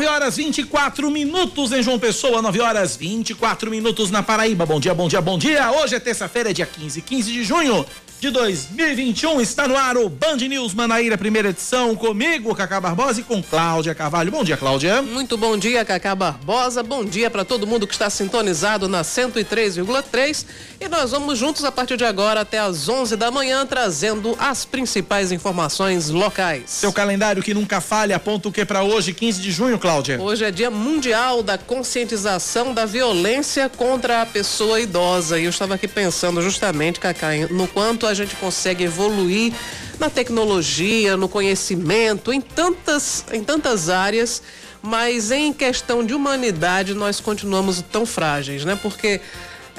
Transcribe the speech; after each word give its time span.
9 0.00 0.06
horas 0.06 0.36
24 0.38 1.10
minutos 1.10 1.72
em 1.72 1.82
João 1.82 1.98
Pessoa, 1.98 2.40
9 2.40 2.58
horas 2.58 2.96
24 2.96 3.70
minutos 3.70 4.10
na 4.10 4.22
Paraíba. 4.22 4.64
Bom 4.64 4.80
dia, 4.80 4.94
bom 4.94 5.06
dia, 5.06 5.20
bom 5.20 5.36
dia. 5.36 5.70
Hoje 5.72 5.94
é 5.94 6.00
terça-feira, 6.00 6.54
dia 6.54 6.64
15, 6.64 7.02
15 7.02 7.30
de 7.30 7.44
junho 7.44 7.84
de 8.20 8.30
2021. 8.30 9.40
Está 9.40 9.66
no 9.66 9.74
ar 9.74 9.96
o 9.96 10.10
Band 10.10 10.36
News 10.36 10.74
Manaíra, 10.74 11.16
primeira 11.16 11.48
edição, 11.48 11.96
comigo, 11.96 12.54
Cacá 12.54 12.78
Barbosa 12.78 13.20
e 13.20 13.24
com 13.24 13.42
Cláudia 13.42 13.94
Carvalho. 13.94 14.30
Bom 14.30 14.44
dia, 14.44 14.58
Cláudia. 14.58 15.00
Muito 15.00 15.38
bom 15.38 15.56
dia, 15.56 15.82
Cacá 15.86 16.14
Barbosa. 16.14 16.82
Bom 16.82 17.02
dia 17.02 17.30
para 17.30 17.46
todo 17.46 17.66
mundo 17.66 17.86
que 17.86 17.94
está 17.94 18.10
sintonizado 18.10 18.88
na 18.88 19.00
103,3. 19.00 20.44
E 20.78 20.88
nós 20.88 21.12
vamos 21.12 21.38
juntos 21.38 21.64
a 21.64 21.72
partir 21.72 21.96
de 21.96 22.04
agora 22.04 22.42
até 22.42 22.58
às 22.58 22.90
11 22.90 23.16
da 23.16 23.30
manhã, 23.30 23.64
trazendo 23.64 24.36
as 24.38 24.66
principais 24.66 25.32
informações 25.32 26.10
locais. 26.10 26.64
Seu 26.66 26.92
calendário 26.92 27.42
que 27.42 27.54
nunca 27.54 27.80
falha, 27.80 28.16
aponta 28.16 28.48
o 28.48 28.52
que 28.52 28.66
para 28.66 28.82
hoje, 28.82 29.14
15 29.14 29.40
de 29.40 29.50
junho, 29.50 29.78
Cláudia? 29.78 30.20
Hoje 30.20 30.44
é 30.44 30.50
Dia 30.50 30.70
Mundial 30.70 31.42
da 31.42 31.56
Conscientização 31.56 32.74
da 32.74 32.84
Violência 32.84 33.70
contra 33.70 34.20
a 34.20 34.26
Pessoa 34.26 34.78
Idosa. 34.78 35.38
E 35.38 35.44
eu 35.44 35.50
estava 35.50 35.74
aqui 35.74 35.88
pensando 35.88 36.42
justamente, 36.42 37.00
Cacá, 37.00 37.30
no 37.50 37.66
quanto 37.66 38.06
a 38.06 38.09
gente 38.14 38.36
consegue 38.36 38.84
evoluir 38.84 39.52
na 39.98 40.08
tecnologia, 40.08 41.16
no 41.16 41.28
conhecimento, 41.28 42.32
em 42.32 42.40
tantas, 42.40 43.24
em 43.32 43.42
tantas 43.42 43.88
áreas, 43.88 44.42
mas 44.82 45.30
em 45.30 45.52
questão 45.52 46.04
de 46.04 46.14
humanidade 46.14 46.94
nós 46.94 47.20
continuamos 47.20 47.82
tão 47.92 48.06
frágeis, 48.06 48.64
né? 48.64 48.78
Porque 48.80 49.20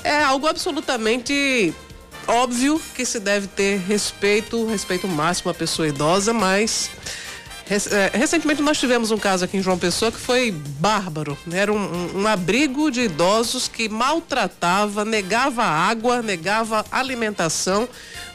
é 0.04 0.24
algo 0.24 0.48
absolutamente 0.48 1.74
óbvio 2.28 2.82
que 2.96 3.06
se 3.06 3.20
deve 3.20 3.48
ter 3.48 3.80
respeito, 3.80 4.66
respeito 4.66 5.08
máximo 5.08 5.52
à 5.52 5.54
pessoa 5.54 5.88
idosa, 5.88 6.34
mas 6.34 6.90
é, 7.90 8.18
recentemente 8.18 8.62
nós 8.62 8.78
tivemos 8.78 9.12
um 9.12 9.18
caso 9.18 9.46
aqui 9.46 9.56
em 9.56 9.62
João 9.62 9.78
Pessoa 9.78 10.12
que 10.12 10.20
foi 10.20 10.52
bárbaro. 10.52 11.38
Né? 11.46 11.60
Era 11.60 11.72
um, 11.72 11.78
um, 11.78 12.22
um, 12.22 12.28
abrigo 12.28 12.92
de 12.92 13.02
idosos 13.02 13.70
que 13.70 13.88
maltratava, 13.88 15.06
negava 15.06 15.64
água, 15.64 16.22
negava 16.22 16.86
alimentação 16.92 17.88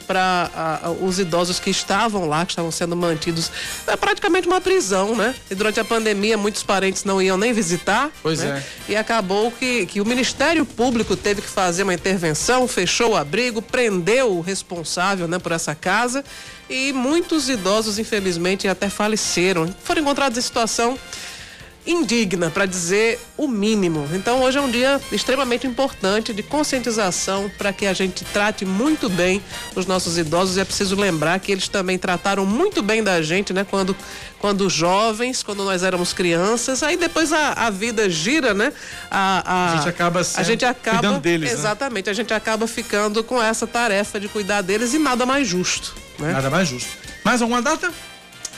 para 0.07 0.81
os 1.01 1.19
idosos 1.19 1.59
que 1.59 1.69
estavam 1.69 2.27
lá, 2.27 2.45
que 2.45 2.53
estavam 2.53 2.71
sendo 2.71 2.95
mantidos. 2.95 3.51
É 3.85 3.95
praticamente 3.97 4.47
uma 4.47 4.61
prisão, 4.61 5.15
né? 5.15 5.35
E 5.51 5.55
durante 5.55 5.79
a 5.79 5.85
pandemia, 5.85 6.37
muitos 6.37 6.63
parentes 6.63 7.03
não 7.03 7.21
iam 7.21 7.37
nem 7.37 7.51
visitar. 7.51 8.09
Pois 8.23 8.39
né? 8.39 8.63
é. 8.87 8.91
E 8.93 8.95
acabou 8.95 9.51
que, 9.51 9.85
que 9.85 9.99
o 9.99 10.05
Ministério 10.05 10.65
Público 10.65 11.15
teve 11.15 11.41
que 11.41 11.49
fazer 11.49 11.83
uma 11.83 11.93
intervenção, 11.93 12.67
fechou 12.67 13.11
o 13.11 13.15
abrigo, 13.15 13.61
prendeu 13.61 14.31
o 14.37 14.41
responsável 14.41 15.27
né, 15.27 15.37
por 15.37 15.51
essa 15.51 15.75
casa. 15.75 16.23
E 16.69 16.93
muitos 16.93 17.49
idosos, 17.49 17.99
infelizmente, 17.99 18.67
até 18.67 18.89
faleceram. 18.89 19.73
Foram 19.83 20.01
encontrados 20.01 20.37
em 20.37 20.41
situação 20.41 20.97
indigna, 21.87 22.49
para 22.49 22.65
dizer 22.65 23.19
o 23.37 23.47
mínimo. 23.47 24.07
Então, 24.13 24.41
hoje 24.41 24.57
é 24.57 24.61
um 24.61 24.69
dia 24.69 24.99
extremamente 25.11 25.65
importante 25.65 26.33
de 26.33 26.43
conscientização 26.43 27.49
para 27.57 27.71
que 27.71 27.85
a 27.85 27.93
gente 27.93 28.25
trate 28.25 28.65
muito 28.65 29.09
bem 29.09 29.41
os 29.75 29.85
nossos 29.85 30.17
idosos. 30.17 30.57
E 30.57 30.59
é 30.59 30.65
preciso 30.65 30.95
lembrar 30.95 31.39
que 31.39 31.51
eles 31.51 31.67
também 31.67 31.97
trataram 31.97 32.45
muito 32.45 32.81
bem 32.81 33.03
da 33.03 33.21
gente, 33.21 33.53
né? 33.53 33.65
Quando, 33.67 33.95
quando 34.39 34.69
jovens, 34.69 35.41
quando 35.41 35.63
nós 35.63 35.81
éramos 35.81 36.13
crianças. 36.13 36.83
Aí 36.83 36.97
depois 36.97 37.31
a, 37.31 37.53
a 37.53 37.69
vida 37.69 38.09
gira, 38.09 38.53
né? 38.53 38.73
A, 39.09 39.43
a, 39.45 39.73
a 39.73 39.75
gente 39.77 39.89
acaba, 39.89 40.19
a 40.19 40.43
gente 40.43 40.65
acaba 40.65 40.99
cuidando 40.99 41.21
deles. 41.21 41.51
Né? 41.51 41.57
Exatamente, 41.57 42.05
né? 42.07 42.11
a 42.11 42.15
gente 42.15 42.33
acaba 42.33 42.67
ficando 42.67 43.23
com 43.23 43.41
essa 43.41 43.65
tarefa 43.65 44.19
de 44.19 44.27
cuidar 44.27 44.61
deles 44.61 44.93
e 44.93 44.99
nada 44.99 45.25
mais 45.25 45.47
justo. 45.47 45.95
Né? 46.19 46.33
Nada 46.33 46.49
mais 46.49 46.67
justo. 46.67 46.89
Mais 47.23 47.41
alguma 47.41 47.61
data? 47.61 47.91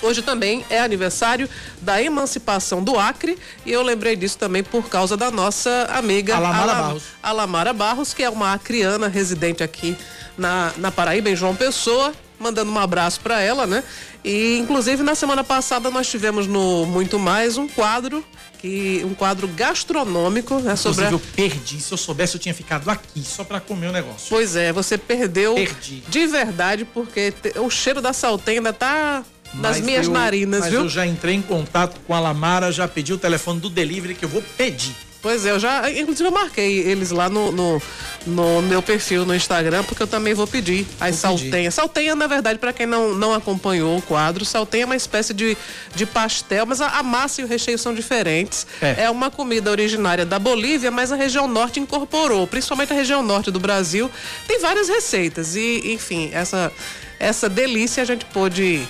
Hoje 0.01 0.21
também 0.21 0.65
é 0.69 0.79
aniversário 0.79 1.49
da 1.81 2.01
emancipação 2.01 2.83
do 2.83 2.97
Acre 2.97 3.37
e 3.65 3.71
eu 3.71 3.81
lembrei 3.81 4.15
disso 4.15 4.37
também 4.37 4.63
por 4.63 4.87
causa 4.87 5.17
da 5.17 5.29
nossa 5.29 5.89
amiga 5.91 6.35
Alamara 6.35 6.71
Alam 6.71 6.83
Barros. 6.83 7.03
Alamara 7.21 7.73
Barros, 7.73 8.13
que 8.13 8.23
é 8.23 8.29
uma 8.29 8.53
acriana 8.53 9.07
residente 9.07 9.63
aqui 9.63 9.97
na, 10.37 10.71
na 10.77 10.91
Paraíba, 10.91 11.29
em 11.29 11.35
João 11.35 11.55
Pessoa. 11.55 12.13
Mandando 12.39 12.71
um 12.71 12.79
abraço 12.79 13.19
para 13.19 13.41
ela, 13.41 13.67
né? 13.67 13.83
E 14.23 14.57
inclusive 14.57 15.03
na 15.03 15.13
semana 15.13 15.43
passada 15.43 15.91
nós 15.91 16.09
tivemos 16.09 16.47
no 16.47 16.85
Muito 16.85 17.19
Mais 17.19 17.57
um 17.57 17.67
quadro 17.67 18.23
que 18.59 19.01
um 19.05 19.13
quadro 19.13 19.47
gastronômico, 19.47 20.59
né, 20.59 20.75
sobre 20.75 21.05
a... 21.05 21.11
eu 21.11 21.19
perdi, 21.19 21.79
se 21.79 21.91
eu 21.91 21.97
soubesse 21.97 22.35
eu 22.35 22.39
tinha 22.39 22.53
ficado 22.53 22.89
aqui 22.89 23.23
só 23.23 23.43
para 23.43 23.59
comer 23.59 23.87
o 23.87 23.91
negócio. 23.91 24.27
Pois 24.29 24.55
é, 24.55 24.71
você 24.73 24.97
perdeu 24.97 25.55
perdi. 25.55 26.03
de 26.07 26.27
verdade 26.27 26.85
porque 26.85 27.33
o 27.57 27.69
cheiro 27.69 28.01
da 28.01 28.11
saltenha 28.11 28.59
ainda 28.59 28.73
tá 28.73 29.23
das 29.53 29.79
minhas 29.81 30.07
eu, 30.07 30.13
marinas, 30.13 30.61
mas 30.61 30.69
viu? 30.69 30.81
eu 30.81 30.89
já 30.89 31.05
entrei 31.05 31.35
em 31.35 31.41
contato 31.41 31.99
com 32.05 32.13
a 32.13 32.19
Lamara, 32.19 32.71
já 32.71 32.87
pedi 32.87 33.13
o 33.13 33.17
telefone 33.17 33.59
do 33.59 33.69
delivery 33.69 34.15
que 34.15 34.25
eu 34.25 34.29
vou 34.29 34.41
pedir. 34.57 34.95
Pois 35.21 35.45
é, 35.45 35.51
eu 35.51 35.59
já, 35.59 35.91
inclusive 35.91 36.29
eu 36.29 36.31
marquei 36.31 36.79
eles 36.79 37.11
lá 37.11 37.27
no, 37.27 37.51
no, 37.51 37.81
no 38.25 38.61
meu 38.61 38.81
perfil 38.81 39.25
no 39.25 39.35
Instagram, 39.35 39.83
porque 39.83 40.01
eu 40.01 40.07
também 40.07 40.33
vou 40.33 40.47
pedir 40.47 40.87
as 40.99 41.15
saltenhas. 41.15 41.73
Saltenha, 41.73 42.15
na 42.15 42.25
verdade, 42.25 42.57
para 42.57 42.71
quem 42.71 42.85
não, 42.85 43.13
não 43.13 43.33
acompanhou 43.33 43.97
o 43.97 44.01
quadro, 44.01 44.45
saltenha 44.45 44.83
é 44.83 44.85
uma 44.85 44.95
espécie 44.95 45.33
de, 45.33 45.57
de 45.93 46.05
pastel, 46.05 46.65
mas 46.65 46.79
a, 46.79 46.87
a 46.99 47.03
massa 47.03 47.41
e 47.41 47.43
o 47.43 47.47
recheio 47.47 47.77
são 47.77 47.93
diferentes. 47.93 48.65
É. 48.81 49.03
é 49.03 49.09
uma 49.09 49.29
comida 49.29 49.69
originária 49.69 50.25
da 50.25 50.39
Bolívia, 50.39 50.89
mas 50.89 51.11
a 51.11 51.17
região 51.17 51.49
norte 51.49 51.81
incorporou, 51.81 52.47
principalmente 52.47 52.93
a 52.93 52.95
região 52.95 53.21
norte 53.21 53.51
do 53.51 53.59
Brasil. 53.59 54.09
Tem 54.47 54.59
várias 54.61 54.87
receitas 54.87 55.53
e, 55.53 55.81
enfim, 55.93 56.29
essa, 56.31 56.71
essa 57.19 57.49
delícia 57.49 58.01
a 58.01 58.05
gente 58.05 58.23
pôde 58.23 58.87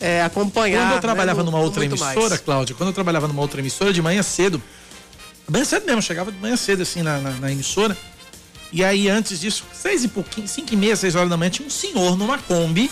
é, 0.00 0.22
acompanhar. 0.22 0.86
Quando 0.86 0.94
eu 0.94 1.00
trabalhava 1.00 1.42
né, 1.42 1.50
numa 1.50 1.60
outra 1.60 1.84
emissora, 1.84 2.30
mais. 2.30 2.40
Cláudia, 2.40 2.74
quando 2.74 2.88
eu 2.88 2.94
trabalhava 2.94 3.28
numa 3.28 3.42
outra 3.42 3.60
emissora 3.60 3.92
de 3.92 4.00
manhã 4.00 4.22
cedo, 4.22 4.60
bem 5.48 5.64
cedo 5.64 5.84
mesmo, 5.86 6.00
chegava 6.00 6.32
de 6.32 6.38
manhã 6.38 6.56
cedo 6.56 6.82
assim 6.82 7.02
na, 7.02 7.18
na, 7.18 7.30
na 7.32 7.52
emissora. 7.52 7.96
E 8.72 8.84
aí, 8.84 9.08
antes 9.08 9.40
disso, 9.40 9.64
seis 9.72 10.04
e 10.04 10.08
pouquinho, 10.08 10.46
cinco 10.46 10.72
e 10.72 10.76
meia, 10.76 10.94
seis 10.94 11.14
horas 11.14 11.28
da 11.28 11.36
manhã, 11.36 11.50
tinha 11.50 11.66
um 11.66 11.70
senhor 11.70 12.16
numa 12.16 12.38
Kombi 12.38 12.90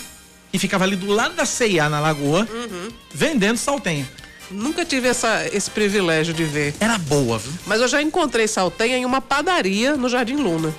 que 0.50 0.58
ficava 0.58 0.84
ali 0.84 0.96
do 0.96 1.10
lado 1.12 1.34
da 1.34 1.44
CIA 1.44 1.88
na 1.88 2.00
Lagoa, 2.00 2.48
uhum. 2.50 2.88
vendendo 3.12 3.56
saltenha. 3.56 4.08
Nunca 4.50 4.84
tive 4.84 5.08
essa, 5.08 5.46
esse 5.52 5.70
privilégio 5.70 6.32
de 6.32 6.44
ver. 6.44 6.75
Era 6.80 6.96
boa, 6.98 7.38
viu? 7.38 7.52
Mas 7.66 7.80
eu 7.80 7.88
já 7.88 8.00
encontrei 8.00 8.48
saltenha 8.48 8.96
em 8.96 9.04
uma 9.04 9.20
padaria 9.20 9.94
no 9.94 10.08
Jardim 10.08 10.36
Luna. 10.36 10.75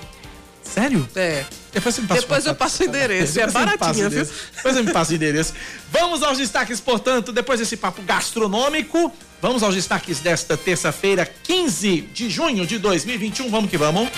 Sério? 0.62 1.08
É. 1.14 1.44
Depois 1.72 1.94
você 1.94 2.00
me 2.00 2.08
passa 2.08 2.20
Depois 2.20 2.46
eu 2.46 2.54
passo 2.54 2.82
o 2.82 2.86
endereço. 2.86 3.40
É 3.40 3.46
baratinho, 3.46 4.10
viu? 4.10 4.28
Depois 4.56 4.76
eu 4.76 4.84
me 4.84 4.92
passo 4.92 5.12
o 5.12 5.14
endereço. 5.14 5.54
Vamos 5.92 6.22
aos 6.22 6.38
destaques, 6.38 6.80
portanto, 6.80 7.32
depois 7.32 7.60
desse 7.60 7.76
papo 7.76 8.02
gastronômico. 8.02 9.12
Vamos 9.40 9.62
aos 9.62 9.74
destaques 9.74 10.18
desta 10.20 10.56
terça-feira, 10.56 11.24
15 11.44 12.00
de 12.12 12.28
junho 12.28 12.66
de 12.66 12.78
2021. 12.78 13.48
Vamos 13.50 13.70
que 13.70 13.78
vamos. 13.78 14.08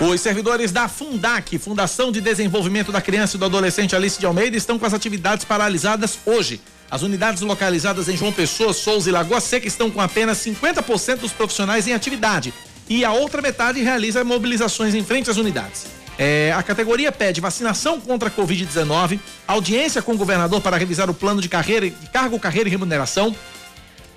Os 0.00 0.18
servidores 0.22 0.72
da 0.72 0.88
Fundac, 0.88 1.58
Fundação 1.58 2.10
de 2.10 2.22
Desenvolvimento 2.22 2.90
da 2.90 3.02
Criança 3.02 3.36
e 3.36 3.38
do 3.38 3.44
Adolescente 3.44 3.94
Alice 3.94 4.18
de 4.18 4.24
Almeida, 4.24 4.56
estão 4.56 4.78
com 4.78 4.86
as 4.86 4.94
atividades 4.94 5.44
paralisadas 5.44 6.18
hoje. 6.24 6.58
As 6.90 7.02
unidades 7.02 7.40
localizadas 7.42 8.08
em 8.08 8.16
João 8.16 8.32
Pessoa, 8.32 8.72
Souza 8.72 9.08
e 9.08 9.12
Lagoa 9.12 9.40
Seca 9.40 9.68
estão 9.68 9.90
com 9.90 10.00
apenas 10.00 10.38
50% 10.38 11.18
dos 11.18 11.32
profissionais 11.32 11.86
em 11.86 11.92
atividade 11.92 12.52
e 12.88 13.04
a 13.04 13.12
outra 13.12 13.40
metade 13.40 13.80
realiza 13.80 14.24
mobilizações 14.24 14.94
em 14.94 15.04
frente 15.04 15.30
às 15.30 15.36
unidades. 15.36 15.86
É, 16.18 16.52
a 16.54 16.62
categoria 16.62 17.12
pede 17.12 17.40
vacinação 17.40 18.00
contra 18.00 18.28
a 18.28 18.32
Covid-19, 18.32 19.20
audiência 19.46 20.02
com 20.02 20.12
o 20.12 20.16
governador 20.16 20.60
para 20.60 20.76
revisar 20.76 21.08
o 21.08 21.14
plano 21.14 21.40
de 21.40 21.48
carreira, 21.48 21.88
de 21.88 22.10
cargo, 22.10 22.38
carreira 22.40 22.68
e 22.68 22.72
remuneração, 22.72 23.34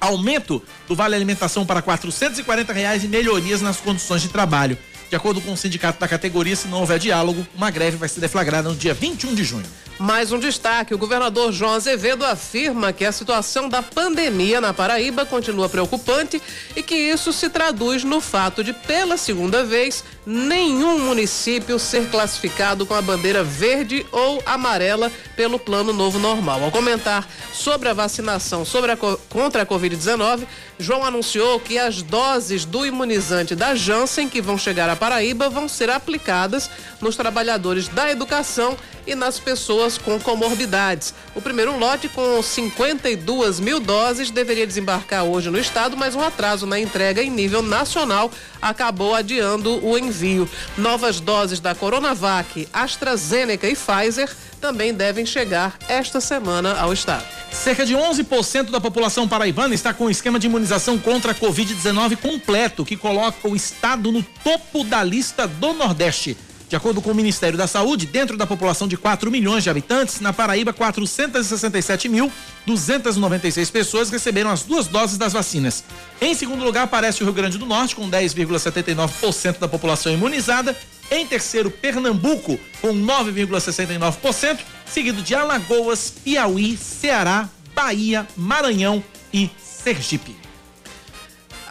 aumento 0.01 0.61
do 0.87 0.95
vale 0.95 1.15
alimentação 1.15 1.65
para 1.65 1.79
R$ 1.79 2.73
reais 2.73 3.03
e 3.03 3.07
melhorias 3.07 3.61
nas 3.61 3.77
condições 3.77 4.23
de 4.23 4.29
trabalho. 4.29 4.77
De 5.09 5.15
acordo 5.15 5.39
com 5.39 5.53
o 5.53 5.57
sindicato 5.57 5.99
da 5.99 6.07
categoria, 6.07 6.55
se 6.55 6.67
não 6.67 6.79
houver 6.79 6.97
diálogo, 6.97 7.45
uma 7.55 7.69
greve 7.69 7.97
vai 7.97 8.09
ser 8.09 8.19
deflagrada 8.19 8.67
no 8.67 8.75
dia 8.75 8.95
21 8.95 9.35
de 9.35 9.43
junho. 9.43 9.65
Mais 9.99 10.31
um 10.31 10.39
destaque: 10.39 10.93
o 10.93 10.97
governador 10.97 11.51
João 11.51 11.73
Azevedo 11.73 12.25
afirma 12.25 12.91
que 12.91 13.05
a 13.05 13.11
situação 13.11 13.69
da 13.69 13.83
pandemia 13.83 14.59
na 14.59 14.73
Paraíba 14.73 15.25
continua 15.25 15.69
preocupante 15.69 16.41
e 16.75 16.81
que 16.81 16.95
isso 16.95 17.31
se 17.31 17.47
traduz 17.49 18.03
no 18.03 18.19
fato 18.19 18.63
de, 18.63 18.73
pela 18.73 19.17
segunda 19.17 19.63
vez, 19.63 20.03
nenhum 20.25 20.99
município 20.99 21.77
ser 21.77 22.09
classificado 22.09 22.85
com 22.85 22.93
a 22.95 23.01
bandeira 23.01 23.43
verde 23.43 24.05
ou 24.11 24.41
amarela 24.45 25.11
pelo 25.35 25.59
Plano 25.59 25.93
Novo 25.93 26.17
Normal. 26.17 26.63
Ao 26.63 26.71
comentar 26.71 27.27
sobre 27.53 27.87
a 27.87 27.93
vacinação 27.93 28.65
sobre 28.65 28.91
a, 28.91 28.97
contra 29.29 29.61
a 29.61 29.65
Covid-19, 29.65 30.47
João 30.79 31.05
anunciou 31.05 31.59
que 31.59 31.77
as 31.77 32.01
doses 32.01 32.65
do 32.65 32.85
imunizante 32.85 33.55
da 33.55 33.75
Janssen 33.75 34.27
que 34.27 34.41
vão 34.41 34.57
chegar 34.57 34.89
à 34.89 34.95
Paraíba 34.95 35.49
vão 35.49 35.67
ser 35.67 35.89
aplicadas 35.89 36.69
nos 36.99 37.15
trabalhadores 37.15 37.87
da 37.87 38.09
educação 38.09 38.75
e 39.05 39.15
nas 39.15 39.39
pessoas 39.39 39.92
com 39.97 40.19
comorbidades. 40.19 41.13
O 41.35 41.41
primeiro 41.41 41.77
lote, 41.77 42.09
com 42.09 42.41
52 42.41 43.59
mil 43.59 43.79
doses, 43.79 44.29
deveria 44.29 44.67
desembarcar 44.67 45.23
hoje 45.23 45.49
no 45.49 45.59
estado, 45.59 45.95
mas 45.97 46.15
um 46.15 46.21
atraso 46.21 46.65
na 46.65 46.79
entrega 46.79 47.21
em 47.21 47.29
nível 47.29 47.61
nacional 47.61 48.31
acabou 48.61 49.13
adiando 49.13 49.85
o 49.85 49.97
envio. 49.97 50.49
Novas 50.77 51.19
doses 51.19 51.59
da 51.59 51.75
Coronavac, 51.75 52.67
AstraZeneca 52.71 53.67
e 53.67 53.75
Pfizer 53.75 54.29
também 54.61 54.93
devem 54.93 55.25
chegar 55.25 55.77
esta 55.89 56.21
semana 56.21 56.79
ao 56.79 56.93
estado. 56.93 57.25
Cerca 57.51 57.85
de 57.85 57.93
11% 57.93 58.71
da 58.71 58.79
população 58.79 59.27
paraibana 59.27 59.75
está 59.75 59.93
com 59.93 60.05
o 60.05 60.09
esquema 60.09 60.39
de 60.39 60.47
imunização 60.47 60.97
contra 60.97 61.33
a 61.33 61.35
Covid-19 61.35 62.15
completo, 62.15 62.85
que 62.85 62.95
coloca 62.95 63.47
o 63.47 63.55
estado 63.55 64.09
no 64.09 64.23
topo 64.23 64.85
da 64.85 65.03
lista 65.03 65.45
do 65.45 65.73
Nordeste. 65.73 66.37
De 66.73 66.77
acordo 66.77 67.03
com 67.03 67.11
o 67.11 67.13
Ministério 67.13 67.55
da 67.55 67.67
Saúde, 67.67 68.07
dentro 68.07 68.35
da 68.35 68.47
população 68.47 68.87
de 68.87 68.97
4 68.97 69.29
milhões 69.29 69.63
de 69.63 69.69
habitantes, 69.69 70.19
na 70.19 70.33
Paraíba, 70.33 70.73
467.296 70.73 73.71
pessoas 73.71 74.09
receberam 74.09 74.49
as 74.49 74.63
duas 74.63 74.87
doses 74.87 75.15
das 75.15 75.33
vacinas. 75.33 75.83
Em 76.19 76.33
segundo 76.33 76.63
lugar, 76.63 76.85
aparece 76.85 77.21
o 77.21 77.25
Rio 77.25 77.33
Grande 77.35 77.59
do 77.59 77.67
Norte, 77.67 77.95
com 77.95 78.09
10,79% 78.09 79.59
da 79.59 79.67
população 79.67 80.11
imunizada. 80.11 80.75
Em 81.11 81.27
terceiro, 81.27 81.69
Pernambuco, 81.69 82.59
com 82.81 82.91
9,69%, 82.91 84.57
seguido 84.83 85.21
de 85.21 85.35
Alagoas, 85.35 86.11
Piauí, 86.23 86.75
Ceará, 86.75 87.47
Bahia, 87.75 88.27
Maranhão 88.35 89.03
e 89.31 89.47
Sergipe. 89.63 90.42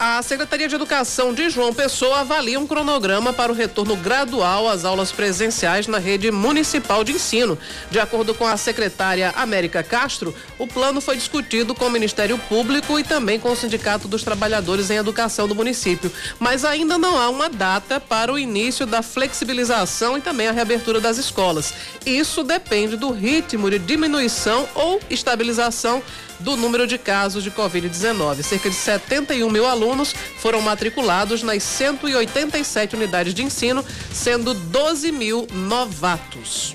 A 0.04 0.20
Secretaria 0.20 0.66
de 0.66 0.75
Educação 0.75 1.32
de 1.32 1.49
João 1.49 1.72
Pessoa 1.72 2.22
avalia 2.22 2.58
um 2.58 2.66
cronograma 2.66 3.32
para 3.32 3.52
o 3.52 3.54
retorno 3.54 3.94
gradual 3.94 4.69
às 4.69 4.84
aulas 4.84 5.12
presenciais 5.12 5.87
na 5.87 5.99
rede 5.99 6.28
municipal 6.32 7.04
de 7.04 7.12
ensino. 7.12 7.56
De 7.88 8.00
acordo 8.00 8.34
com 8.34 8.44
a 8.44 8.56
secretária 8.56 9.32
América 9.37 9.81
Castro, 9.81 10.34
o 10.58 10.66
plano 10.66 11.00
foi 11.00 11.14
discutido 11.14 11.72
com 11.72 11.87
o 11.87 11.90
Ministério 11.90 12.37
Público 12.37 12.99
e 12.99 13.04
também 13.04 13.38
com 13.38 13.52
o 13.52 13.56
Sindicato 13.56 14.08
dos 14.08 14.25
Trabalhadores 14.25 14.90
em 14.90 14.96
Educação 14.96 15.46
do 15.46 15.54
município. 15.54 16.10
Mas 16.40 16.64
ainda 16.64 16.98
não 16.98 17.16
há 17.16 17.28
uma 17.28 17.48
data 17.48 18.00
para 18.00 18.32
o 18.32 18.38
início 18.40 18.84
da 18.84 19.02
flexibilização 19.02 20.19
e 20.19 20.20
também 20.20 20.48
a 20.48 20.52
reabertura 20.52 21.00
das 21.00 21.16
escolas. 21.16 21.72
Isso 22.05 22.43
depende 22.43 22.96
do 22.96 23.12
ritmo 23.12 23.70
de 23.70 23.78
diminuição 23.78 24.69
ou 24.75 25.00
estabilização 25.08 26.02
do 26.43 26.56
número 26.56 26.87
de 26.87 26.99
casos 26.99 27.43
de 27.43 27.50
Covid-19. 27.50 28.43
Cerca 28.43 28.69
de 28.69 28.77
71 28.77 29.49
mil 29.49 29.67
alunos 29.67 30.15
foram 30.39 30.61
matriculados 30.61 31.43
nas 31.43 31.62
187 31.62 32.97
unidades 32.97 33.33
de 33.33 33.43
ensino, 33.43 33.85
sendo 34.12 34.53
12 34.53 35.11
mil 35.12 35.47
novatos. 35.53 36.75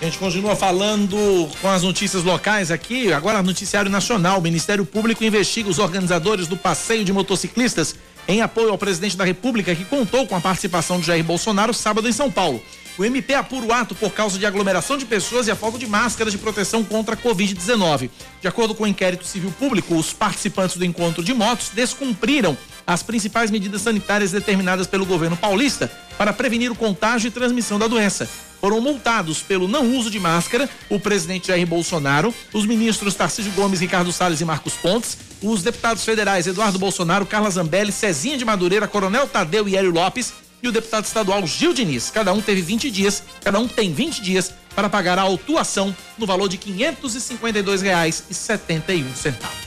A 0.00 0.06
gente 0.06 0.18
continua 0.18 0.56
falando 0.56 1.16
com 1.62 1.68
as 1.68 1.82
notícias 1.82 2.24
locais 2.24 2.70
aqui. 2.70 3.12
Agora, 3.12 3.42
noticiário 3.42 3.90
nacional. 3.90 4.38
O 4.38 4.42
Ministério 4.42 4.84
Público 4.84 5.24
investiga 5.24 5.70
os 5.70 5.78
organizadores 5.78 6.46
do 6.46 6.56
passeio 6.56 7.04
de 7.04 7.12
motociclistas 7.12 7.94
em 8.26 8.42
apoio 8.42 8.70
ao 8.70 8.78
presidente 8.78 9.16
da 9.16 9.24
República, 9.24 9.74
que 9.74 9.84
contou 9.84 10.26
com 10.26 10.34
a 10.34 10.40
participação 10.40 10.98
de 10.98 11.06
Jair 11.06 11.24
Bolsonaro 11.24 11.72
sábado 11.72 12.08
em 12.08 12.12
São 12.12 12.30
Paulo. 12.30 12.62
O 12.96 13.04
MP 13.04 13.34
apura 13.34 13.66
o 13.66 13.72
ato 13.72 13.92
por 13.92 14.12
causa 14.12 14.38
de 14.38 14.46
aglomeração 14.46 14.96
de 14.96 15.04
pessoas 15.04 15.48
e 15.48 15.50
a 15.50 15.56
falta 15.56 15.76
de 15.76 15.86
máscaras 15.86 16.32
de 16.32 16.38
proteção 16.38 16.84
contra 16.84 17.14
a 17.14 17.18
Covid-19. 17.18 18.08
De 18.40 18.46
acordo 18.46 18.72
com 18.72 18.84
o 18.84 18.86
inquérito 18.86 19.26
civil 19.26 19.52
público, 19.58 19.96
os 19.96 20.12
participantes 20.12 20.76
do 20.76 20.84
encontro 20.84 21.24
de 21.24 21.34
motos 21.34 21.70
descumpriram 21.74 22.56
as 22.86 23.02
principais 23.02 23.50
medidas 23.50 23.82
sanitárias 23.82 24.30
determinadas 24.30 24.86
pelo 24.86 25.04
governo 25.04 25.36
paulista 25.36 25.90
para 26.16 26.32
prevenir 26.32 26.70
o 26.70 26.76
contágio 26.76 27.26
e 27.26 27.32
transmissão 27.32 27.80
da 27.80 27.88
doença. 27.88 28.28
Foram 28.60 28.80
multados 28.80 29.42
pelo 29.42 29.66
não 29.66 29.96
uso 29.96 30.08
de 30.08 30.20
máscara 30.20 30.70
o 30.88 31.00
presidente 31.00 31.48
Jair 31.48 31.66
Bolsonaro, 31.66 32.32
os 32.52 32.64
ministros 32.64 33.16
Tarcísio 33.16 33.50
Gomes, 33.52 33.80
Ricardo 33.80 34.12
Salles 34.12 34.40
e 34.40 34.44
Marcos 34.44 34.74
Pontes, 34.74 35.18
os 35.42 35.64
deputados 35.64 36.04
federais 36.04 36.46
Eduardo 36.46 36.78
Bolsonaro, 36.78 37.26
Carla 37.26 37.50
Zambelli, 37.50 37.90
Cezinha 37.90 38.38
de 38.38 38.44
Madureira, 38.44 38.86
Coronel 38.86 39.26
Tadeu 39.26 39.68
e 39.68 39.76
Hélio 39.76 39.90
Lopes 39.90 40.32
e 40.64 40.68
o 40.68 40.72
deputado 40.72 41.04
estadual 41.04 41.46
Gil 41.46 41.74
Diniz. 41.74 42.10
Cada 42.10 42.32
um 42.32 42.40
teve 42.40 42.62
20 42.62 42.90
dias, 42.90 43.22
cada 43.42 43.58
um 43.58 43.68
tem 43.68 43.92
20 43.92 44.22
dias 44.22 44.54
para 44.74 44.88
pagar 44.88 45.18
a 45.18 45.22
autuação 45.22 45.94
no 46.18 46.26
valor 46.26 46.48
de 46.48 46.56
R$ 46.56 46.96
552,71. 47.02 49.63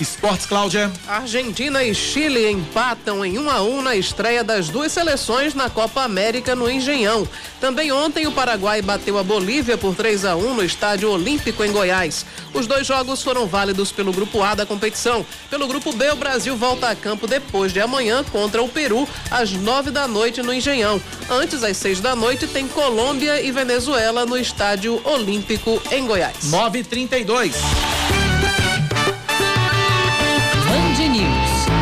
Esportes, 0.00 0.46
Cláudia. 0.46 0.90
Argentina 1.06 1.84
e 1.84 1.94
Chile 1.94 2.50
empatam 2.50 3.24
em 3.24 3.38
1 3.38 3.50
a 3.50 3.62
1 3.62 3.82
na 3.82 3.96
estreia 3.96 4.42
das 4.42 4.68
duas 4.68 4.90
seleções 4.90 5.54
na 5.54 5.70
Copa 5.70 6.02
América 6.02 6.54
no 6.54 6.68
Engenhão. 6.68 7.26
Também 7.60 7.92
ontem 7.92 8.26
o 8.26 8.32
Paraguai 8.32 8.82
bateu 8.82 9.16
a 9.18 9.22
Bolívia 9.22 9.78
por 9.78 9.94
3 9.94 10.24
a 10.24 10.36
1 10.36 10.54
no 10.54 10.64
Estádio 10.64 11.10
Olímpico 11.10 11.62
em 11.64 11.70
Goiás. 11.70 12.26
Os 12.52 12.66
dois 12.66 12.86
jogos 12.86 13.22
foram 13.22 13.46
válidos 13.46 13.92
pelo 13.92 14.12
grupo 14.12 14.42
A 14.42 14.54
da 14.54 14.66
competição. 14.66 15.24
Pelo 15.48 15.68
grupo 15.68 15.92
B, 15.92 16.10
o 16.10 16.16
Brasil 16.16 16.56
volta 16.56 16.88
a 16.88 16.96
campo 16.96 17.26
depois 17.26 17.72
de 17.72 17.80
amanhã 17.80 18.24
contra 18.24 18.62
o 18.62 18.68
Peru 18.68 19.08
às 19.30 19.52
9 19.52 19.90
da 19.90 20.08
noite 20.08 20.42
no 20.42 20.52
Engenhão. 20.52 21.00
Antes 21.30 21.62
às 21.62 21.76
6 21.76 22.00
da 22.00 22.16
noite 22.16 22.46
tem 22.46 22.66
Colômbia 22.66 23.40
e 23.40 23.50
Venezuela 23.52 24.26
no 24.26 24.36
Estádio 24.36 25.00
Olímpico 25.04 25.80
em 25.90 26.06
Goiás. 26.06 26.36
9:32. 26.50 28.23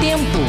tempo. 0.02 0.41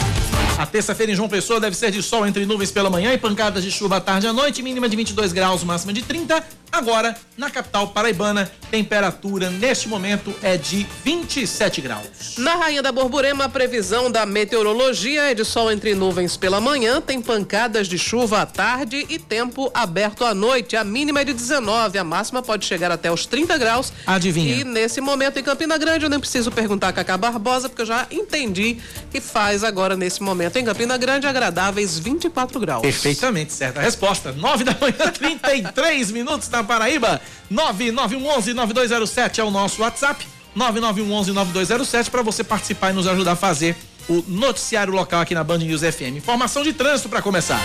A 0.64 0.66
terça-feira 0.66 1.12
em 1.12 1.16
João 1.16 1.28
Pessoa 1.28 1.60
deve 1.60 1.76
ser 1.76 1.92
de 1.92 2.02
sol 2.02 2.26
entre 2.26 2.46
nuvens 2.46 2.72
pela 2.72 2.90
manhã 2.90 3.12
e 3.12 3.18
pancadas 3.18 3.66
de 3.66 3.70
chuva 3.70 3.98
à 3.98 4.00
tarde 4.00 4.28
e 4.28 4.30
à 4.30 4.32
noite, 4.32 4.64
mínima 4.64 4.88
de 4.88 4.96
22 4.96 5.34
graus, 5.34 5.62
máxima 5.62 5.92
de 5.92 6.02
30. 6.02 6.42
Agora, 6.72 7.16
na 7.38 7.52
capital 7.52 7.90
paraibana, 7.90 8.52
temperatura 8.72 9.52
neste 9.52 9.88
momento 9.88 10.34
é 10.42 10.58
de 10.58 10.88
27 11.04 11.82
graus. 11.82 12.38
Na 12.38 12.56
Rainha 12.56 12.82
da 12.82 12.92
Borborema, 12.92 13.44
a 13.44 13.50
previsão 13.50 14.10
da 14.10 14.26
meteorologia 14.26 15.30
é 15.30 15.36
de 15.36 15.46
sol 15.46 15.72
entre 15.72 15.94
nuvens 15.94 16.36
pela 16.36 16.60
manhã, 16.60 17.00
tem 17.00 17.22
pancadas 17.22 17.88
de 17.88 18.00
chuva 18.00 18.42
à 18.42 18.46
tarde 18.46 19.06
e 19.08 19.20
tempo 19.20 19.70
aberto 19.72 20.26
à 20.26 20.34
noite. 20.34 20.76
A 20.76 20.84
mínima 20.84 21.22
é 21.22 21.26
de 21.26 21.34
19, 21.34 22.00
a 22.00 22.04
máxima 22.04 22.42
pode 22.42 22.66
chegar 22.66 22.90
até 22.90 23.12
os 23.12 23.28
30 23.28 23.56
graus. 23.60 23.94
Adivinha? 24.08 24.56
E 24.56 24.64
nesse 24.64 25.00
momento 25.00 25.38
em 25.38 25.44
Campina 25.44 25.78
Grande, 25.78 26.06
eu 26.06 26.10
nem 26.10 26.20
preciso 26.20 26.52
perguntar 26.52 26.88
a 26.88 26.94
Cacá 26.94 27.18
Barbosa, 27.18 27.70
porque 27.70 27.84
eu 27.84 27.86
já 27.86 28.08
entendi 28.10 28.78
que 29.12 29.22
faz 29.22 29.64
agora 29.64 29.96
nesse 29.96 30.24
momento 30.24 30.53
em 30.60 30.66
Campina 30.66 30.98
Grande 30.98 31.28
agradáveis 31.28 31.98
24 31.98 32.60
graus. 32.60 32.82
Perfeitamente 32.82 33.54
certa 33.54 33.82
resposta. 33.82 34.32
9 34.32 34.64
da 34.64 34.76
manhã, 34.80 35.12
33 35.12 36.12
minutos 36.12 36.50
na 36.50 36.64
Paraíba. 36.64 37.22
9911-9207 37.52 39.40
é 39.40 39.44
o 39.44 39.52
nosso 39.52 39.82
WhatsApp. 39.82 40.26
9911-9207 40.58 42.10
para 42.10 42.22
você 42.22 42.44
participar 42.44 42.92
e 42.92 42.94
nos 42.94 43.08
ajudar 43.08 43.32
a 43.34 43.36
fazer 43.36 43.76
o 44.08 44.24
noticiário 44.28 44.94
local 44.94 45.22
aqui 45.22 45.34
na 45.34 45.44
Band 45.44 45.60
News 45.60 45.82
FM. 45.82 46.18
Informação 46.18 46.64
de 46.64 46.74
trânsito 46.74 47.10
para 47.10 47.22
começar. 47.22 47.60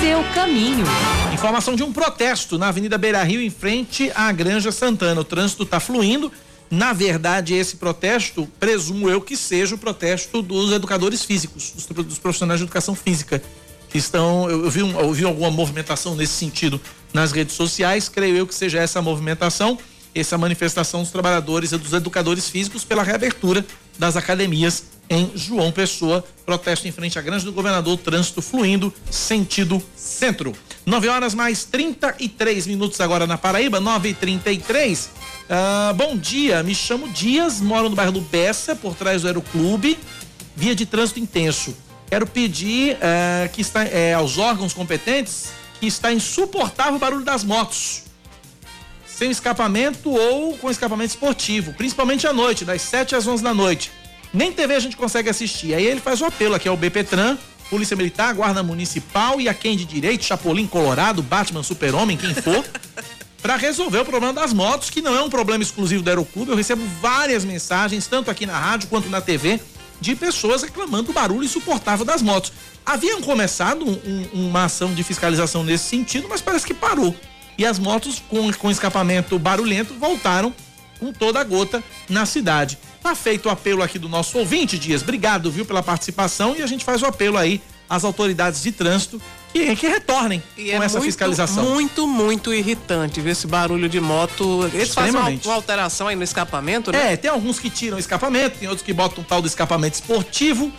Seu 0.00 0.22
caminho. 0.34 0.84
Informação 1.32 1.74
de 1.74 1.82
um 1.82 1.92
protesto 1.92 2.58
na 2.58 2.68
Avenida 2.68 2.96
Beira 2.98 3.22
Rio, 3.22 3.40
em 3.40 3.50
frente 3.50 4.10
à 4.14 4.30
Granja 4.32 4.70
Santana. 4.70 5.20
O 5.20 5.24
trânsito 5.24 5.62
está 5.62 5.80
fluindo. 5.80 6.30
Na 6.70 6.92
verdade, 6.92 7.54
esse 7.54 7.76
protesto, 7.76 8.48
presumo 8.60 9.10
eu 9.10 9.20
que 9.20 9.36
seja 9.36 9.74
o 9.74 9.78
protesto 9.78 10.40
dos 10.40 10.70
educadores 10.70 11.24
físicos, 11.24 11.72
dos, 11.88 12.18
profissionais 12.18 12.60
de 12.60 12.64
educação 12.64 12.94
física 12.94 13.42
que 13.88 13.98
estão. 13.98 14.48
Eu, 14.48 14.64
eu, 14.64 14.70
vi 14.70 14.82
um, 14.84 14.98
eu 15.00 15.12
vi 15.12 15.24
alguma 15.24 15.50
movimentação 15.50 16.14
nesse 16.14 16.34
sentido 16.34 16.80
nas 17.12 17.32
redes 17.32 17.56
sociais, 17.56 18.08
creio 18.08 18.36
eu 18.36 18.46
que 18.46 18.54
seja 18.54 18.78
essa 18.78 19.02
movimentação, 19.02 19.76
essa 20.14 20.38
manifestação 20.38 21.02
dos 21.02 21.10
trabalhadores 21.10 21.72
e 21.72 21.76
dos 21.76 21.92
educadores 21.92 22.48
físicos 22.48 22.84
pela 22.84 23.02
reabertura 23.02 23.66
das 23.98 24.16
academias 24.16 24.84
em 25.08 25.32
João 25.34 25.72
Pessoa. 25.72 26.24
Protesto 26.46 26.86
em 26.86 26.92
frente 26.92 27.18
à 27.18 27.22
Grande 27.22 27.44
do 27.44 27.52
Governador, 27.52 27.98
trânsito 27.98 28.40
fluindo, 28.40 28.94
sentido 29.10 29.82
centro. 29.96 30.54
9 30.86 31.08
horas 31.08 31.34
mais 31.34 31.64
33 31.64 32.66
minutos 32.66 33.00
agora 33.00 33.26
na 33.26 33.36
Paraíba, 33.36 33.80
9 33.80 34.08
e 34.08 34.14
33 34.14 35.10
ah, 35.48 35.92
Bom 35.96 36.16
dia, 36.16 36.62
me 36.62 36.74
chamo 36.74 37.08
Dias, 37.08 37.60
moro 37.60 37.88
no 37.88 37.96
bairro 37.96 38.12
do 38.12 38.20
Bessa, 38.20 38.74
por 38.74 38.94
trás 38.94 39.22
do 39.22 39.28
Aeroclube, 39.28 39.98
via 40.56 40.74
de 40.74 40.86
trânsito 40.86 41.20
intenso. 41.20 41.76
Quero 42.08 42.26
pedir 42.26 42.96
uh, 42.96 43.48
que 43.52 43.60
está, 43.60 43.84
uh, 43.84 44.16
aos 44.18 44.36
órgãos 44.36 44.72
competentes 44.72 45.52
que 45.78 45.86
está 45.86 46.12
insuportável 46.12 46.96
o 46.96 46.98
barulho 46.98 47.24
das 47.24 47.44
motos. 47.44 48.02
sem 49.06 49.30
escapamento 49.30 50.10
ou 50.10 50.56
com 50.58 50.70
escapamento 50.70 51.10
esportivo, 51.10 51.72
principalmente 51.74 52.26
à 52.26 52.32
noite, 52.32 52.64
das 52.64 52.82
7 52.82 53.14
às 53.14 53.26
11 53.26 53.42
da 53.42 53.54
noite. 53.54 53.92
Nem 54.32 54.50
TV 54.50 54.74
a 54.74 54.80
gente 54.80 54.96
consegue 54.96 55.28
assistir. 55.28 55.74
Aí 55.74 55.84
ele 55.84 56.00
faz 56.00 56.20
o 56.20 56.24
apelo 56.24 56.54
aqui 56.54 56.68
ao 56.68 56.76
BPTran, 56.76 57.36
Polícia 57.70 57.96
Militar, 57.96 58.34
Guarda 58.34 58.64
Municipal 58.64 59.40
e 59.40 59.48
a 59.48 59.54
quem 59.54 59.76
de 59.76 59.84
direito, 59.84 60.24
Chapolin 60.24 60.66
Colorado, 60.66 61.22
Batman 61.22 61.62
Super-Homem, 61.62 62.16
quem 62.16 62.34
for, 62.34 62.64
para 63.40 63.54
resolver 63.54 64.00
o 64.00 64.04
problema 64.04 64.34
das 64.34 64.52
motos, 64.52 64.90
que 64.90 65.00
não 65.00 65.14
é 65.14 65.22
um 65.22 65.30
problema 65.30 65.62
exclusivo 65.62 66.02
do 66.02 66.10
Aeroclube. 66.10 66.50
Eu 66.50 66.56
recebo 66.56 66.82
várias 67.00 67.44
mensagens, 67.44 68.08
tanto 68.08 68.28
aqui 68.28 68.44
na 68.44 68.58
rádio 68.58 68.88
quanto 68.88 69.08
na 69.08 69.20
TV, 69.20 69.60
de 70.00 70.16
pessoas 70.16 70.62
reclamando 70.62 71.04
do 71.04 71.12
barulho 71.12 71.44
insuportável 71.44 72.04
das 72.04 72.20
motos. 72.20 72.52
Haviam 72.84 73.22
começado 73.22 73.88
um, 73.88 73.92
um, 73.92 74.48
uma 74.48 74.64
ação 74.64 74.92
de 74.92 75.04
fiscalização 75.04 75.62
nesse 75.62 75.84
sentido, 75.84 76.26
mas 76.28 76.40
parece 76.40 76.66
que 76.66 76.74
parou. 76.74 77.14
E 77.56 77.64
as 77.64 77.78
motos 77.78 78.20
com, 78.28 78.52
com 78.52 78.70
escapamento 78.70 79.38
barulhento 79.38 79.94
voltaram 79.94 80.52
com 80.98 81.12
toda 81.12 81.40
a 81.40 81.44
gota 81.44 81.82
na 82.08 82.26
cidade. 82.26 82.78
Tá 83.02 83.14
feito 83.14 83.46
o 83.46 83.50
apelo 83.50 83.82
aqui 83.82 83.98
do 83.98 84.08
nosso 84.08 84.38
ouvinte, 84.38 84.78
Dias. 84.78 85.02
Obrigado, 85.02 85.50
viu, 85.50 85.64
pela 85.64 85.82
participação 85.82 86.54
e 86.56 86.62
a 86.62 86.66
gente 86.66 86.84
faz 86.84 87.02
o 87.02 87.06
apelo 87.06 87.38
aí 87.38 87.60
às 87.88 88.04
autoridades 88.04 88.62
de 88.62 88.70
trânsito 88.70 89.20
que, 89.52 89.74
que 89.74 89.88
retornem 89.88 90.40
e 90.56 90.66
com 90.66 90.82
é 90.82 90.86
essa 90.86 90.98
muito, 90.98 91.06
fiscalização. 91.06 91.64
Muito, 91.64 92.06
muito 92.06 92.54
irritante 92.54 93.20
ver 93.20 93.30
esse 93.30 93.46
barulho 93.46 93.88
de 93.88 94.00
moto. 94.00 94.70
Eles 94.72 94.94
fazem 94.94 95.10
uma, 95.10 95.28
uma, 95.28 95.54
alteração 95.54 96.06
aí 96.06 96.14
no 96.14 96.22
escapamento, 96.22 96.92
né? 96.92 97.14
É, 97.14 97.16
tem 97.16 97.30
alguns 97.30 97.58
que 97.58 97.68
tiram 97.68 97.96
o 97.96 98.00
escapamento, 98.00 98.58
tem 98.58 98.68
outros 98.68 98.84
que 98.84 98.92
botam 98.92 99.22
um 99.22 99.26
tal 99.26 99.42
do 99.42 99.48
escapamento 99.48 99.94
esportivo, 99.94 100.70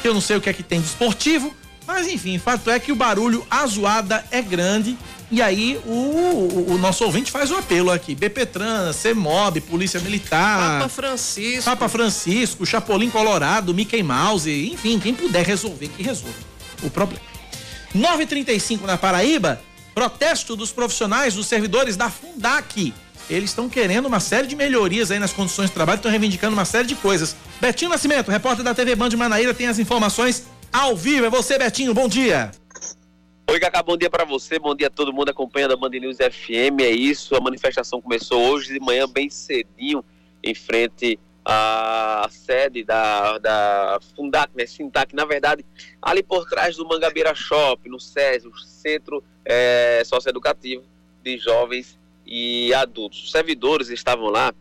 que 0.00 0.06
eu 0.06 0.14
não 0.14 0.20
sei 0.20 0.36
o 0.36 0.40
que 0.40 0.48
é 0.48 0.52
que 0.52 0.62
tem 0.62 0.80
de 0.80 0.86
esportivo, 0.86 1.54
mas 1.90 2.06
enfim, 2.06 2.38
fato 2.38 2.70
é 2.70 2.78
que 2.78 2.92
o 2.92 2.96
barulho, 2.96 3.46
a 3.50 3.66
zoada 3.66 4.24
é 4.30 4.40
grande 4.40 4.96
e 5.30 5.40
aí 5.40 5.80
o, 5.86 5.90
o, 5.90 6.72
o, 6.72 6.78
nosso 6.78 7.04
ouvinte 7.04 7.30
faz 7.30 7.52
o 7.52 7.56
apelo 7.56 7.90
aqui. 7.90 8.16
BPTran, 8.16 8.92
CEMOB, 8.92 9.60
Polícia 9.60 10.00
Militar. 10.00 10.80
Papa 10.80 10.88
Francisco. 10.88 11.64
Papa 11.64 11.88
Francisco, 11.88 12.66
Chapolin 12.66 13.10
Colorado, 13.10 13.72
Mickey 13.72 14.02
Mouse, 14.02 14.50
enfim, 14.72 14.98
quem 14.98 15.14
puder 15.14 15.46
resolver, 15.46 15.88
que 15.88 16.02
resolva 16.02 16.34
o 16.82 16.90
problema. 16.90 17.22
935 17.94 18.86
na 18.86 18.96
Paraíba, 18.96 19.60
protesto 19.94 20.56
dos 20.56 20.72
profissionais, 20.72 21.34
dos 21.34 21.46
servidores 21.46 21.96
da 21.96 22.10
Fundac. 22.10 22.92
Eles 23.28 23.50
estão 23.50 23.68
querendo 23.68 24.06
uma 24.06 24.18
série 24.18 24.48
de 24.48 24.56
melhorias 24.56 25.12
aí 25.12 25.20
nas 25.20 25.32
condições 25.32 25.68
de 25.68 25.74
trabalho, 25.74 25.98
estão 25.98 26.10
reivindicando 26.10 26.54
uma 26.54 26.64
série 26.64 26.88
de 26.88 26.96
coisas. 26.96 27.36
Betinho 27.60 27.90
Nascimento, 27.90 28.30
repórter 28.32 28.64
da 28.64 28.74
TV 28.74 28.96
Band 28.96 29.10
de 29.10 29.16
Manaíra, 29.16 29.54
tem 29.54 29.68
as 29.68 29.78
informações 29.78 30.44
ao 30.72 30.96
vivo. 30.96 31.26
É 31.26 31.30
você, 31.30 31.58
Betinho, 31.58 31.94
bom 31.94 32.08
dia. 32.08 32.50
Oi, 33.48 33.58
Cacá, 33.58 33.82
bom 33.82 33.96
dia 33.96 34.08
para 34.08 34.24
você, 34.24 34.58
bom 34.60 34.76
dia 34.76 34.86
a 34.86 34.90
todo 34.90 35.12
mundo 35.12 35.30
acompanhando 35.30 35.72
a 35.72 35.76
Band 35.76 35.90
News 35.90 36.18
FM. 36.18 36.82
É 36.82 36.90
isso, 36.90 37.34
a 37.34 37.40
manifestação 37.40 38.00
começou 38.00 38.40
hoje 38.48 38.72
de 38.72 38.78
manhã, 38.78 39.08
bem 39.08 39.28
cedinho, 39.28 40.04
em 40.42 40.54
frente 40.54 41.18
à 41.44 42.28
sede 42.30 42.84
da, 42.84 43.38
da 43.38 43.98
Fundac, 44.14 44.52
né, 44.54 44.66
Sintac, 44.66 45.16
na 45.16 45.24
verdade, 45.24 45.64
ali 46.00 46.22
por 46.22 46.48
trás 46.48 46.76
do 46.76 46.86
Mangabeira 46.86 47.34
Shop, 47.34 47.88
no 47.88 47.98
SES, 47.98 48.44
o 48.44 48.56
Centro 48.58 49.24
é, 49.44 50.02
Socioeducativo 50.04 50.84
de 51.24 51.36
Jovens 51.36 51.98
e 52.24 52.72
Adultos. 52.72 53.24
Os 53.24 53.32
servidores 53.32 53.88
estavam 53.88 54.28
lá 54.28 54.54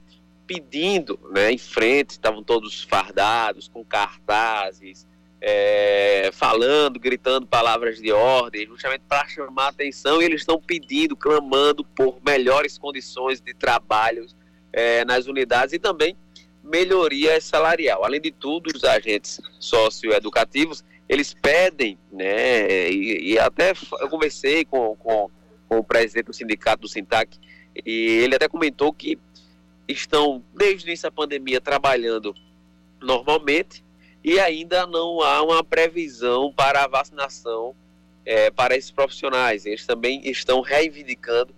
pedindo, 0.48 1.20
né, 1.32 1.52
em 1.52 1.60
frente, 1.60 2.12
estavam 2.12 2.44
todos 2.44 2.84
fardados, 2.84 3.68
com 3.68 3.86
cartazes, 3.86 5.06
é, 5.42 6.30
falando, 6.34 7.00
gritando 7.00 7.48
palavras 7.48 8.02
de 8.02 8.12
ordem, 8.12 8.68
justamente 8.68 9.04
para 9.08 9.28
chamar 9.28 9.66
a 9.66 9.70
atenção, 9.70 10.22
e 10.22 10.26
eles 10.26 10.42
estão 10.42 10.60
pedindo, 10.60 11.16
clamando 11.16 11.84
por 11.84 12.20
melhores 12.26 12.78
condições 12.78 13.40
de 13.40 13.54
trabalho 13.54 14.26
é, 14.74 15.06
nas 15.06 15.28
unidades 15.28 15.74
e 15.74 15.80
também 15.80 16.16
melhoria 16.64 17.40
salarial. 17.40 18.04
Além 18.04 18.20
de 18.20 18.32
tudo, 18.32 18.70
os 18.76 18.84
agentes 18.84 19.40
socioeducativos, 19.60 20.84
eles 21.08 21.34
pedem, 21.34 21.98
né, 22.12 22.90
e, 22.92 23.34
e 23.34 23.40
até 23.40 23.74
eu 24.00 24.10
conversei 24.10 24.66
com, 24.66 24.96
com, 24.98 25.30
com 25.68 25.78
o 25.78 25.84
presidente 25.84 26.26
do 26.26 26.34
sindicato 26.34 26.82
do 26.82 26.88
Sintac, 26.88 27.38
e 27.86 28.20
ele 28.24 28.36
até 28.36 28.48
comentou 28.48 28.92
que 28.92 29.18
estão, 29.88 30.44
desde 30.54 30.86
o 30.86 30.88
início 30.90 31.04
da 31.04 31.12
pandemia, 31.12 31.60
trabalhando 31.62 32.36
normalmente, 33.02 33.84
e 34.24 34.40
ainda 34.40 34.86
não 34.86 35.22
há 35.22 35.42
uma 35.42 35.64
previsão 35.64 36.52
para 36.52 36.84
a 36.84 36.88
vacinação 36.88 37.76
é, 38.26 38.52
para 38.52 38.76
esses 38.76 38.92
profissionais. 38.92 39.66
Eles 39.66 39.86
também 39.86 40.22
estão 40.30 40.62
reivindicando 40.62 41.54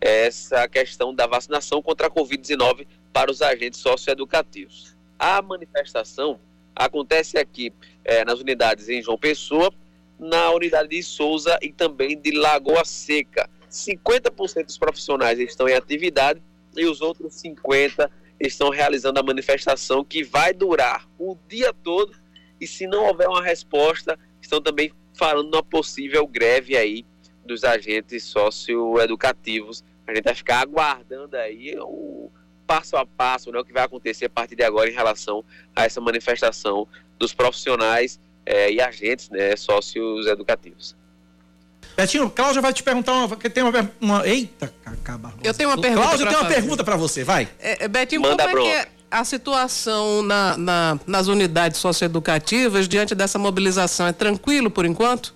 essa 0.00 0.68
questão 0.68 1.14
da 1.14 1.26
vacinação 1.26 1.80
contra 1.80 2.08
a 2.08 2.10
Covid-19 2.10 2.86
para 3.12 3.30
os 3.30 3.40
agentes 3.40 3.80
socioeducativos. 3.80 4.94
A 5.18 5.40
manifestação 5.40 6.38
acontece 6.76 7.38
aqui 7.38 7.72
é, 8.04 8.24
nas 8.24 8.40
unidades 8.40 8.88
em 8.88 9.00
João 9.00 9.16
Pessoa, 9.16 9.72
na 10.18 10.50
unidade 10.50 10.88
de 10.90 11.02
Souza 11.02 11.58
e 11.62 11.72
também 11.72 12.20
de 12.20 12.32
Lagoa 12.32 12.84
Seca. 12.84 13.48
50% 13.70 14.66
dos 14.66 14.78
profissionais 14.78 15.38
estão 15.38 15.68
em 15.68 15.74
atividade 15.74 16.40
e 16.76 16.84
os 16.84 17.00
outros 17.00 17.34
50% 17.42 18.10
estão 18.40 18.70
realizando 18.70 19.18
a 19.18 19.22
manifestação 19.22 20.04
que 20.04 20.22
vai 20.22 20.52
durar 20.52 21.08
o 21.18 21.36
dia 21.48 21.72
todo 21.72 22.14
e 22.60 22.66
se 22.66 22.86
não 22.86 23.06
houver 23.06 23.28
uma 23.28 23.42
resposta, 23.42 24.18
estão 24.40 24.60
também 24.60 24.92
falando 25.12 25.52
uma 25.52 25.62
possível 25.62 26.26
greve 26.26 26.76
aí 26.76 27.04
dos 27.44 27.64
agentes 27.64 28.24
socioeducativos. 28.24 29.84
A 30.06 30.14
gente 30.14 30.24
vai 30.24 30.34
ficar 30.34 30.60
aguardando 30.60 31.36
aí 31.36 31.76
o 31.78 32.30
passo 32.66 32.96
a 32.96 33.04
passo, 33.04 33.52
né, 33.52 33.58
o 33.58 33.64
que 33.64 33.72
vai 33.72 33.84
acontecer 33.84 34.26
a 34.26 34.30
partir 34.30 34.56
de 34.56 34.62
agora 34.62 34.88
em 34.88 34.94
relação 34.94 35.44
a 35.76 35.84
essa 35.84 36.00
manifestação 36.00 36.88
dos 37.18 37.34
profissionais 37.34 38.18
eh, 38.46 38.72
e 38.72 38.80
agentes 38.80 39.28
né, 39.30 39.54
socioeducativos. 39.56 40.96
Betinho, 41.96 42.28
Cláudia 42.28 42.60
vai 42.60 42.72
te 42.72 42.82
perguntar 42.82 43.12
uma. 43.12 43.36
Tem 43.36 43.62
uma, 43.62 43.90
uma 44.00 44.26
eita, 44.26 44.72
Cacá 44.82 45.18
Eu 45.42 45.54
tenho 45.54 45.68
uma 45.68 45.80
pergunta. 45.80 46.02
Cláudia 46.02 46.26
tem 46.26 46.36
uma 46.36 46.42
fazer. 46.42 46.54
pergunta 46.54 46.84
para 46.84 46.96
você, 46.96 47.22
vai. 47.22 47.48
É, 47.58 47.84
é, 47.84 47.88
Betinho, 47.88 48.22
Manda 48.22 48.48
como 48.48 48.58
é 48.58 48.62
que 48.62 48.68
é 48.68 48.88
a 49.10 49.24
situação 49.24 50.22
na, 50.22 50.56
na, 50.56 51.00
nas 51.06 51.28
unidades 51.28 51.78
socioeducativas 51.78 52.88
diante 52.88 53.14
dessa 53.14 53.38
mobilização? 53.38 54.08
É 54.08 54.12
tranquilo 54.12 54.70
por 54.70 54.84
enquanto? 54.84 55.32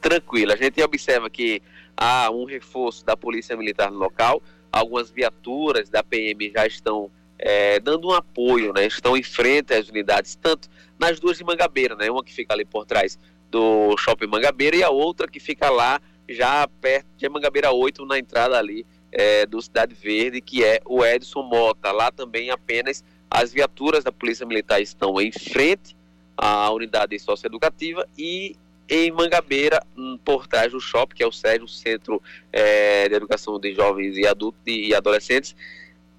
Tranquilo. 0.00 0.52
A 0.52 0.56
gente 0.56 0.82
observa 0.82 1.28
que 1.28 1.60
há 1.94 2.30
um 2.30 2.46
reforço 2.46 3.04
da 3.04 3.16
Polícia 3.16 3.54
Militar 3.54 3.90
no 3.90 3.98
local, 3.98 4.42
algumas 4.72 5.10
viaturas 5.10 5.90
da 5.90 6.02
PM 6.02 6.50
já 6.50 6.66
estão 6.66 7.10
é, 7.38 7.78
dando 7.80 8.08
um 8.08 8.12
apoio, 8.12 8.72
né? 8.72 8.86
Estão 8.86 9.14
em 9.14 9.22
frente 9.22 9.74
às 9.74 9.90
unidades, 9.90 10.36
tanto 10.36 10.68
nas 10.98 11.20
duas 11.20 11.36
de 11.36 11.44
Mangabeira, 11.44 11.94
né? 11.94 12.10
Uma 12.10 12.24
que 12.24 12.32
fica 12.32 12.54
ali 12.54 12.64
por 12.64 12.86
trás 12.86 13.18
do 13.50 13.96
Shopping 13.96 14.26
Mangabeira 14.26 14.76
e 14.76 14.82
a 14.82 14.90
outra 14.90 15.28
que 15.28 15.40
fica 15.40 15.70
lá 15.70 16.00
já 16.28 16.66
perto 16.80 17.06
de 17.16 17.28
Mangabeira 17.28 17.72
8, 17.72 18.04
na 18.04 18.18
entrada 18.18 18.58
ali 18.58 18.84
é, 19.12 19.46
do 19.46 19.60
Cidade 19.62 19.94
Verde, 19.94 20.40
que 20.40 20.64
é 20.64 20.80
o 20.84 21.04
Edson 21.04 21.42
Mota. 21.42 21.92
Lá 21.92 22.10
também 22.10 22.50
apenas 22.50 23.04
as 23.30 23.52
viaturas 23.52 24.04
da 24.04 24.12
Polícia 24.12 24.46
Militar 24.46 24.80
estão 24.80 25.20
em 25.20 25.32
frente 25.32 25.96
à 26.36 26.70
unidade 26.70 27.18
socioeducativa 27.18 28.06
e 28.18 28.56
em 28.88 29.10
Mangabeira, 29.10 29.82
hum, 29.96 30.18
por 30.24 30.46
trás 30.46 30.70
do 30.70 30.80
shopping, 30.80 31.16
que 31.16 31.22
é 31.22 31.26
o 31.26 31.32
SED, 31.32 31.64
o 31.64 31.68
Centro 31.68 32.22
é, 32.52 33.08
de 33.08 33.14
Educação 33.14 33.58
de 33.58 33.74
Jovens 33.74 34.16
e 34.16 34.26
Adultos 34.26 34.60
e 34.66 34.94
Adolescentes, 34.94 35.56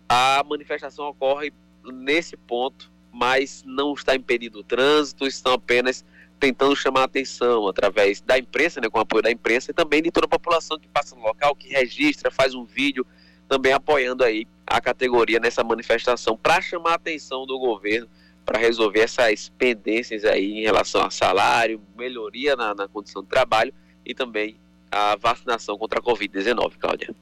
a 0.10 0.44
manifestação 0.48 1.08
ocorre 1.08 1.54
nesse 1.86 2.36
ponto, 2.36 2.92
mas 3.12 3.64
não 3.66 3.94
está 3.94 4.16
impedido 4.16 4.60
o 4.60 4.64
trânsito, 4.64 5.26
estão 5.26 5.54
apenas 5.54 6.04
tentando 6.40 6.76
chamar 6.76 7.02
a 7.02 7.06
atenção 7.06 7.68
através 7.68 8.22
da 8.22 8.38
imprensa, 8.38 8.80
né, 8.80 8.90
com 8.90 8.98
o 8.98 9.02
apoio 9.02 9.24
da 9.24 9.32
imprensa 9.32 9.72
e 9.72 9.74
também 9.74 10.02
de 10.02 10.12
toda 10.12 10.26
a 10.26 10.30
população 10.30 10.78
que 10.80 10.88
passa 10.88 11.16
no 11.16 11.22
local, 11.22 11.56
que 11.56 11.70
registra, 11.70 12.30
faz 12.30 12.54
um 12.54 12.64
vídeo, 12.64 13.06
também 13.48 13.74
apoiando 13.74 14.24
aí 14.24 14.48
a 14.66 14.80
categoria 14.82 15.40
nessa 15.40 15.64
manifestação 15.64 16.38
para 16.38 16.62
chamar 16.62 16.92
a 16.92 16.96
atenção 16.96 17.46
do 17.46 17.58
governo 17.58 18.08
para 18.46 18.60
resolver 18.60 19.02
essas 19.02 19.50
pendências 19.58 20.24
aí 20.24 20.60
em 20.60 20.62
relação 20.62 21.04
a 21.04 21.10
salário, 21.10 21.82
melhoria 21.98 22.56
na, 22.56 22.74
na 22.74 22.88
condição 22.88 23.22
de 23.22 23.28
trabalho 23.28 23.74
e 24.06 24.14
também 24.14 24.56
a 24.90 25.18
vacinação 25.18 25.78
contra 25.78 26.00
a 26.00 26.02
Covid-19, 26.02 26.74
Cláudia. 26.80 27.14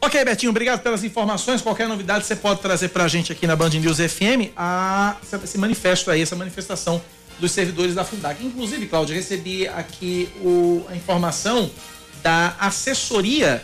Ok, 0.00 0.22
Betinho, 0.24 0.50
obrigado 0.50 0.82
pelas 0.82 1.02
informações. 1.02 1.62
Qualquer 1.62 1.88
novidade 1.88 2.24
você 2.24 2.36
pode 2.36 2.60
trazer 2.60 2.90
para 2.90 3.04
a 3.04 3.08
gente 3.08 3.32
aqui 3.32 3.46
na 3.46 3.56
Band 3.56 3.70
News 3.70 3.98
FM 3.98 4.52
a, 4.56 5.16
esse 5.42 5.58
manifesto 5.58 6.10
aí, 6.10 6.20
essa 6.22 6.36
manifestação 6.36 7.02
dos 7.44 7.52
servidores 7.52 7.94
da 7.94 8.04
Fundac. 8.04 8.42
Inclusive, 8.42 8.86
Cláudio, 8.86 9.14
recebi 9.14 9.68
aqui 9.68 10.30
o, 10.40 10.82
a 10.88 10.96
informação 10.96 11.70
da 12.22 12.56
assessoria 12.58 13.62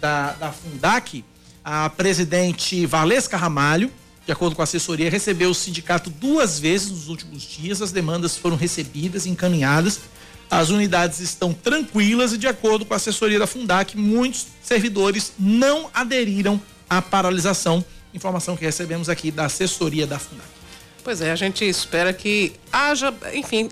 da, 0.00 0.32
da 0.32 0.50
Fundac, 0.50 1.24
a 1.64 1.88
presidente 1.90 2.84
Valesca 2.86 3.36
Ramalho, 3.36 3.88
de 4.26 4.32
acordo 4.32 4.56
com 4.56 4.62
a 4.62 4.64
assessoria, 4.64 5.08
recebeu 5.08 5.50
o 5.50 5.54
sindicato 5.54 6.10
duas 6.10 6.58
vezes 6.58 6.90
nos 6.90 7.08
últimos 7.08 7.42
dias, 7.42 7.80
as 7.80 7.92
demandas 7.92 8.36
foram 8.36 8.56
recebidas, 8.56 9.26
encaminhadas, 9.26 10.00
as 10.50 10.70
unidades 10.70 11.20
estão 11.20 11.52
tranquilas 11.52 12.32
e, 12.32 12.38
de 12.38 12.48
acordo 12.48 12.84
com 12.84 12.94
a 12.94 12.96
assessoria 12.96 13.38
da 13.38 13.46
Fundac, 13.46 13.96
muitos 13.96 14.46
servidores 14.60 15.34
não 15.38 15.88
aderiram 15.94 16.60
a 16.88 17.00
paralisação. 17.00 17.84
Informação 18.12 18.56
que 18.56 18.64
recebemos 18.64 19.08
aqui 19.08 19.30
da 19.30 19.44
assessoria 19.44 20.04
da 20.04 20.18
Fundac. 20.18 20.59
Pois 21.02 21.20
é, 21.20 21.30
a 21.30 21.36
gente 21.36 21.64
espera 21.66 22.12
que 22.12 22.52
haja, 22.72 23.12
enfim, 23.32 23.70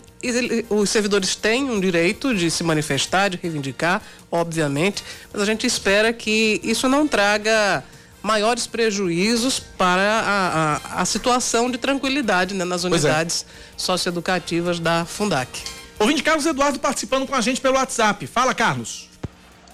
os 0.71 0.89
servidores 0.89 1.37
têm 1.37 1.71
um 1.71 1.79
direito 1.79 2.35
de 2.35 2.51
se 2.51 2.65
manifestar, 2.65 3.29
de 3.29 3.39
reivindicar, 3.41 4.03
obviamente, 4.31 5.05
mas 5.33 5.43
a 5.43 5.45
gente 5.45 5.67
espera 5.67 6.13
que 6.13 6.61
isso 6.65 6.89
não 6.89 7.07
traga 7.07 7.85
maiores 8.23 8.67
prejuízos 8.67 9.61
para 9.61 10.03
a, 10.03 10.77
a, 10.97 11.03
a 11.03 11.05
situação 11.05 11.71
de 11.71 11.79
tranquilidade 11.79 12.55
né, 12.55 12.65
nas 12.65 12.85
é. 12.85 12.89
unidades 12.89 13.47
é. 13.49 13.53
socioeducativas 13.77 14.81
da 14.81 15.05
Fundac. 15.05 15.63
Ouvinte 15.99 16.23
Carlos 16.23 16.47
Eduardo 16.47 16.79
participando 16.79 17.27
com 17.27 17.35
a 17.35 17.41
gente 17.41 17.61
pelo 17.61 17.77
WhatsApp. 17.77 18.27
Fala, 18.27 18.55
Carlos. 18.55 19.09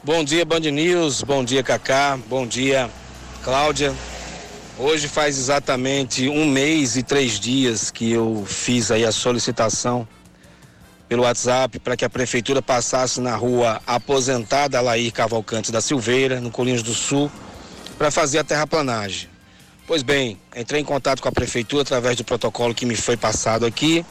Bom 0.03 0.25
dia, 0.25 0.45
Band 0.45 0.61
News. 0.61 1.23
Bom 1.23 1.45
dia, 1.45 1.63
Cacá. 1.63 2.19
Bom 2.29 2.47
dia, 2.47 2.91
Cláudia. 3.43 3.95
Hoje 4.77 5.07
faz 5.07 5.39
exatamente 5.39 6.29
um 6.29 6.45
mês 6.47 6.97
e 6.97 7.03
três 7.05 7.39
dias 7.39 7.93
que 7.93 8.11
eu 8.11 8.45
fiz 8.45 8.91
aí 8.91 9.05
a 9.05 9.13
solicitação 9.13 10.07
pelo 11.09 11.23
WhatsApp 11.23 11.79
para 11.79 11.97
que 11.97 12.05
a 12.05 12.11
prefeitura 12.11 12.61
passasse 12.61 13.21
na 13.21 13.37
rua 13.37 13.81
aposentada 13.87 14.77
Alair 14.77 15.13
Cavalcante 15.13 15.71
da 15.71 15.81
Silveira, 15.81 16.41
no 16.41 16.51
Colinhos 16.51 16.83
do 16.83 16.93
Sul, 16.93 17.31
para 17.97 18.11
fazer 18.11 18.41
a 18.41 18.45
terraplanagem. 18.45 19.29
Pois 19.87 20.03
bem, 20.03 20.41
entrei 20.57 20.81
em 20.81 20.85
contato 20.85 21.23
com 21.23 21.29
a 21.29 21.33
prefeitura 21.33 21.83
através 21.83 22.17
do 22.17 22.25
protocolo 22.25 22.75
que 22.75 22.85
me 22.85 22.97
foi 22.97 23.17
passado 23.17 23.65
aqui 23.65 24.05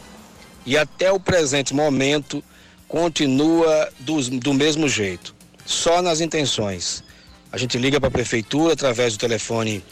e 0.66 0.78
até 0.78 1.12
o 1.12 1.20
presente 1.20 1.74
momento 1.74 2.42
continua 2.88 3.90
do, 4.00 4.22
do 4.40 4.54
mesmo 4.54 4.88
jeito, 4.88 5.36
só 5.66 6.02
nas 6.02 6.22
intenções. 6.22 7.04
A 7.52 7.58
gente 7.58 7.78
liga 7.78 8.00
para 8.00 8.08
a 8.08 8.12
prefeitura 8.12 8.72
através 8.72 9.12
do 9.12 9.20
telefone 9.20 9.84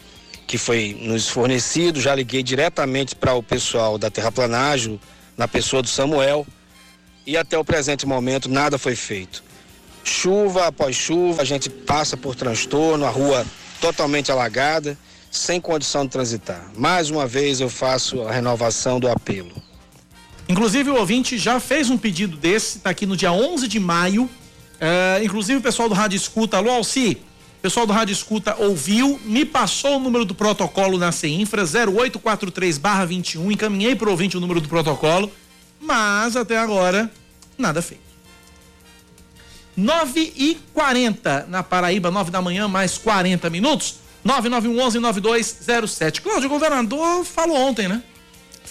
que 0.51 0.57
foi 0.57 0.97
nos 0.99 1.29
fornecido, 1.29 2.01
já 2.01 2.13
liguei 2.13 2.43
diretamente 2.43 3.15
para 3.15 3.33
o 3.33 3.41
pessoal 3.41 3.97
da 3.97 4.11
terraplanagem, 4.11 4.99
na 5.37 5.47
pessoa 5.47 5.81
do 5.81 5.87
Samuel, 5.87 6.45
e 7.25 7.37
até 7.37 7.57
o 7.57 7.63
presente 7.63 8.05
momento 8.05 8.49
nada 8.49 8.77
foi 8.77 8.93
feito. 8.93 9.41
Chuva 10.03 10.67
após 10.67 10.93
chuva, 10.93 11.41
a 11.41 11.45
gente 11.45 11.69
passa 11.69 12.17
por 12.17 12.35
transtorno, 12.35 13.05
a 13.05 13.09
rua 13.09 13.45
totalmente 13.79 14.29
alagada, 14.29 14.97
sem 15.31 15.61
condição 15.61 16.03
de 16.03 16.11
transitar. 16.11 16.69
Mais 16.75 17.09
uma 17.09 17.25
vez 17.25 17.61
eu 17.61 17.69
faço 17.69 18.21
a 18.23 18.31
renovação 18.33 18.99
do 18.99 19.07
apelo. 19.07 19.53
Inclusive 20.49 20.89
o 20.89 20.95
ouvinte 20.97 21.37
já 21.37 21.61
fez 21.61 21.89
um 21.89 21.97
pedido 21.97 22.35
desse, 22.35 22.79
está 22.79 22.89
aqui 22.89 23.05
no 23.05 23.15
dia 23.15 23.31
11 23.31 23.69
de 23.69 23.79
maio. 23.79 24.29
É, 24.81 25.21
inclusive 25.23 25.59
o 25.59 25.61
pessoal 25.61 25.87
do 25.87 25.95
Rádio 25.95 26.17
Escuta, 26.17 26.57
alô 26.57 26.71
Alci, 26.71 27.19
pessoal 27.61 27.85
do 27.85 27.93
Rádio 27.93 28.13
Escuta 28.13 28.55
ouviu, 28.57 29.19
me 29.23 29.45
passou 29.45 29.97
o 29.97 29.99
número 29.99 30.25
do 30.25 30.33
protocolo 30.33 30.97
na 30.97 31.11
CEINFRA 31.11 31.63
0843/21, 31.63 33.51
encaminhei 33.51 33.95
para 33.95 34.07
o 34.07 34.11
ouvinte 34.11 34.35
o 34.35 34.39
número 34.39 34.59
do 34.59 34.67
protocolo, 34.67 35.31
mas 35.79 36.35
até 36.35 36.57
agora 36.57 37.11
nada 37.57 37.81
feito. 37.81 38.01
9 39.77 40.33
e 40.35 40.57
40 40.73 41.45
na 41.47 41.63
Paraíba, 41.63 42.11
9 42.11 42.31
da 42.31 42.41
manhã, 42.41 42.67
mais 42.67 42.97
40 42.97 43.49
minutos. 43.49 44.01
9911-9207. 44.25 46.21
Cláudio, 46.21 46.47
o 46.47 46.49
governador 46.49 47.23
falou 47.25 47.57
ontem, 47.57 47.87
né? 47.87 48.03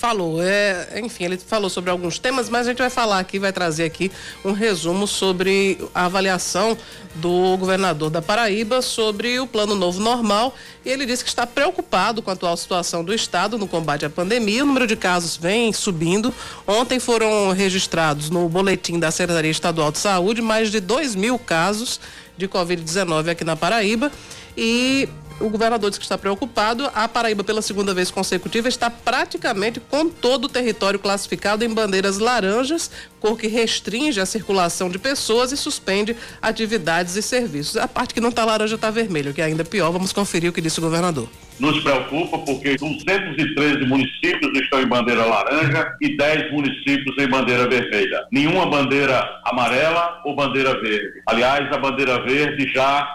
Falou. 0.01 0.43
É, 0.43 0.99
enfim, 0.99 1.25
ele 1.25 1.37
falou 1.37 1.69
sobre 1.69 1.91
alguns 1.91 2.19
temas, 2.19 2.49
mas 2.49 2.67
a 2.67 2.71
gente 2.71 2.79
vai 2.79 2.89
falar 2.89 3.19
aqui, 3.19 3.39
vai 3.39 3.53
trazer 3.53 3.85
aqui 3.85 4.11
um 4.43 4.53
resumo 4.53 5.07
sobre 5.07 5.79
a 5.95 6.07
avaliação 6.07 6.77
do 7.17 7.55
governador 7.59 8.09
da 8.09 8.23
Paraíba 8.23 8.81
sobre 8.81 9.39
o 9.39 9.47
plano 9.47 9.75
novo 9.75 10.01
normal. 10.01 10.55
E 10.87 10.89
ele 10.89 11.05
disse 11.05 11.23
que 11.23 11.29
está 11.29 11.47
preocupado 11.47 12.23
com 12.23 12.31
a 12.31 12.33
atual 12.33 12.57
situação 12.57 13.05
do 13.05 13.13
estado 13.13 13.59
no 13.59 13.69
combate 13.69 14.07
à 14.07 14.11
pandemia. 14.11 14.63
O 14.63 14.67
número 14.67 14.87
de 14.87 14.97
casos 14.97 15.37
vem 15.37 15.71
subindo. 15.71 16.33
Ontem 16.67 16.99
foram 16.99 17.53
registrados 17.53 18.31
no 18.31 18.49
boletim 18.49 18.99
da 18.99 19.11
Secretaria 19.11 19.51
Estadual 19.51 19.93
de 19.93 19.99
Saúde 19.99 20.41
mais 20.41 20.71
de 20.71 20.81
2 20.81 21.15
mil 21.15 21.39
casos 21.39 22.01
de 22.39 22.49
Covid-19 22.49 23.29
aqui 23.29 23.45
na 23.45 23.55
Paraíba. 23.55 24.11
E 24.57 25.07
o 25.41 25.49
governador 25.49 25.91
diz 25.91 25.99
que 25.99 26.05
está 26.05 26.19
preocupado. 26.19 26.89
A 26.95 27.09
Paraíba, 27.09 27.43
pela 27.43 27.63
segunda 27.63 27.95
vez 27.95 28.11
consecutiva, 28.11 28.69
está 28.69 28.91
praticamente 28.91 29.81
com 29.81 30.09
todo 30.09 30.45
o 30.45 30.49
território 30.49 30.99
classificado 30.99 31.65
em 31.65 31.69
bandeiras 31.69 32.19
laranjas, 32.19 32.91
cor 33.19 33.37
que 33.39 33.49
restringe 33.49 34.21
a 34.21 34.27
circulação 34.27 34.89
de 34.89 34.99
pessoas 34.99 35.51
e 35.53 35.57
suspende 35.57 36.15
atividades 36.41 37.17
e 37.17 37.23
serviços. 37.23 37.77
A 37.77 37.89
parte 37.89 38.15
que 38.15 38.21
não 38.21 38.29
está 38.29 38.45
laranja 38.45 38.75
está 38.75 38.91
vermelho, 38.91 39.33
que 39.33 39.41
é 39.41 39.45
ainda 39.45 39.65
pior. 39.65 39.91
Vamos 39.91 40.13
conferir 40.13 40.51
o 40.51 40.53
que 40.53 40.61
disse 40.61 40.79
o 40.79 40.83
governador. 40.83 41.29
Nos 41.59 41.83
preocupa 41.83 42.39
porque 42.39 42.77
213 42.77 43.85
municípios 43.87 44.59
estão 44.59 44.81
em 44.81 44.87
bandeira 44.87 45.27
laranja 45.27 45.95
e 46.01 46.17
10 46.17 46.53
municípios 46.53 47.15
em 47.19 47.29
bandeira 47.29 47.69
vermelha. 47.69 48.25
Nenhuma 48.33 48.65
bandeira 48.67 49.29
amarela 49.45 50.23
ou 50.25 50.35
bandeira 50.35 50.81
verde. 50.81 51.21
Aliás, 51.27 51.71
a 51.71 51.77
bandeira 51.77 52.23
verde 52.23 52.67
já 52.73 53.07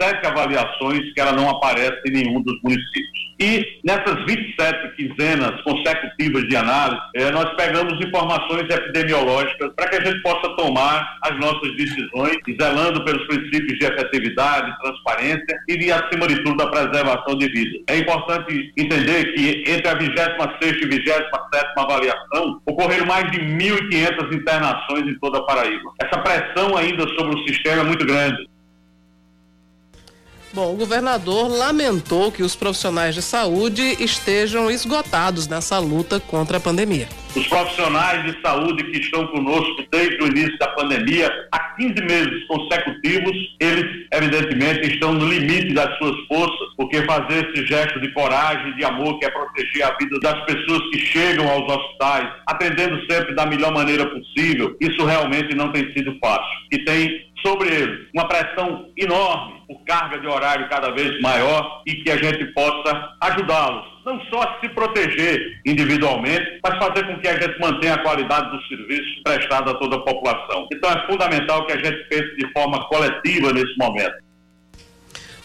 sete 0.00 0.26
avaliações 0.26 1.12
que 1.12 1.20
ela 1.20 1.32
não 1.32 1.48
aparece 1.50 2.00
em 2.06 2.12
nenhum 2.12 2.42
dos 2.42 2.60
municípios. 2.62 3.32
E 3.40 3.80
nessas 3.84 4.24
27 4.24 4.94
quinzenas 4.94 5.60
consecutivas 5.62 6.46
de 6.48 6.56
análise, 6.56 7.00
eh, 7.16 7.30
nós 7.32 7.52
pegamos 7.56 7.94
informações 7.94 8.70
epidemiológicas 8.70 9.72
para 9.74 9.88
que 9.88 9.96
a 9.96 10.04
gente 10.04 10.22
possa 10.22 10.48
tomar 10.56 11.18
as 11.22 11.36
nossas 11.40 11.76
decisões, 11.76 12.36
zelando 12.60 13.04
pelos 13.04 13.26
princípios 13.26 13.78
de 13.78 13.84
efetividade, 13.84 14.78
transparência 14.80 15.58
e, 15.68 15.76
de, 15.76 15.90
acima 15.90 16.28
de 16.28 16.36
tudo, 16.44 16.56
da 16.56 16.68
preservação 16.68 17.36
de 17.36 17.48
vida. 17.48 17.78
É 17.88 17.98
importante 17.98 18.72
entender 18.76 19.34
que 19.34 19.64
entre 19.66 19.88
a 19.88 19.94
26 19.94 20.82
e 20.82 20.86
27 20.86 21.28
avaliação, 21.76 22.60
ocorreram 22.66 23.06
mais 23.06 23.30
de 23.30 23.38
1.500 23.38 24.34
internações 24.34 25.06
em 25.06 25.18
toda 25.18 25.38
a 25.38 25.42
Paraíba. 25.42 25.90
Essa 26.00 26.20
pressão 26.20 26.76
ainda 26.76 27.06
sobre 27.16 27.34
o 27.34 27.48
sistema 27.48 27.82
é 27.82 27.84
muito 27.84 28.06
grande. 28.06 28.51
Bom, 30.54 30.74
o 30.74 30.76
governador 30.76 31.48
lamentou 31.48 32.30
que 32.30 32.42
os 32.42 32.54
profissionais 32.54 33.14
de 33.14 33.22
saúde 33.22 33.96
estejam 33.98 34.70
esgotados 34.70 35.48
nessa 35.48 35.78
luta 35.78 36.20
contra 36.20 36.58
a 36.58 36.60
pandemia. 36.60 37.08
Os 37.34 37.46
profissionais 37.48 38.22
de 38.26 38.38
saúde 38.42 38.84
que 38.84 38.98
estão 38.98 39.26
conosco 39.28 39.82
desde 39.90 40.22
o 40.22 40.26
início 40.26 40.58
da 40.58 40.68
pandemia, 40.68 41.30
há 41.50 41.58
15 41.76 41.94
meses 42.02 42.46
consecutivos, 42.46 43.34
eles 43.58 44.06
evidentemente 44.12 44.92
estão 44.92 45.14
no 45.14 45.26
limite 45.26 45.72
das 45.72 45.96
suas 45.96 46.14
forças, 46.26 46.68
porque 46.76 47.02
fazer 47.04 47.48
esse 47.48 47.66
gesto 47.66 47.98
de 48.00 48.12
coragem, 48.12 48.76
de 48.76 48.84
amor, 48.84 49.18
que 49.18 49.24
é 49.24 49.30
proteger 49.30 49.84
a 49.84 49.96
vida 49.96 50.20
das 50.20 50.38
pessoas 50.44 50.82
que 50.90 50.98
chegam 50.98 51.48
aos 51.48 51.66
hospitais, 51.72 52.28
atendendo 52.46 53.00
sempre 53.10 53.34
da 53.34 53.46
melhor 53.46 53.72
maneira 53.72 54.04
possível, 54.04 54.76
isso 54.78 55.02
realmente 55.06 55.54
não 55.54 55.72
tem 55.72 55.90
sido 55.94 56.14
fácil. 56.22 56.52
E 56.70 56.84
tem 56.84 57.31
sobre 57.44 58.08
uma 58.14 58.26
pressão 58.26 58.90
enorme 58.96 59.62
por 59.66 59.84
carga 59.84 60.18
de 60.18 60.26
horário 60.26 60.68
cada 60.68 60.90
vez 60.90 61.20
maior 61.20 61.82
e 61.86 61.94
que 61.96 62.10
a 62.10 62.16
gente 62.16 62.44
possa 62.52 63.14
ajudá-los, 63.20 63.86
não 64.04 64.20
só 64.26 64.42
a 64.42 64.60
se 64.60 64.68
proteger 64.70 65.60
individualmente, 65.66 66.60
mas 66.62 66.78
fazer 66.78 67.06
com 67.06 67.18
que 67.20 67.28
a 67.28 67.40
gente 67.40 67.58
mantenha 67.60 67.94
a 67.94 68.02
qualidade 68.02 68.50
do 68.50 68.62
serviço 68.64 69.22
prestado 69.24 69.70
a 69.70 69.74
toda 69.74 69.96
a 69.96 70.00
população. 70.00 70.68
Então 70.72 70.90
é 70.90 71.06
fundamental 71.06 71.66
que 71.66 71.72
a 71.72 71.78
gente 71.78 72.04
pense 72.08 72.36
de 72.36 72.52
forma 72.52 72.84
coletiva 72.88 73.52
nesse 73.52 73.76
momento. 73.78 74.21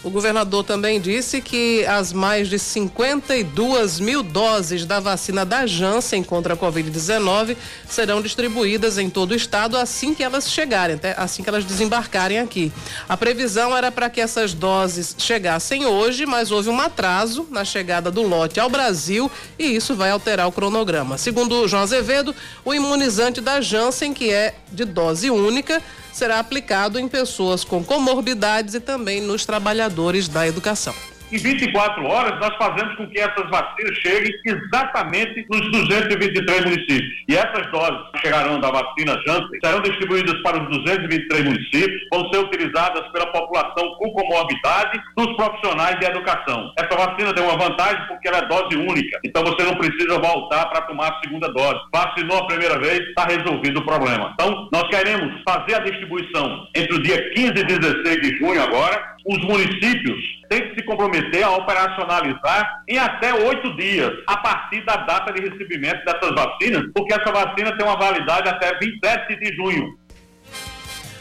O 0.03 0.11
governador 0.11 0.63
também 0.63 1.01
disse 1.01 1.41
que 1.41 1.83
as 1.87 2.13
mais 2.13 2.47
de 2.47 2.59
52 2.59 3.99
mil 3.99 4.21
doses 4.21 4.85
da 4.85 4.99
vacina 4.99 5.43
da 5.43 5.65
Janssen 5.65 6.23
contra 6.23 6.53
a 6.53 6.57
Covid-19 6.57 7.57
serão 7.89 8.21
distribuídas 8.21 8.99
em 8.99 9.09
todo 9.09 9.31
o 9.31 9.35
estado 9.35 9.75
assim 9.75 10.13
que 10.13 10.23
elas 10.23 10.51
chegarem, 10.51 10.99
assim 11.17 11.41
que 11.41 11.49
elas 11.49 11.65
desembarcarem 11.65 12.37
aqui. 12.37 12.71
A 13.09 13.17
previsão 13.17 13.75
era 13.75 13.91
para 13.91 14.07
que 14.07 14.21
essas 14.21 14.53
doses 14.53 15.15
chegassem 15.17 15.87
hoje, 15.87 16.27
mas 16.27 16.51
houve 16.51 16.69
um 16.69 16.79
atraso 16.79 17.47
na 17.49 17.65
chegada 17.65 18.11
do 18.11 18.21
lote 18.21 18.59
ao 18.59 18.69
Brasil 18.69 19.31
e 19.57 19.65
isso 19.75 19.95
vai 19.95 20.11
alterar 20.11 20.47
o 20.47 20.51
cronograma. 20.51 21.17
Segundo 21.17 21.67
João 21.67 21.81
Azevedo, 21.81 22.35
o 22.63 22.71
imunizante 22.71 23.41
da 23.41 23.59
Janssen, 23.61 24.13
que 24.13 24.31
é 24.31 24.53
de 24.71 24.85
dose 24.85 25.31
única, 25.31 25.81
será 26.13 26.39
aplicado 26.39 26.99
em 26.99 27.07
pessoas 27.07 27.63
com 27.63 27.83
comorbidades 27.83 28.73
e 28.73 28.79
também 28.79 29.21
nos 29.21 29.45
trabalhadores 29.45 29.86
da 30.27 30.47
educação. 30.47 30.93
Em 31.29 31.37
24 31.37 32.05
horas, 32.05 32.39
nós 32.39 32.55
fazemos 32.55 32.95
com 32.95 33.05
que 33.07 33.19
essas 33.19 33.49
vacinas 33.49 33.97
cheguem 33.97 34.31
exatamente 34.45 35.45
nos 35.49 35.71
223 35.71 36.63
municípios. 36.63 37.13
E 37.27 37.35
essas 37.35 37.69
doses 37.69 37.99
que 38.13 38.21
chegarão 38.21 38.61
da 38.61 38.71
vacina 38.71 39.21
Janssen 39.27 39.59
serão 39.61 39.81
distribuídas 39.81 40.41
para 40.41 40.57
os 40.57 40.69
223 40.69 41.43
municípios, 41.43 42.01
vão 42.13 42.31
ser 42.31 42.39
utilizadas 42.39 43.11
pela 43.11 43.27
população 43.27 43.95
com 43.95 44.11
comorbidade 44.11 45.01
dos 45.17 45.35
profissionais 45.35 45.99
de 45.99 46.05
educação. 46.05 46.71
Essa 46.77 46.95
vacina 46.95 47.33
tem 47.33 47.43
uma 47.43 47.57
vantagem 47.57 48.07
porque 48.07 48.29
ela 48.29 48.37
é 48.37 48.47
dose 48.47 48.77
única, 48.77 49.19
então 49.25 49.43
você 49.43 49.63
não 49.63 49.75
precisa 49.75 50.17
voltar 50.19 50.65
para 50.67 50.81
tomar 50.83 51.09
a 51.09 51.19
segunda 51.19 51.51
dose. 51.51 51.79
Vacinou 51.93 52.37
a 52.37 52.47
primeira 52.47 52.79
vez, 52.79 52.99
está 53.01 53.25
resolvido 53.25 53.81
o 53.81 53.85
problema. 53.85 54.31
Então, 54.33 54.69
nós 54.71 54.87
queremos 54.87 55.41
fazer 55.45 55.75
a 55.75 55.79
distribuição 55.79 56.67
entre 56.73 56.95
o 56.95 57.03
dia 57.03 57.29
15 57.31 57.49
e 57.49 57.63
16 57.63 58.21
de 58.21 58.37
junho 58.37 58.63
agora, 58.63 59.16
os 59.27 59.37
municípios 59.43 60.23
têm 60.49 60.69
que 60.69 60.75
se 60.75 60.85
comprometer 60.85 61.43
a 61.43 61.51
operacionalizar 61.51 62.83
em 62.87 62.97
até 62.97 63.33
oito 63.33 63.75
dias, 63.75 64.11
a 64.25 64.37
partir 64.37 64.85
da 64.85 64.95
data 64.95 65.33
de 65.33 65.41
recebimento 65.41 66.03
dessas 66.05 66.33
vacinas, 66.33 66.83
porque 66.95 67.13
essa 67.13 67.31
vacina 67.31 67.77
tem 67.77 67.85
uma 67.85 67.97
validade 67.97 68.47
até 68.47 68.77
27 68.79 69.35
de 69.35 69.55
junho. 69.55 69.97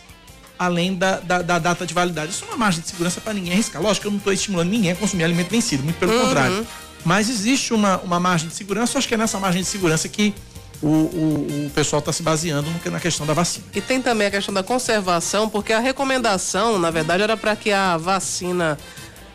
além 0.58 0.94
da, 0.94 1.18
da, 1.20 1.40
da 1.40 1.58
data 1.58 1.86
de 1.86 1.94
validade. 1.94 2.32
Isso 2.32 2.44
é 2.44 2.48
uma 2.48 2.56
margem 2.58 2.82
de 2.82 2.88
segurança 2.88 3.18
para 3.18 3.32
ninguém 3.32 3.54
arriscar. 3.54 3.80
Lógico 3.80 4.02
que 4.02 4.06
eu 4.08 4.10
não 4.10 4.18
estou 4.18 4.32
estimulando 4.32 4.68
ninguém 4.68 4.92
a 4.92 4.96
consumir 4.96 5.24
alimento 5.24 5.48
vencido, 5.48 5.82
muito 5.82 5.96
pelo 5.96 6.12
contrário. 6.12 6.66
Mas 7.02 7.30
existe 7.30 7.72
uma, 7.72 7.96
uma 8.00 8.20
margem 8.20 8.46
de 8.46 8.54
segurança, 8.54 8.98
acho 8.98 9.08
que 9.08 9.14
é 9.14 9.16
nessa 9.16 9.40
margem 9.40 9.62
de 9.62 9.68
segurança 9.68 10.06
que 10.06 10.34
o, 10.82 10.86
o, 10.86 11.66
o 11.66 11.70
pessoal 11.70 12.00
está 12.00 12.12
se 12.12 12.22
baseando 12.22 12.68
no- 12.70 12.90
na 12.90 13.00
questão 13.00 13.26
da 13.26 13.32
vacina. 13.34 13.64
E 13.74 13.80
tem 13.80 14.00
também 14.00 14.26
a 14.26 14.30
questão 14.30 14.52
da 14.54 14.62
conservação, 14.62 15.48
porque 15.48 15.72
a 15.72 15.78
recomendação, 15.78 16.78
na 16.78 16.90
verdade, 16.90 17.22
era 17.22 17.36
para 17.36 17.54
que 17.56 17.70
a 17.70 17.96
vacina 17.96 18.78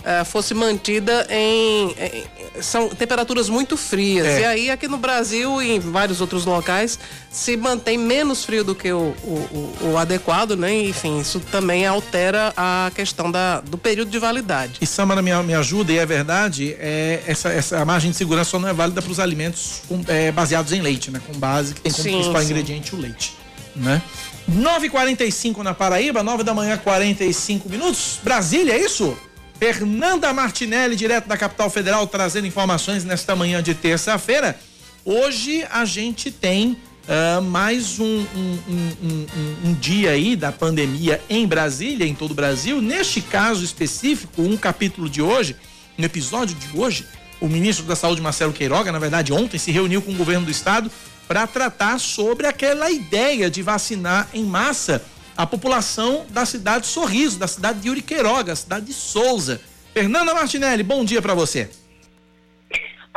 eh, 0.06 0.24
fosse 0.24 0.54
mantida 0.54 1.26
em, 1.30 1.89
em- 1.91 2.62
são 2.62 2.89
temperaturas 2.89 3.50
muito 3.50 3.76
frias. 3.76 4.28
É. 4.28 4.39
E 4.41 4.46
aí 4.46 4.70
aqui 4.70 4.88
no 4.88 4.98
Brasil 4.98 5.62
e 5.62 5.72
em 5.72 5.80
vários 5.80 6.22
outros 6.22 6.46
locais 6.46 7.00
se 7.32 7.58
mantém 7.58 7.98
menos 7.98 8.46
frio 8.46 8.63
do 8.63 8.74
que 8.76 8.91
o, 8.94 8.98
o- 9.24 9.76
o- 9.82 9.89
o 9.94 9.98
adequado, 9.98 10.56
né? 10.56 10.74
Enfim, 10.74 11.20
isso 11.20 11.39
também 11.52 11.86
altera 11.86 12.54
a 12.56 12.91
questão 12.96 13.30
da, 13.32 13.60
do 13.62 13.78
período 13.78 14.12
de 14.12 14.20
validade. 14.20 14.74
E 14.80 14.86
Samara 14.86 15.22
me, 15.22 15.32
me 15.44 15.54
ajuda, 15.56 15.91
e 15.91 15.98
é 15.98 16.06
verdade, 16.06 16.76
é, 16.80 17.24
essa, 17.28 17.50
essa 17.50 17.84
margem 17.84 18.12
de 18.12 18.15
segurança 18.18 18.52
só 18.52 18.60
não 18.60 18.70
é 18.70 18.74
válida 18.74 19.02
para 19.02 19.12
os 19.12 19.20
alimentos 19.20 19.82
com- 19.88 20.02
é, 20.08 20.32
baseados 20.32 20.72
em 20.72 20.82
leite, 20.82 21.10
né? 21.12 21.20
Com 21.26 21.34
base 21.39 21.74
que 21.74 21.82
tem 21.82 21.91
como 21.91 22.04
Sim, 22.04 22.13
principal 22.13 22.41
sim. 22.41 22.46
ingrediente 22.48 22.96
o 22.96 23.00
leite, 23.00 23.34
né? 23.76 24.02
9h45 24.50 25.63
na 25.63 25.74
Paraíba, 25.74 26.22
9 26.24 26.44
da 26.44 26.54
manhã, 26.54 26.78
45 26.78 27.68
minutos. 27.70 28.20
Brasília, 28.24 28.74
é 28.74 28.80
isso? 28.80 29.18
Fernanda 29.60 30.32
Martinelli, 30.34 30.96
direto 30.96 31.28
da 31.28 31.38
capital 31.38 31.70
federal, 31.70 32.06
trazendo 32.08 32.46
informações 32.48 33.04
nesta 33.04 33.36
manhã 33.36 33.63
de 33.63 33.74
terça-feira. 33.74 34.60
Hoje 35.04 35.65
a 35.72 35.86
gente 35.86 36.32
tem 36.32 36.78
ah, 37.08 37.39
mais 37.39 38.00
um- 38.00 38.06
um- 38.36 38.60
um- 38.68 39.56
um 39.65 39.74
dia 39.76 40.10
aí 40.10 40.36
da 40.36 40.52
pandemia 40.52 41.22
em 41.30 41.46
Brasília, 41.46 42.04
em 42.04 42.15
todo 42.15 42.32
o 42.32 42.34
Brasil. 42.34 42.82
Neste 42.82 43.22
caso 43.22 43.63
específico, 43.63 44.41
um 44.41 44.58
capítulo 44.58 45.08
de 45.08 45.22
hoje, 45.22 45.56
no 46.00 46.04
episódio 46.04 46.56
de 46.56 46.76
hoje, 46.76 47.06
o 47.39 47.48
ministro 47.48 47.86
da 47.86 47.96
Saúde, 47.96 48.24
Marcelo 48.24 48.52
Queiroga, 48.52 48.91
na 48.91 48.98
verdade, 48.98 49.32
ontem 49.32 49.60
se 49.60 49.72
reuniu 49.72 50.02
com 50.02 50.13
o 50.13 50.15
governo 50.15 50.46
do 50.46 50.52
estado 50.52 50.89
para 51.28 51.46
tratar 51.46 52.00
sobre 52.00 52.48
aquela 52.48 52.89
ideia 52.89 53.52
de 53.52 53.62
vacinar 53.62 54.28
em 54.34 54.44
massa 54.44 55.04
a 55.38 55.45
população 55.45 56.26
da 56.30 56.45
cidade 56.45 56.82
de 56.82 56.88
Sorriso, 56.88 57.38
da 57.38 57.48
cidade 57.48 57.80
de 57.80 57.88
Yuri 57.88 58.02
Queiroga, 58.02 58.56
cidade 58.56 58.86
de 58.86 58.93
Souza. 58.93 59.62
Fernanda 59.93 60.34
Martinelli, 60.34 60.84
bom 60.84 61.04
dia 61.04 61.21
para 61.21 61.34
você. 61.34 61.69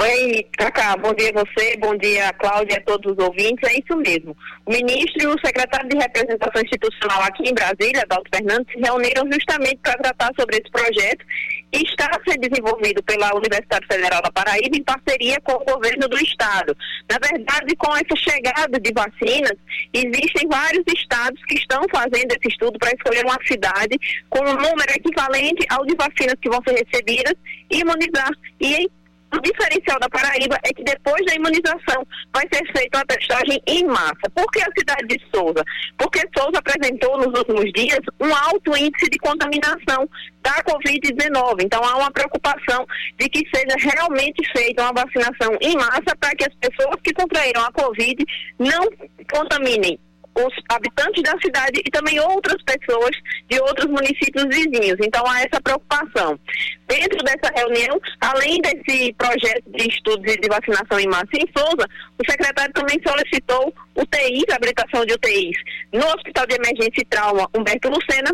Oi, 0.00 0.46
Cacá, 0.56 0.96
bom 0.96 1.12
dia 1.12 1.32
a 1.34 1.44
você, 1.44 1.76
bom 1.76 1.96
dia 1.96 2.32
Cláudia 2.34 2.74
e 2.74 2.76
a 2.76 2.84
todos 2.84 3.12
os 3.12 3.18
ouvintes. 3.18 3.68
É 3.68 3.80
isso 3.80 3.96
mesmo. 3.96 4.36
O 4.64 4.70
ministro 4.70 5.22
e 5.22 5.26
o 5.26 5.34
secretário 5.44 5.88
de 5.88 5.96
representação 5.96 6.62
institucional 6.62 7.22
aqui 7.22 7.48
em 7.48 7.52
Brasília, 7.52 8.02
Adalto 8.02 8.30
Fernandes, 8.32 8.72
se 8.72 8.78
reuniram 8.78 9.28
justamente 9.32 9.80
para 9.82 9.98
tratar 9.98 10.30
sobre 10.38 10.58
esse 10.58 10.70
projeto 10.70 11.24
está 11.72 12.06
a 12.06 12.30
ser 12.30 12.38
desenvolvido 12.38 13.02
pela 13.02 13.34
Universidade 13.34 13.86
Federal 13.86 14.22
da 14.22 14.30
Paraíba 14.30 14.76
em 14.76 14.82
parceria 14.82 15.38
com 15.42 15.52
o 15.52 15.64
governo 15.64 16.08
do 16.08 16.16
estado. 16.18 16.76
Na 17.10 17.18
verdade, 17.18 17.76
com 17.76 17.92
essa 17.94 18.16
chegada 18.16 18.80
de 18.80 18.92
vacinas, 18.92 19.52
existem 19.92 20.48
vários 20.48 20.84
estados 20.88 21.42
que 21.44 21.54
estão 21.54 21.82
fazendo 21.90 22.32
esse 22.32 22.48
estudo 22.48 22.78
para 22.78 22.92
escolher 22.92 23.24
uma 23.24 23.38
cidade 23.46 23.98
com 24.30 24.40
um 24.40 24.54
número 24.54 24.92
equivalente 24.94 25.66
ao 25.70 25.84
de 25.84 25.94
vacinas 25.94 26.36
que 26.40 26.48
vão 26.48 26.60
ser 26.66 26.84
recebidas 26.84 27.34
e 27.70 27.80
imunizar. 27.80 28.30
E 28.60 28.88
o 29.32 29.40
diferencial 29.40 29.98
da 30.00 30.08
Paraíba 30.08 30.56
é 30.64 30.72
que 30.72 30.82
depois 30.82 31.24
da 31.26 31.34
imunização 31.34 32.06
vai 32.32 32.44
ser 32.52 32.64
feita 32.72 32.98
uma 32.98 33.04
testagem 33.04 33.60
em 33.66 33.84
massa. 33.84 34.30
Por 34.34 34.46
que 34.50 34.60
a 34.60 34.72
cidade 34.76 35.06
de 35.06 35.20
Souza? 35.34 35.62
Porque 35.98 36.20
Souza 36.36 36.58
apresentou 36.58 37.18
nos 37.18 37.38
últimos 37.38 37.70
dias 37.72 38.00
um 38.20 38.34
alto 38.34 38.76
índice 38.76 39.10
de 39.10 39.18
contaminação 39.18 40.08
da 40.42 40.62
Covid-19. 40.64 41.62
Então 41.62 41.84
há 41.84 41.96
uma 41.96 42.10
preocupação 42.10 42.86
de 43.18 43.28
que 43.28 43.44
seja 43.54 43.76
realmente 43.78 44.42
feita 44.56 44.82
uma 44.82 45.04
vacinação 45.04 45.56
em 45.60 45.76
massa 45.76 46.16
para 46.18 46.34
que 46.34 46.44
as 46.44 46.54
pessoas 46.56 46.96
que 47.02 47.12
contraíram 47.12 47.64
a 47.64 47.72
Covid 47.72 48.24
não 48.58 48.88
contaminem 49.30 49.98
os 50.34 50.54
habitantes 50.68 51.22
da 51.22 51.38
cidade 51.40 51.82
e 51.84 51.90
também 51.90 52.18
outras 52.20 52.62
pessoas 52.62 53.10
de 53.48 53.60
outros 53.60 53.86
municípios 53.86 54.44
vizinhos. 54.44 54.96
Então 55.00 55.26
há 55.26 55.40
essa 55.40 55.60
preocupação. 55.62 56.38
Dentro 56.86 57.18
dessa 57.24 57.52
reunião, 57.54 58.00
além 58.20 58.60
desse 58.60 59.12
projeto 59.14 59.64
de 59.68 59.88
estudos 59.88 60.36
de 60.36 60.48
vacinação 60.48 60.98
em 60.98 61.08
massa 61.08 61.28
em 61.34 61.46
Souza, 61.56 61.86
o 62.18 62.30
secretário 62.30 62.72
também 62.72 63.00
solicitou 63.06 63.74
UTIs, 63.94 64.44
habilitação 64.54 65.04
de 65.04 65.14
UTIs, 65.14 65.56
no 65.92 66.06
Hospital 66.06 66.46
de 66.46 66.54
Emergência 66.54 67.00
e 67.00 67.04
Trauma 67.04 67.48
Humberto 67.54 67.88
Lucena, 67.88 68.32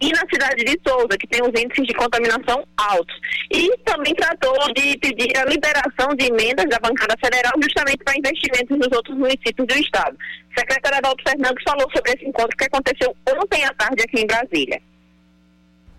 e 0.00 0.10
na 0.12 0.22
cidade 0.32 0.64
de 0.64 0.78
Souza, 0.86 1.18
que 1.18 1.26
tem 1.26 1.42
os 1.42 1.48
índices 1.48 1.86
de 1.86 1.94
contaminação 1.94 2.64
altos. 2.76 3.16
E 3.50 3.76
também 3.78 4.14
tratou 4.14 4.54
de 4.72 4.96
pedir 4.98 5.36
a 5.36 5.44
liberação 5.44 6.14
de 6.16 6.26
emendas 6.26 6.66
da 6.68 6.78
bancada 6.78 7.16
federal 7.20 7.52
justamente 7.60 8.04
para 8.04 8.16
investimentos 8.16 8.78
nos 8.78 8.96
outros 8.96 9.16
municípios 9.16 9.66
do 9.66 9.74
estado. 9.74 10.16
O 10.50 10.60
secretário 10.60 10.98
Adalto 10.98 11.22
Fernandes 11.28 11.62
falou 11.64 11.90
sobre 11.94 12.12
esse 12.12 12.24
encontro 12.24 12.56
que 12.56 12.64
aconteceu 12.64 13.14
ontem 13.28 13.64
à 13.64 13.72
tarde 13.74 14.02
aqui 14.02 14.20
em 14.20 14.26
Brasília. 14.26 14.80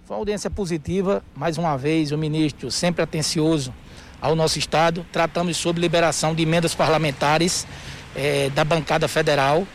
Foi 0.05 0.15
uma 0.15 0.21
audiência 0.21 0.49
positiva, 0.49 1.23
mais 1.35 1.57
uma 1.57 1.77
vez, 1.77 2.11
o 2.11 2.17
ministro 2.17 2.71
sempre 2.71 3.03
atencioso 3.03 3.73
ao 4.21 4.35
nosso 4.35 4.57
Estado. 4.57 5.05
Tratamos 5.11 5.57
sobre 5.57 5.81
liberação 5.81 6.33
de 6.33 6.41
emendas 6.43 6.73
parlamentares 6.73 7.67
eh, 8.15 8.49
da 8.55 8.63
bancada 8.63 9.07
federal 9.07 9.67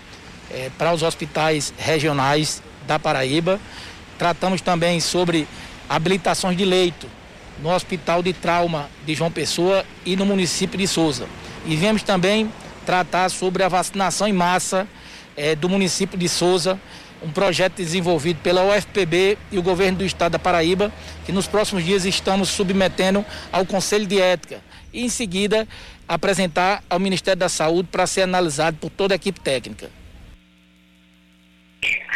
eh, 0.50 0.70
para 0.76 0.92
os 0.92 1.02
hospitais 1.02 1.72
regionais 1.78 2.62
da 2.86 2.98
Paraíba. 2.98 3.60
Tratamos 4.18 4.60
também 4.60 5.00
sobre 5.00 5.46
habilitações 5.88 6.56
de 6.56 6.64
leito 6.64 7.08
no 7.62 7.70
Hospital 7.70 8.22
de 8.22 8.32
Trauma 8.32 8.88
de 9.06 9.14
João 9.14 9.30
Pessoa 9.30 9.84
e 10.04 10.16
no 10.16 10.26
município 10.26 10.78
de 10.78 10.86
Souza. 10.86 11.26
E 11.66 11.76
viemos 11.76 12.02
também 12.02 12.50
tratar 12.84 13.28
sobre 13.30 13.62
a 13.62 13.68
vacinação 13.68 14.28
em 14.28 14.32
massa 14.32 14.86
eh, 15.36 15.54
do 15.54 15.68
município 15.68 16.18
de 16.18 16.28
Souza, 16.28 16.78
um 17.22 17.30
projeto 17.30 17.76
desenvolvido 17.76 18.38
pela 18.42 18.62
UFPB 18.64 19.38
e 19.50 19.58
o 19.58 19.62
governo 19.62 19.98
do 19.98 20.04
estado 20.04 20.32
da 20.32 20.38
Paraíba, 20.38 20.92
que 21.24 21.32
nos 21.32 21.46
próximos 21.46 21.84
dias 21.84 22.04
estamos 22.04 22.50
submetendo 22.50 23.24
ao 23.50 23.64
Conselho 23.64 24.06
de 24.06 24.20
Ética 24.20 24.60
e 24.92 25.04
em 25.04 25.08
seguida 25.08 25.66
apresentar 26.06 26.84
ao 26.88 27.00
Ministério 27.00 27.38
da 27.38 27.48
Saúde 27.48 27.88
para 27.90 28.06
ser 28.06 28.22
analisado 28.22 28.76
por 28.78 28.90
toda 28.90 29.14
a 29.14 29.16
equipe 29.16 29.40
técnica. 29.40 29.90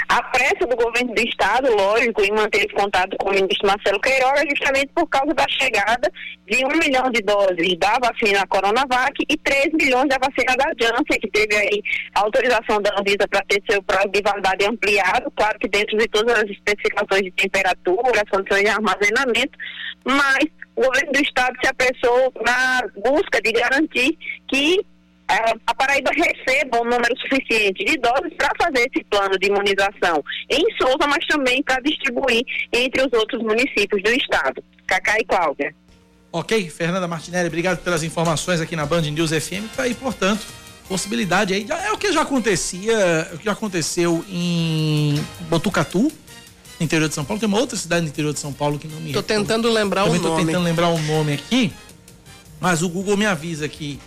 A 0.09 0.23
pressa 0.23 0.67
do 0.67 0.75
governo 0.75 1.15
do 1.15 1.21
estado, 1.21 1.71
lógico, 1.77 2.23
em 2.23 2.33
manter 2.33 2.59
esse 2.59 2.75
contato 2.75 3.17
com 3.19 3.29
o 3.29 3.35
ministro 3.35 3.67
Marcelo 3.67 4.01
Queiroga, 4.01 4.43
justamente 4.49 4.91
por 4.95 5.07
causa 5.09 5.35
da 5.35 5.45
chegada 5.49 6.11
de 6.47 6.65
um 6.65 6.79
milhão 6.79 7.11
de 7.11 7.21
doses 7.21 7.77
da 7.79 7.99
vacina 7.99 8.47
Coronavac 8.47 9.23
e 9.29 9.37
3 9.37 9.73
milhões 9.75 10.09
da 10.09 10.17
vacina 10.17 10.57
da 10.57 10.73
Janssen, 10.81 11.21
que 11.21 11.31
teve 11.31 11.55
aí 11.55 11.83
autorização 12.15 12.81
da 12.81 12.91
Anvisa 12.99 13.29
para 13.29 13.45
ter 13.49 13.63
seu 13.71 13.83
prazo 13.83 14.09
de 14.09 14.23
validade 14.23 14.65
ampliado, 14.65 15.31
claro 15.37 15.59
que 15.59 15.69
dentro 15.69 15.99
de 15.99 16.09
todas 16.09 16.39
as 16.39 16.49
especificações 16.49 17.23
de 17.23 17.31
temperatura, 17.33 18.23
as 18.23 18.31
condições 18.31 18.63
de 18.63 18.69
armazenamento, 18.69 19.59
mas 20.05 20.47
o 20.75 20.83
governo 20.83 21.13
do 21.13 21.21
estado 21.21 21.55
se 21.63 21.69
apressou 21.69 22.33
na 22.41 22.83
busca 22.97 23.43
de 23.43 23.53
garantir 23.53 24.17
que 24.49 24.81
a 25.67 25.75
Paraíba 25.75 26.11
receba 26.11 26.81
um 26.81 26.85
número 26.85 27.15
suficiente 27.21 27.85
de 27.85 27.99
doses 27.99 28.33
para 28.37 28.51
fazer 28.61 28.89
esse 28.91 29.05
plano 29.05 29.39
de 29.39 29.49
imunização 29.49 30.25
em 30.49 30.65
Souza, 30.79 31.07
mas 31.07 31.27
também 31.27 31.63
para 31.63 31.81
distribuir 31.83 32.43
entre 32.73 33.03
os 33.03 33.13
outros 33.13 33.43
municípios 33.43 34.03
do 34.03 34.11
estado. 34.11 34.65
Cacá 34.87 35.17
e 35.19 35.25
Cláudia. 35.25 35.75
Ok, 36.33 36.71
Fernanda 36.71 37.07
Martinelli, 37.07 37.49
obrigado 37.49 37.79
pelas 37.83 38.03
informações 38.03 38.61
aqui 38.61 38.75
na 38.75 38.87
Band 38.87 39.03
News 39.03 39.31
FM. 39.31 39.69
Tá 39.77 39.83
aí, 39.83 39.95
portanto, 39.95 40.47
possibilidade 40.89 41.53
aí. 41.53 41.67
É 41.71 41.93
o 41.93 41.99
que 41.99 42.11
já 42.13 42.23
acontecia, 42.23 43.29
o 43.35 43.39
que 43.39 43.45
já 43.45 43.53
aconteceu 43.53 44.25
em 44.31 45.23
Botucatu, 45.51 46.01
no 46.79 46.85
interior 46.85 47.09
de 47.09 47.15
São 47.15 47.25
Paulo. 47.25 47.39
Tem 47.39 47.49
uma 47.49 47.59
outra 47.59 47.77
cidade 47.77 48.03
no 48.03 48.09
interior 48.09 48.33
de 48.33 48.41
São 48.41 48.53
Paulo 48.53 48.79
que 48.79 48.89
não 48.89 48.99
me 49.01 49.13
Tô 49.13 49.23
tentando 49.23 49.71
lembrar 49.71 50.05
Também 50.05 50.21
o 50.21 50.23
tô 50.23 50.29
nome. 50.31 50.47
tentando 50.47 50.65
lembrar 50.65 50.89
o 50.89 50.99
nome 51.03 51.35
aqui, 51.35 51.73
mas 52.61 52.83
o 52.83 52.89
Google 52.89 53.17
me 53.17 53.27
avisa 53.27 53.69
que 53.69 53.99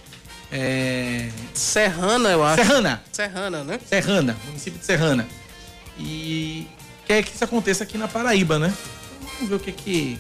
é... 0.52 1.30
Serrana, 1.54 2.30
eu 2.30 2.44
acho. 2.44 2.64
Serrana. 2.64 3.04
Serrana, 3.12 3.64
né? 3.64 3.80
Serrana, 3.86 4.38
município 4.46 4.80
de 4.80 4.86
Serrana. 4.86 5.28
E 5.98 6.68
quer 7.06 7.24
que 7.24 7.34
isso 7.34 7.44
aconteça 7.44 7.84
aqui 7.84 7.98
na 7.98 8.08
Paraíba, 8.08 8.60
né? 8.60 8.74
Vamos 9.36 9.50
ver 9.50 9.56
o 9.56 9.60
que 9.60 9.72
que, 9.72 10.20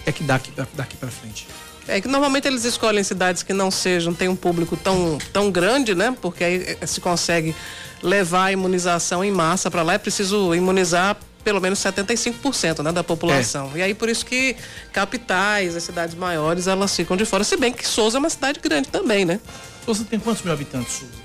o 0.00 0.04
que, 0.04 0.10
é 0.10 0.12
que 0.12 0.24
dá 0.24 0.36
aqui, 0.36 0.52
daqui 0.74 0.96
pra 0.96 1.08
frente. 1.08 1.46
É 1.86 2.00
que 2.00 2.08
normalmente 2.08 2.46
eles 2.46 2.64
escolhem 2.64 3.02
cidades 3.02 3.42
que 3.42 3.52
não 3.52 3.70
sejam, 3.70 4.14
tem 4.14 4.28
um 4.28 4.36
público 4.36 4.76
tão, 4.76 5.18
tão 5.32 5.50
grande, 5.50 5.94
né? 5.94 6.16
Porque 6.20 6.44
aí 6.44 6.76
eh, 6.80 6.86
se 6.86 7.00
consegue 7.00 7.54
levar 8.02 8.44
a 8.44 8.52
imunização 8.52 9.24
em 9.24 9.30
massa 9.30 9.70
para 9.70 9.82
lá. 9.82 9.94
É 9.94 9.98
preciso 9.98 10.54
imunizar 10.54 11.16
pelo 11.44 11.60
menos 11.60 11.78
75% 11.78 12.82
né, 12.82 12.92
da 12.92 13.02
população. 13.04 13.70
E 13.74 13.82
aí 13.82 13.94
por 13.94 14.08
isso 14.08 14.24
que 14.26 14.56
capitais, 14.92 15.74
as 15.76 15.82
cidades 15.82 16.14
maiores, 16.14 16.66
elas 16.66 16.94
ficam 16.94 17.16
de 17.16 17.24
fora. 17.24 17.44
Se 17.44 17.56
bem 17.56 17.72
que 17.72 17.86
Souza 17.86 18.18
é 18.18 18.20
uma 18.20 18.30
cidade 18.30 18.60
grande 18.60 18.88
também, 18.88 19.24
né? 19.24 19.40
Souza 19.84 20.04
tem 20.04 20.18
quantos 20.18 20.42
mil 20.42 20.52
habitantes, 20.52 20.92
Souza? 20.94 21.20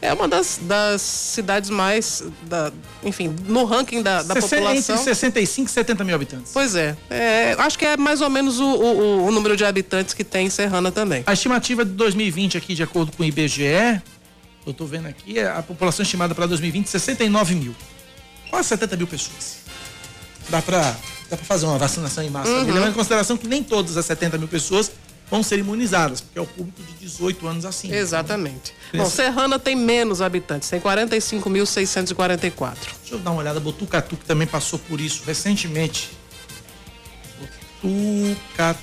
É 0.00 0.12
uma 0.12 0.28
das, 0.28 0.60
das 0.62 1.02
cidades 1.02 1.68
mais, 1.70 2.22
da, 2.42 2.70
enfim, 3.02 3.34
no 3.46 3.64
ranking 3.64 4.00
da, 4.00 4.22
da 4.22 4.36
população. 4.36 4.94
Entre 4.94 5.04
65 5.04 5.68
e 5.68 5.72
70 5.72 6.04
mil 6.04 6.14
habitantes. 6.14 6.52
Pois 6.54 6.76
é. 6.76 6.96
É, 7.10 7.56
Acho 7.58 7.76
que 7.76 7.84
é 7.84 7.96
mais 7.96 8.20
ou 8.20 8.30
menos 8.30 8.60
o, 8.60 8.64
o- 8.64 9.26
o 9.26 9.30
número 9.32 9.56
de 9.56 9.64
habitantes 9.64 10.14
que 10.14 10.22
tem 10.22 10.46
em 10.46 10.50
Serrana 10.50 10.92
também. 10.92 11.24
A 11.26 11.32
estimativa 11.32 11.84
de 11.84 11.90
2020 11.90 12.56
aqui, 12.56 12.74
de 12.74 12.82
acordo 12.84 13.10
com 13.10 13.24
o 13.24 13.26
IBGE, 13.26 14.00
eu 14.64 14.72
tô 14.72 14.86
vendo 14.86 15.08
aqui, 15.08 15.36
é 15.40 15.48
a 15.50 15.62
população 15.62 16.04
estimada 16.04 16.32
para 16.32 16.46
2020 16.46 16.86
69 16.86 17.56
mil. 17.56 17.74
Quase 18.50 18.68
70 18.68 18.96
mil 18.96 19.06
pessoas. 19.06 19.58
Dá 20.48 20.62
para 20.62 20.96
dá 21.30 21.36
pra 21.36 21.44
fazer 21.44 21.66
uma 21.66 21.76
vacinação 21.78 22.24
em 22.24 22.30
massa. 22.30 22.50
Uhum. 22.50 22.60
ali, 22.60 22.72
Levando 22.72 22.90
em 22.90 22.94
consideração 22.94 23.36
que 23.36 23.46
nem 23.46 23.62
todas 23.62 23.96
as 23.98 24.06
70 24.06 24.38
mil 24.38 24.48
pessoas 24.48 24.90
vão 25.30 25.42
ser 25.42 25.58
imunizadas, 25.58 26.22
porque 26.22 26.38
é 26.38 26.42
o 26.42 26.46
público 26.46 26.82
de 26.82 26.94
18 27.06 27.46
anos 27.46 27.66
acima. 27.66 27.94
Exatamente. 27.94 28.72
Criança- 28.90 29.10
Bom, 29.10 29.14
Serrana 29.14 29.58
tem 29.58 29.76
menos 29.76 30.22
habitantes, 30.22 30.70
tem 30.70 30.80
45.644. 30.80 32.76
Deixa 33.02 33.14
eu 33.14 33.18
dar 33.18 33.32
uma 33.32 33.40
olhada, 33.40 33.60
Botucatu, 33.60 34.16
que 34.16 34.24
também 34.24 34.46
passou 34.46 34.78
por 34.78 34.98
isso 35.02 35.22
recentemente. 35.26 36.08
Botucatu. 37.82 38.80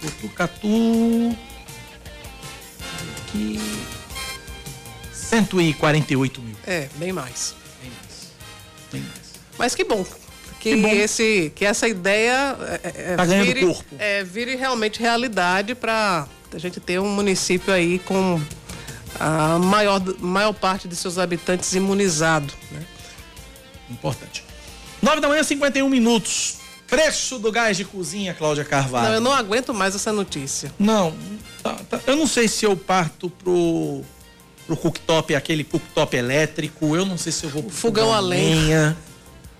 Botucatu. 0.00 1.36
Aqui. 3.26 3.60
148 5.12 6.40
mil. 6.40 6.56
É. 6.66 6.88
Bem 6.96 7.12
mais. 7.12 7.54
Bem 8.92 9.02
mais. 9.02 9.28
Mas 9.58 9.74
que 9.74 9.84
bom. 9.84 10.04
Que, 10.60 10.74
Que 10.74 10.76
bom. 10.76 10.88
Esse, 10.88 11.52
que 11.54 11.64
essa 11.64 11.86
ideia 11.86 12.56
é, 12.82 13.12
é, 13.12 13.16
Tá 13.16 13.24
ganhando 13.24 13.46
vire, 13.46 13.60
corpo. 13.66 13.84
é, 13.98 14.24
vire 14.24 14.56
realmente 14.56 14.98
realidade 15.00 15.74
para 15.74 16.26
a 16.52 16.58
gente 16.58 16.80
ter 16.80 16.98
um 17.00 17.08
município 17.08 17.72
aí 17.72 17.98
com 18.00 18.40
a 19.20 19.58
maior, 19.58 20.00
maior 20.18 20.52
parte 20.52 20.88
de 20.88 20.96
seus 20.96 21.16
habitantes 21.18 21.72
imunizado. 21.74 22.52
Né? 22.72 22.82
Importante. 23.90 24.44
9 25.00 25.20
da 25.20 25.28
manhã, 25.28 25.42
51 25.42 25.88
minutos. 25.88 26.56
Preço 26.88 27.38
do 27.38 27.52
gás 27.52 27.76
de 27.76 27.84
cozinha, 27.84 28.32
Cláudia 28.34 28.64
Carvalho. 28.64 29.08
Não, 29.08 29.14
eu 29.14 29.20
não 29.20 29.32
aguento 29.32 29.74
mais 29.74 29.94
essa 29.94 30.10
notícia. 30.12 30.72
Não, 30.78 31.14
tá- 31.62 31.74
tá- 31.88 32.00
eu 32.06 32.16
não 32.16 32.26
sei 32.26 32.48
se 32.48 32.64
eu 32.64 32.74
parto 32.76 33.28
pro, 33.28 34.02
pro 34.68 34.76
cooktop, 34.76 35.34
aquele 35.34 35.64
cooktop 35.64 36.14
elétrico, 36.14 36.94
eu 36.94 37.06
não 37.06 37.16
sei 37.16 37.32
se 37.32 37.44
eu 37.44 37.50
vou 37.50 37.62
pro 37.62 37.72
fogão 37.72 38.12
a 38.12 38.20
lenha. 38.20 38.94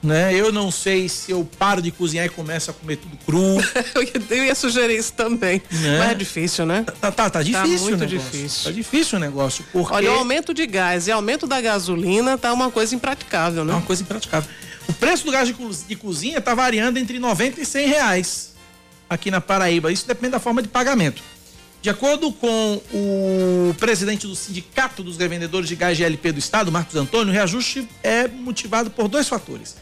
né? 0.02 0.34
Eu 0.34 0.52
não 0.52 0.70
sei 0.70 1.08
se 1.08 1.32
eu 1.32 1.48
paro 1.58 1.80
de 1.80 1.90
cozinhar 1.90 2.26
e 2.26 2.28
começo 2.28 2.70
a 2.70 2.74
comer 2.74 2.96
tudo 2.96 3.16
cru. 3.24 3.56
Eu 4.30 4.44
ia, 4.44 4.54
sugerir 4.54 4.96
isso 4.96 5.12
também. 5.14 5.60
Né? 5.70 5.98
Mas 5.98 6.10
é 6.10 6.14
difícil, 6.14 6.64
né? 6.66 6.84
Tá, 7.00 7.10
tá, 7.10 7.30
tá 7.30 7.42
difícil 7.42 7.80
muito 7.80 8.04
o 8.04 8.06
negócio. 8.06 8.30
difícil. 8.30 8.64
Tá 8.64 8.70
difícil 8.70 9.18
o 9.18 9.20
negócio, 9.20 9.64
porque 9.72 9.94
Olha, 9.94 10.12
o 10.12 10.18
aumento 10.18 10.54
de 10.54 10.66
gás 10.66 11.08
e 11.08 11.10
aumento 11.10 11.48
da 11.48 11.60
gasolina 11.60 12.38
tá 12.38 12.52
uma 12.52 12.70
coisa 12.70 12.94
impraticável, 12.94 13.62
é 13.62 13.64
né? 13.66 13.72
uma 13.72 13.82
coisa 13.82 14.02
impraticável. 14.02 14.48
O 14.86 14.92
preço 14.92 15.24
do 15.24 15.32
gás 15.32 15.52
de 15.88 15.96
cozinha 15.96 16.40
tá 16.40 16.54
variando 16.54 16.98
entre 16.98 17.18
90 17.18 17.60
e 17.60 17.66
100 17.66 17.88
reais 17.88 18.54
aqui 19.10 19.30
na 19.30 19.40
Paraíba. 19.40 19.90
Isso 19.90 20.06
depende 20.06 20.32
da 20.32 20.40
forma 20.40 20.62
de 20.62 20.68
pagamento. 20.68 21.22
De 21.80 21.88
acordo 21.88 22.32
com 22.32 22.80
o 22.92 23.74
presidente 23.78 24.26
do 24.26 24.34
Sindicato 24.34 25.02
dos 25.02 25.16
Revendedores 25.16 25.68
de 25.68 25.76
Gás 25.76 25.96
GLP 25.96 26.32
do 26.32 26.38
Estado, 26.40 26.72
Marcos 26.72 26.96
Antônio, 26.96 27.28
o 27.28 27.32
reajuste 27.32 27.88
é 28.02 28.26
motivado 28.26 28.90
por 28.90 29.06
dois 29.06 29.28
fatores: 29.28 29.76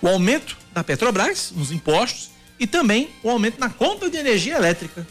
o 0.00 0.06
aumento 0.06 0.56
da 0.72 0.84
Petrobras 0.84 1.52
nos 1.54 1.72
impostos 1.72 2.30
e 2.58 2.68
também 2.68 3.10
o 3.24 3.30
aumento 3.30 3.58
na 3.58 3.68
conta 3.68 4.08
de 4.08 4.16
energia 4.16 4.54
elétrica. 4.54 5.04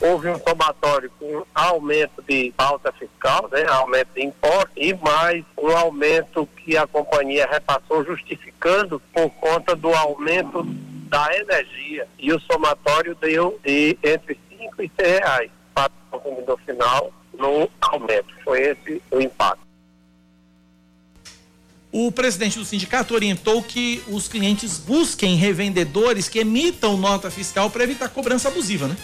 houve 0.00 0.28
um 0.28 0.38
somatório 0.38 1.10
com 1.18 1.44
aumento 1.52 2.22
de 2.28 2.52
pauta 2.56 2.92
fiscal, 2.92 3.48
né, 3.50 3.66
aumento 3.66 4.10
de 4.14 4.22
impostos 4.22 4.70
e 4.76 4.94
mais 4.94 5.44
um 5.58 5.76
aumento 5.76 6.48
que 6.58 6.76
a 6.76 6.86
companhia 6.86 7.48
repassou 7.50 8.04
justificando 8.04 9.02
por 9.12 9.30
conta 9.30 9.74
do 9.74 9.92
aumento 9.92 10.62
da 11.08 11.36
energia. 11.36 12.06
E 12.18 12.32
o 12.32 12.38
somatório 12.40 13.16
deu 13.16 13.58
de 13.64 13.98
entre 14.04 14.38
5 14.48 14.82
e 14.82 14.90
100 14.96 15.06
reais 15.06 15.55
consumidor 16.20 16.58
final 16.64 17.12
no 17.38 17.68
aumento. 17.80 18.34
Foi 18.44 18.60
esse 18.60 19.02
o 19.10 19.20
impacto. 19.20 19.66
O 21.92 22.12
presidente 22.12 22.58
do 22.58 22.64
sindicato 22.64 23.14
orientou 23.14 23.62
que 23.62 24.02
os 24.08 24.28
clientes 24.28 24.78
busquem 24.78 25.36
revendedores 25.36 26.28
que 26.28 26.40
emitam 26.40 26.96
nota 26.96 27.30
fiscal 27.30 27.70
para 27.70 27.84
evitar 27.84 28.08
cobrança 28.10 28.48
abusiva, 28.48 28.86
né? 28.86 28.96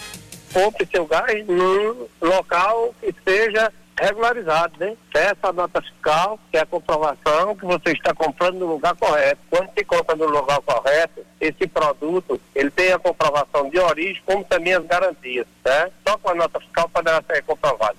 compre 0.53 0.87
seu 0.89 1.05
gás 1.05 1.45
num 1.47 2.07
local 2.21 2.93
que 3.01 3.13
seja 3.25 3.73
regularizado, 3.99 4.73
né? 4.79 4.95
Peça 5.11 5.37
a 5.43 5.53
nota 5.53 5.81
fiscal, 5.81 6.39
que 6.51 6.57
é 6.57 6.61
a 6.61 6.65
comprovação 6.65 7.55
que 7.55 7.65
você 7.65 7.91
está 7.91 8.13
comprando 8.13 8.59
no 8.59 8.65
lugar 8.65 8.95
correto. 8.95 9.39
Quando 9.49 9.69
se 9.77 9.85
compra 9.85 10.15
no 10.15 10.25
lugar 10.25 10.61
correto, 10.61 11.25
esse 11.39 11.67
produto, 11.67 12.39
ele 12.55 12.71
tem 12.71 12.91
a 12.91 12.99
comprovação 12.99 13.69
de 13.69 13.79
origem, 13.79 14.21
como 14.25 14.43
também 14.43 14.73
as 14.73 14.85
garantias, 14.85 15.45
né? 15.63 15.91
Só 16.07 16.17
com 16.17 16.29
a 16.29 16.35
nota 16.35 16.59
fiscal 16.59 16.89
poderá 16.89 17.23
ser 17.23 17.43
comprovado. 17.43 17.97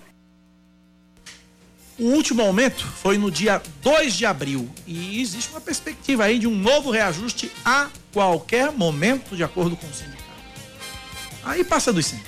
O 1.97 2.07
último 2.07 2.43
aumento 2.43 2.85
foi 2.85 3.17
no 3.17 3.31
dia 3.31 3.63
2 3.81 4.15
de 4.15 4.27
abril 4.27 4.69
e 4.85 5.23
existe 5.23 5.53
uma 5.53 5.61
perspectiva 5.61 6.25
aí 6.25 6.41
de 6.41 6.49
um 6.49 6.55
novo 6.55 6.91
reajuste 6.91 7.53
a 7.65 7.89
qualquer 8.13 8.73
momento, 8.73 9.37
de 9.37 9.45
acordo 9.45 9.77
com 9.77 9.87
o 9.87 9.95
sindicato. 9.95 10.25
Aí 11.45 11.63
passa 11.63 11.93
dos 11.93 12.07
100. 12.07 12.21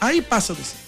Aí 0.00 0.20
passa 0.20 0.52
dos 0.52 0.66
100. 0.66 0.87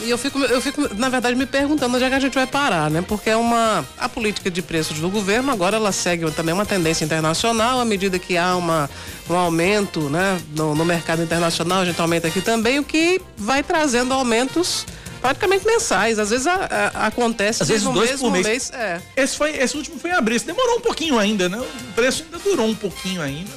E 0.00 0.10
eu 0.10 0.18
fico, 0.18 0.38
eu 0.40 0.60
fico, 0.60 0.92
na 0.96 1.08
verdade, 1.08 1.36
me 1.36 1.46
perguntando 1.46 1.94
onde 1.94 2.04
é 2.04 2.08
que 2.08 2.14
a 2.14 2.20
gente 2.20 2.34
vai 2.34 2.46
parar, 2.46 2.90
né? 2.90 3.02
Porque 3.06 3.30
é 3.30 3.36
uma. 3.36 3.84
A 3.98 4.08
política 4.08 4.50
de 4.50 4.60
preços 4.62 4.98
do 4.98 5.08
governo 5.08 5.52
agora 5.52 5.76
ela 5.76 5.92
segue 5.92 6.28
também 6.32 6.52
uma 6.54 6.66
tendência 6.66 7.04
internacional, 7.04 7.78
à 7.80 7.84
medida 7.84 8.18
que 8.18 8.36
há 8.36 8.56
uma, 8.56 8.90
um 9.30 9.34
aumento 9.36 10.00
né, 10.10 10.40
no, 10.56 10.74
no 10.74 10.84
mercado 10.84 11.22
internacional, 11.22 11.80
a 11.82 11.84
gente 11.84 12.00
aumenta 12.00 12.26
aqui 12.26 12.40
também, 12.40 12.78
o 12.78 12.84
que 12.84 13.20
vai 13.36 13.62
trazendo 13.62 14.12
aumentos 14.12 14.86
praticamente 15.20 15.64
mensais. 15.64 16.18
Às 16.18 16.30
vezes 16.30 16.48
a- 16.48 16.90
a- 16.94 17.06
acontece 17.06 17.62
Às 17.62 17.68
vezes 17.68 17.84
no 17.84 17.92
dois 17.92 18.10
mesmo 18.10 18.26
por 18.26 18.32
mês. 18.32 18.46
mês. 18.46 18.70
É. 18.72 19.00
Esse, 19.16 19.36
foi, 19.36 19.50
esse 19.56 19.76
último 19.76 20.00
foi 20.00 20.10
em 20.10 20.14
abril. 20.14 20.36
Esse 20.36 20.46
demorou 20.46 20.78
um 20.78 20.80
pouquinho 20.80 21.16
ainda, 21.16 21.48
né? 21.48 21.58
O 21.60 21.92
preço 21.94 22.24
ainda 22.24 22.38
durou 22.42 22.66
um 22.66 22.74
pouquinho 22.74 23.22
ainda, 23.22 23.50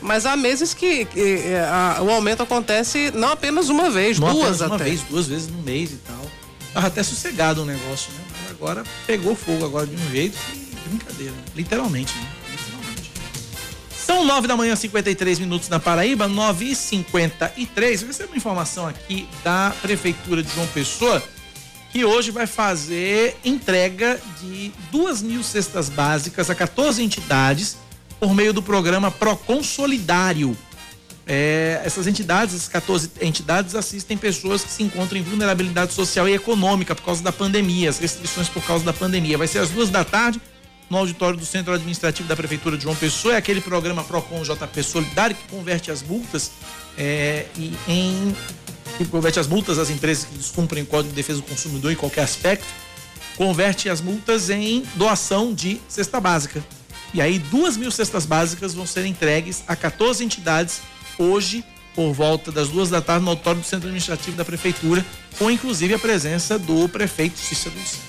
mas. 0.00 0.26
Há 0.26 0.36
meses 0.36 0.74
que, 0.74 1.04
que, 1.06 1.20
é, 1.20 1.60
a- 1.68 1.98
o 2.02 2.10
aumento 2.10 2.42
acontece 2.42 3.10
não 3.14 3.28
apenas 3.32 3.68
uma 3.68 3.88
vez, 3.90 4.18
Não 4.18 4.32
duas 4.32 4.60
apenas 4.60 4.60
uma 4.62 4.74
até. 4.76 4.84
vez, 4.84 5.00
duas 5.02 5.26
vezes 5.26 5.48
no 5.48 5.58
mês 5.62 5.92
e 5.92 5.96
tal. 5.96 6.30
Tava 6.74 6.86
até 6.88 7.02
sossegado 7.02 7.62
o 7.62 7.64
negócio, 7.64 8.10
né? 8.12 8.20
Mas 8.42 8.50
agora 8.52 8.84
pegou 9.06 9.34
fogo 9.34 9.64
agora 9.64 9.86
de 9.86 9.96
um 9.96 10.10
jeito 10.10 10.36
que 10.38 10.88
brincadeira, 10.88 11.34
literalmente, 11.56 12.14
né? 12.16 12.26
Literalmente. 12.50 13.10
São 14.06 14.24
nove 14.24 14.46
da 14.46 14.56
manhã, 14.56 14.74
53 14.76 15.38
minutos 15.38 15.68
na 15.68 15.78
Paraíba, 15.80 16.26
nove 16.28 16.66
e 16.70 16.74
cinquenta 16.76 17.52
e 17.56 17.66
três. 17.66 18.02
Uma 18.02 18.36
informação 18.36 18.86
aqui 18.86 19.28
da 19.44 19.72
Prefeitura 19.82 20.42
de 20.42 20.54
João 20.54 20.66
Pessoa 20.68 21.22
que 21.90 22.04
hoje 22.04 22.30
vai 22.30 22.46
fazer 22.46 23.36
entrega 23.42 24.20
de 24.42 24.70
duas 24.92 25.22
mil 25.22 25.42
cestas 25.42 25.88
básicas 25.88 26.50
a 26.50 26.54
14 26.54 27.02
entidades 27.02 27.78
por 28.18 28.34
meio 28.34 28.52
do 28.52 28.62
programa 28.62 29.10
Procon 29.10 29.62
Solidário. 29.62 30.56
É, 31.26 31.82
essas 31.84 32.06
entidades, 32.06 32.54
essas 32.54 32.68
14 32.68 33.10
entidades, 33.20 33.74
assistem 33.74 34.16
pessoas 34.16 34.64
que 34.64 34.70
se 34.70 34.82
encontram 34.82 35.18
em 35.18 35.22
vulnerabilidade 35.22 35.92
social 35.92 36.26
e 36.26 36.32
econômica 36.32 36.94
por 36.94 37.04
causa 37.04 37.22
da 37.22 37.30
pandemia, 37.30 37.90
as 37.90 37.98
restrições 37.98 38.48
por 38.48 38.62
causa 38.62 38.84
da 38.84 38.94
pandemia. 38.94 39.36
Vai 39.36 39.46
ser 39.46 39.58
às 39.58 39.68
duas 39.68 39.90
da 39.90 40.04
tarde, 40.04 40.40
no 40.88 40.96
auditório 40.96 41.38
do 41.38 41.44
Centro 41.44 41.72
Administrativo 41.74 42.26
da 42.28 42.34
Prefeitura 42.34 42.76
de 42.76 42.84
João 42.84 42.96
Pessoa. 42.96 43.34
É 43.34 43.36
aquele 43.36 43.60
programa 43.60 44.02
PROCON 44.02 44.42
JP 44.42 44.82
Solidário 44.82 45.36
que 45.36 45.46
converte 45.48 45.90
as 45.90 46.02
multas 46.02 46.50
é, 46.96 47.44
em. 47.86 48.34
que 48.96 49.04
converte 49.04 49.38
as 49.38 49.46
multas 49.46 49.78
às 49.78 49.90
empresas 49.90 50.24
que 50.24 50.36
descumprem 50.36 50.82
o 50.82 50.86
Código 50.86 51.10
de 51.10 51.16
Defesa 51.16 51.40
do 51.40 51.46
Consumidor 51.46 51.92
em 51.92 51.96
qualquer 51.96 52.22
aspecto, 52.22 52.66
converte 53.36 53.90
as 53.90 54.00
multas 54.00 54.48
em 54.48 54.82
doação 54.94 55.52
de 55.52 55.78
cesta 55.88 56.18
básica. 56.20 56.64
E 57.14 57.20
aí, 57.20 57.38
duas 57.38 57.76
mil 57.76 57.90
cestas 57.90 58.26
básicas 58.26 58.74
vão 58.74 58.86
ser 58.86 59.06
entregues 59.06 59.64
a 59.66 59.74
14 59.74 60.24
entidades 60.24 60.80
hoje, 61.18 61.64
por 61.94 62.12
volta 62.12 62.52
das 62.52 62.68
duas 62.68 62.90
da 62.90 63.00
tarde, 63.00 63.24
no 63.24 63.30
auditório 63.30 63.60
do 63.60 63.66
Centro 63.66 63.88
Administrativo 63.88 64.36
da 64.36 64.44
Prefeitura, 64.44 65.04
com 65.38 65.50
inclusive 65.50 65.94
a 65.94 65.98
presença 65.98 66.58
do 66.58 66.88
prefeito 66.88 67.38
Cícero 67.38 67.74
Luciano. 67.76 68.08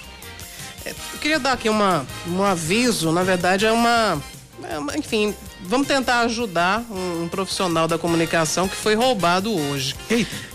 É, 0.85 0.91
eu 0.91 1.19
queria 1.19 1.39
dar 1.39 1.53
aqui 1.53 1.69
uma, 1.69 2.05
um 2.27 2.43
aviso, 2.43 3.11
na 3.11 3.23
verdade 3.23 3.65
é 3.65 3.71
uma, 3.71 4.21
é 4.69 4.77
uma 4.77 4.97
enfim, 4.97 5.33
vamos 5.63 5.87
tentar 5.87 6.21
ajudar 6.21 6.85
um, 6.89 7.23
um, 7.23 7.27
profissional 7.27 7.87
da 7.87 7.97
comunicação 7.97 8.67
que 8.67 8.75
foi 8.75 8.95
roubado 8.95 9.53
hoje. 9.53 9.95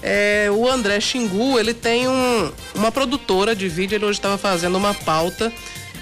É, 0.07 0.51
o 0.51 0.69
André 0.69 1.01
Xingu, 1.01 1.59
ele 1.59 1.73
tem 1.73 2.07
um, 2.07 2.53
uma 2.75 2.93
produtora 2.93 3.57
de 3.57 3.69
vídeo, 3.71 3.97
ele 3.97 4.05
hoje 4.05 4.19
estava 4.19 4.37
fazendo 4.37 4.77
uma 4.77 4.93
pauta 4.93 5.51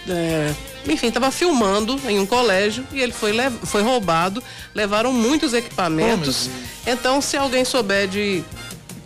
é, 0.09 0.53
enfim, 0.87 1.09
estava 1.09 1.31
filmando 1.31 2.01
em 2.09 2.19
um 2.19 2.27
colégio 2.27 2.87
e 2.93 3.01
ele 3.01 3.13
foi, 3.13 3.33
foi 3.65 3.83
roubado. 3.83 4.43
Levaram 4.75 5.13
muitos 5.13 5.55
equipamentos. 5.55 6.49
Oh, 6.49 6.91
então, 6.91 7.21
se 7.21 7.37
alguém 7.37 7.65
souber 7.65 8.09
de 8.09 8.43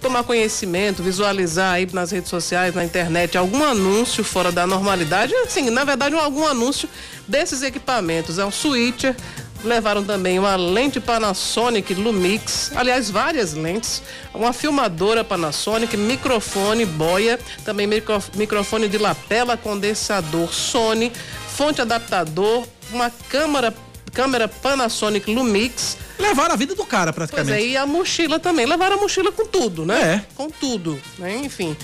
tomar 0.00 0.22
conhecimento, 0.22 1.02
visualizar 1.02 1.74
aí 1.74 1.88
nas 1.92 2.10
redes 2.10 2.30
sociais, 2.30 2.74
na 2.74 2.84
internet, 2.84 3.36
algum 3.36 3.64
anúncio 3.64 4.22
fora 4.22 4.52
da 4.52 4.66
normalidade, 4.66 5.34
assim, 5.34 5.68
na 5.70 5.84
verdade, 5.84 6.14
algum 6.14 6.46
anúncio 6.46 6.88
desses 7.26 7.62
equipamentos. 7.62 8.38
É 8.38 8.44
um 8.44 8.52
switcher, 8.52 9.16
levaram 9.64 10.04
também 10.04 10.38
uma 10.38 10.54
lente 10.56 11.00
Panasonic 11.00 11.92
Lumix, 11.94 12.70
aliás, 12.74 13.10
várias 13.10 13.54
lentes, 13.54 14.02
uma 14.32 14.52
filmadora 14.52 15.24
Panasonic, 15.24 15.96
microfone 15.96 16.84
boia, 16.84 17.38
também 17.64 17.86
micro, 17.86 18.22
microfone 18.34 18.88
de 18.88 18.98
lapela, 18.98 19.56
condensador 19.56 20.52
Sony, 20.52 21.12
fonte 21.56 21.80
adaptador, 21.80 22.66
uma 22.92 23.10
câmera 23.10 23.74
câmera 24.12 24.48
Panasonic 24.48 25.32
Lumix. 25.32 25.98
Levaram 26.18 26.54
a 26.54 26.56
vida 26.56 26.74
do 26.74 26.86
cara 26.86 27.12
praticamente. 27.12 27.50
Pois 27.50 27.62
é, 27.62 27.68
e 27.72 27.76
a 27.76 27.84
mochila 27.84 28.38
também. 28.38 28.64
Levaram 28.64 28.96
a 28.96 29.00
mochila 29.00 29.30
com 29.30 29.44
tudo, 29.46 29.84
né? 29.84 30.00
É. 30.00 30.34
Com 30.34 30.48
tudo, 30.48 30.98
né? 31.18 31.36
Enfim. 31.36 31.76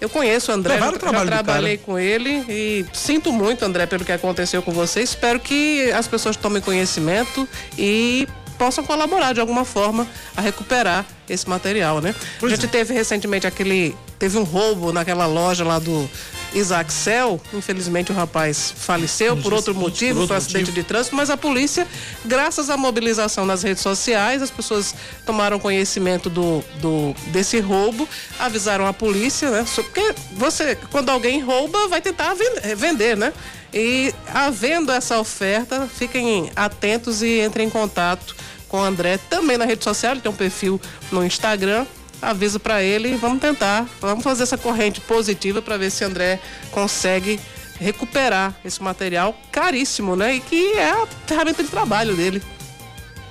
Eu 0.00 0.08
conheço 0.08 0.50
o 0.50 0.54
André, 0.54 0.74
Levaram 0.74 0.98
já, 1.00 1.12
já 1.12 1.24
trabalhei 1.24 1.78
com 1.78 1.98
ele 1.98 2.44
e 2.48 2.84
sinto 2.92 3.32
muito, 3.32 3.64
André, 3.64 3.86
pelo 3.86 4.04
que 4.04 4.12
aconteceu 4.12 4.60
com 4.62 4.72
você. 4.72 5.00
Espero 5.00 5.40
que 5.40 5.90
as 5.92 6.06
pessoas 6.06 6.36
tomem 6.36 6.60
conhecimento 6.60 7.48
e 7.78 8.28
possam 8.58 8.84
colaborar 8.84 9.32
de 9.32 9.40
alguma 9.40 9.64
forma 9.64 10.06
a 10.36 10.40
recuperar 10.40 11.06
esse 11.28 11.48
material, 11.48 12.00
né? 12.00 12.14
Pois 12.38 12.52
a 12.52 12.56
gente 12.56 12.66
é. 12.66 12.68
teve 12.68 12.92
recentemente 12.92 13.46
aquele. 13.46 13.96
Teve 14.18 14.36
um 14.38 14.44
roubo 14.44 14.92
naquela 14.92 15.26
loja 15.26 15.64
lá 15.64 15.78
do 15.78 16.08
Isaac 16.54 16.92
Cel. 16.92 17.40
Infelizmente 17.52 18.12
o 18.12 18.14
rapaz 18.14 18.72
faleceu 18.76 19.36
por 19.36 19.52
outro 19.52 19.74
motivo, 19.74 20.14
por 20.14 20.20
outro 20.20 20.28
foi 20.28 20.36
um 20.36 20.38
acidente 20.38 20.70
motivo. 20.70 20.76
de 20.76 20.84
trânsito, 20.84 21.16
mas 21.16 21.30
a 21.30 21.36
polícia, 21.36 21.86
graças 22.24 22.70
à 22.70 22.76
mobilização 22.76 23.44
nas 23.44 23.62
redes 23.62 23.82
sociais, 23.82 24.42
as 24.42 24.50
pessoas 24.50 24.94
tomaram 25.24 25.58
conhecimento 25.58 26.28
do, 26.30 26.62
do 26.80 27.14
desse 27.28 27.60
roubo, 27.60 28.08
avisaram 28.38 28.86
a 28.86 28.92
polícia, 28.92 29.50
né? 29.50 29.64
Porque 29.74 30.14
você, 30.32 30.76
quando 30.90 31.10
alguém 31.10 31.40
rouba, 31.42 31.88
vai 31.88 32.00
tentar 32.00 32.34
vender, 32.34 32.76
vender 32.76 33.16
né? 33.16 33.32
E 33.72 34.14
havendo 34.32 34.90
essa 34.90 35.18
oferta, 35.18 35.86
fiquem 35.86 36.50
atentos 36.56 37.22
e 37.22 37.40
entrem 37.40 37.66
em 37.66 37.70
contato 37.70 38.34
com 38.68 38.78
o 38.78 38.82
André 38.82 39.18
também 39.30 39.56
na 39.56 39.64
rede 39.64 39.84
social, 39.84 40.12
ele 40.12 40.20
tem 40.20 40.30
um 40.30 40.34
perfil 40.34 40.80
no 41.10 41.24
Instagram. 41.24 41.86
Avisa 42.20 42.58
para 42.58 42.82
ele 42.82 43.12
e 43.12 43.16
vamos 43.16 43.40
tentar, 43.40 43.86
vamos 44.00 44.24
fazer 44.24 44.42
essa 44.42 44.56
corrente 44.56 45.00
positiva 45.00 45.60
para 45.60 45.76
ver 45.76 45.90
se 45.90 46.02
André 46.04 46.40
consegue 46.70 47.38
recuperar 47.78 48.54
esse 48.64 48.82
material 48.82 49.38
caríssimo, 49.52 50.16
né? 50.16 50.36
E 50.36 50.40
que 50.40 50.72
é 50.72 50.90
a 50.90 51.06
ferramenta 51.26 51.62
de 51.62 51.68
trabalho 51.68 52.16
dele. 52.16 52.42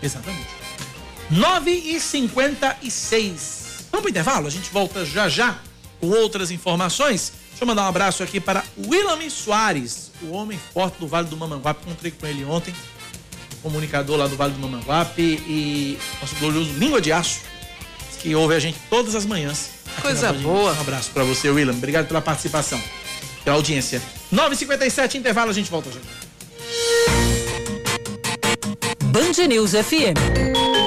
Exatamente. 0.02 0.48
9 1.32 1.72
e 1.72 2.00
56 2.00 3.56
Vamos 3.96 4.02
pro 4.02 4.10
intervalo? 4.10 4.48
A 4.48 4.50
gente 4.50 4.70
volta 4.72 5.06
já 5.06 5.30
já 5.30 5.58
com 6.02 6.08
outras 6.08 6.52
informações. 6.52 7.32
Deixa 7.50 7.64
eu 7.64 7.68
mandar 7.68 7.84
um 7.84 7.88
abraço 7.88 8.22
aqui 8.22 8.42
para 8.42 8.62
William 8.78 9.30
Soares, 9.30 10.12
o 10.22 10.32
homem 10.32 10.60
forte 10.74 11.00
do 11.00 11.08
Vale 11.08 11.30
do 11.30 11.38
Mamanguape. 11.38 11.86
Encontrei 11.86 12.12
com 12.12 12.28
ele 12.28 12.44
ontem 12.44 12.76
comunicador 13.62 14.18
lá 14.18 14.28
do 14.28 14.36
Vale 14.36 14.52
do 14.52 14.60
Mamanguape 14.60 15.22
e 15.22 15.98
nosso 16.20 16.36
glorioso 16.36 16.74
Língua 16.74 17.00
de 17.00 17.14
Aço, 17.14 17.40
que 18.16 18.36
ouve 18.36 18.56
a 18.56 18.60
gente 18.60 18.78
todas 18.90 19.16
as 19.16 19.26
manhãs. 19.26 19.70
Coisa 20.02 20.34
boa. 20.34 20.74
Um 20.74 20.82
abraço 20.82 21.12
para 21.12 21.24
você, 21.24 21.50
William. 21.50 21.74
Obrigado 21.74 22.08
pela 22.08 22.22
participação, 22.22 22.82
pela 23.44 23.56
audiência. 23.56 24.02
9h57, 24.34 25.16
intervalo, 25.16 25.52
a 25.52 25.54
gente 25.54 25.70
volta 25.70 25.90
já. 25.92 26.00
Band 29.04 29.48
News 29.48 29.72
FM. 29.72 30.18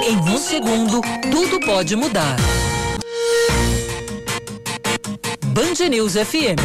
Em 0.07 0.17
um 0.17 0.37
segundo, 0.37 1.01
tudo 1.31 1.59
pode 1.65 1.95
mudar. 1.95 2.35
Band 5.47 5.89
News 5.89 6.13
FM. 6.13 6.59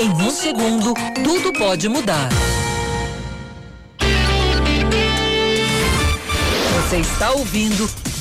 Em 0.00 0.08
um 0.10 0.30
segundo, 0.30 0.94
tudo 1.22 1.52
pode 1.58 1.88
mudar. 1.88 2.28
Você 6.76 6.98
está 6.98 7.32
ouvindo 7.32 7.88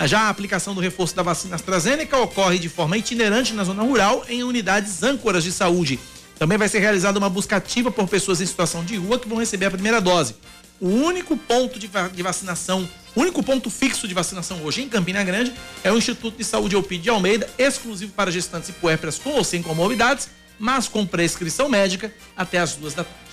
Já 0.05 0.21
a 0.21 0.29
aplicação 0.29 0.75
do 0.75 0.81
reforço 0.81 1.15
da 1.15 1.23
vacina 1.23 1.55
AstraZeneca 1.55 2.17
ocorre 2.17 2.59
de 2.59 2.69
forma 2.69 2.97
itinerante 2.97 3.53
na 3.53 3.63
zona 3.63 3.81
rural 3.81 4.23
em 4.29 4.43
unidades 4.43 5.01
âncoras 5.01 5.43
de 5.43 5.51
saúde. 5.51 5.99
Também 6.37 6.57
vai 6.57 6.69
ser 6.69 6.79
realizada 6.79 7.17
uma 7.17 7.29
busca 7.29 7.55
ativa 7.55 7.89
por 7.89 8.07
pessoas 8.07 8.39
em 8.39 8.45
situação 8.45 8.83
de 8.85 8.95
rua 8.95 9.17
que 9.17 9.27
vão 9.27 9.39
receber 9.39 9.65
a 9.65 9.71
primeira 9.71 9.99
dose. 9.99 10.35
O 10.79 10.87
único 10.87 11.35
ponto 11.35 11.79
de, 11.79 11.87
vacinação, 12.21 12.87
o 13.15 13.21
único 13.21 13.41
ponto 13.41 13.71
fixo 13.71 14.07
de 14.07 14.13
vacinação 14.13 14.61
hoje 14.63 14.83
em 14.83 14.89
Campina 14.89 15.23
Grande 15.23 15.51
é 15.83 15.91
o 15.91 15.97
Instituto 15.97 16.37
de 16.37 16.43
Saúde 16.43 16.75
Eupide 16.75 17.03
de 17.03 17.09
Almeida, 17.09 17.49
exclusivo 17.57 18.11
para 18.11 18.29
gestantes 18.29 18.69
e 18.69 18.73
puérperas 18.73 19.17
com 19.17 19.31
ou 19.31 19.43
sem 19.43 19.63
comorbidades, 19.63 20.29
mas 20.59 20.87
com 20.87 21.07
prescrição 21.07 21.67
médica 21.67 22.13
até 22.35 22.59
as 22.59 22.75
duas 22.75 22.93
da 22.93 23.03
tarde. 23.03 23.26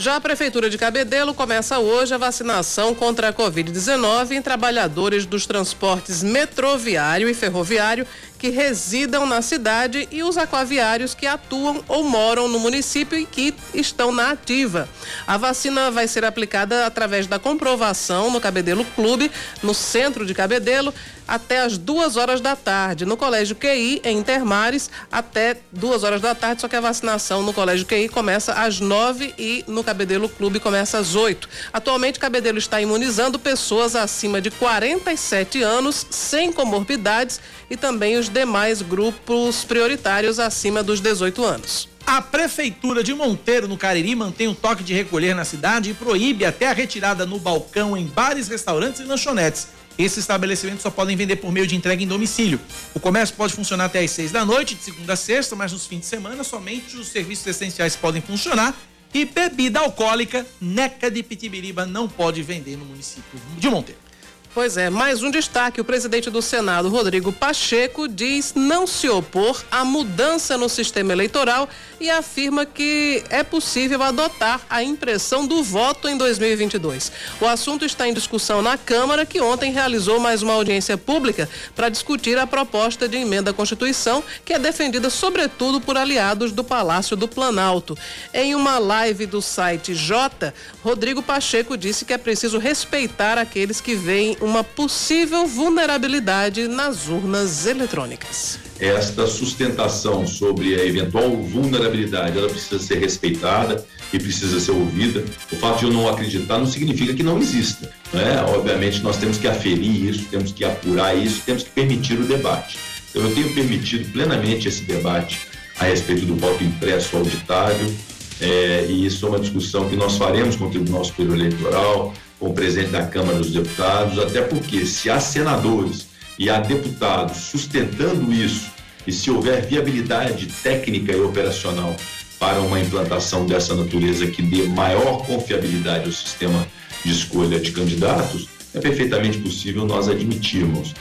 Já 0.00 0.14
a 0.14 0.20
Prefeitura 0.20 0.70
de 0.70 0.78
Cabedelo 0.78 1.34
começa 1.34 1.80
hoje 1.80 2.14
a 2.14 2.18
vacinação 2.18 2.94
contra 2.94 3.30
a 3.30 3.32
Covid-19 3.32 4.30
em 4.30 4.40
trabalhadores 4.40 5.26
dos 5.26 5.44
transportes 5.44 6.22
metroviário 6.22 7.28
e 7.28 7.34
ferroviário 7.34 8.06
que 8.38 8.48
residam 8.48 9.26
na 9.26 9.42
cidade 9.42 10.06
e 10.12 10.22
os 10.22 10.38
aquaviários 10.38 11.14
que 11.14 11.26
atuam 11.26 11.82
ou 11.88 12.04
moram 12.04 12.46
no 12.46 12.60
município 12.60 13.18
e 13.18 13.26
que 13.26 13.52
estão 13.74 14.12
na 14.12 14.30
ativa. 14.30 14.88
A 15.26 15.36
vacina 15.36 15.90
vai 15.90 16.06
ser 16.06 16.24
aplicada 16.24 16.86
através 16.86 17.26
da 17.26 17.40
comprovação 17.40 18.30
no 18.30 18.40
Cabedelo 18.40 18.84
Clube, 18.94 19.32
no 19.64 19.74
centro 19.74 20.24
de 20.24 20.32
Cabedelo, 20.32 20.94
até 21.28 21.60
as 21.60 21.76
duas 21.76 22.16
horas 22.16 22.40
da 22.40 22.56
tarde. 22.56 23.04
No 23.04 23.16
Colégio 23.16 23.54
QI, 23.54 24.00
em 24.02 24.18
Intermares, 24.18 24.90
até 25.12 25.58
duas 25.70 26.02
horas 26.02 26.22
da 26.22 26.34
tarde, 26.34 26.62
só 26.62 26.68
que 26.68 26.74
a 26.74 26.80
vacinação 26.80 27.42
no 27.42 27.52
Colégio 27.52 27.86
QI 27.86 28.08
começa 28.08 28.54
às 28.54 28.80
nove 28.80 29.34
e 29.38 29.62
no 29.68 29.84
Cabedelo 29.84 30.28
Clube 30.28 30.58
começa 30.58 30.98
às 30.98 31.14
oito. 31.14 31.48
Atualmente, 31.72 32.18
Cabedelo 32.18 32.58
está 32.58 32.80
imunizando 32.80 33.38
pessoas 33.38 33.94
acima 33.94 34.40
de 34.40 34.50
47 34.50 35.62
anos, 35.62 36.06
sem 36.10 36.50
comorbidades 36.50 37.40
e 37.70 37.76
também 37.76 38.16
os 38.16 38.30
demais 38.30 38.80
grupos 38.80 39.64
prioritários 39.64 40.38
acima 40.38 40.82
dos 40.82 41.00
18 41.00 41.44
anos. 41.44 41.88
A 42.06 42.22
Prefeitura 42.22 43.04
de 43.04 43.12
Monteiro, 43.12 43.68
no 43.68 43.76
Cariri, 43.76 44.14
mantém 44.14 44.48
o 44.48 44.54
toque 44.54 44.82
de 44.82 44.94
recolher 44.94 45.34
na 45.34 45.44
cidade 45.44 45.90
e 45.90 45.94
proíbe 45.94 46.46
até 46.46 46.66
a 46.66 46.72
retirada 46.72 47.26
no 47.26 47.38
balcão 47.38 47.94
em 47.94 48.06
bares, 48.06 48.48
restaurantes 48.48 49.02
e 49.02 49.04
lanchonetes. 49.04 49.68
Esses 49.98 50.18
estabelecimentos 50.18 50.82
só 50.82 50.90
podem 50.90 51.16
vender 51.16 51.36
por 51.36 51.50
meio 51.50 51.66
de 51.66 51.74
entrega 51.74 52.00
em 52.00 52.06
domicílio. 52.06 52.60
O 52.94 53.00
comércio 53.00 53.34
pode 53.34 53.52
funcionar 53.52 53.86
até 53.86 53.98
às 53.98 54.10
seis 54.12 54.30
da 54.30 54.44
noite, 54.44 54.76
de 54.76 54.82
segunda 54.82 55.14
a 55.14 55.16
sexta, 55.16 55.56
mas 55.56 55.72
nos 55.72 55.86
fins 55.86 56.00
de 56.00 56.06
semana 56.06 56.44
somente 56.44 56.96
os 56.96 57.08
serviços 57.08 57.46
essenciais 57.46 57.96
podem 57.96 58.22
funcionar 58.22 58.74
e 59.12 59.24
bebida 59.24 59.80
alcoólica, 59.80 60.46
neca 60.60 61.10
de 61.10 61.22
pitibiriba, 61.22 61.84
não 61.86 62.08
pode 62.08 62.42
vender 62.42 62.76
no 62.76 62.84
município 62.84 63.40
de 63.58 63.68
Monteiro. 63.68 64.08
Pois 64.54 64.76
é, 64.76 64.90
mais 64.90 65.22
um 65.22 65.30
destaque. 65.30 65.80
O 65.80 65.84
presidente 65.84 66.30
do 66.30 66.40
Senado, 66.42 66.88
Rodrigo 66.88 67.32
Pacheco, 67.32 68.08
diz 68.08 68.54
não 68.56 68.86
se 68.86 69.08
opor 69.08 69.62
à 69.70 69.84
mudança 69.84 70.56
no 70.56 70.68
sistema 70.68 71.12
eleitoral 71.12 71.68
e 72.00 72.10
afirma 72.10 72.64
que 72.64 73.22
é 73.30 73.42
possível 73.42 74.02
adotar 74.02 74.60
a 74.68 74.82
impressão 74.82 75.46
do 75.46 75.62
voto 75.62 76.08
em 76.08 76.16
2022. 76.16 77.10
O 77.40 77.46
assunto 77.46 77.84
está 77.84 78.08
em 78.08 78.14
discussão 78.14 78.62
na 78.62 78.78
Câmara, 78.78 79.26
que 79.26 79.40
ontem 79.40 79.72
realizou 79.72 80.20
mais 80.20 80.42
uma 80.42 80.52
audiência 80.52 80.96
pública 80.96 81.48
para 81.74 81.88
discutir 81.88 82.38
a 82.38 82.46
proposta 82.46 83.08
de 83.08 83.16
emenda 83.16 83.50
à 83.50 83.54
Constituição, 83.54 84.22
que 84.44 84.52
é 84.52 84.58
defendida 84.58 85.10
sobretudo 85.10 85.80
por 85.80 85.96
aliados 85.96 86.52
do 86.52 86.62
Palácio 86.62 87.16
do 87.16 87.26
Planalto. 87.26 87.96
Em 88.32 88.54
uma 88.54 88.78
live 88.78 89.26
do 89.26 89.42
site 89.42 89.94
J, 89.94 90.52
Rodrigo 90.82 91.22
Pacheco 91.22 91.76
disse 91.76 92.04
que 92.04 92.12
é 92.12 92.18
preciso 92.18 92.58
respeitar 92.58 93.38
aqueles 93.38 93.80
que 93.80 93.94
veem 93.94 94.36
uma 94.40 94.62
possível 94.62 95.46
vulnerabilidade 95.46 96.68
nas 96.68 97.08
urnas 97.08 97.66
eletrônicas. 97.66 98.67
Esta 98.80 99.26
sustentação 99.26 100.24
sobre 100.26 100.80
a 100.80 100.84
eventual 100.84 101.36
vulnerabilidade, 101.36 102.38
ela 102.38 102.48
precisa 102.48 102.78
ser 102.78 102.98
respeitada 102.98 103.84
e 104.12 104.18
precisa 104.18 104.60
ser 104.60 104.70
ouvida. 104.70 105.24
O 105.50 105.56
fato 105.56 105.80
de 105.80 105.84
eu 105.86 105.92
não 105.92 106.08
acreditar 106.08 106.58
não 106.58 106.66
significa 106.66 107.12
que 107.12 107.22
não 107.24 107.38
exista. 107.38 107.90
Né? 108.12 108.40
Obviamente, 108.48 109.02
nós 109.02 109.16
temos 109.16 109.36
que 109.36 109.48
aferir 109.48 110.08
isso, 110.08 110.26
temos 110.30 110.52
que 110.52 110.64
apurar 110.64 111.16
isso, 111.16 111.42
temos 111.44 111.64
que 111.64 111.70
permitir 111.70 112.20
o 112.20 112.24
debate. 112.24 112.78
Então, 113.10 113.22
eu 113.22 113.34
tenho 113.34 113.52
permitido 113.52 114.12
plenamente 114.12 114.68
esse 114.68 114.82
debate 114.82 115.40
a 115.80 115.84
respeito 115.84 116.24
do 116.24 116.36
voto 116.36 116.62
impresso 116.62 117.16
auditável, 117.16 117.92
é, 118.40 118.86
e 118.88 119.06
isso 119.06 119.26
é 119.26 119.28
uma 119.28 119.40
discussão 119.40 119.88
que 119.88 119.96
nós 119.96 120.16
faremos 120.16 120.54
com 120.54 120.66
o 120.66 120.70
Tribunal 120.70 121.04
Superior 121.04 121.36
Eleitoral, 121.36 122.14
com 122.38 122.50
o 122.50 122.54
presidente 122.54 122.90
da 122.90 123.04
Câmara 123.04 123.38
dos 123.38 123.50
Deputados, 123.50 124.18
até 124.18 124.40
porque 124.42 124.86
se 124.86 125.10
há 125.10 125.18
senadores 125.18 126.07
e 126.38 126.48
há 126.48 126.60
deputados 126.60 127.36
sustentando 127.36 128.32
isso, 128.32 128.70
e 129.06 129.12
se 129.12 129.30
houver 129.30 129.66
viabilidade 129.66 130.46
técnica 130.62 131.12
e 131.12 131.20
operacional 131.20 131.96
para 132.38 132.60
uma 132.60 132.78
implantação 132.78 133.46
dessa 133.46 133.74
natureza 133.74 134.26
que 134.26 134.42
dê 134.42 134.64
maior 134.64 135.26
confiabilidade 135.26 136.06
ao 136.06 136.12
sistema 136.12 136.66
de 137.04 137.10
escolha 137.10 137.58
de 137.58 137.72
candidatos, 137.72 138.48
é 138.74 138.78
perfeitamente 138.78 139.38
possível 139.38 139.84
nós 139.84 140.08
admitirmos 140.08 140.94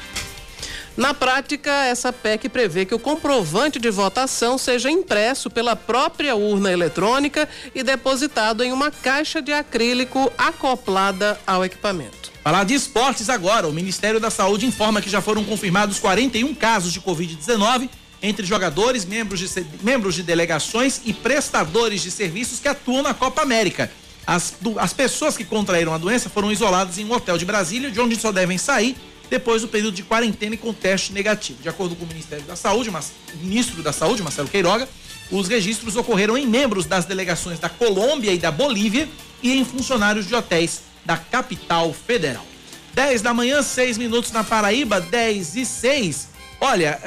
na 0.98 1.14
prática, 1.14 1.72
essa 1.86 2.12
PEC 2.12 2.50
prevê 2.50 2.84
que 2.84 2.96
o 2.96 3.00
comprovante 3.00 3.80
de 3.80 3.92
votação 3.92 4.58
seja 4.58 4.90
impresso 4.90 5.48
pela 5.48 5.76
própria 5.76 6.36
urna 6.36 6.72
eletrônica 6.72 7.48
e 7.76 7.84
depositado 7.84 8.64
em 8.64 8.74
uma 8.74 8.90
caixa 8.90 9.40
de 9.40 9.54
acrílico 9.54 10.34
acoplada 10.36 11.40
ao 11.46 11.64
equipamento. 11.64 12.32
Falar 12.44 12.64
de 12.64 12.74
esportes 12.74 13.30
agora. 13.30 13.68
O 13.68 13.74
Ministério 13.74 14.20
da 14.20 14.32
Saúde 14.32 14.66
informa 14.66 15.00
que 15.00 15.10
já 15.10 15.22
foram 15.22 15.44
confirmados 15.44 16.00
41 16.00 16.56
casos 16.56 16.92
de 16.92 17.00
Covid-19 17.00 17.88
entre 18.20 18.44
jogadores, 18.44 19.06
membros 19.06 19.40
de, 19.40 19.66
membros 19.84 20.16
de 20.16 20.24
delegações 20.24 21.02
e 21.06 21.14
prestadores 21.14 22.02
de 22.02 22.10
serviços 22.10 22.60
que 22.60 22.68
atuam 22.68 23.04
na 23.04 23.14
Copa 23.14 23.44
América. 23.44 23.92
As, 24.26 24.56
as 24.80 24.94
pessoas 24.94 25.38
que 25.38 25.46
contraíram 25.46 25.94
a 25.94 25.98
doença 26.00 26.28
foram 26.28 26.52
isoladas 26.52 26.98
em 26.98 27.06
um 27.06 27.12
hotel 27.12 27.38
de 27.38 27.46
Brasília, 27.46 27.92
de 27.92 28.02
onde 28.02 28.16
só 28.16 28.32
devem 28.32 28.58
sair 28.58 28.98
depois 29.30 29.62
do 29.62 29.68
período 29.68 29.96
de 29.96 30.04
quarentena 30.04 30.56
e 30.56 30.58
com 30.58 30.74
teste 30.74 31.14
negativo. 31.14 31.62
De 31.62 31.70
acordo 31.70 31.96
com 31.96 32.06
o 32.06 32.08
Ministério 32.08 32.46
da 32.46 32.56
Saúde, 32.56 32.90
mas, 32.90 33.12
ministro 33.42 33.84
da 33.84 33.92
Saúde, 33.92 34.24
Marcelo 34.24 34.48
Queiroga, 34.48 34.88
os 35.32 35.48
registros 35.48 35.96
ocorreram 35.96 36.38
em 36.38 36.46
membros 36.46 36.86
das 36.86 37.06
delegações 37.06 37.60
da 37.60 37.70
Colômbia 37.70 38.32
e 38.32 38.38
da 38.38 38.52
Bolívia 38.52 39.08
e 39.42 39.58
em 39.58 39.66
funcionários 39.66 40.26
de 40.26 40.36
hotéis 40.36 40.82
da 41.06 41.18
capital 41.18 41.94
federal. 41.94 42.46
10 42.94 43.22
da 43.22 43.34
manhã, 43.34 43.62
6 43.62 43.98
minutos 43.98 44.32
na 44.32 44.44
Paraíba, 44.44 45.00
10 45.00 45.56
e 45.56 45.66
6. 45.66 46.30
Olha, 46.60 47.00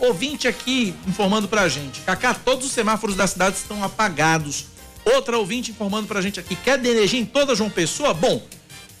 uh, 0.00 0.06
ouvinte 0.06 0.46
aqui 0.46 0.94
informando 1.08 1.48
pra 1.48 1.68
gente. 1.68 2.00
Cacá, 2.02 2.32
todos 2.32 2.66
os 2.66 2.72
semáforos 2.72 3.16
da 3.16 3.26
cidade 3.26 3.56
estão 3.56 3.82
apagados. 3.82 4.66
Outra 5.04 5.36
ouvinte 5.36 5.72
informando 5.72 6.06
pra 6.06 6.20
gente 6.20 6.38
aqui. 6.38 6.54
Quer 6.54 6.78
de 6.78 6.88
energia 6.88 7.18
em 7.18 7.24
toda 7.24 7.56
João 7.56 7.68
Pessoa? 7.68 8.14
Bom, 8.14 8.40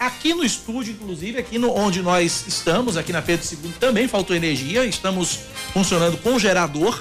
Aqui 0.02 0.34
no 0.34 0.44
estúdio, 0.44 0.92
inclusive, 0.94 1.38
aqui 1.38 1.58
no, 1.58 1.72
onde 1.72 2.02
nós 2.02 2.44
estamos, 2.48 2.96
aqui 2.96 3.12
na 3.12 3.22
Pedro 3.22 3.46
II, 3.48 3.72
também 3.78 4.08
faltou 4.08 4.34
energia. 4.34 4.84
Estamos 4.84 5.38
funcionando 5.72 6.16
com 6.16 6.36
gerador 6.40 7.00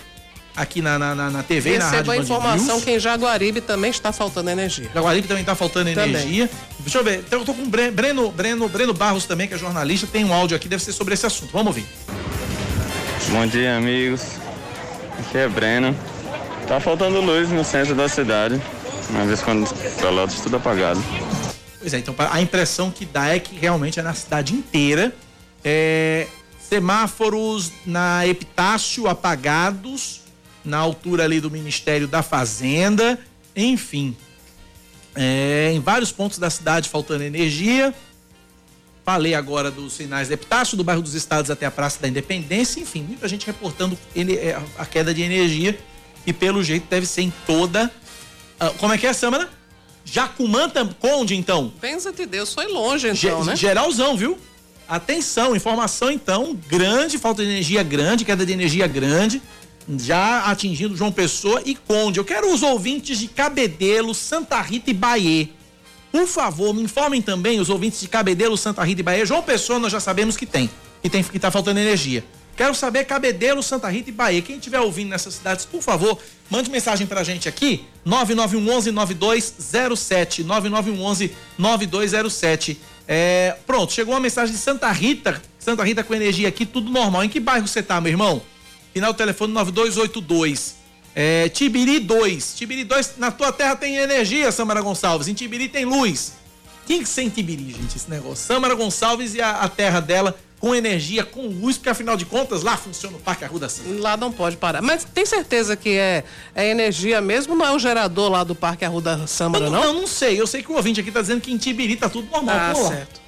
aqui 0.55 0.83
na, 0.83 0.99
na, 0.99 1.15
na, 1.15 1.31
na 1.31 1.41
TV, 1.41 1.71
Receba 1.71 1.89
na 1.89 1.97
rádio 1.97 2.11
a 2.11 2.17
informação 2.17 2.79
que 2.79 2.91
em 2.91 2.99
Jaguaribe 2.99 3.59
também 3.59 3.89
está 3.89 4.11
faltando 4.11 4.51
energia. 4.51 4.87
Jaguaribe 4.93 5.27
também 5.27 5.41
está 5.41 5.55
faltando 5.55 5.91
também. 5.91 6.11
energia. 6.11 6.47
Deixa 6.79 6.99
eu 6.99 7.03
ver, 7.03 7.23
então, 7.25 7.39
eu 7.39 7.45
tô 7.45 7.55
com 7.55 7.63
o 7.63 7.65
Breno, 7.65 8.31
Breno, 8.31 8.69
Breno 8.69 8.93
Barros 8.93 9.25
também, 9.25 9.47
que 9.47 9.55
é 9.55 9.57
jornalista, 9.57 10.05
tem 10.05 10.23
um 10.23 10.31
áudio 10.31 10.55
aqui, 10.55 10.67
deve 10.67 10.83
ser 10.83 10.93
sobre 10.93 11.15
esse 11.15 11.25
assunto. 11.25 11.51
Vamos 11.51 11.67
ouvir. 11.69 11.85
Bom 13.29 13.47
dia, 13.47 13.77
amigos. 13.77 14.21
Aqui 15.17 15.39
é 15.39 15.47
Breno. 15.47 15.97
Tá 16.67 16.79
faltando 16.79 17.19
luz 17.19 17.49
no 17.49 17.63
centro 17.63 17.95
da 17.95 18.07
cidade. 18.07 18.61
Uma 19.09 19.25
vez 19.25 19.41
quando 19.41 19.67
Pelotas 19.99 20.39
tudo 20.39 20.57
apagado. 20.57 21.01
Pois 21.81 21.93
é, 21.95 21.97
então 21.97 22.13
a 22.17 22.39
impressão 22.39 22.91
que 22.91 23.05
dá 23.05 23.29
é 23.29 23.39
que 23.39 23.55
realmente 23.55 23.99
é 23.99 24.03
na 24.03 24.13
cidade 24.13 24.53
inteira. 24.53 25.13
É, 25.63 26.27
semáforos 26.61 27.71
na 27.85 28.25
Epitácio 28.27 29.07
apagados, 29.07 30.21
na 30.63 30.77
altura 30.77 31.23
ali 31.23 31.41
do 31.41 31.49
Ministério 31.49 32.07
da 32.07 32.21
Fazenda, 32.21 33.19
enfim. 33.55 34.15
É, 35.15 35.71
em 35.73 35.79
vários 35.79 36.11
pontos 36.11 36.37
da 36.37 36.51
cidade 36.51 36.87
faltando 36.87 37.23
energia. 37.23 37.93
Falei 39.03 39.33
agora 39.33 39.71
dos 39.71 39.93
sinais 39.93 40.27
de 40.27 40.35
Epitácio, 40.35 40.77
do 40.77 40.83
bairro 40.83 41.01
dos 41.01 41.15
Estados 41.15 41.49
até 41.49 41.65
a 41.65 41.71
Praça 41.71 41.99
da 41.99 42.07
Independência, 42.07 42.79
enfim, 42.79 43.01
muita 43.01 43.27
gente 43.27 43.47
reportando 43.47 43.97
é, 44.15 44.61
a 44.77 44.85
queda 44.85 45.11
de 45.11 45.23
energia 45.23 45.77
e 46.27 46.31
pelo 46.31 46.63
jeito 46.63 46.85
deve 46.87 47.07
ser 47.07 47.23
em 47.23 47.33
toda. 47.47 47.91
Uh, 48.61 48.77
como 48.77 48.93
é 48.93 48.97
que 48.99 49.07
é, 49.07 49.13
Samara? 49.13 49.49
Jacumã 50.03 50.69
Conde, 50.99 51.35
então. 51.35 51.71
Pensa-te 51.79 52.25
Deus, 52.25 52.53
foi 52.53 52.67
longe 52.67 53.07
então, 53.09 53.43
Ge 53.43 53.49
né? 53.49 53.55
Geralzão, 53.55 54.17
viu? 54.17 54.37
Atenção, 54.87 55.55
informação 55.55 56.11
então, 56.11 56.57
grande, 56.67 57.17
falta 57.17 57.43
de 57.43 57.49
energia 57.49 57.81
grande, 57.81 58.25
queda 58.25 58.45
de 58.45 58.51
energia 58.51 58.87
grande, 58.87 59.41
já 59.97 60.45
atingindo 60.45 60.97
João 60.97 61.11
Pessoa 61.11 61.61
e 61.65 61.75
Conde. 61.75 62.19
Eu 62.19 62.25
quero 62.25 62.53
os 62.53 62.61
ouvintes 62.61 63.17
de 63.17 63.27
Cabedelo, 63.27 64.13
Santa 64.13 64.59
Rita 64.61 64.89
e 64.89 64.93
Bahia 64.93 65.49
por 66.11 66.27
favor, 66.27 66.73
me 66.73 66.83
informem 66.83 67.21
também 67.21 67.59
os 67.59 67.69
ouvintes 67.69 68.01
de 68.01 68.07
Cabedelo, 68.07 68.57
Santa 68.57 68.83
Rita 68.83 68.99
e 68.99 69.03
Bahia. 69.03 69.25
João 69.25 69.41
Pessoa 69.41 69.79
nós 69.79 69.91
já 69.91 69.99
sabemos 69.99 70.35
que 70.35 70.45
tem, 70.45 70.69
que 71.01 71.09
tem 71.09 71.23
que 71.23 71.39
tá 71.39 71.49
faltando 71.49 71.79
energia. 71.79 72.23
Quero 72.55 72.75
saber 72.75 73.05
Cabedelo, 73.05 73.63
Santa 73.63 73.89
Rita 73.89 74.09
e 74.09 74.13
Bahia. 74.13 74.41
Quem 74.41 74.57
estiver 74.57 74.79
ouvindo 74.79 75.09
nessas 75.09 75.35
cidades, 75.35 75.65
por 75.65 75.81
favor, 75.81 76.19
mande 76.49 76.69
mensagem 76.69 77.07
pra 77.07 77.23
gente 77.23 77.47
aqui, 77.47 77.85
9911 78.05 78.91
9207, 78.91 80.43
9911 80.43 81.35
9207. 81.57 82.79
É, 83.07 83.55
pronto, 83.65 83.91
chegou 83.93 84.13
uma 84.13 84.19
mensagem 84.19 84.53
de 84.53 84.61
Santa 84.61 84.91
Rita, 84.91 85.41
Santa 85.59 85.83
Rita 85.83 86.03
com 86.03 86.13
energia 86.13 86.47
aqui, 86.47 86.65
tudo 86.65 86.91
normal. 86.91 87.23
Em 87.23 87.29
que 87.29 87.39
bairro 87.39 87.67
você 87.67 87.81
tá, 87.81 87.99
meu 87.99 88.11
irmão? 88.11 88.41
Final 88.93 89.13
do 89.13 89.17
telefone 89.17 89.53
9282. 89.53 90.75
É, 91.15 91.49
Tibiri 91.49 91.99
2. 91.99 92.55
Tibiri 92.55 92.83
2, 92.83 93.17
na 93.17 93.31
tua 93.31 93.51
terra 93.51 93.75
tem 93.75 93.97
energia, 93.97 94.51
Samara 94.51 94.81
Gonçalves. 94.81 95.27
Em 95.27 95.33
Tibiri 95.33 95.67
tem 95.67 95.85
luz. 95.85 96.33
Tem 96.87 97.01
que 97.01 97.09
ser 97.09 97.23
em 97.23 97.29
Tibiri, 97.29 97.71
gente, 97.71 97.95
esse 97.95 98.09
negócio. 98.09 98.45
Samara 98.45 98.75
Gonçalves 98.75 99.33
e 99.35 99.41
a, 99.41 99.51
a 99.51 99.69
terra 99.69 99.99
dela 99.99 100.37
com 100.61 100.75
energia, 100.75 101.25
com 101.25 101.47
luz, 101.47 101.75
porque 101.75 101.89
afinal 101.89 102.15
de 102.15 102.23
contas 102.23 102.61
lá 102.61 102.77
funciona 102.77 103.17
o 103.17 103.19
Parque 103.19 103.43
Arruda 103.43 103.67
Sim. 103.67 103.97
Lá 103.97 104.15
não 104.15 104.31
pode 104.31 104.57
parar. 104.57 104.79
Mas 104.79 105.03
tem 105.03 105.25
certeza 105.25 105.75
que 105.75 105.97
é, 105.97 106.23
é 106.53 106.69
energia 106.69 107.19
mesmo? 107.19 107.55
Não 107.55 107.65
é 107.65 107.71
o 107.71 107.79
gerador 107.79 108.29
lá 108.29 108.43
do 108.43 108.53
Parque 108.53 108.85
Arruda 108.85 109.25
Sâmara, 109.25 109.71
não? 109.71 109.81
Não, 109.81 109.93
não 110.01 110.07
sei. 110.07 110.39
Eu 110.39 110.45
sei 110.45 110.61
que 110.61 110.71
o 110.71 110.75
ouvinte 110.75 110.99
aqui 110.99 111.11
tá 111.11 111.19
dizendo 111.19 111.41
que 111.41 111.51
em 111.51 111.57
Tibiri 111.57 111.95
tá 111.95 112.07
tudo 112.07 112.29
normal 112.29 112.55
ah, 112.55 112.73
por 112.73 112.83
lá. 112.83 112.89
certo. 112.89 113.21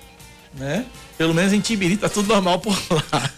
Né? 0.54 0.86
Pelo 1.18 1.34
menos 1.34 1.52
em 1.52 1.60
Tibiri 1.60 1.98
tá 1.98 2.08
tudo 2.08 2.28
normal 2.28 2.60
por 2.60 2.78
lá. 3.12 3.32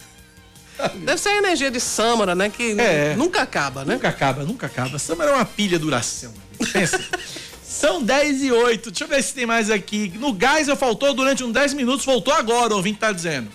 Deve 0.96 1.18
ser 1.18 1.30
a 1.30 1.38
energia 1.38 1.70
de 1.70 1.80
Samara, 1.80 2.34
né? 2.34 2.50
Que 2.50 2.78
é, 2.78 3.16
nunca 3.16 3.40
acaba, 3.40 3.82
né? 3.82 3.94
Nunca 3.94 4.10
acaba, 4.10 4.44
nunca 4.44 4.66
acaba. 4.66 4.98
Samara 4.98 5.30
é 5.30 5.34
uma 5.34 5.44
pilha 5.46 5.78
duração. 5.78 6.34
Pensa. 6.70 7.00
São 7.64 8.02
10 8.02 8.42
e 8.42 8.52
8. 8.52 8.90
Deixa 8.90 9.04
eu 9.04 9.08
ver 9.08 9.22
se 9.22 9.32
tem 9.32 9.46
mais 9.46 9.70
aqui. 9.70 10.12
No 10.18 10.34
gás 10.34 10.68
eu 10.68 10.76
faltou 10.76 11.14
durante 11.14 11.42
uns 11.42 11.52
10 11.52 11.72
minutos, 11.72 12.04
voltou 12.04 12.34
agora, 12.34 12.74
o 12.74 12.76
ouvinte 12.76 12.98
tá 12.98 13.10
dizendo. 13.10 13.50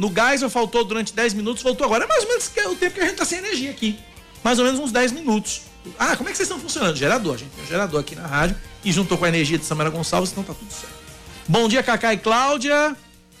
No 0.00 0.08
gás 0.08 0.40
eu 0.40 0.48
faltou 0.48 0.82
durante 0.82 1.12
10 1.12 1.34
minutos, 1.34 1.62
voltou 1.62 1.84
agora. 1.84 2.04
É 2.04 2.08
mais 2.08 2.22
ou 2.22 2.30
menos 2.30 2.46
o 2.46 2.74
tempo 2.74 2.94
que 2.94 3.00
a 3.02 3.04
gente 3.04 3.16
tá 3.16 3.24
sem 3.26 3.36
energia 3.36 3.70
aqui. 3.70 3.98
Mais 4.42 4.58
ou 4.58 4.64
menos 4.64 4.80
uns 4.80 4.90
10 4.90 5.12
minutos. 5.12 5.60
Ah, 5.98 6.16
como 6.16 6.26
é 6.26 6.32
que 6.32 6.38
vocês 6.38 6.48
estão 6.48 6.58
funcionando? 6.58 6.96
Gerador, 6.96 7.34
a 7.34 7.36
gente 7.36 7.50
tem 7.50 7.62
um 7.62 7.66
gerador 7.66 8.00
aqui 8.00 8.16
na 8.16 8.26
rádio 8.26 8.56
e 8.82 8.90
juntou 8.90 9.18
com 9.18 9.26
a 9.26 9.28
energia 9.28 9.58
de 9.58 9.64
Samara 9.66 9.90
Gonçalves, 9.90 10.32
então 10.32 10.42
tá 10.42 10.54
tudo 10.54 10.72
certo. 10.72 10.94
Bom 11.46 11.68
dia, 11.68 11.82
Cacá 11.82 12.14
e 12.14 12.16
Cláudia. 12.16 12.96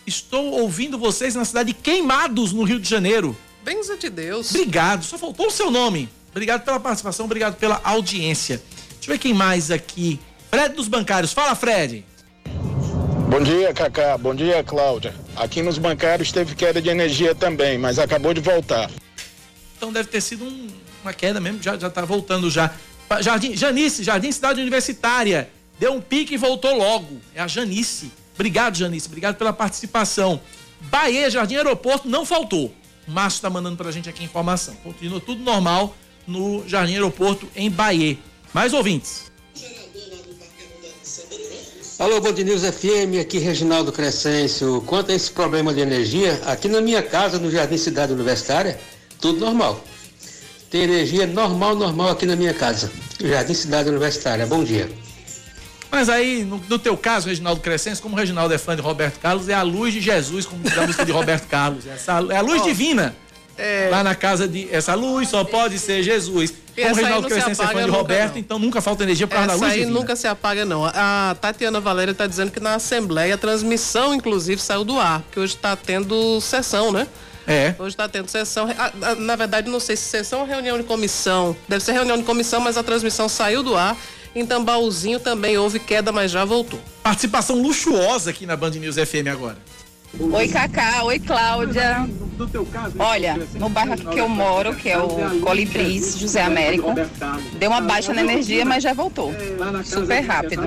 Estou 0.06 0.60
ouvindo 0.60 0.98
vocês 0.98 1.34
na 1.34 1.46
cidade 1.46 1.72
de 1.72 1.78
Queimados, 1.78 2.52
no 2.52 2.62
Rio 2.62 2.78
de 2.78 2.86
Janeiro. 2.86 3.34
Benza 3.64 3.96
de 3.96 4.10
Deus. 4.10 4.50
Obrigado, 4.50 5.02
só 5.02 5.16
faltou 5.16 5.46
o 5.46 5.50
seu 5.50 5.70
nome. 5.70 6.10
Obrigado 6.30 6.62
pela 6.62 6.78
participação, 6.78 7.24
obrigado 7.24 7.56
pela 7.56 7.80
audiência. 7.82 8.62
Deixa 8.96 9.10
eu 9.10 9.14
ver 9.14 9.18
quem 9.18 9.32
mais 9.32 9.70
aqui. 9.70 10.20
Fred 10.50 10.74
dos 10.74 10.88
Bancários. 10.88 11.32
Fala, 11.32 11.54
Fred. 11.54 12.04
Bom 13.30 13.40
dia, 13.42 13.72
Cacá. 13.72 14.18
Bom 14.18 14.34
dia, 14.34 14.62
Cláudia. 14.62 15.14
Aqui 15.36 15.62
nos 15.62 15.78
bancários 15.78 16.32
teve 16.32 16.54
queda 16.54 16.82
de 16.82 16.88
energia 16.88 17.34
também, 17.34 17.78
mas 17.78 17.98
acabou 17.98 18.34
de 18.34 18.40
voltar. 18.40 18.90
Então 19.76 19.92
deve 19.92 20.08
ter 20.08 20.20
sido 20.20 20.44
um, 20.44 20.68
uma 21.02 21.12
queda 21.12 21.40
mesmo, 21.40 21.62
já, 21.62 21.78
já 21.78 21.88
tá 21.88 22.04
voltando 22.04 22.50
já. 22.50 22.74
Jardim, 23.20 23.56
Janice, 23.56 24.04
Jardim 24.04 24.30
Cidade 24.30 24.60
Universitária. 24.60 25.50
Deu 25.78 25.94
um 25.94 26.00
pique 26.00 26.34
e 26.34 26.36
voltou 26.36 26.76
logo. 26.76 27.20
É 27.34 27.40
a 27.40 27.46
Janice. 27.46 28.12
Obrigado, 28.34 28.76
Janice. 28.76 29.06
Obrigado 29.06 29.36
pela 29.36 29.52
participação. 29.52 30.40
Bahia, 30.82 31.30
Jardim 31.30 31.56
Aeroporto, 31.56 32.08
não 32.08 32.24
faltou. 32.24 32.74
O 33.08 33.10
Márcio 33.10 33.38
está 33.38 33.50
mandando 33.50 33.76
para 33.76 33.88
a 33.88 33.92
gente 33.92 34.08
aqui 34.08 34.22
informação. 34.22 34.74
Continua 34.76 35.20
tudo 35.20 35.42
normal 35.42 35.96
no 36.26 36.66
Jardim 36.68 36.94
Aeroporto, 36.94 37.48
em 37.56 37.70
Bahia. 37.70 38.18
Mais 38.52 38.72
ouvintes. 38.72 39.29
Alô, 42.00 42.18
Band 42.18 42.32
News 42.32 42.62
FM, 42.62 43.20
aqui 43.20 43.36
Reginaldo 43.36 43.92
Crescêncio. 43.92 44.82
Quanto 44.86 45.12
a 45.12 45.14
esse 45.14 45.30
problema 45.30 45.74
de 45.74 45.80
energia, 45.80 46.40
aqui 46.46 46.66
na 46.66 46.80
minha 46.80 47.02
casa, 47.02 47.38
no 47.38 47.50
Jardim 47.50 47.76
Cidade 47.76 48.10
Universitária, 48.10 48.80
tudo 49.20 49.38
normal. 49.38 49.84
Tem 50.70 50.84
energia 50.84 51.26
normal, 51.26 51.76
normal 51.76 52.08
aqui 52.08 52.24
na 52.24 52.34
minha 52.36 52.54
casa. 52.54 52.90
Jardim 53.22 53.52
Cidade 53.52 53.90
Universitária. 53.90 54.46
Bom 54.46 54.64
dia. 54.64 54.88
Mas 55.90 56.08
aí, 56.08 56.42
no, 56.42 56.58
no, 56.70 56.78
teu 56.78 56.96
caso, 56.96 57.28
Reginaldo 57.28 57.60
Crescentes, 57.60 58.00
como 58.00 58.16
o 58.16 58.18
Reginaldo 58.18 58.54
é 58.54 58.56
fã 58.56 58.74
de 58.74 58.80
Roberto 58.80 59.20
Carlos, 59.20 59.50
é 59.50 59.54
a 59.54 59.62
luz 59.62 59.92
de 59.92 60.00
Jesus, 60.00 60.46
como 60.46 60.62
diz 60.62 60.78
a 60.78 60.86
música 60.86 61.04
de 61.04 61.12
Roberto 61.12 61.48
Carlos. 61.48 61.86
Essa, 61.86 62.12
é 62.30 62.36
a 62.36 62.40
luz 62.40 62.62
oh, 62.62 62.64
divina. 62.64 63.14
É... 63.60 63.88
Lá 63.90 64.02
na 64.02 64.14
casa 64.14 64.48
de. 64.48 64.68
Essa 64.72 64.94
luz 64.94 65.28
só 65.28 65.44
pode 65.44 65.78
ser 65.78 66.02
Jesus. 66.02 66.54
Como 66.74 66.92
o 66.92 66.94
Reginaldo 66.94 67.28
Crescentes 67.28 67.60
é 67.60 67.66
fã 67.66 67.84
de 67.84 67.90
Roberto, 67.90 68.32
não. 68.32 68.40
então 68.40 68.58
nunca 68.58 68.80
falta 68.80 69.02
energia 69.02 69.26
causa 69.26 69.48
da 69.48 69.52
luz. 69.52 69.62
Essa 69.64 69.72
aí 69.72 69.80
divina. 69.80 69.98
nunca 69.98 70.16
se 70.16 70.26
apaga, 70.26 70.64
não. 70.64 70.86
A 70.86 71.36
Tatiana 71.38 71.78
Valéria 71.78 72.12
está 72.12 72.26
dizendo 72.26 72.50
que 72.50 72.58
na 72.58 72.76
Assembleia 72.76 73.34
a 73.34 73.38
transmissão, 73.38 74.14
inclusive, 74.14 74.60
saiu 74.60 74.82
do 74.82 74.98
ar, 74.98 75.20
porque 75.20 75.38
hoje 75.38 75.54
está 75.54 75.76
tendo 75.76 76.40
sessão, 76.40 76.90
né? 76.90 77.06
É. 77.46 77.74
Hoje 77.78 77.94
está 77.94 78.08
tendo 78.08 78.28
sessão. 78.28 78.68
Na 79.18 79.36
verdade, 79.36 79.68
não 79.68 79.80
sei 79.80 79.96
se 79.96 80.04
sessão 80.04 80.40
ou 80.40 80.46
reunião 80.46 80.78
de 80.78 80.84
comissão. 80.84 81.54
Deve 81.68 81.84
ser 81.84 81.92
reunião 81.92 82.16
de 82.16 82.22
comissão, 82.22 82.60
mas 82.60 82.78
a 82.78 82.82
transmissão 82.82 83.28
saiu 83.28 83.62
do 83.62 83.76
ar. 83.76 83.96
Em 84.34 84.46
Tambaúzinho 84.46 85.18
também 85.18 85.58
houve 85.58 85.80
queda, 85.80 86.12
mas 86.12 86.30
já 86.30 86.44
voltou. 86.44 86.80
Participação 87.02 87.60
luxuosa 87.60 88.30
aqui 88.30 88.46
na 88.46 88.56
Band 88.56 88.70
News 88.70 88.96
FM 88.96 89.26
agora. 89.30 89.58
Oi, 90.18 90.48
Cacá. 90.48 91.04
Oi, 91.04 91.18
Cláudia. 91.18 92.08
Olha, 92.98 93.38
no 93.54 93.68
bairro 93.68 93.96
que 93.96 94.18
eu 94.18 94.28
moro, 94.28 94.74
que 94.74 94.88
é 94.88 94.98
o 94.98 95.40
Colibris, 95.40 96.18
José 96.18 96.42
Américo, 96.42 96.88
deu 97.58 97.70
uma 97.70 97.82
baixa 97.82 98.14
na 98.14 98.22
energia, 98.22 98.64
mas 98.64 98.82
já 98.82 98.94
voltou. 98.94 99.32
Super 99.84 100.20
rápido. 100.20 100.62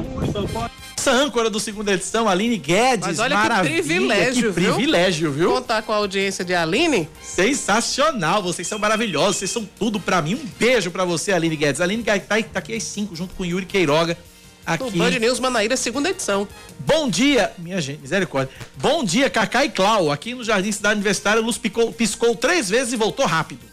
Essa 0.96 1.12
âncora 1.12 1.50
do 1.50 1.60
segunda 1.60 1.92
edição, 1.92 2.30
Aline 2.30 2.58
Guedes. 2.58 3.08
Mas 3.08 3.20
olha 3.20 3.36
maravilha, 3.36 3.76
que 3.76 3.82
privilégio, 3.82 4.54
que 4.54 4.62
privilégio, 4.62 5.32
viu? 5.32 5.52
Contar 5.52 5.82
com 5.82 5.92
a 5.92 5.98
audiência 5.98 6.46
de 6.46 6.54
Aline. 6.54 7.10
Sensacional, 7.22 8.42
vocês 8.42 8.66
são 8.68 8.80
maravilhosos, 8.80 9.38
vocês 9.38 9.52
são 9.52 9.66
tudo 9.78 10.00
para 10.00 10.22
mim. 10.22 10.36
Um 10.36 10.48
beijo 10.58 10.92
para 10.92 11.04
você, 11.04 11.34
Aline 11.34 11.58
Guedes. 11.58 11.82
Aline 11.82 12.04
Guedes 12.04 12.28
tá, 12.28 12.42
tá 12.42 12.60
aqui 12.60 12.74
às 12.74 12.84
5, 12.84 13.16
junto 13.16 13.36
com 13.36 13.44
Yuri 13.44 13.66
Queiroga. 13.66 14.18
Aqui. 14.66 14.98
Band 14.98 15.12
News 15.20 15.40
Manaíra, 15.40 15.76
segunda 15.76 16.10
edição. 16.10 16.48
Bom 16.80 17.10
dia, 17.10 17.52
minha 17.58 17.82
gente, 17.82 18.02
misericórdia. 18.02 18.54
Bom 18.78 19.04
dia, 19.04 19.30
Cacá 19.30 19.66
e 19.66 19.70
Clau. 19.70 20.12
Aqui 20.12 20.34
no 20.34 20.44
Jardim 20.44 20.72
Cidade 20.72 20.96
Universitária, 20.96 21.42
a 21.42 21.46
luz 21.46 21.58
piscou, 21.58 21.92
piscou 21.92 22.36
três 22.36 22.70
vezes 22.70 22.94
e 22.94 22.96
voltou 22.96 23.26
rápido. 23.26 23.73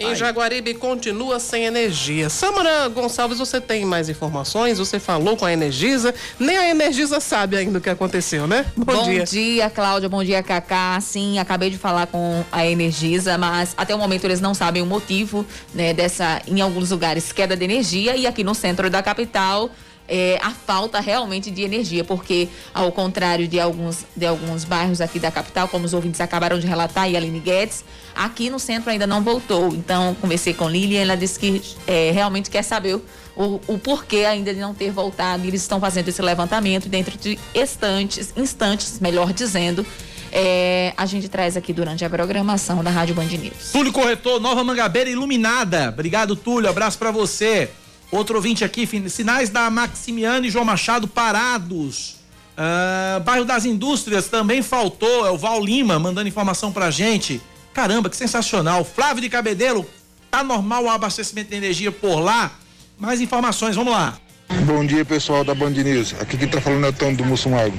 Em 0.00 0.14
Jaguaribe 0.14 0.72
continua 0.72 1.38
sem 1.38 1.66
energia. 1.66 2.30
Samara 2.30 2.88
Gonçalves, 2.88 3.38
você 3.38 3.60
tem 3.60 3.84
mais 3.84 4.08
informações? 4.08 4.78
Você 4.78 4.98
falou 4.98 5.36
com 5.36 5.44
a 5.44 5.52
Energisa? 5.52 6.14
Nem 6.38 6.56
a 6.56 6.70
Energisa 6.70 7.20
sabe 7.20 7.58
ainda 7.58 7.78
o 7.78 7.82
que 7.82 7.90
aconteceu, 7.90 8.46
né? 8.46 8.64
Bom, 8.74 8.94
Bom 8.94 9.02
dia. 9.04 9.18
Bom 9.18 9.24
dia, 9.24 9.68
Cláudia. 9.68 10.08
Bom 10.08 10.24
dia, 10.24 10.42
Cacá. 10.42 10.98
Sim, 11.02 11.38
acabei 11.38 11.68
de 11.68 11.76
falar 11.76 12.06
com 12.06 12.42
a 12.50 12.64
Energisa, 12.64 13.36
mas 13.36 13.74
até 13.76 13.94
o 13.94 13.98
momento 13.98 14.24
eles 14.24 14.40
não 14.40 14.54
sabem 14.54 14.80
o 14.80 14.86
motivo 14.86 15.44
né, 15.74 15.92
dessa, 15.92 16.40
em 16.48 16.62
alguns 16.62 16.90
lugares, 16.90 17.30
queda 17.30 17.54
de 17.54 17.64
energia. 17.64 18.16
E 18.16 18.26
aqui 18.26 18.42
no 18.42 18.54
centro 18.54 18.88
da 18.88 19.02
capital, 19.02 19.70
é, 20.10 20.38
a 20.42 20.50
falta 20.50 20.98
realmente 20.98 21.52
de 21.52 21.62
energia, 21.62 22.02
porque 22.02 22.48
ao 22.74 22.90
contrário 22.90 23.46
de 23.46 23.60
alguns, 23.60 24.04
de 24.16 24.26
alguns 24.26 24.64
bairros 24.64 25.00
aqui 25.00 25.20
da 25.20 25.30
capital, 25.30 25.68
como 25.68 25.84
os 25.84 25.94
ouvintes 25.94 26.20
acabaram 26.20 26.58
de 26.58 26.66
relatar, 26.66 27.08
e 27.08 27.16
Aline 27.16 27.38
Guedes, 27.38 27.84
aqui 28.14 28.50
no 28.50 28.58
centro 28.58 28.90
ainda 28.90 29.06
não 29.06 29.22
voltou. 29.22 29.68
Então, 29.68 30.16
conversei 30.20 30.52
com 30.52 30.68
Lilian, 30.68 31.02
ela 31.02 31.16
disse 31.16 31.38
que 31.38 31.62
é, 31.86 32.10
realmente 32.10 32.50
quer 32.50 32.62
saber 32.62 32.96
o, 33.36 33.60
o, 33.68 33.78
porquê 33.78 34.24
ainda 34.24 34.52
de 34.52 34.58
não 34.58 34.74
ter 34.74 34.90
voltado. 34.90 35.46
Eles 35.46 35.62
estão 35.62 35.78
fazendo 35.78 36.08
esse 36.08 36.20
levantamento 36.20 36.88
dentro 36.88 37.16
de 37.16 37.38
instantes, 37.54 38.32
instantes, 38.36 38.98
melhor 38.98 39.32
dizendo. 39.32 39.86
É, 40.32 40.92
a 40.96 41.06
gente 41.06 41.28
traz 41.28 41.56
aqui 41.56 41.72
durante 41.72 42.04
a 42.04 42.10
programação 42.10 42.82
da 42.82 42.90
Rádio 42.90 43.14
Band 43.14 43.26
News. 43.26 43.70
Túlio 43.72 43.92
Corretor, 43.92 44.40
Nova 44.40 44.62
Mangabeira 44.64 45.08
Iluminada. 45.08 45.88
Obrigado, 45.88 46.34
Túlio. 46.34 46.68
Abraço 46.68 46.98
para 46.98 47.10
você. 47.10 47.70
Outro 48.10 48.36
ouvinte 48.36 48.64
aqui, 48.64 48.88
sinais 49.08 49.50
da 49.50 49.70
Maximiano 49.70 50.44
e 50.44 50.50
João 50.50 50.64
Machado 50.64 51.06
parados. 51.06 52.16
Uh, 52.56 53.20
bairro 53.20 53.44
das 53.44 53.64
Indústrias 53.64 54.28
também 54.28 54.62
faltou, 54.62 55.26
é 55.26 55.30
o 55.30 55.38
Val 55.38 55.64
Lima 55.64 55.98
mandando 55.98 56.28
informação 56.28 56.72
pra 56.72 56.90
gente. 56.90 57.40
Caramba, 57.72 58.10
que 58.10 58.16
sensacional. 58.16 58.84
Flávio 58.84 59.22
de 59.22 59.28
Cabedelo, 59.28 59.88
tá 60.30 60.42
normal 60.42 60.84
o 60.84 60.90
abastecimento 60.90 61.50
de 61.50 61.56
energia 61.56 61.92
por 61.92 62.20
lá? 62.20 62.52
Mais 62.98 63.20
informações, 63.20 63.76
vamos 63.76 63.92
lá. 63.92 64.18
Bom 64.66 64.84
dia, 64.84 65.04
pessoal 65.04 65.44
da 65.44 65.54
Band 65.54 65.70
News. 65.70 66.14
Aqui 66.20 66.36
quem 66.36 66.48
tá 66.48 66.60
falando 66.60 66.84
é 66.84 66.88
o 66.88 66.92
Tom 66.92 67.14
do 67.14 67.24
Mussumago. 67.24 67.76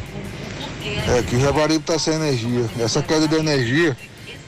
É 0.84 1.22
que 1.22 1.36
o 1.36 1.40
Jaguaribe 1.40 1.84
tá 1.84 2.00
sem 2.00 2.14
energia. 2.14 2.70
Essa 2.80 3.04
queda 3.04 3.28
de 3.28 3.36
energia 3.36 3.96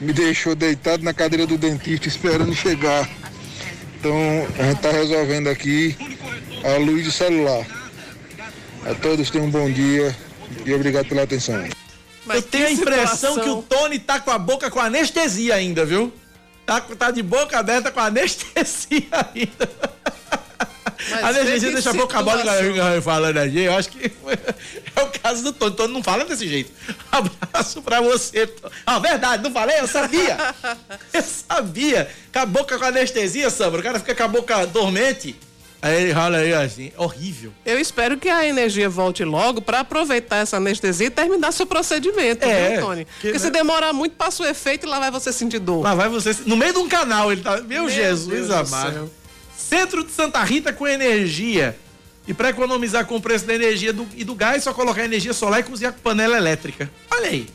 me 0.00 0.12
deixou 0.12 0.54
deitado 0.54 1.04
na 1.04 1.12
cadeira 1.12 1.46
do 1.46 1.56
dentista 1.58 2.08
esperando 2.08 2.52
chegar. 2.54 3.08
Então 4.04 4.46
a 4.58 4.68
gente 4.68 4.82
tá 4.82 4.90
resolvendo 4.90 5.48
aqui 5.48 5.96
a 6.62 6.76
luz 6.76 7.04
do 7.06 7.10
celular. 7.10 7.66
A 8.84 8.94
todos 8.96 9.30
tenham 9.30 9.46
um 9.46 9.50
bom 9.50 9.70
dia 9.70 10.14
e 10.66 10.74
obrigado 10.74 11.08
pela 11.08 11.22
atenção. 11.22 11.66
eu 12.28 12.42
tenho 12.42 12.66
a 12.66 12.70
impressão 12.70 13.38
que 13.40 13.48
o 13.48 13.62
Tony 13.62 13.98
tá 13.98 14.20
com 14.20 14.30
a 14.30 14.38
boca 14.38 14.70
com 14.70 14.78
anestesia 14.78 15.54
ainda, 15.54 15.86
viu? 15.86 16.12
Tá, 16.66 16.82
tá 16.82 17.10
de 17.10 17.22
boca 17.22 17.58
aberta 17.58 17.90
com 17.90 17.98
anestesia 17.98 19.08
ainda. 19.34 19.70
a 21.12 21.28
anestesia 21.28 21.72
deixa 21.72 21.90
a 21.90 21.94
boca 21.94 22.22
mole 22.22 22.42
falando 23.02 23.38
aqui. 23.38 23.60
Eu 23.60 23.76
acho 23.76 23.88
que 23.88 24.10
é 24.96 25.02
o 25.02 25.06
caso 25.22 25.42
do 25.42 25.52
Tony. 25.52 25.74
Tony 25.76 25.92
não 25.92 26.02
fala 26.02 26.24
desse 26.24 26.48
jeito. 26.48 26.72
Abraço 27.10 27.82
pra 27.82 28.00
você. 28.00 28.48
Ah, 28.86 28.98
verdade, 28.98 29.42
não 29.42 29.50
falei? 29.50 29.80
Eu 29.80 29.88
sabia. 29.88 30.36
Eu 31.12 31.22
sabia. 31.22 32.08
Com 32.32 32.38
a 32.38 32.46
boca 32.46 32.78
com 32.78 32.84
anestesia, 32.84 33.50
Sandro. 33.50 33.80
O 33.80 33.82
cara 33.82 33.98
fica 33.98 34.14
com 34.14 34.22
a 34.22 34.28
boca 34.28 34.66
dormente. 34.66 35.36
Aí 35.84 36.02
ele 36.02 36.12
rola 36.12 36.38
aí 36.38 36.54
assim, 36.54 36.90
horrível. 36.96 37.52
Eu 37.62 37.78
espero 37.78 38.16
que 38.16 38.26
a 38.26 38.46
energia 38.46 38.88
volte 38.88 39.22
logo 39.22 39.60
para 39.60 39.80
aproveitar 39.80 40.36
essa 40.36 40.56
anestesia 40.56 41.08
e 41.08 41.10
terminar 41.10 41.52
seu 41.52 41.66
procedimento, 41.66 42.42
é, 42.42 42.70
viu, 42.70 42.86
Tony? 42.86 43.04
Porque 43.04 43.32
que, 43.32 43.38
se 43.38 43.50
demorar 43.50 43.92
muito, 43.92 44.16
passa 44.16 44.42
o 44.42 44.46
efeito 44.46 44.86
e 44.86 44.88
lá 44.88 44.98
vai 44.98 45.10
você 45.10 45.30
sentir 45.30 45.58
dor. 45.58 45.82
Lá 45.82 45.94
vai 45.94 46.08
você. 46.08 46.34
No 46.46 46.56
meio 46.56 46.72
de 46.72 46.78
um 46.78 46.88
canal, 46.88 47.30
ele 47.30 47.42
tá. 47.42 47.58
Meu, 47.58 47.82
Meu 47.82 47.90
Jesus 47.90 48.50
amado. 48.50 49.10
Centro 49.64 50.04
de 50.04 50.12
Santa 50.12 50.42
Rita 50.44 50.72
com 50.72 50.86
energia. 50.86 51.76
E 52.26 52.32
para 52.32 52.50
economizar 52.50 53.04
com 53.06 53.16
o 53.16 53.20
preço 53.20 53.46
da 53.46 53.54
energia 53.54 53.92
do, 53.92 54.06
e 54.14 54.24
do 54.24 54.34
gás, 54.34 54.62
só 54.62 54.72
colocar 54.72 55.04
energia 55.04 55.32
solar 55.32 55.60
e 55.60 55.62
cozinhar 55.62 55.92
com 55.92 56.00
panela 56.00 56.36
elétrica. 56.36 56.90
Olha 57.10 57.28
aí. 57.28 57.48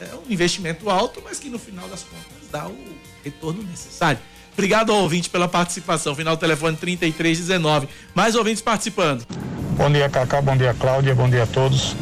É 0.00 0.14
um 0.14 0.32
investimento 0.32 0.88
alto, 0.88 1.22
mas 1.22 1.38
que 1.38 1.48
no 1.48 1.58
final 1.58 1.86
das 1.88 2.02
contas 2.02 2.48
dá 2.50 2.66
o 2.66 2.76
retorno 3.22 3.62
necessário. 3.62 4.18
Obrigado 4.52 4.92
ao 4.92 5.02
ouvinte 5.02 5.28
pela 5.28 5.46
participação. 5.46 6.14
Final 6.14 6.36
do 6.36 6.40
telefone 6.40 6.76
3319. 6.76 7.88
Mais 8.14 8.34
ouvintes 8.34 8.62
participando. 8.62 9.26
Bom 9.76 9.90
dia, 9.90 10.08
Cacá. 10.08 10.40
Bom 10.40 10.56
dia, 10.56 10.74
Cláudia. 10.74 11.14
Bom 11.14 11.28
dia 11.28 11.42
a 11.42 11.46
todos. 11.46 11.94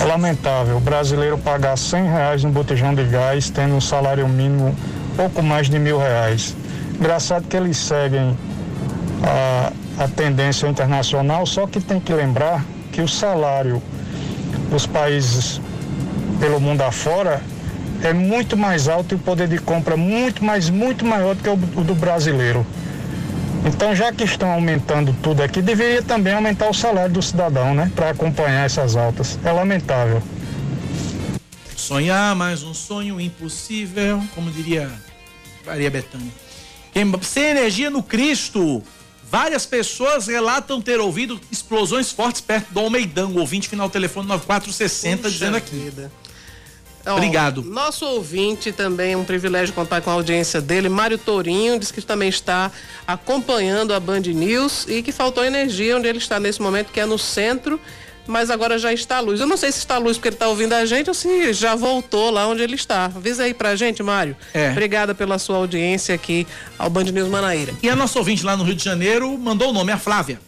É 0.00 0.04
lamentável 0.04 0.78
o 0.78 0.80
brasileiro 0.80 1.36
pagar 1.38 1.76
100 1.76 2.04
reais 2.04 2.44
no 2.44 2.50
botijão 2.50 2.94
de 2.94 3.04
gás, 3.04 3.50
tendo 3.50 3.74
um 3.74 3.80
salário 3.80 4.26
mínimo 4.28 4.76
pouco 5.14 5.42
mais 5.42 5.68
de 5.68 5.78
mil 5.78 5.98
reais. 5.98 6.56
Engraçado 6.98 7.46
que 7.46 7.56
eles 7.56 7.76
seguem 7.76 8.36
a, 9.22 9.72
a 10.04 10.08
tendência 10.08 10.66
internacional, 10.66 11.46
só 11.46 11.66
que 11.66 11.80
tem 11.80 12.00
que 12.00 12.12
lembrar 12.12 12.64
que 12.90 13.00
o 13.00 13.08
salário 13.08 13.82
dos 14.70 14.86
países 14.86 15.60
pelo 16.40 16.60
mundo 16.60 16.82
afora 16.82 17.40
é 18.02 18.12
muito 18.12 18.56
mais 18.56 18.88
alto 18.88 19.14
e 19.14 19.16
o 19.16 19.18
poder 19.18 19.48
de 19.48 19.58
compra 19.58 19.96
muito 19.96 20.44
mais, 20.44 20.68
muito 20.68 21.04
maior 21.04 21.34
do 21.34 21.42
que 21.42 21.48
o, 21.48 21.52
o 21.52 21.84
do 21.84 21.94
brasileiro. 21.94 22.66
Então, 23.64 23.94
já 23.94 24.12
que 24.12 24.24
estão 24.24 24.50
aumentando 24.50 25.14
tudo 25.22 25.40
aqui, 25.40 25.62
deveria 25.62 26.02
também 26.02 26.34
aumentar 26.34 26.68
o 26.68 26.74
salário 26.74 27.12
do 27.12 27.22
cidadão, 27.22 27.74
né? 27.74 27.92
Para 27.94 28.10
acompanhar 28.10 28.66
essas 28.66 28.96
altas. 28.96 29.38
É 29.44 29.52
lamentável. 29.52 30.20
Sonhar 31.76 32.34
mais 32.34 32.64
um 32.64 32.74
sonho 32.74 33.20
impossível, 33.20 34.20
como 34.34 34.50
diria 34.50 34.90
Maria 35.64 35.90
Bethânia. 35.90 36.32
Sem 37.22 37.44
energia 37.44 37.88
no 37.88 38.02
Cristo. 38.02 38.82
Várias 39.32 39.64
pessoas 39.64 40.26
relatam 40.26 40.78
ter 40.78 41.00
ouvido 41.00 41.40
explosões 41.50 42.12
fortes 42.12 42.42
perto 42.42 42.70
do 42.70 42.80
Almeidão. 42.80 43.30
O 43.30 43.38
ouvinte 43.38 43.66
final 43.66 43.88
telefone 43.88 44.28
9460 44.28 45.16
Puxa 45.16 45.30
dizendo 45.30 45.56
aqui. 45.56 45.74
Vida. 45.74 46.12
Obrigado. 47.06 47.62
Nosso 47.62 48.04
ouvinte 48.04 48.72
também, 48.72 49.16
um 49.16 49.24
privilégio 49.24 49.74
contar 49.74 50.02
com 50.02 50.10
a 50.10 50.12
audiência 50.12 50.60
dele, 50.60 50.90
Mário 50.90 51.16
Tourinho, 51.16 51.78
diz 51.78 51.90
que 51.90 52.02
também 52.02 52.28
está 52.28 52.70
acompanhando 53.06 53.94
a 53.94 53.98
Band 53.98 54.20
News 54.20 54.84
e 54.86 55.02
que 55.02 55.10
faltou 55.10 55.42
energia 55.42 55.96
onde 55.96 56.06
ele 56.06 56.18
está 56.18 56.38
nesse 56.38 56.60
momento, 56.60 56.92
que 56.92 57.00
é 57.00 57.06
no 57.06 57.18
centro, 57.18 57.80
mas 58.26 58.50
agora 58.50 58.78
já 58.78 58.92
está 58.92 59.16
a 59.16 59.20
luz. 59.20 59.40
Eu 59.40 59.46
não 59.46 59.56
sei 59.56 59.72
se 59.72 59.78
está 59.78 59.96
a 59.96 59.98
luz 59.98 60.16
porque 60.16 60.28
ele 60.28 60.36
está 60.36 60.48
ouvindo 60.48 60.72
a 60.72 60.84
gente 60.84 61.08
ou 61.08 61.14
se 61.14 61.52
já 61.52 61.74
voltou 61.74 62.30
lá 62.30 62.46
onde 62.46 62.62
ele 62.62 62.74
está. 62.74 63.06
Avisa 63.06 63.44
aí 63.44 63.54
pra 63.54 63.74
gente, 63.74 64.02
Mário. 64.02 64.36
É. 64.54 64.70
Obrigada 64.70 65.14
pela 65.14 65.38
sua 65.38 65.56
audiência 65.56 66.14
aqui 66.14 66.46
ao 66.78 66.88
Band 66.88 67.04
News 67.04 67.28
Manaíra. 67.28 67.74
E 67.82 67.88
a 67.88 67.96
nossa 67.96 68.18
ouvinte 68.18 68.44
lá 68.44 68.56
no 68.56 68.64
Rio 68.64 68.74
de 68.74 68.84
Janeiro 68.84 69.36
mandou 69.36 69.70
o 69.70 69.72
nome, 69.72 69.92
a 69.92 69.98
Flávia. 69.98 70.40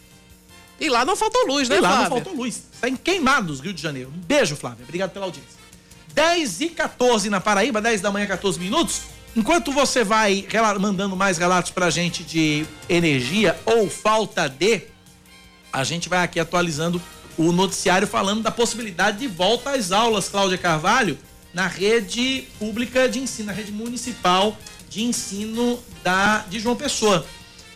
E 0.81 0.89
lá 0.89 1.05
não 1.05 1.17
faltou 1.17 1.47
luz, 1.47 1.69
né, 1.69 1.77
e 1.77 1.81
lá 1.81 1.89
Flávia? 1.89 2.09
não 2.09 2.17
faltou 2.17 2.35
luz. 2.35 2.63
Está 2.75 2.89
em 2.89 2.97
Queimados, 2.97 3.61
Rio 3.61 3.73
de 3.73 3.81
Janeiro. 3.81 4.11
Um 4.15 4.21
beijo, 4.21 4.57
Flávia. 4.57 4.85
Obrigado 4.85 5.11
pela 5.11 5.27
audiência. 5.27 5.55
10 6.13 6.61
e 6.61 6.69
14 6.69 7.29
na 7.29 7.41
Paraíba, 7.41 7.81
10 7.81 8.01
da 8.01 8.11
manhã, 8.11 8.27
14 8.27 8.59
minutos. 8.59 9.03
Enquanto 9.37 9.73
você 9.73 10.05
vai 10.05 10.47
mandando 10.79 11.17
mais 11.17 11.39
relatos 11.39 11.73
pra 11.73 11.91
gente 11.91 12.23
de 12.23 12.65
energia 12.89 13.59
ou 13.65 13.91
falta 13.91 14.49
de, 14.49 14.83
a 15.73 15.83
gente 15.83 16.09
vai 16.09 16.23
aqui 16.23 16.39
atualizando 16.39 17.03
o 17.37 17.53
noticiário 17.53 18.07
falando 18.07 18.43
da 18.43 18.51
possibilidade 18.51 19.19
de 19.19 19.27
volta 19.27 19.71
às 19.71 19.93
aulas, 19.93 20.29
Cláudia 20.29 20.59
Carvalho, 20.59 21.19
na 21.53 21.67
rede 21.67 22.45
pública 22.59 23.09
de 23.09 23.19
ensino, 23.19 23.47
na 23.47 23.53
rede 23.53 23.73
municipal 23.73 24.57
de 24.89 25.03
ensino 25.03 25.79
da, 26.03 26.45
de 26.49 26.61
João 26.61 26.77
Pessoa. 26.77 27.25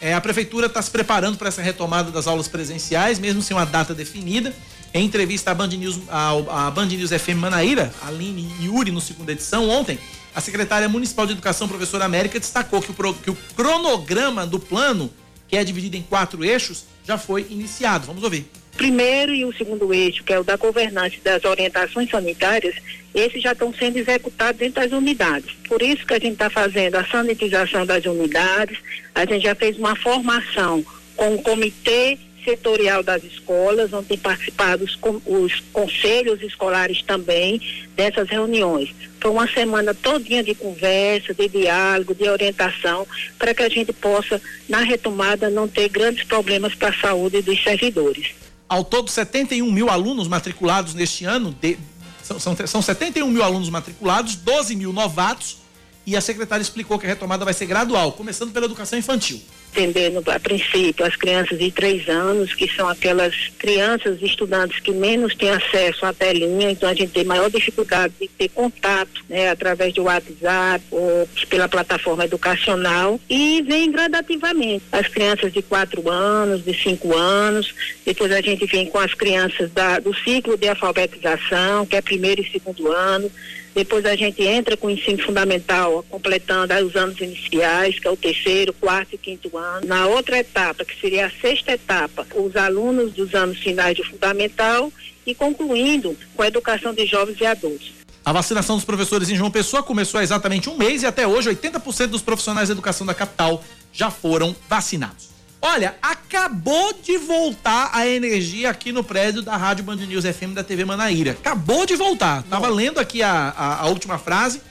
É, 0.01 0.15
a 0.15 0.21
prefeitura 0.21 0.67
está 0.67 0.81
se 0.81 0.91
preparando 0.91 1.37
para 1.37 1.49
essa 1.49 1.61
retomada 1.61 2.11
das 2.11 2.27
aulas 2.27 2.47
presenciais, 2.47 3.19
mesmo 3.19 3.43
sem 3.43 3.57
uma 3.57 3.67
data 3.67 3.95
definida. 3.95 4.55
Em 4.95 5.05
entrevista 5.05 5.51
à 5.51 5.55
Band 5.55 5.69
News, 5.69 5.99
à, 6.09 6.67
à 6.67 6.71
Band 6.71 6.87
News 6.87 7.11
FM 7.11 7.37
Manaíra, 7.37 7.93
Aline 8.03 8.49
Yuri, 8.61 8.91
no 8.91 9.01
segunda 9.01 9.33
edição, 9.33 9.69
ontem, 9.69 9.99
a 10.35 10.41
secretária 10.41 10.89
municipal 10.89 11.27
de 11.27 11.33
educação, 11.33 11.69
professora 11.69 12.05
América, 12.05 12.39
destacou 12.39 12.81
que 12.81 12.91
o, 12.91 13.15
que 13.15 13.31
o 13.31 13.37
cronograma 13.57 14.47
do 14.47 14.59
plano, 14.59 15.11
que 15.49 15.57
é 15.57 15.65
dividido 15.65 15.97
em 15.97 16.03
quatro 16.03 16.45
eixos, 16.45 16.85
já 17.05 17.19
foi 17.19 17.47
iniciado. 17.51 18.07
Vamos 18.07 18.23
ouvir. 18.23 18.49
Primeiro 18.79 19.35
e 19.35 19.45
o 19.45 19.53
segundo 19.53 19.93
eixo, 19.93 20.23
que 20.23 20.33
é 20.33 20.39
o 20.39 20.45
da 20.45 20.57
governança 20.57 21.17
das 21.25 21.45
orientações 21.45 22.09
sanitárias, 22.09 22.77
esses 23.13 23.43
já 23.43 23.51
estão 23.51 23.75
sendo 23.75 23.97
executados 23.97 24.57
dentro 24.57 24.81
das 24.81 24.93
unidades. 24.93 25.53
Por 25.69 25.83
isso 25.83 26.07
que 26.07 26.15
a 26.15 26.19
gente 26.21 26.35
está 26.35 26.49
fazendo 26.49 26.95
a 26.95 27.05
sanitização 27.05 27.85
das 27.85 28.05
unidades, 28.07 28.79
a 29.13 29.27
gente 29.27 29.43
já 29.43 29.55
fez 29.57 29.77
uma 29.77 29.97
formação 29.97 30.87
com 31.17 31.35
o 31.35 31.43
comitê 31.43 32.17
setorial 32.45 33.03
das 33.03 33.25
escolas, 33.25 33.93
onde 33.93 34.07
tem 34.07 34.19
participado 34.19 34.85
os, 34.85 34.97
os, 35.27 35.61
conselhos 35.73 36.41
escolares 36.41 37.03
também 37.03 37.61
dessas 37.97 38.29
reuniões. 38.29 38.95
Foi 39.21 39.33
uma 39.33 39.49
semana 39.49 39.93
todinha 39.93 40.45
de 40.45 40.55
conversa, 40.55 41.35
de 41.35 41.49
diálogo, 41.49 42.15
de 42.15 42.29
orientação, 42.29 43.05
para 43.37 43.53
que 43.53 43.65
a 43.65 43.69
gente 43.69 43.93
possa, 43.93 44.41
na 44.69 44.83
retomada, 44.83 45.51
não 45.51 45.67
ter 45.67 45.89
grandes 45.89 46.23
problemas 46.23 46.77
para 46.77 46.91
a 46.91 47.01
saúde 47.01 47.43
dos 47.43 47.61
servidores. 47.61 48.48
Ao 48.69 48.85
todo, 48.85 49.11
71 49.11 49.71
mil 49.73 49.89
alunos 49.89 50.29
matriculados 50.29 50.95
neste 50.95 51.25
ano, 51.25 51.55
de, 51.61 51.79
são, 52.23 52.39
são, 52.39 52.57
são 52.67 52.83
71 52.83 53.29
mil 53.29 53.43
alunos 53.43 53.71
matriculados, 53.71 54.37
12 54.37 54.77
mil 54.77 54.93
novatos, 54.93 55.59
e 56.07 56.17
a 56.17 56.21
secretária 56.21 56.63
explicou 56.63 56.99
que 56.99 57.07
a 57.07 57.09
retomada 57.09 57.45
vai 57.45 57.55
ser 57.55 57.67
gradual, 57.67 58.13
começando 58.13 58.53
pela 58.53 58.67
educação 58.67 58.99
infantil 58.99 59.41
atendendo 59.73 60.23
a 60.31 60.41
princípio 60.41 61.05
as 61.05 61.15
crianças 61.15 61.59
de 61.59 61.71
três 61.71 62.09
anos, 62.09 62.55
que 62.55 62.69
são 62.75 62.89
aquelas 62.89 63.35
crianças, 63.59 64.21
estudantes 64.23 64.81
que 64.81 64.91
menos 64.91 65.35
têm 65.35 65.51
acesso 65.51 66.05
à 66.05 66.13
telinha, 66.13 66.71
então 66.71 66.89
a 66.89 66.95
gente 66.95 67.13
tem 67.13 67.25
maior 67.25 67.51
dificuldade 67.51 68.15
de 68.21 68.29
ter 68.29 68.49
contato, 68.49 69.25
né, 69.29 69.51
através 69.51 69.95
do 69.95 70.05
WhatsApp 70.05 70.85
ou 70.91 71.29
pela 71.49 71.69
plataforma 71.69 72.25
educacional. 72.25 73.21
E 73.29 73.63
vem 73.63 73.91
gradativamente 73.93 74.85
as 74.91 75.07
crianças 75.07 75.53
de 75.53 75.63
quatro 75.63 76.09
anos, 76.11 76.65
de 76.65 76.75
cinco 76.75 77.17
anos, 77.17 77.75
depois 78.05 78.33
a 78.33 78.41
gente 78.41 78.67
vem 78.67 78.87
com 78.87 78.99
as 78.99 79.15
crianças 79.15 79.71
da, 79.71 79.99
do 79.99 80.15
ciclo 80.15 80.57
de 80.57 80.69
alfabetização, 80.69 81.87
que 81.87 81.97
é 81.97 82.03
primeiro 82.03 82.41
e 82.43 82.51
segundo 82.51 82.91
ano, 82.91 83.31
depois 83.75 84.05
a 84.05 84.17
gente 84.17 84.43
entra 84.43 84.77
com 84.77 84.89
o 84.89 84.91
ensino 84.91 85.23
fundamental, 85.23 86.05
completando 86.09 86.75
os 86.85 86.97
anos 86.97 87.21
iniciais, 87.21 87.99
que 87.99 88.09
é 88.09 88.11
o 88.11 88.17
terceiro, 88.17 88.73
quarto 88.73 89.15
e 89.15 89.19
quinto 89.19 89.57
ano. 89.57 89.87
Na 89.87 90.07
outra 90.07 90.39
etapa, 90.39 90.85
que 90.85 90.99
seria 91.01 91.27
a 91.27 91.31
sexta 91.31 91.73
etapa, 91.73 92.27
os 92.35 92.57
alunos 92.57 93.13
dos 93.13 93.35
anos 93.35 93.59
finais 93.59 93.97
de 93.97 94.03
fundamental 94.03 94.93
e 95.27 95.35
concluindo 95.35 96.17
com 96.35 96.43
a 96.43 96.49
educação 96.49 96.93
de 96.93 97.07
jovens 97.07 97.41
e 97.41 97.47
adultos. 97.47 97.93
A 98.25 98.33
vacinação 98.33 98.77
dos 98.77 98.85
professores 98.85 99.31
em 99.31 99.37
João 99.37 99.51
Pessoa 99.51 99.83
começou 99.83 100.21
há 100.21 100.23
exatamente 100.23 100.69
um 100.69 100.77
mês 100.77 101.03
e 101.03 101.07
até 101.07 101.27
hoje 101.27 101.49
80% 101.49 102.09
dos 102.09 102.23
profissionais 102.23 102.69
de 102.69 102.73
educação 102.73 103.07
da 103.07 103.15
capital 103.15 103.65
já 103.93 104.11
foram 104.11 104.55
vacinados. 104.69 105.28
Olha, 105.61 105.97
acabou 106.01 106.93
de 106.93 107.19
voltar 107.19 107.91
a 107.93 108.07
energia 108.07 108.71
aqui 108.71 108.93
no 108.93 109.03
prédio 109.03 109.43
da 109.43 109.57
Rádio 109.57 109.85
Band 109.85 109.97
News 109.97 110.25
FM 110.25 110.55
da 110.55 110.63
TV 110.63 110.85
Manaíra. 110.85 111.33
Acabou 111.33 111.85
de 111.85 111.97
voltar. 111.97 112.43
Tava 112.45 112.69
lendo 112.69 112.99
aqui 112.99 113.23
a, 113.23 113.53
a, 113.57 113.83
a, 113.83 113.87
última 113.87 114.19
frase, 114.19 114.63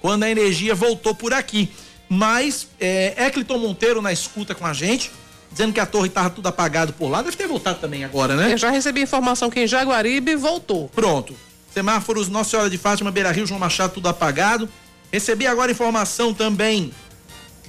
quando 0.00 0.22
a 0.22 0.30
energia 0.30 0.74
voltou 0.74 1.14
por 1.14 1.32
aqui. 1.32 1.68
Mas 2.08 2.68
é, 2.80 3.26
Ecliton 3.26 3.58
Monteiro 3.58 4.00
na 4.00 4.12
escuta 4.12 4.54
com 4.54 4.64
a 4.64 4.72
gente, 4.72 5.10
dizendo 5.50 5.72
que 5.72 5.80
a 5.80 5.86
torre 5.86 6.06
estava 6.06 6.30
tudo 6.30 6.46
apagado 6.46 6.92
por 6.92 7.08
lá. 7.08 7.22
Deve 7.22 7.36
ter 7.36 7.48
voltado 7.48 7.80
também 7.80 8.04
agora, 8.04 8.36
né? 8.36 8.52
Eu 8.52 8.58
já 8.58 8.70
recebi 8.70 9.02
informação 9.02 9.50
que 9.50 9.58
em 9.58 9.66
Jaguaribe 9.66 10.36
voltou. 10.36 10.88
Pronto. 10.90 11.34
Semáforos 11.74 12.28
Nossa 12.28 12.50
Senhora 12.50 12.70
de 12.70 12.78
Fátima, 12.78 13.10
Beira 13.10 13.32
Rio, 13.32 13.46
João 13.46 13.58
Machado, 13.58 13.94
tudo 13.94 14.08
apagado. 14.08 14.68
Recebi 15.12 15.46
agora 15.46 15.72
informação 15.72 16.32
também. 16.32 16.92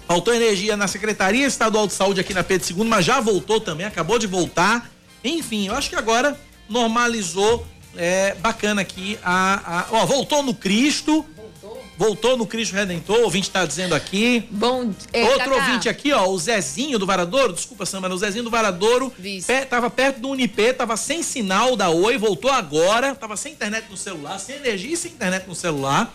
Faltou 0.07 0.33
energia 0.33 0.77
na 0.77 0.87
Secretaria 0.87 1.45
Estadual 1.45 1.85
de 1.85 1.93
Saúde 1.93 2.21
aqui 2.21 2.33
na 2.33 2.43
Pedro 2.43 2.65
II, 2.71 2.85
mas 2.85 3.03
já 3.03 3.19
voltou 3.19 3.59
também, 3.59 3.85
acabou 3.85 4.17
de 4.17 4.25
voltar. 4.25 4.89
Enfim, 5.23 5.67
eu 5.67 5.75
acho 5.75 5.89
que 5.89 5.95
agora 5.95 6.39
normalizou. 6.69 7.65
É 7.99 8.35
bacana 8.35 8.81
aqui. 8.81 9.17
A, 9.23 9.79
a, 9.79 9.87
ó, 9.91 10.05
voltou 10.05 10.43
no 10.43 10.53
Cristo. 10.53 11.25
Voltou 11.97 12.37
no 12.37 12.45
Cristo 12.45 12.73
Redentor, 12.75 13.17
o 13.17 13.23
ouvinte 13.23 13.47
está 13.47 13.65
dizendo 13.65 13.95
aqui. 13.95 14.47
Bom, 14.51 14.91
é, 15.11 15.23
Outro 15.23 15.49
Cacá. 15.49 15.55
ouvinte 15.55 15.89
aqui, 15.89 16.13
ó, 16.13 16.27
o 16.27 16.37
Zezinho 16.37 16.99
do 16.99 17.07
Varadouro, 17.07 17.51
desculpa, 17.51 17.87
Samara, 17.87 18.13
o 18.13 18.17
Zezinho 18.19 18.43
do 18.43 18.51
Varadouro, 18.51 19.11
pé, 19.47 19.65
tava 19.65 19.89
perto 19.89 20.19
do 20.19 20.29
Unip, 20.29 20.73
tava 20.73 20.95
sem 20.95 21.23
sinal 21.23 21.75
da 21.75 21.89
Oi, 21.89 22.15
voltou 22.19 22.51
agora, 22.51 23.15
tava 23.15 23.35
sem 23.35 23.53
internet 23.53 23.87
no 23.89 23.97
celular, 23.97 24.37
sem 24.37 24.57
energia 24.57 24.93
e 24.93 24.97
sem 24.97 25.11
internet 25.11 25.47
no 25.47 25.55
celular. 25.55 26.13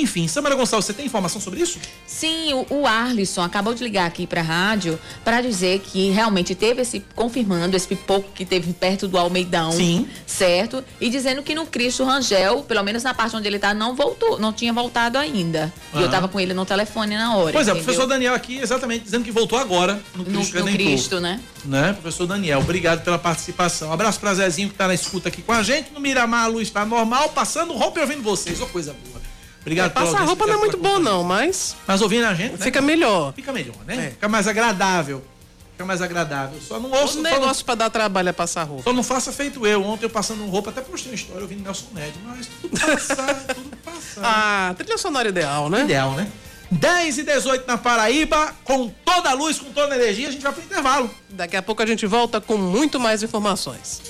Enfim, 0.00 0.26
Samara 0.28 0.54
Gonçalves, 0.54 0.86
você 0.86 0.92
tem 0.92 1.06
informação 1.06 1.40
sobre 1.40 1.60
isso? 1.60 1.78
Sim, 2.06 2.52
o, 2.54 2.66
o 2.82 2.86
Arlisson 2.86 3.42
acabou 3.42 3.74
de 3.74 3.82
ligar 3.84 4.06
aqui 4.06 4.26
para 4.26 4.40
a 4.40 4.44
rádio 4.44 4.98
para 5.24 5.40
dizer 5.40 5.80
que 5.80 6.10
realmente 6.10 6.54
teve 6.54 6.82
esse, 6.82 7.00
confirmando 7.14 7.76
esse 7.76 7.86
pipoco 7.86 8.30
que 8.34 8.44
teve 8.44 8.72
perto 8.72 9.06
do 9.08 9.18
Almeidão. 9.18 9.72
Sim. 9.72 10.08
Certo? 10.26 10.82
E 11.00 11.08
dizendo 11.10 11.42
que 11.42 11.54
no 11.54 11.66
Cristo 11.66 12.04
Rangel, 12.04 12.62
pelo 12.62 12.82
menos 12.82 13.02
na 13.02 13.12
parte 13.14 13.36
onde 13.36 13.46
ele 13.46 13.58
tá, 13.58 13.74
não 13.74 13.94
voltou, 13.94 14.38
não 14.38 14.52
tinha 14.52 14.72
voltado 14.72 15.18
ainda. 15.18 15.72
E 15.94 16.00
eu 16.00 16.06
Ah. 16.06 16.10
tava 16.10 16.28
com 16.28 16.38
ele 16.40 16.54
no 16.54 16.64
telefone 16.64 17.16
na 17.16 17.36
hora. 17.36 17.52
Pois 17.52 17.68
é, 17.68 17.72
o 17.72 17.74
entendeu? 17.74 17.84
professor 17.84 18.06
Daniel 18.06 18.34
aqui 18.34 18.58
exatamente 18.58 19.04
dizendo 19.04 19.24
que 19.24 19.30
voltou 19.30 19.58
agora 19.58 20.00
no 20.14 20.24
No, 20.24 20.30
Cristo 20.40 20.58
no 20.58 20.64
Redentor. 20.64 20.86
Cristo, 20.86 21.20
né? 21.20 21.40
né? 21.64 21.92
Professor 22.00 22.26
Daniel, 22.26 22.60
obrigado 22.60 23.02
pela 23.04 23.18
participação. 23.18 23.90
Um 23.90 23.92
abraço 23.92 24.18
pra 24.20 24.34
Zezinho 24.34 24.68
que 24.68 24.74
tá 24.74 24.86
na 24.88 24.94
escuta 24.94 25.28
aqui 25.28 25.42
com 25.42 25.52
a 25.52 25.62
gente. 25.62 25.92
No 25.92 26.00
Miramar 26.00 26.44
a 26.44 26.46
luz 26.48 26.70
tá 26.70 26.84
normal, 26.84 27.28
passando 27.30 27.72
roupa 27.74 27.98
e 28.00 28.02
ouvindo 28.02 28.22
vocês. 28.22 28.60
Ô, 28.60 28.66
coisa 28.66 28.94
boa. 29.06 29.21
Obrigado 29.62 29.92
pela 29.92 30.06
Passar 30.06 30.24
roupa 30.24 30.46
não 30.46 30.54
é 30.54 30.56
muito 30.58 30.76
pela 30.76 30.94
bom, 30.94 30.98
não, 31.00 31.24
mas. 31.24 31.74
Mas 31.86 32.02
ouvindo 32.02 32.26
a 32.26 32.34
gente. 32.34 32.52
né? 32.52 32.58
Fica 32.58 32.80
melhor. 32.80 33.32
Fica 33.32 33.52
melhor, 33.52 33.76
né? 33.86 34.06
É. 34.06 34.10
Fica 34.10 34.28
mais 34.28 34.46
agradável. 34.46 35.24
Fica 35.72 35.84
mais 35.86 36.02
agradável. 36.02 36.60
Só 36.60 36.78
não 36.78 36.90
ouço. 36.90 37.04
O 37.04 37.08
só 37.08 37.14
não- 37.22 37.30
negócio 37.30 37.64
pra 37.64 37.74
dar 37.74 37.88
trabalho 37.90 38.28
é 38.28 38.32
passar 38.32 38.64
roupa. 38.64 38.82
Só 38.84 38.92
não 38.92 39.02
faça 39.02 39.32
feito 39.32 39.66
eu. 39.66 39.82
Ontem 39.84 40.04
eu 40.04 40.10
passando 40.10 40.44
roupa, 40.46 40.70
até 40.70 40.80
postei 40.82 41.10
uma 41.12 41.14
história 41.16 41.42
ouvindo 41.42 41.62
Nelson 41.62 41.86
Ned, 41.94 42.12
mas 42.24 42.46
tudo 42.60 42.78
passar, 42.78 43.34
tudo 43.54 43.76
passar. 43.78 44.20
Ah, 44.22 44.74
trilha 44.76 44.98
sonora 44.98 45.28
ideal, 45.28 45.70
né? 45.70 45.82
Ideal, 45.84 46.12
né? 46.12 46.28
10 46.70 47.18
e 47.18 47.22
18 47.22 47.66
na 47.66 47.76
Paraíba, 47.78 48.54
com 48.64 48.88
toda 49.04 49.30
a 49.30 49.34
luz, 49.34 49.58
com 49.58 49.70
toda 49.72 49.94
a 49.94 49.96
energia, 49.98 50.28
a 50.28 50.30
gente 50.30 50.42
vai 50.42 50.52
pro 50.52 50.62
intervalo. 50.62 51.10
Daqui 51.28 51.54
a 51.56 51.62
pouco 51.62 51.82
a 51.82 51.86
gente 51.86 52.06
volta 52.06 52.40
com 52.40 52.56
muito 52.56 52.98
mais 52.98 53.22
informações. 53.22 54.00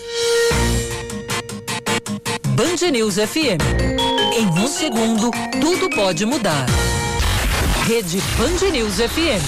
Band 2.63 2.93
News 2.93 3.17
FM. 3.17 3.59
Em 4.39 4.47
um 4.47 4.69
segundo, 4.69 5.33
tudo 5.61 5.91
pode 5.91 6.25
mudar. 6.25 6.65
Rede 7.89 8.23
Band 8.39 8.71
News 8.71 8.99
FM. 8.99 9.43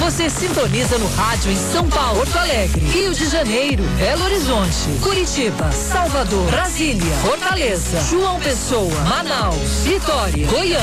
Você 0.00 0.28
sintoniza 0.28 0.98
no 0.98 1.06
rádio 1.14 1.52
em 1.52 1.56
São 1.56 1.88
Paulo, 1.88 2.16
Porto 2.16 2.36
Alegre, 2.36 2.84
Rio 2.86 3.14
de 3.14 3.28
Janeiro, 3.28 3.84
Belo 3.96 4.24
Horizonte, 4.24 4.98
Curitiba, 5.00 5.70
Salvador, 5.70 6.50
Brasília, 6.50 7.14
Fortaleza, 7.22 8.00
João 8.10 8.40
Pessoa, 8.40 9.00
Manaus, 9.04 9.84
Vitória, 9.84 10.48
Goiânia. 10.48 10.80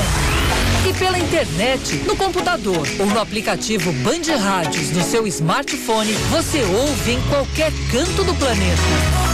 E 0.88 0.92
pela 0.94 1.18
internet, 1.18 1.96
no 2.06 2.16
computador 2.16 2.88
ou 2.98 3.04
no 3.04 3.20
aplicativo 3.20 3.92
Band 3.92 4.34
Rádios 4.42 4.90
no 4.90 5.02
seu 5.02 5.26
smartphone, 5.26 6.14
você 6.30 6.62
ouve 6.62 7.12
em 7.12 7.20
qualquer 7.28 7.72
canto 7.92 8.24
do 8.24 8.34
planeta. 8.36 9.33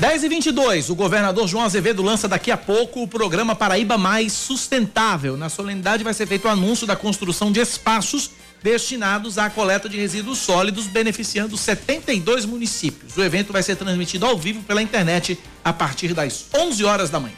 Dez 0.00 0.22
e 0.22 0.28
22 0.28 0.90
o 0.90 0.94
governador 0.94 1.48
João 1.48 1.64
Azevedo 1.64 2.04
lança 2.04 2.28
daqui 2.28 2.52
a 2.52 2.56
pouco 2.56 3.02
o 3.02 3.08
programa 3.08 3.56
Paraíba 3.56 3.98
Mais 3.98 4.32
Sustentável. 4.32 5.36
Na 5.36 5.48
solenidade 5.48 6.04
vai 6.04 6.14
ser 6.14 6.24
feito 6.24 6.44
o 6.44 6.48
anúncio 6.48 6.86
da 6.86 6.94
construção 6.94 7.50
de 7.50 7.58
espaços 7.58 8.30
destinados 8.62 9.38
à 9.38 9.50
coleta 9.50 9.88
de 9.88 9.96
resíduos 9.96 10.38
sólidos, 10.38 10.86
beneficiando 10.86 11.56
72 11.56 12.44
municípios. 12.44 13.16
O 13.16 13.24
evento 13.24 13.52
vai 13.52 13.60
ser 13.60 13.74
transmitido 13.74 14.24
ao 14.24 14.38
vivo 14.38 14.62
pela 14.62 14.80
internet 14.80 15.36
a 15.64 15.72
partir 15.72 16.14
das 16.14 16.46
11 16.54 16.84
horas 16.84 17.10
da 17.10 17.18
manhã. 17.18 17.34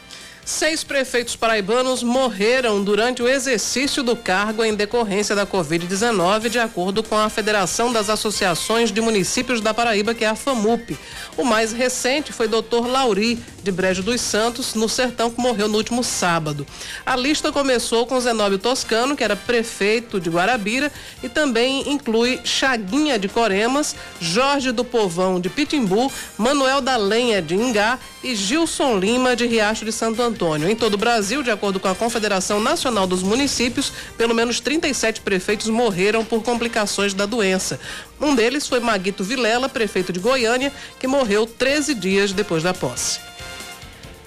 Seis 0.51 0.83
prefeitos 0.83 1.33
paraibanos 1.33 2.03
morreram 2.03 2.83
durante 2.83 3.23
o 3.23 3.27
exercício 3.27 4.03
do 4.03 4.17
cargo 4.17 4.65
em 4.65 4.75
decorrência 4.75 5.33
da 5.33 5.47
Covid-19, 5.47 6.49
de 6.49 6.59
acordo 6.59 7.01
com 7.01 7.17
a 7.17 7.29
Federação 7.29 7.91
das 7.91 8.09
Associações 8.09 8.91
de 8.91 8.99
Municípios 8.99 9.61
da 9.61 9.73
Paraíba, 9.73 10.13
que 10.13 10.25
é 10.25 10.27
a 10.27 10.35
FAMUP. 10.35 10.99
O 11.37 11.45
mais 11.45 11.71
recente 11.71 12.33
foi 12.33 12.49
Dr. 12.49 12.85
Lauri, 12.85 13.41
de 13.63 13.71
Brejo 13.71 14.03
dos 14.03 14.19
Santos, 14.21 14.73
no 14.73 14.89
Sertão, 14.89 15.29
que 15.29 15.39
morreu 15.39 15.67
no 15.67 15.77
último 15.77 16.03
sábado. 16.03 16.65
A 17.05 17.15
lista 17.15 17.51
começou 17.51 18.05
com 18.05 18.19
Zenóbio 18.19 18.57
Toscano, 18.57 19.15
que 19.15 19.23
era 19.23 19.35
prefeito 19.35 20.19
de 20.19 20.29
Guarabira, 20.29 20.91
e 21.23 21.29
também 21.29 21.89
inclui 21.91 22.39
Chaguinha 22.43 23.19
de 23.19 23.27
Coremas, 23.27 23.95
Jorge 24.19 24.71
do 24.71 24.83
Povão 24.83 25.39
de 25.39 25.49
Pitimbu, 25.49 26.11
Manuel 26.37 26.81
da 26.81 26.97
Lenha 26.97 27.41
de 27.41 27.55
Ingá 27.55 27.99
e 28.23 28.35
Gilson 28.35 28.97
Lima 28.97 29.35
de 29.35 29.45
Riacho 29.45 29.85
de 29.85 29.91
Santo 29.91 30.21
Antônio. 30.21 30.69
Em 30.69 30.75
todo 30.75 30.95
o 30.95 30.97
Brasil, 30.97 31.43
de 31.43 31.51
acordo 31.51 31.79
com 31.79 31.87
a 31.87 31.95
Confederação 31.95 32.59
Nacional 32.59 33.07
dos 33.07 33.23
Municípios, 33.23 33.91
pelo 34.17 34.33
menos 34.33 34.59
37 34.59 35.21
prefeitos 35.21 35.67
morreram 35.67 36.23
por 36.23 36.43
complicações 36.43 37.13
da 37.13 37.25
doença. 37.25 37.79
Um 38.19 38.35
deles 38.35 38.67
foi 38.67 38.79
Maguito 38.79 39.23
Vilela, 39.23 39.67
prefeito 39.67 40.13
de 40.13 40.19
Goiânia, 40.19 40.71
que 40.99 41.07
morreu 41.07 41.45
13 41.45 41.95
dias 41.95 42.31
depois 42.31 42.61
da 42.61 42.73
posse. 42.73 43.30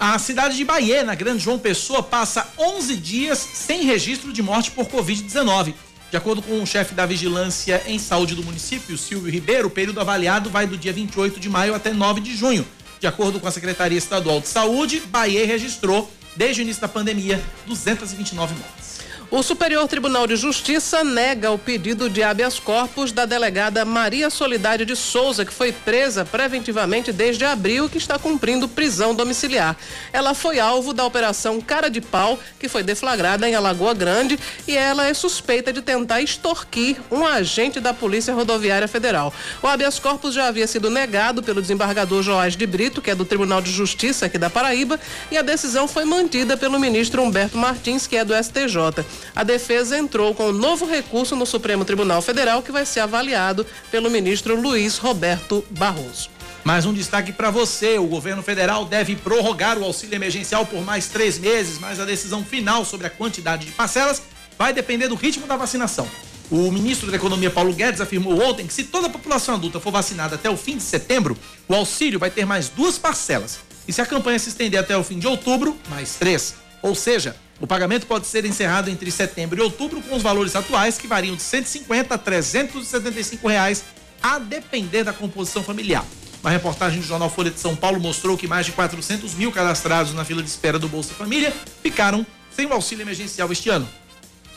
A 0.06 0.18
cidade 0.18 0.54
de 0.54 0.66
Bahia, 0.66 1.02
na 1.02 1.14
Grande 1.14 1.42
João 1.42 1.58
Pessoa, 1.58 2.02
passa 2.02 2.46
11 2.58 2.94
dias 2.94 3.38
sem 3.38 3.84
registro 3.84 4.34
de 4.34 4.42
morte 4.42 4.70
por 4.70 4.84
Covid-19. 4.84 5.72
De 6.10 6.16
acordo 6.18 6.42
com 6.42 6.62
o 6.62 6.66
chefe 6.66 6.94
da 6.94 7.06
Vigilância 7.06 7.82
em 7.86 7.98
Saúde 7.98 8.34
do 8.34 8.42
município, 8.42 8.98
Silvio 8.98 9.32
Ribeiro, 9.32 9.68
o 9.68 9.70
período 9.70 10.02
avaliado 10.02 10.50
vai 10.50 10.66
do 10.66 10.76
dia 10.76 10.92
28 10.92 11.40
de 11.40 11.48
maio 11.48 11.74
até 11.74 11.90
9 11.90 12.20
de 12.20 12.36
junho. 12.36 12.66
De 13.00 13.06
acordo 13.06 13.40
com 13.40 13.48
a 13.48 13.50
Secretaria 13.50 13.96
Estadual 13.96 14.42
de 14.42 14.48
Saúde, 14.48 15.00
Bahia 15.06 15.46
registrou, 15.46 16.12
desde 16.36 16.60
o 16.60 16.64
início 16.64 16.82
da 16.82 16.88
pandemia, 16.88 17.42
229 17.66 18.54
mortes. 18.56 18.93
O 19.36 19.42
Superior 19.42 19.88
Tribunal 19.88 20.28
de 20.28 20.36
Justiça 20.36 21.02
nega 21.02 21.50
o 21.50 21.58
pedido 21.58 22.08
de 22.08 22.22
habeas 22.22 22.60
corpus 22.60 23.10
da 23.10 23.26
delegada 23.26 23.84
Maria 23.84 24.30
Solidária 24.30 24.86
de 24.86 24.94
Souza, 24.94 25.44
que 25.44 25.52
foi 25.52 25.72
presa 25.72 26.24
preventivamente 26.24 27.12
desde 27.12 27.44
abril 27.44 27.86
e 27.86 27.88
que 27.88 27.98
está 27.98 28.16
cumprindo 28.16 28.68
prisão 28.68 29.12
domiciliar. 29.12 29.76
Ela 30.12 30.34
foi 30.34 30.60
alvo 30.60 30.92
da 30.92 31.04
operação 31.04 31.60
Cara 31.60 31.90
de 31.90 32.00
Pau, 32.00 32.38
que 32.60 32.68
foi 32.68 32.84
deflagrada 32.84 33.48
em 33.48 33.56
Alagoa 33.56 33.92
Grande, 33.92 34.38
e 34.68 34.76
ela 34.76 35.04
é 35.04 35.12
suspeita 35.12 35.72
de 35.72 35.82
tentar 35.82 36.20
extorquir 36.20 36.98
um 37.10 37.26
agente 37.26 37.80
da 37.80 37.92
Polícia 37.92 38.32
Rodoviária 38.32 38.86
Federal. 38.86 39.34
O 39.60 39.66
habeas 39.66 39.98
corpus 39.98 40.32
já 40.32 40.46
havia 40.46 40.68
sido 40.68 40.88
negado 40.88 41.42
pelo 41.42 41.60
desembargador 41.60 42.22
Joás 42.22 42.54
de 42.54 42.68
Brito, 42.68 43.02
que 43.02 43.10
é 43.10 43.16
do 43.16 43.24
Tribunal 43.24 43.60
de 43.60 43.72
Justiça 43.72 44.26
aqui 44.26 44.38
da 44.38 44.48
Paraíba, 44.48 45.00
e 45.28 45.36
a 45.36 45.42
decisão 45.42 45.88
foi 45.88 46.04
mantida 46.04 46.56
pelo 46.56 46.78
ministro 46.78 47.20
Humberto 47.20 47.58
Martins, 47.58 48.06
que 48.06 48.16
é 48.16 48.24
do 48.24 48.32
STJ. 48.32 49.04
A 49.34 49.44
defesa 49.44 49.98
entrou 49.98 50.34
com 50.34 50.48
um 50.48 50.52
novo 50.52 50.86
recurso 50.86 51.36
no 51.36 51.46
Supremo 51.46 51.84
Tribunal 51.84 52.20
Federal 52.22 52.62
que 52.62 52.72
vai 52.72 52.84
ser 52.84 53.00
avaliado 53.00 53.66
pelo 53.90 54.10
ministro 54.10 54.60
Luiz 54.60 54.98
Roberto 54.98 55.64
Barroso. 55.70 56.30
Mais 56.64 56.86
um 56.86 56.94
destaque 56.94 57.30
para 57.30 57.50
você: 57.50 57.98
o 57.98 58.06
governo 58.06 58.42
federal 58.42 58.84
deve 58.86 59.14
prorrogar 59.14 59.78
o 59.78 59.84
auxílio 59.84 60.16
emergencial 60.16 60.64
por 60.64 60.82
mais 60.82 61.08
três 61.08 61.38
meses, 61.38 61.78
mas 61.78 62.00
a 62.00 62.04
decisão 62.04 62.44
final 62.44 62.84
sobre 62.84 63.06
a 63.06 63.10
quantidade 63.10 63.66
de 63.66 63.72
parcelas 63.72 64.22
vai 64.58 64.72
depender 64.72 65.08
do 65.08 65.14
ritmo 65.14 65.46
da 65.46 65.56
vacinação. 65.56 66.08
O 66.50 66.70
ministro 66.70 67.10
da 67.10 67.16
Economia 67.16 67.50
Paulo 67.50 67.72
Guedes 67.72 68.00
afirmou 68.00 68.42
ontem 68.42 68.66
que 68.66 68.72
se 68.72 68.84
toda 68.84 69.06
a 69.08 69.10
população 69.10 69.54
adulta 69.54 69.80
for 69.80 69.90
vacinada 69.90 70.36
até 70.36 70.48
o 70.48 70.56
fim 70.56 70.76
de 70.76 70.82
setembro, 70.82 71.36
o 71.68 71.74
auxílio 71.74 72.18
vai 72.18 72.30
ter 72.30 72.44
mais 72.44 72.68
duas 72.68 72.98
parcelas. 72.98 73.58
E 73.86 73.92
se 73.92 74.00
a 74.00 74.06
campanha 74.06 74.38
se 74.38 74.48
estender 74.48 74.80
até 74.80 74.96
o 74.96 75.04
fim 75.04 75.18
de 75.18 75.26
outubro, 75.26 75.76
mais 75.88 76.14
três. 76.14 76.54
Ou 76.82 76.94
seja, 76.94 77.36
o 77.60 77.66
pagamento 77.66 78.06
pode 78.06 78.26
ser 78.26 78.44
encerrado 78.44 78.90
entre 78.90 79.10
setembro 79.10 79.58
e 79.58 79.62
outubro 79.62 80.02
com 80.02 80.16
os 80.16 80.22
valores 80.22 80.56
atuais 80.56 80.98
que 80.98 81.06
variam 81.06 81.36
de 81.36 81.42
150 81.42 82.14
a 82.14 82.18
375 82.18 83.48
reais, 83.48 83.84
a 84.22 84.38
depender 84.38 85.04
da 85.04 85.12
composição 85.12 85.62
familiar. 85.62 86.04
Uma 86.42 86.50
reportagem 86.50 87.00
do 87.00 87.06
jornal 87.06 87.30
Folha 87.30 87.50
de 87.50 87.60
São 87.60 87.74
Paulo 87.74 87.98
mostrou 88.00 88.36
que 88.36 88.46
mais 88.46 88.66
de 88.66 88.72
400 88.72 89.34
mil 89.34 89.50
cadastrados 89.50 90.12
na 90.12 90.24
fila 90.24 90.42
de 90.42 90.48
espera 90.48 90.78
do 90.78 90.88
Bolsa 90.88 91.14
Família 91.14 91.54
ficaram 91.82 92.26
sem 92.54 92.66
o 92.66 92.72
auxílio 92.72 93.02
emergencial 93.02 93.50
este 93.50 93.70
ano. 93.70 93.88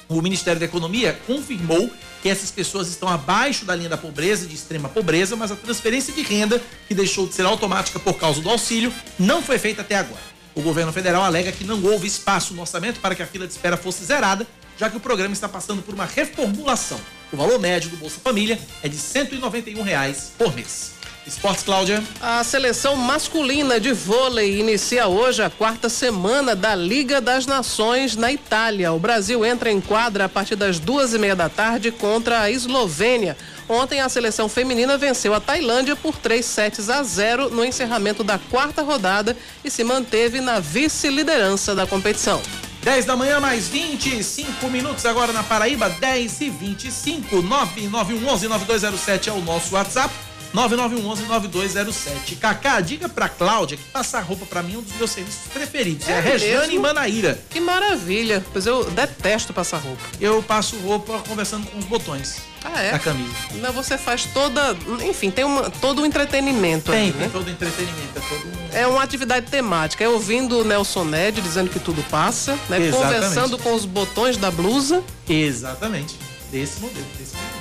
O 0.09 0.21
Ministério 0.21 0.59
da 0.59 0.65
Economia 0.65 1.17
confirmou 1.25 1.89
que 2.21 2.29
essas 2.29 2.49
pessoas 2.49 2.87
estão 2.87 3.07
abaixo 3.07 3.63
da 3.65 3.75
linha 3.75 3.89
da 3.89 3.97
pobreza 3.97 4.47
de 4.47 4.55
extrema 4.55 4.89
pobreza, 4.89 5.35
mas 5.35 5.51
a 5.51 5.55
transferência 5.55 6.13
de 6.13 6.21
renda, 6.23 6.61
que 6.87 6.95
deixou 6.95 7.27
de 7.27 7.33
ser 7.33 7.45
automática 7.45 7.99
por 7.99 8.15
causa 8.15 8.41
do 8.41 8.49
auxílio, 8.49 8.91
não 9.19 9.41
foi 9.41 9.59
feita 9.59 9.81
até 9.81 9.95
agora. 9.95 10.36
O 10.57 10.61
governo 10.63 10.91
federal 10.91 11.23
alega 11.23 11.51
que 11.51 11.63
não 11.63 11.83
houve 11.83 12.07
espaço 12.07 12.51
no 12.55 12.61
orçamento 12.61 12.99
para 12.99 13.13
que 13.13 13.21
a 13.21 13.27
fila 13.27 13.45
de 13.45 13.53
espera 13.53 13.77
fosse 13.77 14.03
zerada, 14.03 14.47
já 14.75 14.89
que 14.89 14.97
o 14.97 14.99
programa 14.99 15.31
está 15.31 15.47
passando 15.47 15.83
por 15.83 15.93
uma 15.93 16.05
reformulação. 16.05 16.99
O 17.31 17.37
valor 17.37 17.59
médio 17.59 17.91
do 17.91 17.97
Bolsa 17.97 18.19
Família 18.19 18.59
é 18.81 18.89
de 18.89 18.97
191 18.97 19.79
reais 19.83 20.31
por 20.35 20.55
mês. 20.55 20.96
Esportes, 21.27 21.63
Cláudia. 21.63 22.01
A 22.21 22.41
seleção 22.41 22.95
masculina 22.95 23.81
de 23.81 23.91
vôlei 23.91 24.61
inicia 24.61 25.07
hoje 25.07 25.43
a 25.43 25.49
quarta 25.49 25.89
semana 25.89 26.55
da 26.55 26.73
Liga 26.73 27.19
das 27.19 27.45
Nações 27.45 28.15
na 28.15 28.31
Itália. 28.31 28.93
O 28.93 28.99
Brasil 28.99 29.45
entra 29.45 29.69
em 29.69 29.81
quadra 29.81 30.25
a 30.25 30.29
partir 30.29 30.55
das 30.55 30.79
duas 30.79 31.13
e 31.13 31.19
meia 31.19 31.35
da 31.35 31.49
tarde 31.49 31.91
contra 31.91 32.41
a 32.41 32.49
Eslovênia. 32.49 33.35
Ontem 33.67 33.99
a 33.99 34.07
seleção 34.07 34.47
feminina 34.47 34.97
venceu 34.97 35.33
a 35.33 35.41
Tailândia 35.41 35.97
por 35.97 36.15
3 36.15 36.45
sets 36.45 36.89
a 36.89 37.03
0 37.03 37.49
no 37.49 37.65
encerramento 37.65 38.23
da 38.23 38.39
quarta 38.39 38.81
rodada 38.81 39.35
e 39.65 39.69
se 39.69 39.83
manteve 39.83 40.39
na 40.39 40.61
vice-liderança 40.61 41.75
da 41.75 41.85
competição. 41.85 42.41
10 42.83 43.03
da 43.03 43.17
manhã, 43.17 43.41
mais 43.41 43.67
25 43.67 44.69
minutos 44.69 45.05
agora 45.05 45.33
na 45.33 45.43
Paraíba, 45.43 45.89
10 45.89 46.39
e 46.39 46.49
25 46.49 47.41
99111 47.41 48.47
9207 48.47 49.29
é 49.29 49.33
o 49.33 49.41
nosso 49.41 49.75
WhatsApp. 49.75 50.26
9911-9207. 50.53 52.37
Cacá, 52.39 52.79
diga 52.81 53.09
pra 53.09 53.29
Cláudia 53.29 53.77
que 53.77 53.83
passar 53.85 54.21
roupa 54.21 54.45
pra 54.45 54.63
mim 54.63 54.75
é 54.75 54.77
um 54.77 54.81
dos 54.81 54.95
meus 54.95 55.11
serviços 55.11 55.47
preferidos. 55.53 56.07
É, 56.07 56.13
é 56.13 56.19
Rejane 56.19 56.75
e 56.75 56.79
Manaíra. 56.79 57.39
Que 57.49 57.59
maravilha. 57.59 58.43
Pois 58.51 58.65
eu 58.65 58.85
detesto 58.91 59.53
passar 59.53 59.77
roupa. 59.77 60.01
Eu 60.19 60.41
passo 60.43 60.77
roupa 60.77 61.19
conversando 61.27 61.67
com 61.67 61.77
os 61.77 61.85
botões. 61.85 62.37
Ah, 62.63 62.81
é? 62.81 62.91
Da 62.91 62.99
camisa. 62.99 63.33
Não, 63.55 63.71
você 63.71 63.97
faz 63.97 64.25
toda. 64.25 64.75
Enfim, 65.07 65.31
tem 65.31 65.45
uma, 65.45 65.69
todo 65.69 65.99
o 65.99 66.01
um 66.01 66.05
entretenimento 66.05 66.91
tem, 66.91 67.05
aí, 67.05 67.11
tem 67.11 67.21
né? 67.21 67.29
todo 67.31 67.47
o 67.47 67.49
entretenimento. 67.49 68.17
É, 68.17 68.21
todo 68.21 68.57
é 68.77 68.85
uma 68.85 69.01
atividade 69.01 69.47
temática. 69.47 70.03
É 70.03 70.09
ouvindo 70.09 70.59
o 70.59 70.63
Nelson 70.63 71.03
Ned 71.05 71.41
dizendo 71.41 71.69
que 71.69 71.79
tudo 71.79 72.03
passa, 72.09 72.57
né? 72.69 72.79
Exatamente. 72.79 72.91
Conversando 72.91 73.57
com 73.57 73.73
os 73.73 73.85
botões 73.85 74.37
da 74.37 74.51
blusa. 74.51 75.03
Exatamente. 75.27 76.15
Desse 76.51 76.79
modelo, 76.79 77.05
desse 77.17 77.35
modelo. 77.35 77.56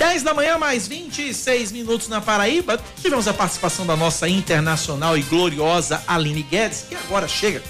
10 0.00 0.22
da 0.22 0.32
manhã, 0.32 0.56
mais 0.56 0.88
26 0.88 1.72
minutos 1.72 2.08
na 2.08 2.22
Paraíba. 2.22 2.82
Tivemos 3.02 3.28
a 3.28 3.34
participação 3.34 3.84
da 3.84 3.94
nossa 3.94 4.26
internacional 4.26 5.14
e 5.14 5.20
gloriosa 5.20 6.02
Aline 6.06 6.42
Guedes, 6.42 6.86
que 6.88 6.94
agora 6.94 7.28
chega 7.28 7.62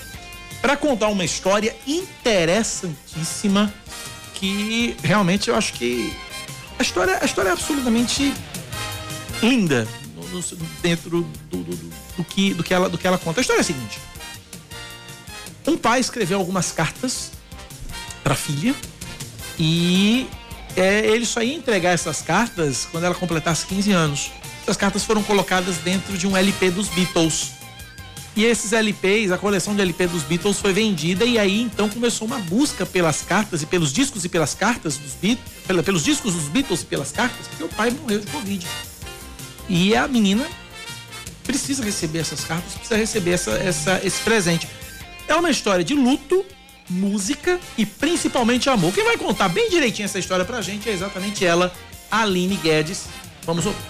para 0.63 0.77
contar 0.77 1.09
uma 1.09 1.25
história 1.25 1.75
interessantíssima 1.85 3.75
que 4.35 4.97
realmente 5.03 5.51
eu 5.51 5.57
acho 5.57 5.73
que 5.73 6.17
a 6.79 6.83
história, 6.83 7.19
a 7.21 7.25
história 7.25 7.49
é 7.49 7.53
absolutamente 7.53 8.33
linda 9.43 9.89
no, 10.15 10.23
no, 10.29 10.41
dentro 10.81 11.11
do, 11.11 11.23
do, 11.51 11.65
do, 11.65 11.91
do, 12.19 12.25
que, 12.25 12.55
do, 12.55 12.63
que 12.63 12.73
ela, 12.73 12.89
do 12.89 12.97
que 12.97 13.09
ela 13.09 13.19
conta. 13.19 13.41
A 13.41 13.43
história 13.43 13.59
é 13.59 13.63
a 13.63 13.65
seguinte: 13.65 13.99
um 15.67 15.77
pai 15.77 15.99
escreveu 15.99 16.39
algumas 16.39 16.71
cartas 16.71 17.33
para 18.23 18.35
a 18.35 18.37
filha 18.37 18.73
e 19.59 20.29
é, 20.77 21.07
ele 21.07 21.27
só 21.27 21.43
ia 21.43 21.55
entregar 21.55 21.91
essas 21.91 22.23
cartas 22.23 22.87
quando 22.91 23.05
ela 23.05 23.15
completasse 23.15 23.67
15 23.67 23.93
anos. 23.93 24.31
Essas 24.63 24.77
cartas 24.77 25.05
foram 25.05 25.23
colocadas 25.23 25.79
dentro 25.79 26.17
de 26.17 26.27
um 26.27 26.37
LP 26.37 26.71
dos 26.71 26.89
Beatles. 26.89 27.53
E 28.37 28.45
esses 28.45 28.73
LPs, 28.73 29.33
a 29.33 29.39
coleção 29.39 29.75
de 29.75 29.83
LP 29.83 30.07
dos 30.07 30.23
Beatles 30.23 30.59
foi 30.61 30.73
vendida 30.73 31.25
e 31.25 31.39
aí 31.39 31.63
então 31.63 31.89
começou 31.89 32.27
uma 32.27 32.39
busca 32.39 32.87
pelas 32.87 33.23
cartas 33.23 33.63
e 33.63 33.67
pelos 33.67 33.93
discos 33.93 34.25
e 34.25 34.29
pelas 34.29 34.55
cartas 34.55 34.97
dos 34.97 35.15
Beatles, 35.15 35.85
pelos 35.85 36.05
discos 36.05 36.35
dos 36.35 36.45
Beatles 36.45 36.83
e 36.83 36.85
pelas 36.87 37.11
cartas, 37.11 37.49
porque 37.49 37.65
o 37.65 37.69
pai 37.69 37.91
morreu 37.91 38.21
de 38.21 38.27
Covid. 38.29 38.67
E 39.69 39.97
a 39.97 40.07
menina 40.07 40.47
precisa 41.45 41.85
receber 41.85 42.21
essas 42.21 42.45
cartas, 42.45 42.75
precisa 42.75 42.97
receber 42.97 43.33
essa, 43.33 43.51
essa, 43.53 44.01
esse 44.05 44.23
presente. 44.23 44.69
É 45.27 45.35
uma 45.35 45.51
história 45.51 45.85
de 45.85 45.95
luto, 45.95 46.45
música 46.91 47.59
e 47.79 47.87
principalmente 47.87 48.69
amor. 48.69 48.93
Quem 48.93 49.05
vai 49.05 49.17
contar 49.17 49.49
bem 49.49 49.71
direitinho 49.71 50.07
essa 50.07 50.19
história 50.19 50.45
pra 50.45 50.61
gente 50.61 50.89
é 50.89 50.93
exatamente 50.93 51.45
ela, 51.45 51.73
Aline 52.11 52.57
Guedes. 52.57 53.07
Vamos 53.47 53.65
ouvir. 53.65 53.90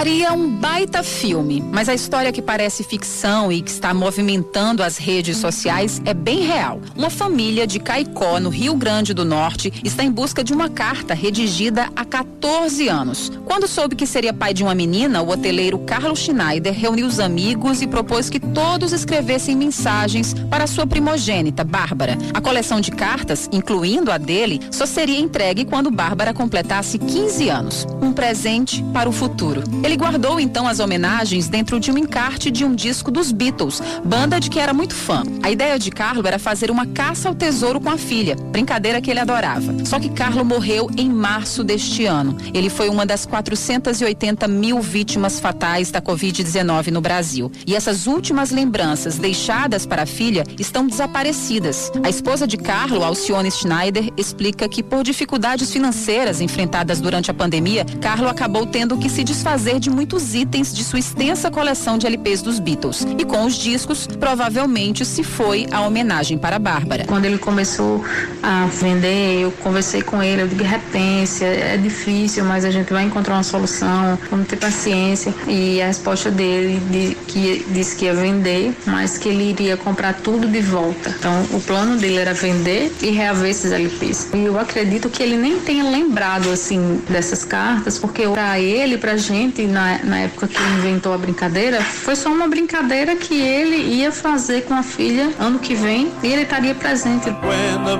Daria 0.00 0.32
um 0.32 0.48
baita 0.48 1.02
filme, 1.02 1.62
mas 1.70 1.86
a 1.86 1.92
história 1.92 2.32
que 2.32 2.40
parece 2.40 2.82
ficção 2.82 3.52
e 3.52 3.60
que 3.60 3.70
está 3.70 3.92
movimentando 3.92 4.82
as 4.82 4.96
redes 4.96 5.36
sociais 5.36 6.00
é 6.06 6.14
bem 6.14 6.40
real. 6.40 6.80
Uma 6.96 7.10
família 7.10 7.66
de 7.66 7.78
Caicó, 7.78 8.40
no 8.40 8.48
Rio 8.48 8.74
Grande 8.76 9.12
do 9.12 9.26
Norte, 9.26 9.70
está 9.84 10.02
em 10.02 10.10
busca 10.10 10.42
de 10.42 10.54
uma 10.54 10.70
carta 10.70 11.12
redigida 11.12 11.90
há 11.94 12.02
14 12.02 12.88
anos. 12.88 13.30
Quando 13.44 13.68
soube 13.68 13.94
que 13.94 14.06
seria 14.06 14.32
pai 14.32 14.54
de 14.54 14.62
uma 14.62 14.74
menina, 14.74 15.20
o 15.20 15.28
hoteleiro 15.28 15.78
Carlos 15.80 16.20
Schneider 16.20 16.72
reuniu 16.72 17.06
os 17.06 17.20
amigos 17.20 17.82
e 17.82 17.86
propôs 17.86 18.30
que 18.30 18.40
todos 18.40 18.94
escrevessem 18.94 19.54
mensagens 19.54 20.32
para 20.48 20.66
sua 20.66 20.86
primogênita, 20.86 21.62
Bárbara. 21.62 22.16
A 22.32 22.40
coleção 22.40 22.80
de 22.80 22.90
cartas, 22.90 23.50
incluindo 23.52 24.10
a 24.10 24.16
dele, 24.16 24.62
só 24.70 24.86
seria 24.86 25.20
entregue 25.20 25.66
quando 25.66 25.90
Bárbara 25.90 26.32
completasse 26.32 26.98
15 26.98 27.48
anos. 27.50 27.86
Um 28.00 28.14
presente 28.14 28.82
para 28.94 29.06
o 29.06 29.12
futuro. 29.12 29.62
Ele 29.89 29.89
guardou 29.96 30.38
então 30.38 30.68
as 30.68 30.80
homenagens 30.80 31.48
dentro 31.48 31.80
de 31.80 31.90
um 31.90 31.98
encarte 31.98 32.50
de 32.50 32.64
um 32.64 32.74
disco 32.74 33.10
dos 33.10 33.32
Beatles, 33.32 33.82
banda 34.04 34.38
de 34.38 34.50
que 34.50 34.58
era 34.58 34.72
muito 34.72 34.94
fã. 34.94 35.22
A 35.42 35.50
ideia 35.50 35.78
de 35.78 35.90
Carlo 35.90 36.26
era 36.26 36.38
fazer 36.38 36.70
uma 36.70 36.86
caça 36.86 37.28
ao 37.28 37.34
tesouro 37.34 37.80
com 37.80 37.90
a 37.90 37.98
filha, 37.98 38.36
brincadeira 38.36 39.00
que 39.00 39.10
ele 39.10 39.20
adorava. 39.20 39.84
Só 39.84 39.98
que 39.98 40.10
Carlo 40.10 40.44
morreu 40.44 40.88
em 40.96 41.08
março 41.08 41.64
deste 41.64 42.04
ano. 42.06 42.36
Ele 42.54 42.70
foi 42.70 42.88
uma 42.88 43.04
das 43.04 43.26
480 43.26 44.46
mil 44.46 44.80
vítimas 44.80 45.40
fatais 45.40 45.90
da 45.90 46.00
Covid-19 46.00 46.88
no 46.88 47.00
Brasil. 47.00 47.50
E 47.66 47.74
essas 47.74 48.06
últimas 48.06 48.50
lembranças 48.50 49.18
deixadas 49.18 49.86
para 49.86 50.02
a 50.02 50.06
filha 50.06 50.44
estão 50.58 50.86
desaparecidas. 50.86 51.90
A 52.04 52.08
esposa 52.08 52.46
de 52.46 52.56
Carlo, 52.56 53.02
Alcione 53.02 53.50
Schneider, 53.50 54.10
explica 54.16 54.68
que 54.68 54.82
por 54.82 55.02
dificuldades 55.02 55.72
financeiras 55.72 56.40
enfrentadas 56.40 57.00
durante 57.00 57.30
a 57.30 57.34
pandemia, 57.34 57.84
Carlo 58.00 58.28
acabou 58.28 58.66
tendo 58.66 58.96
que 58.98 59.08
se 59.08 59.24
desfazer 59.24 59.79
de 59.80 59.90
muitos 59.90 60.34
itens 60.34 60.72
de 60.72 60.84
sua 60.84 60.98
extensa 60.98 61.50
coleção 61.50 61.98
de 61.98 62.06
LPs 62.06 62.42
dos 62.42 62.60
Beatles. 62.60 63.06
E 63.18 63.24
com 63.24 63.44
os 63.46 63.54
discos, 63.54 64.06
provavelmente 64.06 65.04
se 65.04 65.24
foi 65.24 65.66
a 65.72 65.80
homenagem 65.80 66.38
para 66.38 66.56
a 66.56 66.58
Bárbara. 66.58 67.04
Quando 67.06 67.24
ele 67.24 67.38
começou 67.38 68.04
a 68.42 68.66
vender, 68.66 69.40
eu 69.40 69.50
conversei 69.50 70.02
com 70.02 70.22
ele, 70.22 70.42
eu 70.42 70.48
digo, 70.48 70.62
repência, 70.62 71.46
é 71.46 71.76
difícil, 71.76 72.44
mas 72.44 72.64
a 72.64 72.70
gente 72.70 72.92
vai 72.92 73.04
encontrar 73.04 73.34
uma 73.34 73.42
solução, 73.42 74.18
vamos 74.30 74.46
ter 74.46 74.56
paciência. 74.56 75.34
E 75.48 75.80
a 75.80 75.86
resposta 75.86 76.30
dele 76.30 76.80
de, 76.90 77.16
que 77.26 77.64
disse 77.70 77.96
que 77.96 78.04
ia 78.04 78.14
vender, 78.14 78.74
mas 78.86 79.16
que 79.16 79.28
ele 79.28 79.50
iria 79.50 79.76
comprar 79.76 80.14
tudo 80.14 80.46
de 80.46 80.60
volta. 80.60 81.14
Então, 81.18 81.42
o 81.52 81.60
plano 81.60 81.96
dele 81.96 82.18
era 82.18 82.34
vender 82.34 82.92
e 83.02 83.10
reaver 83.10 83.50
esses 83.50 83.72
LPs. 83.72 84.28
E 84.34 84.44
eu 84.44 84.58
acredito 84.58 85.08
que 85.08 85.22
ele 85.22 85.36
nem 85.36 85.58
tenha 85.60 85.84
lembrado, 85.84 86.50
assim, 86.50 87.00
dessas 87.08 87.44
cartas, 87.44 87.98
porque 87.98 88.26
para 88.28 88.60
ele, 88.60 88.98
pra 88.98 89.16
gente, 89.16 89.62
na, 89.70 89.98
na 90.04 90.18
época 90.20 90.46
que 90.48 90.56
ele 90.56 90.74
inventou 90.78 91.12
a 91.14 91.18
brincadeira, 91.18 91.80
foi 91.82 92.16
só 92.16 92.30
uma 92.30 92.48
brincadeira 92.48 93.16
que 93.16 93.40
ele 93.40 93.76
ia 93.76 94.12
fazer 94.12 94.62
com 94.62 94.74
a 94.74 94.82
filha 94.82 95.32
ano 95.38 95.58
que 95.58 95.74
vem 95.74 96.12
e 96.22 96.26
ele 96.26 96.42
estaria 96.42 96.74
presente. 96.74 97.30
When 97.30 97.84
the 97.84 97.96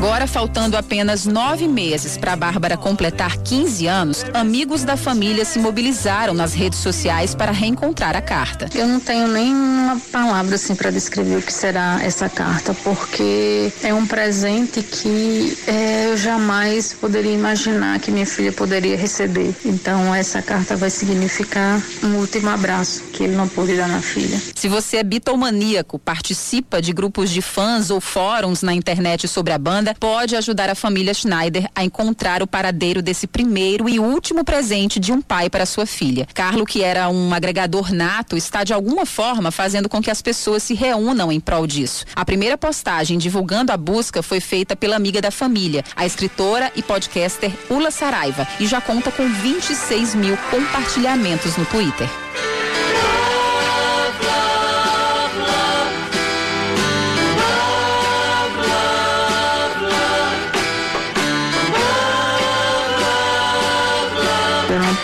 Agora, 0.00 0.26
faltando 0.26 0.78
apenas 0.78 1.26
nove 1.26 1.68
meses 1.68 2.16
para 2.16 2.34
Bárbara 2.34 2.74
completar 2.74 3.36
15 3.36 3.86
anos, 3.86 4.24
amigos 4.32 4.82
da 4.82 4.96
família 4.96 5.44
se 5.44 5.58
mobilizaram 5.58 6.32
nas 6.32 6.54
redes 6.54 6.78
sociais 6.78 7.34
para 7.34 7.52
reencontrar 7.52 8.16
a 8.16 8.22
carta. 8.22 8.66
Eu 8.74 8.88
não 8.88 8.98
tenho 8.98 9.28
nenhuma 9.28 10.00
palavra 10.10 10.54
assim 10.54 10.74
para 10.74 10.90
descrever 10.90 11.36
o 11.36 11.42
que 11.42 11.52
será 11.52 12.00
essa 12.02 12.30
carta, 12.30 12.72
porque 12.82 13.70
é 13.82 13.92
um 13.92 14.06
presente 14.06 14.82
que 14.82 15.54
é, 15.66 16.06
eu 16.06 16.16
jamais 16.16 16.94
poderia 16.94 17.34
imaginar 17.34 18.00
que 18.00 18.10
minha 18.10 18.26
filha 18.26 18.52
poderia 18.52 18.96
receber. 18.96 19.54
Então, 19.66 20.14
essa 20.14 20.40
carta 20.40 20.76
vai 20.76 20.88
significar 20.88 21.78
um 22.02 22.16
último 22.16 22.48
abraço 22.48 23.02
que 23.12 23.24
ele 23.24 23.36
não 23.36 23.46
pôde 23.46 23.76
dar 23.76 23.86
na 23.86 24.00
filha. 24.00 24.40
Se 24.54 24.66
você 24.66 24.96
é 24.96 25.02
bitomaníaco, 25.02 25.98
participa 25.98 26.80
de 26.80 26.90
grupos 26.94 27.28
de 27.28 27.42
fãs 27.42 27.90
ou 27.90 28.00
fóruns 28.00 28.62
na 28.62 28.72
internet 28.72 29.28
sobre 29.28 29.52
a 29.52 29.58
banda, 29.58 29.89
pode 29.98 30.36
ajudar 30.36 30.70
a 30.70 30.74
família 30.74 31.14
Schneider 31.14 31.68
a 31.74 31.84
encontrar 31.84 32.42
o 32.42 32.46
paradeiro 32.46 33.02
desse 33.02 33.26
primeiro 33.26 33.88
e 33.88 33.98
último 33.98 34.44
presente 34.44 35.00
de 35.00 35.12
um 35.12 35.20
pai 35.20 35.48
para 35.48 35.66
sua 35.66 35.86
filha. 35.86 36.26
Carlo, 36.34 36.66
que 36.66 36.82
era 36.82 37.08
um 37.08 37.32
agregador 37.32 37.92
nato, 37.92 38.36
está 38.36 38.64
de 38.64 38.72
alguma 38.72 39.06
forma 39.06 39.50
fazendo 39.50 39.88
com 39.88 40.02
que 40.02 40.10
as 40.10 40.22
pessoas 40.22 40.62
se 40.62 40.74
reúnam 40.74 41.32
em 41.32 41.40
prol 41.40 41.66
disso. 41.66 42.04
A 42.14 42.24
primeira 42.24 42.56
postagem 42.56 43.18
divulgando 43.18 43.72
a 43.72 43.76
busca 43.76 44.22
foi 44.22 44.40
feita 44.40 44.76
pela 44.76 44.96
amiga 44.96 45.20
da 45.20 45.30
família, 45.30 45.84
a 45.96 46.06
escritora 46.06 46.70
e 46.76 46.82
podcaster 46.82 47.52
Ula 47.68 47.90
Saraiva, 47.90 48.46
e 48.58 48.66
já 48.66 48.80
conta 48.80 49.10
com 49.10 49.28
26 49.28 50.14
mil 50.14 50.36
compartilhamentos 50.50 51.56
no 51.56 51.64
Twitter. 51.66 52.08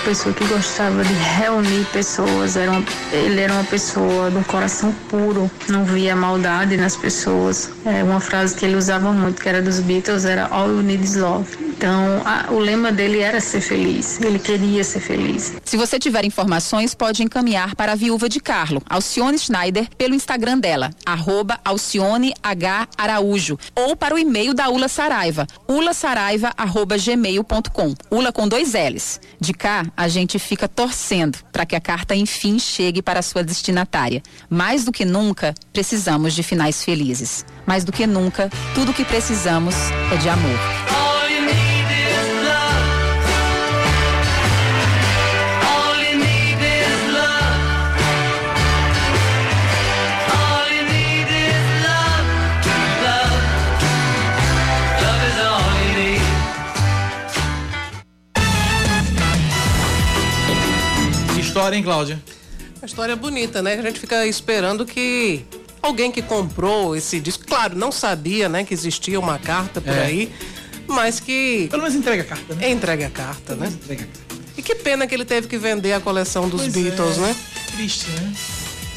Pessoa 0.07 0.33
que 0.33 0.47
gostava 0.47 1.03
de 1.05 1.13
reunir 1.13 1.85
pessoas. 1.93 2.57
Era 2.57 2.71
uma, 2.71 2.83
ele 3.13 3.41
era 3.41 3.53
uma 3.53 3.65
pessoa 3.65 4.31
do 4.31 4.43
coração 4.45 4.93
puro, 5.09 5.51
não 5.69 5.85
via 5.85 6.15
maldade 6.15 6.77
nas 6.77 6.95
pessoas. 6.95 7.71
É 7.85 8.05
uma 8.05 8.21
frase 8.21 8.55
que 8.55 8.65
ele 8.65 8.77
usava 8.77 9.13
muito, 9.13 9.43
que 9.43 9.49
era 9.49 9.61
dos 9.61 9.81
Beatles, 9.81 10.25
era 10.25 10.47
All 10.47 10.69
You 10.69 10.83
Need 10.83 11.03
Is 11.05 11.17
Love. 11.17 11.67
Então, 11.77 12.23
a- 12.25 12.47
o 12.53 12.59
lema 12.59 12.91
dele 12.93 13.19
era 13.21 13.39
ser 13.41 13.61
feliz. 13.61 14.19
Ele 14.23 14.39
queria 14.39 14.83
ser 14.85 15.01
feliz. 15.01 15.53
Se 15.65 15.77
você 15.77 15.99
tiver 15.99 16.25
informações, 16.25 16.95
pode 16.95 17.23
encaminhar 17.25 17.75
para 17.75 17.93
a 17.93 17.97
viúva 17.97 18.29
de 18.31 18.39
Carlo, 18.41 18.81
Alcione 18.89 19.39
Schneider, 19.39 19.87
pelo 19.99 20.15
Instagram 20.15 20.59
dela, 20.59 20.91
arroba 21.05 21.59
Alcione 21.65 22.33
H. 22.43 22.89
Araújo, 22.97 23.59
ou 23.75 23.95
para 23.97 24.15
o 24.15 24.19
e-mail 24.19 24.55
da 24.55 24.69
Ula 24.71 24.89
Saraiva, 24.89 25.47
ulasaraiva.gmail.com. 25.69 27.95
Ula 28.11 28.33
com 28.33 28.49
dois 28.49 28.73
L's. 28.73 29.21
De 29.39 29.53
cá, 29.53 29.85
a 29.97 30.09
gente 30.09 30.39
fica 30.39 30.69
torcendo 30.69 31.39
para 31.51 31.65
que 31.65 31.75
a 31.75 31.81
carta 31.81 32.15
enfim 32.15 32.59
chegue 32.59 33.01
para 33.01 33.21
a 33.21 33.23
sua 33.23 33.43
destinatária. 33.43 34.23
Mais 34.49 34.85
do 34.85 34.93
que 34.93 35.05
nunca, 35.05 35.55
precisamos 35.73 36.35
de 36.35 36.43
finais 36.43 36.85
felizes. 36.85 37.45
Mais 37.67 37.85
do 37.85 37.93
que 37.93 38.07
nunca, 38.07 38.51
tudo 38.75 38.91
o 38.91 38.95
que 38.95 39.05
precisamos 39.05 39.75
é 40.13 40.17
de 40.17 40.29
amor. 40.29 40.86
História, 61.57 61.77
hein, 61.77 61.83
Cláudia? 61.83 62.23
Uma 62.77 62.87
história 62.87 63.17
bonita, 63.17 63.63
né? 63.63 63.75
A 63.75 63.83
gente 63.83 63.99
fica 63.99 64.27
esperando 64.27 64.85
que 64.85 65.43
alguém 65.81 66.13
que 66.13 66.21
comprou 66.21 66.95
esse 66.95 67.19
disco, 67.19 67.47
claro, 67.47 67.75
não 67.75 67.91
sabia, 67.91 68.47
né, 68.47 68.63
que 68.63 68.75
existia 68.75 69.19
uma 69.19 69.39
carta 69.39 69.81
por 69.81 69.95
É. 69.95 70.03
aí, 70.05 70.33
mas 70.87 71.19
que 71.19 71.67
Pelo 71.71 71.83
menos 71.83 71.97
entrega 71.97 72.23
a 72.23 72.27
carta, 72.27 72.55
né? 72.55 72.71
entrega 72.71 73.07
a 73.07 73.11
carta, 73.11 73.55
né? 73.57 73.69
Entrega 73.69 74.03
a 74.03 74.07
carta. 74.07 74.37
E 74.59 74.63
que 74.63 74.75
pena 74.75 75.07
que 75.07 75.15
ele 75.15 75.25
teve 75.25 75.49
que 75.49 75.57
vender 75.57 75.95
a 75.95 76.01
coleção 76.01 76.47
dos 76.49 76.61
Pois 76.63 76.73
Beatles, 76.75 77.17
é, 77.17 77.21
né? 77.21 77.37
Triste, 77.75 78.11
né? 78.11 78.35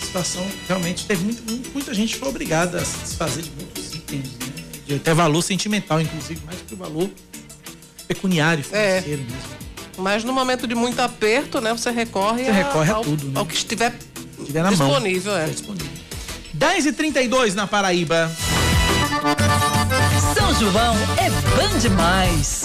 A 0.01 0.05
situação 0.05 0.45
realmente 0.67 1.05
teve 1.05 1.23
muito- 1.23 1.69
muita 1.73 1.93
gente 1.93 2.17
foi 2.17 2.27
obrigada 2.27 2.81
a 2.81 2.85
se 2.85 2.97
desfazer 2.97 3.43
de 3.43 3.51
muitos 3.51 3.93
itens, 3.95 4.25
né? 4.37 4.47
De 4.85 4.95
até 4.95 5.13
valor 5.13 5.41
sentimental, 5.41 6.01
inclusive, 6.01 6.41
mais 6.45 6.57
que 6.67 6.73
o 6.73 6.77
valor 6.77 7.09
pecuniário, 8.07 8.65
É. 8.71 9.01
financeiro 9.01 9.21
mesmo. 9.23 9.58
Mas 9.99 10.23
no 10.23 10.31
momento 10.33 10.65
de 10.67 10.75
muito 10.75 10.99
aperto, 10.99 11.59
né, 11.61 11.71
você 11.73 11.91
recorre, 11.91 12.45
Você 12.45 12.51
recorre 12.51 12.91
a 12.91 12.95
ao, 12.95 13.03
tudo, 13.03 13.27
né? 13.27 13.33
ao 13.35 13.45
que 13.45 13.53
estiver 13.55 13.93
Tiver 14.45 14.63
na 14.63 14.71
mão. 14.71 14.87
disponível, 14.87 15.35
é. 15.35 15.49
10 16.53 16.85
e 16.87 16.91
32 16.93 17.53
na 17.55 17.67
Paraíba. 17.67 18.31
São 20.35 20.53
João 20.55 20.95
é 21.17 21.29
bom 21.29 21.77
demais. 21.79 22.63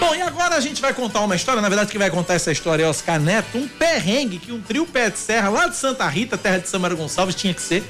Bom, 0.00 0.14
e 0.14 0.22
agora 0.22 0.56
a 0.56 0.60
gente 0.60 0.80
vai 0.82 0.92
contar 0.92 1.20
uma 1.20 1.34
história. 1.36 1.62
Na 1.62 1.68
verdade, 1.68 1.90
quem 1.90 1.98
vai 1.98 2.10
contar 2.10 2.34
essa 2.34 2.50
história 2.52 2.84
é 2.84 2.88
Oscar 2.88 3.20
Neto. 3.20 3.56
Um 3.58 3.68
perrengue 3.68 4.38
que 4.38 4.52
um 4.52 4.60
trio 4.60 4.86
pé 4.86 5.10
de 5.10 5.18
serra 5.18 5.48
lá 5.48 5.66
de 5.68 5.76
Santa 5.76 6.06
Rita, 6.08 6.36
terra 6.36 6.58
de 6.58 6.68
Samara 6.68 6.94
Gonçalves, 6.94 7.34
tinha 7.34 7.54
que 7.54 7.62
ser, 7.62 7.82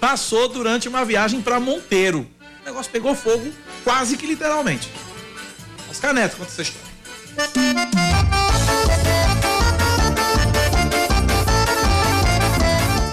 passou 0.00 0.48
durante 0.48 0.88
uma 0.88 1.04
viagem 1.04 1.40
para 1.40 1.60
Monteiro. 1.60 2.26
O 2.64 2.66
negócio 2.66 2.90
pegou 2.90 3.14
fogo 3.14 3.52
quase 3.84 4.16
que 4.16 4.26
literalmente. 4.26 4.90
Oscar 5.90 6.14
Neto, 6.14 6.38
conta 6.38 6.50
essa 6.50 6.62
história. 6.62 8.43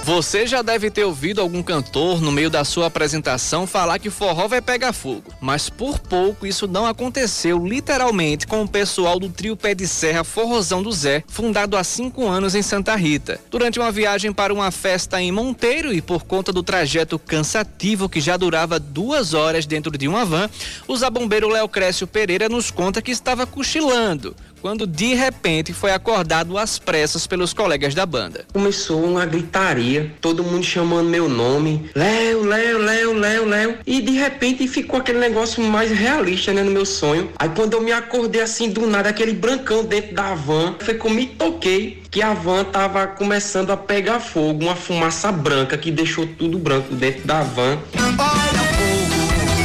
Você 0.03 0.47
já 0.47 0.63
deve 0.63 0.89
ter 0.89 1.05
ouvido 1.05 1.41
algum 1.41 1.61
cantor 1.61 2.19
no 2.21 2.31
meio 2.31 2.49
da 2.49 2.65
sua 2.65 2.87
apresentação 2.87 3.67
falar 3.67 3.99
que 3.99 4.09
forró 4.09 4.47
vai 4.47 4.59
pegar 4.59 4.93
fogo. 4.93 5.31
Mas 5.39 5.69
por 5.69 5.99
pouco 5.99 6.47
isso 6.47 6.67
não 6.67 6.87
aconteceu 6.87 7.63
literalmente 7.63 8.47
com 8.47 8.63
o 8.63 8.67
pessoal 8.67 9.19
do 9.19 9.29
trio 9.29 9.55
Pé 9.55 9.75
de 9.75 9.87
Serra 9.87 10.23
Forrozão 10.23 10.81
do 10.81 10.91
Zé, 10.91 11.23
fundado 11.27 11.77
há 11.77 11.83
cinco 11.83 12.27
anos 12.27 12.55
em 12.55 12.63
Santa 12.63 12.95
Rita. 12.95 13.39
Durante 13.51 13.79
uma 13.79 13.91
viagem 13.91 14.33
para 14.33 14.51
uma 14.51 14.71
festa 14.71 15.21
em 15.21 15.31
Monteiro 15.31 15.93
e 15.93 16.01
por 16.01 16.23
conta 16.23 16.51
do 16.51 16.63
trajeto 16.63 17.19
cansativo 17.19 18.09
que 18.09 18.19
já 18.19 18.35
durava 18.37 18.79
duas 18.79 19.35
horas 19.35 19.67
dentro 19.67 19.95
de 19.95 20.07
uma 20.07 20.25
van, 20.25 20.49
o 20.87 20.97
zabombeiro 20.97 21.47
Léo 21.47 21.69
Crécio 21.69 22.07
Pereira 22.07 22.49
nos 22.49 22.71
conta 22.71 23.03
que 23.03 23.11
estava 23.11 23.45
cochilando. 23.45 24.35
Quando 24.61 24.85
de 24.85 25.15
repente 25.15 25.73
foi 25.73 25.91
acordado 25.91 26.55
às 26.57 26.77
pressas 26.77 27.25
pelos 27.25 27.51
colegas 27.51 27.95
da 27.95 28.05
banda. 28.05 28.45
Começou 28.53 29.03
uma 29.03 29.25
gritaria, 29.25 30.13
todo 30.21 30.43
mundo 30.43 30.63
chamando 30.63 31.09
meu 31.09 31.27
nome, 31.27 31.89
Léo, 31.95 32.45
Léo, 32.45 32.77
Léo, 32.77 33.13
Léo, 33.13 33.45
Léo. 33.45 33.77
E 33.87 34.01
de 34.01 34.11
repente 34.11 34.67
ficou 34.67 34.99
aquele 34.99 35.17
negócio 35.17 35.63
mais 35.63 35.89
realista, 35.89 36.53
né, 36.53 36.61
no 36.61 36.69
meu 36.69 36.85
sonho. 36.85 37.29
Aí 37.39 37.49
quando 37.49 37.73
eu 37.73 37.81
me 37.81 37.91
acordei 37.91 38.41
assim 38.41 38.69
do 38.69 38.85
nada, 38.85 39.09
aquele 39.09 39.33
brancão 39.33 39.83
dentro 39.83 40.13
da 40.13 40.35
van, 40.35 40.75
foi 40.79 40.93
que 40.93 41.05
eu 41.07 41.11
me 41.11 41.25
toquei 41.25 42.03
que 42.11 42.21
a 42.21 42.33
van 42.33 42.63
tava 42.63 43.07
começando 43.07 43.71
a 43.71 43.77
pegar 43.77 44.19
fogo, 44.19 44.65
uma 44.65 44.75
fumaça 44.75 45.31
branca 45.31 45.77
que 45.77 45.89
deixou 45.89 46.27
tudo 46.27 46.59
branco 46.59 46.93
dentro 46.93 47.25
da 47.25 47.41
van. 47.41 47.79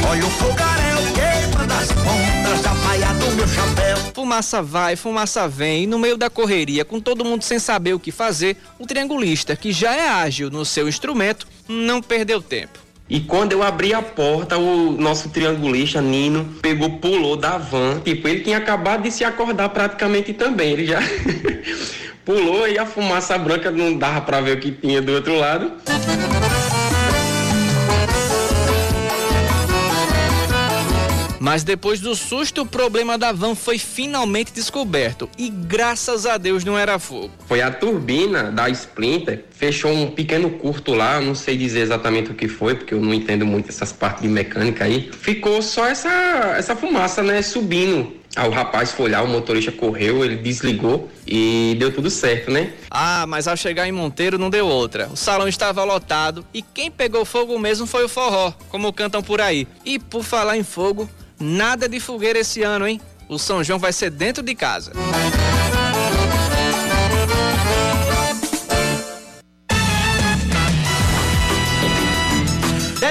Olha 0.09 0.25
o 0.25 0.29
fogaréu 0.29 0.97
queima 1.13 1.67
das 1.67 1.87
pontas 1.91 2.07
da 2.07 2.07
paia 2.07 2.23
do 2.23 2.26
meu 3.37 3.47
chapéu. 3.47 3.97
Fumaça 4.15 4.63
vai, 4.63 4.95
fumaça 4.95 5.47
vem, 5.47 5.83
e 5.83 5.87
no 5.87 5.99
meio 5.99 6.17
da 6.17 6.27
correria, 6.27 6.83
com 6.83 6.99
todo 6.99 7.23
mundo 7.23 7.43
sem 7.43 7.59
saber 7.59 7.93
o 7.93 7.99
que 7.99 8.11
fazer, 8.11 8.57
o 8.79 8.87
triangulista, 8.87 9.55
que 9.55 9.71
já 9.71 9.95
é 9.95 10.09
ágil 10.09 10.49
no 10.49 10.65
seu 10.65 10.89
instrumento, 10.89 11.47
não 11.69 12.01
perdeu 12.01 12.41
tempo. 12.41 12.79
E 13.07 13.19
quando 13.21 13.53
eu 13.53 13.61
abri 13.61 13.93
a 13.93 14.01
porta, 14.01 14.57
o 14.57 14.91
nosso 14.91 15.29
triangulista, 15.29 16.01
Nino, 16.01 16.45
pegou, 16.61 16.97
pulou 16.97 17.37
da 17.37 17.57
van. 17.57 18.01
Tipo, 18.01 18.27
ele 18.27 18.41
tinha 18.41 18.57
acabado 18.57 19.03
de 19.03 19.11
se 19.11 19.23
acordar 19.23 19.69
praticamente 19.69 20.33
também. 20.33 20.73
Ele 20.73 20.85
já 20.87 20.99
pulou 22.25 22.67
e 22.67 22.77
a 22.77 22.85
fumaça 22.85 23.37
branca 23.37 23.71
não 23.71 23.95
dava 23.95 24.19
pra 24.21 24.41
ver 24.41 24.57
o 24.57 24.59
que 24.59 24.71
tinha 24.71 25.01
do 25.01 25.13
outro 25.13 25.37
lado. 25.37 25.71
Mas 31.47 31.63
depois 31.63 32.01
do 32.01 32.13
susto, 32.13 32.63
o 32.63 32.65
problema 32.65 33.17
da 33.17 33.31
van 33.31 33.55
foi 33.55 33.77
finalmente 33.77 34.51
descoberto. 34.51 35.29
E 35.37 35.49
graças 35.49 36.25
a 36.25 36.37
Deus 36.37 36.65
não 36.65 36.77
era 36.77 36.99
fogo. 36.99 37.31
Foi 37.47 37.61
a 37.61 37.71
turbina 37.71 38.51
da 38.51 38.69
Splinter, 38.69 39.45
fechou 39.51 39.93
um 39.93 40.11
pequeno 40.11 40.49
curto 40.49 40.93
lá, 40.93 41.21
não 41.21 41.33
sei 41.33 41.55
dizer 41.55 41.79
exatamente 41.79 42.31
o 42.31 42.33
que 42.33 42.49
foi, 42.49 42.75
porque 42.75 42.93
eu 42.93 42.99
não 42.99 43.13
entendo 43.13 43.45
muito 43.45 43.69
essas 43.69 43.93
partes 43.93 44.23
de 44.23 44.27
mecânica 44.27 44.83
aí. 44.83 45.09
Ficou 45.21 45.61
só 45.61 45.87
essa, 45.87 46.09
essa 46.57 46.75
fumaça, 46.75 47.23
né, 47.23 47.41
subindo. 47.41 48.11
Aí 48.35 48.45
o 48.45 48.51
rapaz 48.51 48.91
foi 48.91 49.05
olhar, 49.05 49.23
o 49.23 49.27
motorista 49.29 49.71
correu, 49.71 50.25
ele 50.25 50.35
desligou 50.35 51.09
e 51.25 51.77
deu 51.79 51.93
tudo 51.93 52.09
certo, 52.09 52.51
né? 52.51 52.73
Ah, 52.91 53.25
mas 53.25 53.47
ao 53.47 53.55
chegar 53.55 53.87
em 53.87 53.91
Monteiro 53.93 54.37
não 54.37 54.49
deu 54.49 54.67
outra. 54.67 55.07
O 55.07 55.15
salão 55.15 55.47
estava 55.47 55.81
lotado 55.85 56.45
e 56.53 56.61
quem 56.61 56.91
pegou 56.91 57.23
fogo 57.23 57.57
mesmo 57.57 57.87
foi 57.87 58.03
o 58.03 58.09
forró, 58.09 58.51
como 58.67 58.91
cantam 58.91 59.23
por 59.23 59.39
aí. 59.39 59.65
E 59.85 59.97
por 59.97 60.25
falar 60.25 60.57
em 60.57 60.63
fogo, 60.63 61.09
nada 61.39 61.87
de 61.87 61.99
fogueira 61.99 62.39
esse 62.39 62.63
ano, 62.63 62.87
hein? 62.87 63.01
O 63.29 63.37
São 63.37 63.63
João 63.63 63.79
vai 63.79 63.93
ser 63.93 64.09
dentro 64.09 64.43
de 64.43 64.55
casa. 64.55 64.91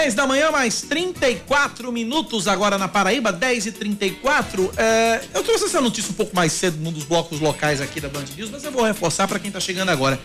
10 0.07 0.14
da 0.14 0.27
manhã, 0.27 0.51
mais 0.53 0.83
34 0.83 1.91
minutos 1.91 2.47
agora 2.47 2.79
na 2.79 2.87
Paraíba, 2.87 3.33
10 3.33 3.66
e 3.66 3.72
34 3.72 4.72
é, 4.77 5.20
Eu 5.35 5.43
trouxe 5.43 5.64
essa 5.64 5.81
notícia 5.81 6.12
um 6.12 6.14
pouco 6.14 6.35
mais 6.35 6.53
cedo 6.53 6.77
num 6.79 6.93
dos 6.93 7.03
blocos 7.05 7.41
locais 7.41 7.81
aqui 7.81 8.01
da 8.01 8.09
Band 8.09 8.24
News, 8.37 8.51
mas 8.51 8.62
eu 8.62 8.70
vou 8.70 8.85
reforçar 8.85 9.27
para 9.27 9.41
quem 9.41 9.51
tá 9.51 9.59
chegando 9.59 9.89
agora. 9.89 10.20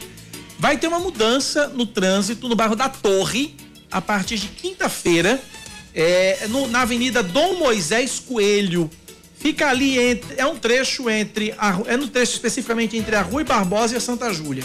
Vai 0.60 0.78
ter 0.78 0.88
uma 0.88 1.00
mudança 1.00 1.68
no 1.70 1.88
trânsito 1.88 2.48
no 2.48 2.56
bairro 2.56 2.76
da 2.76 2.90
Torre, 2.90 3.56
a 3.92 4.00
partir 4.00 4.38
de 4.38 4.50
quinta-feira, 4.50 5.42
é, 5.94 6.48
no- 6.50 6.68
na 6.68 6.82
Avenida 6.82 7.22
Dom 7.24 7.56
Moisés 7.56 8.20
Coelho. 8.20 8.90
Fica 9.38 9.70
ali 9.70 9.98
entre. 9.98 10.36
É 10.38 10.46
um 10.46 10.56
trecho 10.56 11.10
entre. 11.10 11.54
A, 11.58 11.80
é 11.88 11.98
no 11.98 12.08
trecho 12.08 12.34
especificamente 12.34 12.96
entre 12.98 13.16
a 13.16 13.22
Rui 13.22 13.44
Barbosa 13.44 13.96
e 13.96 13.98
a 13.98 14.02
Santa 14.02 14.32
Júlia. 14.34 14.64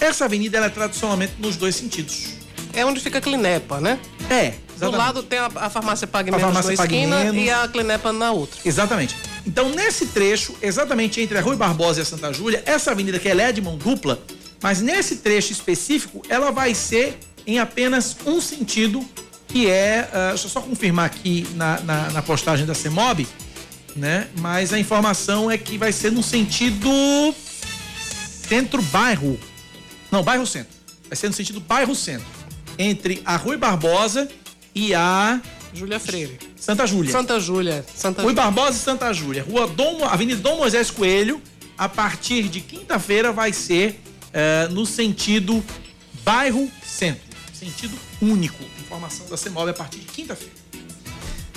Essa 0.00 0.24
avenida 0.26 0.56
ela 0.58 0.66
é 0.66 0.70
tradicionalmente 0.70 1.34
nos 1.38 1.56
dois 1.56 1.74
sentidos. 1.76 2.34
É 2.74 2.84
onde 2.84 3.00
fica 3.00 3.18
a 3.18 3.20
Clinepa, 3.20 3.80
né? 3.80 3.98
É, 4.30 4.50
Do 4.50 4.56
exatamente. 4.76 4.98
lado 4.98 5.22
tem 5.22 5.38
a, 5.38 5.46
a 5.54 5.70
farmácia 5.70 6.06
Pague 6.06 6.30
Menos 6.30 6.42
farmácia 6.44 6.70
na 6.72 6.76
Pague 6.76 6.94
esquina 6.96 7.18
Menos. 7.24 7.42
e 7.44 7.50
a 7.50 7.68
Clinepa 7.68 8.12
na 8.12 8.32
outra. 8.32 8.58
Exatamente. 8.64 9.14
Então, 9.46 9.68
nesse 9.70 10.06
trecho, 10.06 10.54
exatamente 10.62 11.20
entre 11.20 11.36
a 11.38 11.40
Rui 11.40 11.56
Barbosa 11.56 12.00
e 12.00 12.02
a 12.02 12.04
Santa 12.04 12.32
Júlia, 12.32 12.62
essa 12.66 12.90
avenida 12.90 13.18
que 13.18 13.28
ela 13.28 13.42
é 13.42 13.52
de 13.52 13.60
mão 13.60 13.76
dupla, 13.76 14.22
mas 14.62 14.80
nesse 14.80 15.16
trecho 15.16 15.52
específico, 15.52 16.22
ela 16.28 16.50
vai 16.50 16.74
ser 16.74 17.18
em 17.46 17.58
apenas 17.58 18.16
um 18.26 18.40
sentido, 18.40 19.04
que 19.52 19.68
é. 19.68 20.08
ah, 20.12 20.28
deixa 20.30 20.46
eu 20.46 20.50
só 20.50 20.60
confirmar 20.60 21.06
aqui 21.06 21.46
na, 21.54 21.80
na, 21.80 22.10
na 22.10 22.22
postagem 22.22 22.64
da 22.64 22.74
CEMOB, 22.74 23.28
né? 23.94 24.28
Mas 24.40 24.72
a 24.72 24.78
informação 24.78 25.50
é 25.50 25.58
que 25.58 25.76
vai 25.76 25.92
ser 25.92 26.10
no 26.10 26.22
sentido 26.22 26.90
centro-bairro. 28.48 29.38
Não, 30.10 30.22
bairro-centro. 30.22 30.72
Vai 31.08 31.16
ser 31.16 31.28
no 31.28 31.34
sentido 31.34 31.60
bairro-centro. 31.60 32.26
Entre 32.78 33.20
a 33.24 33.36
Rui 33.36 33.56
Barbosa 33.58 34.28
e 34.74 34.94
a. 34.94 35.40
Júlia 35.74 36.00
Freire. 36.00 36.38
Santa 36.56 36.86
Júlia. 36.86 37.12
Santa 37.12 37.40
Júlia. 37.40 37.84
Santa 37.94 38.22
Rui 38.22 38.34
Barbosa 38.34 38.76
e 38.76 38.80
Santa 38.80 39.12
Júlia. 39.12 39.42
Rua 39.42 39.66
Dom, 39.66 40.04
Avenida 40.04 40.40
Dom 40.40 40.56
Moisés 40.56 40.90
Coelho, 40.90 41.40
a 41.76 41.88
partir 41.88 42.44
de 42.44 42.60
quinta-feira 42.60 43.32
vai 43.32 43.52
ser 43.52 44.00
eh, 44.32 44.68
no 44.70 44.84
sentido 44.84 45.62
bairro 46.24 46.70
centro. 46.84 47.22
Sentido 47.52 47.98
único. 48.20 48.62
Informação 48.92 49.26
da 49.26 49.38
CEMOB 49.38 49.70
a 49.70 49.72
partir 49.72 50.00
de 50.00 50.06
quinta-feira. 50.06 50.52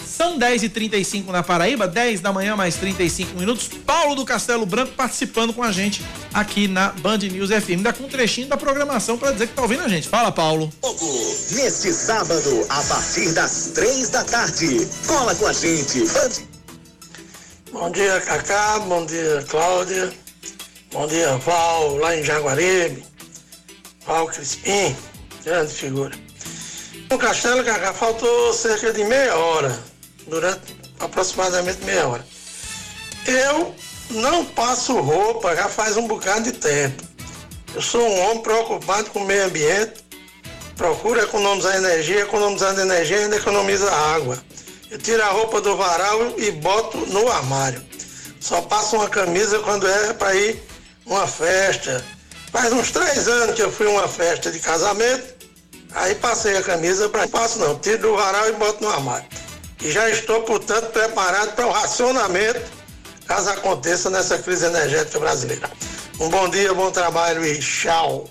São 0.08 0.40
10h35 0.40 1.26
na 1.28 1.44
Paraíba, 1.44 1.86
10 1.86 2.22
da 2.22 2.32
manhã 2.32 2.56
mais 2.56 2.78
35 2.78 3.38
minutos. 3.38 3.68
Paulo 3.86 4.16
do 4.16 4.24
Castelo 4.24 4.66
Branco 4.66 4.94
participando 4.94 5.54
com 5.54 5.62
a 5.62 5.70
gente 5.70 6.02
aqui 6.34 6.70
na 6.70 6.94
Band 6.94 7.18
News 7.18 7.50
FM. 7.50 7.72
Ainda 7.72 7.92
com 7.92 8.06
um 8.06 8.08
trechinho 8.08 8.48
da 8.48 8.56
programação 8.56 9.18
para 9.18 9.34
dizer 9.34 9.48
que 9.48 9.54
tá 9.54 9.64
ouvindo 9.64 9.84
a 9.84 9.90
gente. 9.90 10.08
Fala, 10.08 10.32
Paulo. 10.32 10.72
Neste 11.52 11.92
sábado, 11.92 12.66
a 12.70 12.82
partir 12.84 13.34
das 13.34 13.72
três 13.76 14.10
da 14.10 14.24
tarde. 14.24 14.88
Cola 15.06 15.36
com 15.36 15.48
a 15.48 15.54
gente. 15.54 16.06
Band 16.06 16.30
Bom 17.74 17.92
dia, 17.92 18.22
Cacá. 18.22 18.80
Bom 18.80 19.06
dia, 19.06 19.44
Cláudia. 19.50 20.14
Bom 20.94 21.06
dia, 21.08 21.36
Val, 21.40 21.98
lá 21.98 22.16
em 22.16 22.24
Jaguaribe. 22.24 23.04
Val 24.08 24.28
Crispim, 24.28 24.96
grande 25.44 25.74
figura. 25.74 26.25
No 27.16 27.20
castelo, 27.20 27.64
Cacá, 27.64 27.94
faltou 27.94 28.52
cerca 28.52 28.92
de 28.92 29.02
meia 29.06 29.38
hora, 29.38 29.80
durante 30.28 30.76
aproximadamente 31.00 31.82
meia 31.86 32.06
hora. 32.06 32.28
Eu 33.26 33.74
não 34.10 34.44
passo 34.44 35.00
roupa 35.00 35.56
já 35.56 35.70
faz 35.70 35.96
um 35.96 36.10
bocado 36.10 36.44
de 36.44 36.52
tempo. 36.52 37.02
Eu 37.74 37.82
sou 37.82 38.02
um 38.02 38.20
homem 38.20 38.44
preocupado 38.44 39.12
com 39.12 39.20
o 39.20 39.26
meio 39.26 39.46
ambiente, 39.46 40.04
procuro 40.76 41.22
economizar 41.22 41.78
energia, 41.78 42.24
economizando 42.24 42.82
energia 42.82 43.20
ainda 43.20 43.38
economiza 43.38 43.90
água. 43.90 44.38
Eu 44.92 44.98
tiro 44.98 45.24
a 45.24 45.28
roupa 45.28 45.62
do 45.62 45.74
varal 45.78 46.34
e 46.38 46.52
boto 46.52 46.98
no 46.98 47.32
armário. 47.32 47.82
Só 48.42 48.62
passo 48.62 48.98
uma 48.98 49.08
camisa 49.08 49.60
quando 49.60 49.88
é 49.88 50.12
para 50.12 50.36
ir 50.36 50.62
uma 51.06 51.26
festa. 51.26 52.04
Faz 52.52 52.74
uns 52.74 52.92
três 52.92 53.26
anos 53.30 53.56
que 53.56 53.62
eu 53.62 53.72
fui 53.72 53.88
a 53.88 53.92
uma 53.92 54.08
festa 54.10 54.52
de 54.52 54.60
casamento, 54.60 55.35
aí 55.94 56.16
passei 56.16 56.58
a 56.58 56.64
camisa 56.64 57.10
para 57.10 57.28
passo 57.28 57.60
não, 57.60 57.78
tiro 57.80 58.00
do 58.00 58.16
varal 58.16 58.50
e 58.50 58.54
boto 58.54 58.84
no 58.84 58.90
armário. 58.90 59.28
E 59.82 59.92
já 59.92 60.10
estou, 60.10 60.42
portanto, 60.44 60.92
preparado 60.92 61.54
para 61.56 61.68
o 61.68 61.72
racionamento 61.72 62.76
caso 63.28 63.50
aconteça 63.50 64.10
nessa 64.10 64.38
crise 64.38 64.66
energética 64.66 65.20
brasileira. 65.20 65.70
Um 66.20 66.30
bom 66.30 66.48
dia, 66.50 66.74
bom 66.74 66.92
trabalho 66.92 67.46
e 67.46 67.60
tchau. 67.60 68.30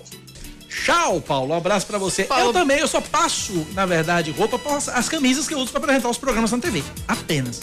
Tchau, 0.69 1.21
Paulo. 1.21 1.53
Um 1.53 1.57
abraço 1.57 1.85
pra 1.85 1.97
você. 1.97 2.27
Eu 2.39 2.51
também, 2.51 2.79
eu 2.79 2.87
só 2.87 2.99
passo, 2.99 3.65
na 3.73 3.85
verdade, 3.85 4.31
roupa 4.31 4.59
para 4.59 4.75
as, 4.75 4.89
as 4.89 5.09
camisas 5.09 5.47
que 5.47 5.53
eu 5.53 5.59
uso 5.59 5.71
para 5.71 5.79
apresentar 5.79 6.09
os 6.09 6.17
programas 6.17 6.51
na 6.51 6.59
TV. 6.59 6.83
Apenas. 7.07 7.61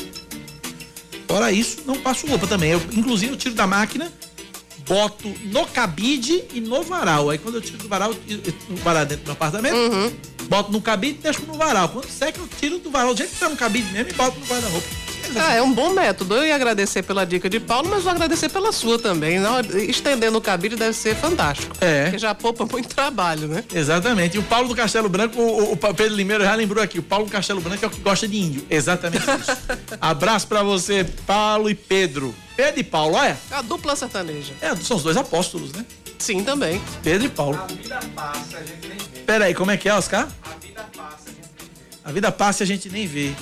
Fora 1.27 1.51
isso, 1.51 1.83
não 1.87 1.97
passo 1.97 2.27
roupa 2.27 2.47
também. 2.47 2.73
Eu, 2.73 2.83
inclusive, 2.93 3.33
eu 3.33 3.37
tiro 3.37 3.55
da 3.55 3.67
máquina, 3.67 4.13
boto 4.87 5.29
no 5.45 5.67
cabide 5.67 6.45
e 6.53 6.61
no 6.61 6.83
varal. 6.83 7.31
Aí 7.31 7.39
quando 7.39 7.57
eu 7.57 7.61
tiro 7.61 7.79
do 7.79 7.89
varal, 7.89 8.13
eu 8.13 8.41
tiro 8.43 8.43
o 8.71 8.77
varal 8.77 9.07
dentro 9.07 9.25
do 9.25 9.27
meu 9.29 9.33
apartamento, 9.35 9.77
boto 10.49 10.73
no 10.73 10.81
cabide 10.81 11.19
e 11.19 11.23
deixo 11.23 11.43
no 11.47 11.55
varal. 11.55 11.89
Quando 11.89 12.09
seca, 12.09 12.41
eu 12.41 12.49
tiro 12.59 12.79
do 12.79 12.91
varal 12.91 13.15
do 13.15 13.19
jeito 13.19 13.33
que 13.33 13.41
tá 13.41 13.49
no 13.49 13.57
cabide 13.57 13.91
mesmo 13.93 14.11
e 14.11 14.15
boto 14.15 14.39
no 14.39 14.47
guarda-roupa. 14.47 15.02
Ah, 15.41 15.55
é 15.55 15.63
um 15.63 15.73
bom 15.73 15.91
método. 15.91 16.37
Eu 16.37 16.45
ia 16.45 16.55
agradecer 16.55 17.03
pela 17.03 17.25
dica 17.25 17.49
de 17.49 17.61
Paulo, 17.61 17.89
mas 17.91 18.03
vou 18.03 18.13
agradecer 18.13 18.49
pela 18.49 18.73
sua 18.73 18.99
também. 18.99 19.39
Estendendo 19.89 20.39
o 20.39 20.41
cabide 20.41 20.77
deve 20.77 20.93
ser 20.93 21.15
fantástico. 21.17 21.77
É. 21.81 22.05
Porque 22.05 22.19
já 22.19 22.35
poupa 22.35 22.65
muito 22.67 22.89
trabalho, 22.95 23.49
né? 23.49 23.65
Exatamente. 23.73 24.37
E 24.37 24.39
o 24.39 24.43
Paulo 24.43 24.69
do 24.69 24.75
Castelo 24.75 25.09
Branco, 25.09 25.41
o, 25.41 25.73
o 25.73 25.77
Pedro 25.77 26.15
Limeiro 26.15 26.45
já 26.45 26.55
lembrou 26.55 26.83
aqui. 26.83 26.99
O 26.99 27.03
Paulo 27.03 27.27
do 27.27 27.31
Castelo 27.33 27.61
Branco 27.61 27.85
é 27.85 27.89
o 27.89 27.91
que 27.91 28.01
gosta 28.01 28.27
de 28.29 28.37
índio. 28.37 28.67
Exatamente 28.69 29.25
isso. 29.25 29.57
Abraço 30.01 30.47
pra 30.47 30.63
você, 30.63 31.05
Paulo 31.27 31.69
e 31.71 31.75
Pedro. 31.75 32.35
Pedro 32.57 32.81
e 32.81 32.85
Paulo, 32.85 33.17
olha. 33.17 33.37
A 33.51 33.63
dupla 33.63 33.97
sertaneja. 33.97 34.53
É, 34.61 34.75
são 34.77 34.97
os 34.97 35.03
dois 35.03 35.17
apóstolos, 35.17 35.73
né? 35.73 35.85
Sim, 36.19 36.45
também. 36.45 36.81
Pedro 37.03 37.27
e 37.27 37.31
Paulo. 37.31 37.59
passa, 38.15 38.59
a 38.59 38.61
gente 38.61 38.89
nem 38.89 38.99
vê. 38.99 39.21
Pera 39.27 39.47
aí, 39.47 39.55
como 39.55 39.71
é 39.71 39.77
que 39.77 39.89
é, 39.89 39.95
Oscar? 39.95 40.29
A 40.45 40.55
vida 40.61 40.87
passa, 40.97 41.25
a 41.27 41.33
gente 41.33 41.49
nem 41.59 41.67
vê. 41.67 42.01
A 42.05 42.13
vida 42.13 42.33
passa 42.33 42.63
e 42.63 42.65
a 42.65 42.67
gente 42.67 42.89
nem 42.91 43.07
vê 43.07 43.33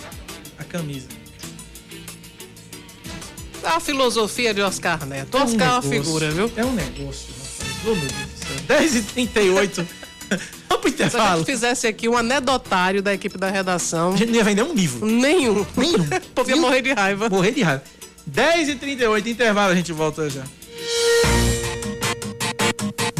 a 0.58 0.64
camisa. 0.64 1.08
A 3.64 3.78
filosofia 3.80 4.52
de 4.54 4.60
Oscar 4.62 5.04
Neto. 5.06 5.36
É 5.36 5.40
um 5.40 5.44
Oscar 5.44 5.60
é 5.68 5.70
uma 5.70 5.80
negócio, 5.80 5.90
figura, 6.04 6.30
viu? 6.30 6.52
É 6.56 6.64
um 6.64 6.72
negócio, 6.72 7.26
rapaz. 7.32 7.84
Meu 7.84 7.96
Deus 7.96 8.12
do 8.12 8.96
céu. 8.96 9.02
10h38. 9.14 9.86
Vamos 10.68 10.82
pro 10.82 10.90
Se 10.96 11.02
a 11.02 11.06
intervalo. 11.06 11.38
gente 11.38 11.46
fizesse 11.46 11.86
aqui 11.86 12.08
um 12.08 12.16
anedotário 12.16 13.02
da 13.02 13.12
equipe 13.12 13.36
da 13.36 13.50
redação. 13.50 14.12
A 14.12 14.16
gente 14.16 14.28
não 14.30 14.36
ia 14.36 14.44
vender 14.44 14.62
um 14.62 14.72
livro. 14.72 15.04
Nenhum. 15.06 15.66
Nenhum. 15.76 16.06
O 16.30 16.34
povo 16.34 16.50
ia 16.50 16.56
morrer 16.56 16.82
de 16.82 16.92
raiva. 16.92 17.28
Morrer 17.28 17.52
de 17.52 17.62
raiva. 17.62 17.82
10h38, 18.30 19.26
intervalo, 19.26 19.72
a 19.72 19.74
gente 19.74 19.92
volta 19.92 20.28
já. 20.30 20.42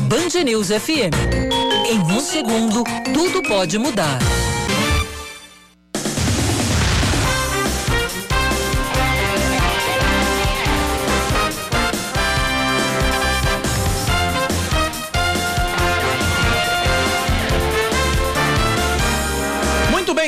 Band 0.02 0.44
News 0.44 0.68
FM. 0.68 1.14
Em 1.88 1.98
um 1.98 2.20
segundo, 2.20 2.84
tudo 3.12 3.42
pode 3.42 3.78
mudar. 3.78 4.18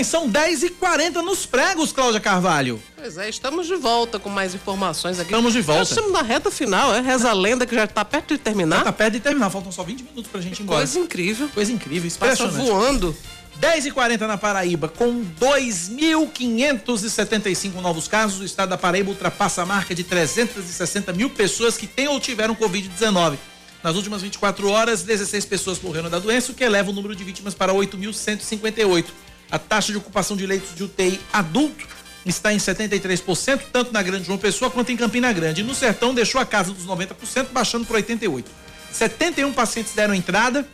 Bem, 0.02 0.04
são 0.04 0.28
10h40 0.30 1.22
nos 1.22 1.46
pregos, 1.46 1.92
Cláudia 1.92 2.20
Carvalho. 2.20 2.82
Pois 2.96 3.16
é, 3.16 3.28
estamos 3.28 3.68
de 3.68 3.76
volta 3.76 4.18
com 4.18 4.28
mais 4.28 4.52
informações 4.54 5.20
aqui. 5.20 5.30
Estamos 5.30 5.52
de 5.52 5.60
volta. 5.60 5.82
Estamos 5.82 6.10
na 6.12 6.22
reta 6.22 6.50
final, 6.50 6.92
é? 6.94 7.00
Reza 7.00 7.30
a 7.30 7.32
lenda 7.32 7.64
que 7.64 7.74
já 7.74 7.84
está 7.84 8.04
perto 8.04 8.34
de 8.34 8.38
terminar. 8.38 8.82
Tá 8.84 8.92
perto 8.92 9.14
de 9.14 9.20
terminar, 9.20 9.48
faltam 9.50 9.72
só 9.72 9.82
20 9.84 10.02
minutos 10.02 10.30
pra 10.30 10.40
gente 10.40 10.58
ir 10.58 10.62
embora. 10.62 10.80
Coisa 10.80 10.98
incrível. 10.98 11.48
Coisa 11.48 11.72
incrível, 11.72 12.10
Passa 12.18 12.44
impressionante. 12.44 12.70
voando. 12.70 13.16
10h40 13.60 14.20
na 14.26 14.36
Paraíba, 14.36 14.88
com 14.88 15.24
2.575 15.40 17.80
novos 17.80 18.08
casos, 18.08 18.40
o 18.40 18.44
estado 18.44 18.70
da 18.70 18.78
Paraíba 18.78 19.10
ultrapassa 19.10 19.62
a 19.62 19.66
marca 19.66 19.94
de 19.94 20.02
360 20.02 21.12
mil 21.12 21.30
pessoas 21.30 21.76
que 21.76 21.86
têm 21.86 22.08
ou 22.08 22.18
tiveram 22.18 22.56
Covid-19. 22.56 23.36
Nas 23.82 23.94
últimas 23.94 24.22
24 24.22 24.68
horas, 24.68 25.02
16 25.02 25.44
pessoas 25.44 25.78
morreram 25.80 26.10
da 26.10 26.18
doença, 26.18 26.50
o 26.50 26.54
que 26.54 26.64
eleva 26.64 26.90
o 26.90 26.92
número 26.92 27.14
de 27.14 27.22
vítimas 27.22 27.54
para 27.54 27.72
8.158. 27.72 29.04
A 29.52 29.58
taxa 29.58 29.92
de 29.92 29.98
ocupação 29.98 30.34
de 30.34 30.46
leitos 30.46 30.74
de 30.74 30.82
UTI 30.82 31.20
adulto 31.30 31.86
está 32.24 32.54
em 32.54 32.56
73%, 32.56 33.60
tanto 33.70 33.92
na 33.92 34.02
Grande 34.02 34.24
João 34.24 34.38
Pessoa 34.38 34.70
quanto 34.70 34.90
em 34.90 34.96
Campina 34.96 35.30
Grande. 35.30 35.60
E 35.60 35.64
no 35.64 35.74
Sertão 35.74 36.14
deixou 36.14 36.40
a 36.40 36.46
casa 36.46 36.72
dos 36.72 36.86
90%, 36.86 37.48
baixando 37.52 37.84
para 37.84 38.00
88%. 38.00 38.46
71 38.90 39.52
pacientes 39.52 39.92
deram 39.92 40.14
entrada 40.14 40.66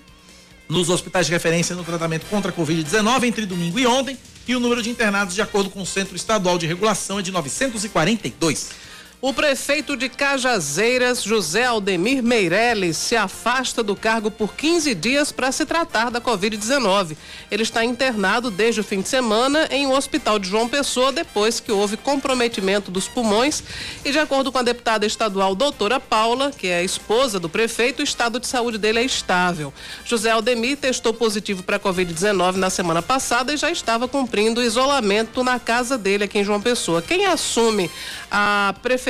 nos 0.68 0.90
hospitais 0.90 1.26
de 1.26 1.32
referência 1.32 1.74
no 1.74 1.82
tratamento 1.82 2.26
contra 2.26 2.52
a 2.52 2.54
Covid-19 2.54 3.24
entre 3.24 3.46
domingo 3.46 3.80
e 3.80 3.86
ontem, 3.86 4.16
e 4.46 4.54
o 4.54 4.60
número 4.60 4.80
de 4.80 4.90
internados, 4.90 5.34
de 5.34 5.42
acordo 5.42 5.70
com 5.70 5.82
o 5.82 5.86
Centro 5.86 6.14
Estadual 6.14 6.56
de 6.56 6.66
Regulação, 6.66 7.18
é 7.18 7.22
de 7.22 7.32
942. 7.32 8.70
O 9.20 9.34
prefeito 9.34 9.96
de 9.96 10.08
Cajazeiras, 10.08 11.24
José 11.24 11.64
Aldemir 11.64 12.22
Meirelles, 12.22 12.96
se 12.96 13.16
afasta 13.16 13.82
do 13.82 13.96
cargo 13.96 14.30
por 14.30 14.54
15 14.54 14.94
dias 14.94 15.32
para 15.32 15.50
se 15.50 15.66
tratar 15.66 16.08
da 16.08 16.20
Covid-19. 16.20 17.16
Ele 17.50 17.64
está 17.64 17.84
internado 17.84 18.48
desde 18.48 18.80
o 18.80 18.84
fim 18.84 19.00
de 19.00 19.08
semana 19.08 19.66
em 19.72 19.88
um 19.88 19.92
hospital 19.92 20.38
de 20.38 20.48
João 20.48 20.68
Pessoa, 20.68 21.10
depois 21.10 21.58
que 21.58 21.72
houve 21.72 21.96
comprometimento 21.96 22.92
dos 22.92 23.08
pulmões. 23.08 23.60
E, 24.04 24.12
de 24.12 24.20
acordo 24.20 24.52
com 24.52 24.58
a 24.58 24.62
deputada 24.62 25.04
estadual 25.04 25.52
doutora 25.56 25.98
Paula, 25.98 26.52
que 26.52 26.68
é 26.68 26.78
a 26.78 26.84
esposa 26.84 27.40
do 27.40 27.48
prefeito, 27.48 27.98
o 27.98 28.04
estado 28.04 28.38
de 28.38 28.46
saúde 28.46 28.78
dele 28.78 29.00
é 29.00 29.04
estável. 29.04 29.74
José 30.04 30.30
Aldemir 30.30 30.76
testou 30.76 31.12
positivo 31.12 31.64
para 31.64 31.74
a 31.74 31.80
Covid-19 31.80 32.54
na 32.54 32.70
semana 32.70 33.02
passada 33.02 33.52
e 33.52 33.56
já 33.56 33.68
estava 33.68 34.06
cumprindo 34.06 34.62
isolamento 34.62 35.42
na 35.42 35.58
casa 35.58 35.98
dele 35.98 36.22
aqui 36.22 36.38
em 36.38 36.44
João 36.44 36.60
Pessoa. 36.60 37.02
Quem 37.02 37.26
assume 37.26 37.90
a 38.30 38.72
prefeitura 38.80 39.07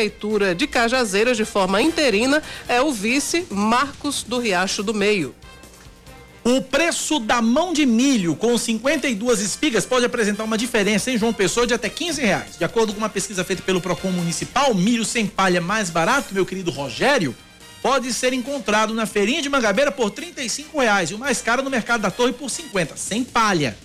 de 0.56 0.66
Cajazeiras 0.66 1.36
de 1.36 1.44
forma 1.44 1.82
interina 1.82 2.40
é 2.68 2.80
o 2.80 2.92
vice 2.92 3.46
Marcos 3.50 4.22
do 4.22 4.38
Riacho 4.38 4.82
do 4.82 4.94
Meio. 4.94 5.34
O 6.44 6.62
preço 6.62 7.18
da 7.18 7.42
mão 7.42 7.72
de 7.72 7.84
milho 7.84 8.36
com 8.36 8.56
52 8.56 9.40
espigas 9.40 9.84
pode 9.84 10.06
apresentar 10.06 10.44
uma 10.44 10.56
diferença 10.56 11.10
em 11.10 11.18
João 11.18 11.32
Pessoa 11.32 11.66
de 11.66 11.74
até 11.74 11.88
15 11.88 12.22
reais. 12.22 12.56
De 12.56 12.64
acordo 12.64 12.92
com 12.92 12.98
uma 12.98 13.08
pesquisa 13.08 13.42
feita 13.42 13.62
pelo 13.62 13.80
Procon 13.80 14.10
Municipal, 14.12 14.72
milho 14.72 15.04
sem 15.04 15.26
palha 15.26 15.60
mais 15.60 15.90
barato, 15.90 16.32
meu 16.32 16.46
querido 16.46 16.70
Rogério, 16.70 17.34
pode 17.82 18.12
ser 18.12 18.32
encontrado 18.32 18.94
na 18.94 19.04
feirinha 19.04 19.42
de 19.42 19.48
Mangabeira 19.48 19.90
por 19.90 20.10
35 20.10 20.80
reais 20.80 21.10
e 21.10 21.14
o 21.14 21.18
mais 21.18 21.42
caro 21.42 21.62
no 21.62 21.70
mercado 21.70 22.02
da 22.02 22.10
Torre 22.10 22.32
por 22.32 22.48
50, 22.48 22.96
sem 22.96 23.24
palha. 23.24 23.76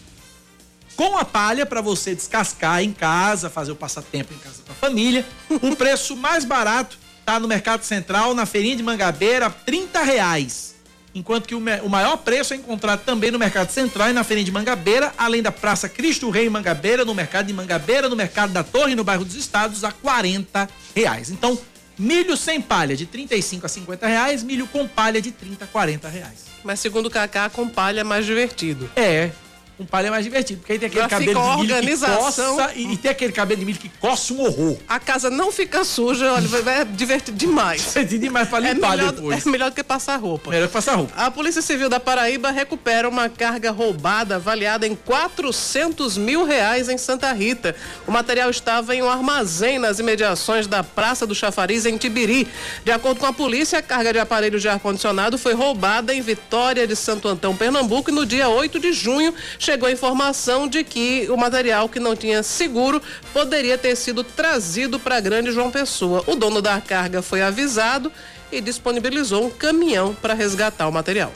Com 0.96 1.18
a 1.18 1.26
palha, 1.26 1.66
para 1.66 1.82
você 1.82 2.14
descascar 2.14 2.84
em 2.84 2.92
casa, 2.92 3.50
fazer 3.50 3.72
o 3.72 3.76
passatempo 3.76 4.34
em 4.34 4.38
casa 4.38 4.62
com 4.66 4.72
a 4.72 4.76
família, 4.76 5.26
o 5.50 5.74
preço 5.78 6.16
mais 6.16 6.46
barato 6.46 6.98
está 7.20 7.40
no 7.40 7.48
Mercado 7.48 7.84
Central, 7.84 8.36
na 8.36 8.46
feirinha 8.46 8.76
de 8.76 8.84
Mangabeira, 8.84 9.50
30 9.50 10.04
reais. 10.04 10.74
Enquanto 11.16 11.48
que 11.48 11.54
o 11.54 11.90
maior 11.90 12.18
preço 12.18 12.54
é 12.54 12.58
encontrado 12.58 13.02
também 13.02 13.30
no 13.30 13.38
Mercado 13.38 13.70
Central 13.70 14.10
e 14.10 14.14
na 14.14 14.24
feirinha 14.24 14.46
de 14.46 14.52
Mangabeira, 14.52 15.14
além 15.16 15.44
da 15.44 15.52
Praça 15.52 15.88
Cristo 15.88 16.30
Rei 16.32 16.48
em 16.48 16.50
Mangabeira, 16.50 17.06
no 17.06 17.14
Mercado 17.14 17.46
de 17.46 17.54
Mangabeira, 17.54 18.10
no 18.10 18.16
Mercado 18.16 18.52
da 18.52 18.64
Torre, 18.64 18.96
no 18.96 19.04
bairro 19.04 19.24
dos 19.24 19.36
Estados, 19.36 19.84
a 19.84 19.92
40 19.92 20.68
reais. 20.96 21.30
Então, 21.30 21.58
milho 22.00 22.36
sem 22.36 22.60
palha 22.60 22.98
de 22.98 23.06
35 23.06 23.66
a 23.66 23.70
50 23.70 24.08
reais, 24.08 24.42
milho 24.42 24.66
com 24.66 24.88
palha 24.88 25.22
de 25.22 25.32
30 25.32 25.66
a 25.66 25.68
40 25.68 26.10
reais. 26.10 26.46
Mas 26.64 26.80
segundo 26.80 27.06
o 27.06 27.12
Cacá, 27.12 27.48
com 27.48 27.70
palha 27.70 28.02
é 28.02 28.04
mais 28.04 28.26
divertido. 28.26 28.90
É, 28.96 29.30
com 29.78 29.86
palha 29.86 30.08
é 30.08 30.10
mais 30.12 30.24
divertido, 30.24 30.60
porque 30.60 30.74
aí 30.74 30.80
tem 30.80 30.88
aquele 30.88 31.02
Já 31.04 31.10
cabelo 31.10 31.34
de 31.34 31.74
a 31.74 31.82
milho 31.82 31.98
que 31.98 32.06
coça 32.06 32.72
e, 32.76 32.94
e 32.94 32.98
tem 32.98 33.10
aquele 33.12 33.34
cabelo 33.34 33.60
de 33.60 33.66
milho 33.66 33.80
que 33.80 33.90
coça 34.00 34.34
um 34.34 34.42
horror. 34.42 34.78
A 34.88 35.00
casa 35.00 35.30
não 35.30 35.52
fica 35.52 35.84
suja, 35.84 36.32
olha, 36.32 36.48
vai- 36.48 36.62
vai 36.62 36.86
divertir 36.86 37.34
demais. 37.34 37.82
Divertir 37.94 38.20
demais 38.20 38.48
pra 38.50 38.60
É 38.60 38.74
limpar 38.74 38.96
melhor, 38.98 39.12
depois. 39.12 39.46
é 39.46 39.50
melhor 39.50 39.70
do 39.72 39.76
que 39.76 39.84
passar 39.84 40.18
roupa. 40.18 40.52
Melhor 40.52 40.68
que 40.68 40.74
passar 40.74 40.96
roupa. 40.96 41.14
A 41.16 41.32
Polícia 41.32 41.62
Civil 41.62 41.90
da 41.90 42.00
Paraíba 42.00 42.52
recupera 42.52 43.10
uma 43.10 43.30
carga 43.30 43.72
roubada 43.72 44.36
avaliada 44.36 44.86
em 44.88 44.96
400 44.96 46.18
mil 46.18 46.44
reais 46.46 46.90
em 46.90 46.98
Santa 46.98 47.32
Rita. 47.34 47.76
O 48.08 48.12
material 48.12 48.50
estava 48.50 48.96
em 48.96 49.02
um 49.02 49.10
armazém 49.10 49.80
nas 49.80 50.00
imediações 50.00 50.68
da 50.68 50.84
Praça 50.84 51.26
do 51.28 51.34
Chafariz, 51.36 51.86
em 51.86 51.98
Tibiri. 51.98 52.48
De 52.84 52.92
acordo 52.92 53.20
com 53.20 53.26
a 53.26 53.34
polícia, 53.34 53.80
a 53.80 53.82
carga 53.82 54.14
de 54.14 54.20
aparelhos 54.20 54.62
de 54.62 54.68
ar-condicionado 54.70 55.38
foi 55.38 55.54
roubada 55.54 56.14
em 56.14 56.22
Vitória 56.22 56.86
de 56.88 56.96
Santo 56.96 57.28
Antão, 57.28 57.56
Pernambuco, 57.56 58.12
no 58.12 58.26
dia 58.26 58.50
8 58.50 58.80
de 58.80 58.94
junho 58.94 59.34
chegou 59.64 59.88
a 59.88 59.92
informação 59.92 60.68
de 60.68 60.84
que 60.84 61.28
o 61.30 61.38
material 61.38 61.88
que 61.88 62.00
não 62.00 62.16
tinha 62.16 62.44
seguro 62.44 63.02
poderia 63.32 63.78
ter 63.78 63.96
sido 63.96 64.24
trazido 64.24 65.00
para 65.00 65.22
Grande 65.22 65.52
João 65.52 65.72
Pessoa. 65.72 66.22
O 66.28 66.36
dono 66.36 66.62
da 66.62 66.82
carga 66.82 67.22
foi 67.22 67.42
avisado 67.42 68.12
e 68.52 68.60
disponibilizou 68.60 69.46
um 69.46 69.50
caminhão 69.50 70.14
para 70.14 70.34
resgatar 70.34 70.88
o 70.88 70.92
material. 70.92 71.32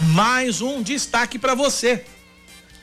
Mais 0.00 0.60
um 0.60 0.82
destaque 0.82 1.38
para 1.38 1.54
você. 1.54 2.04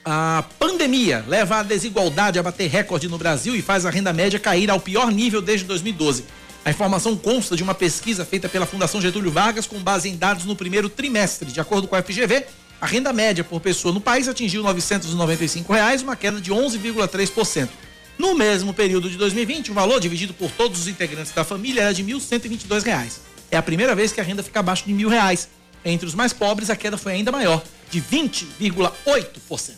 A 0.03 0.43
pandemia 0.57 1.23
leva 1.27 1.57
a 1.57 1.63
desigualdade 1.63 2.39
a 2.39 2.43
bater 2.43 2.67
recorde 2.67 3.07
no 3.07 3.17
Brasil 3.17 3.55
e 3.55 3.61
faz 3.61 3.85
a 3.85 3.91
renda 3.91 4.11
média 4.11 4.39
cair 4.39 4.71
ao 4.71 4.79
pior 4.79 5.11
nível 5.11 5.41
desde 5.41 5.67
2012. 5.67 6.25
A 6.65 6.71
informação 6.71 7.15
consta 7.15 7.55
de 7.55 7.61
uma 7.61 7.75
pesquisa 7.75 8.25
feita 8.25 8.49
pela 8.49 8.65
Fundação 8.65 8.99
Getúlio 8.99 9.31
Vargas 9.31 9.67
com 9.67 9.79
base 9.79 10.09
em 10.09 10.17
dados 10.17 10.45
no 10.45 10.55
primeiro 10.55 10.89
trimestre. 10.89 11.51
De 11.51 11.59
acordo 11.59 11.87
com 11.87 11.95
a 11.95 12.01
FGV, 12.01 12.45
a 12.83 12.85
renda 12.85 13.13
média 13.13 13.45
por 13.45 13.61
pessoa 13.61 13.93
no 13.93 14.01
país 14.01 14.27
atingiu 14.27 14.61
995 14.61 15.71
reais, 15.71 16.01
uma 16.01 16.17
queda 16.17 16.41
de 16.41 16.51
11,3%. 16.51 17.69
No 18.17 18.35
mesmo 18.35 18.73
período 18.73 19.09
de 19.09 19.15
2020, 19.15 19.71
o 19.71 19.73
valor 19.73 20.01
dividido 20.01 20.33
por 20.33 20.51
todos 20.51 20.81
os 20.81 20.87
integrantes 20.89 21.31
da 21.31 21.45
família 21.45 21.83
era 21.83 21.93
de 21.93 22.03
1.122 22.03 22.83
reais. 22.83 23.21
É 23.49 23.55
a 23.55 23.61
primeira 23.61 23.95
vez 23.95 24.11
que 24.11 24.19
a 24.19 24.23
renda 24.23 24.43
fica 24.43 24.59
abaixo 24.59 24.83
de 24.85 24.93
1.000 24.93 25.07
reais. 25.07 25.47
Entre 25.85 26.05
os 26.05 26.13
mais 26.13 26.33
pobres, 26.33 26.69
a 26.69 26.75
queda 26.75 26.97
foi 26.97 27.13
ainda 27.13 27.31
maior, 27.31 27.63
de 27.89 28.01
20,8%. 28.01 29.75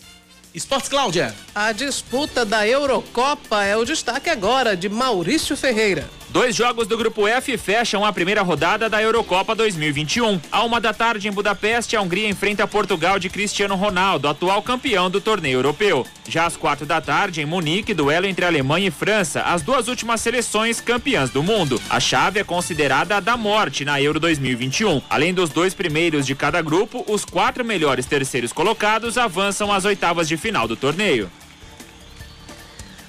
Esportes 0.55 0.89
Cláudia. 0.89 1.35
A 1.53 1.71
disputa 1.73 2.43
da 2.43 2.67
Eurocopa 2.67 3.63
é 3.63 3.77
o 3.77 3.85
destaque 3.85 4.31
agora 4.31 4.75
de 4.75 4.89
Maurício 4.89 5.55
Ferreira. 5.55 6.09
Dois 6.29 6.55
jogos 6.55 6.87
do 6.87 6.97
Grupo 6.97 7.27
F 7.27 7.57
fecham 7.57 8.03
a 8.03 8.11
primeira 8.11 8.41
rodada 8.41 8.89
da 8.89 9.01
Eurocopa 9.01 9.55
2021. 9.55 10.41
À 10.51 10.63
uma 10.63 10.81
da 10.81 10.91
tarde 10.91 11.27
em 11.27 11.31
Budapeste, 11.31 11.95
a 11.95 12.01
Hungria 12.01 12.27
enfrenta 12.27 12.67
Portugal 12.67 13.17
de 13.17 13.29
Cristiano 13.29 13.75
Ronaldo, 13.75 14.27
atual 14.27 14.61
campeão 14.61 15.09
do 15.09 15.21
torneio 15.21 15.59
europeu. 15.59 16.05
Já 16.27 16.45
às 16.45 16.57
quatro 16.57 16.85
da 16.85 16.99
tarde, 16.99 17.41
em 17.41 17.45
Munique, 17.45 17.93
duelo 17.93 18.25
entre 18.25 18.43
Alemanha 18.43 18.87
e 18.87 18.91
França, 18.91 19.43
as 19.43 19.61
duas 19.61 19.87
últimas 19.87 20.19
seleções 20.19 20.81
campeãs 20.81 21.29
do 21.29 21.41
mundo. 21.41 21.81
A 21.89 21.99
chave 21.99 22.39
é 22.39 22.43
considerada 22.43 23.15
a 23.15 23.19
da 23.19 23.37
morte 23.37 23.85
na 23.85 24.01
Euro 24.01 24.19
2021. 24.19 25.01
Além 25.09 25.33
dos 25.33 25.49
dois 25.49 25.73
primeiros 25.73 26.25
de 26.25 26.35
cada 26.35 26.61
grupo, 26.61 27.05
os 27.07 27.23
quatro 27.23 27.63
melhores 27.63 28.05
terceiros 28.05 28.51
colocados 28.51 29.17
avançam 29.17 29.71
às 29.71 29.85
oitavas 29.85 30.27
de 30.27 30.35
final 30.35 30.67
do 30.67 30.75
torneio. 30.75 31.31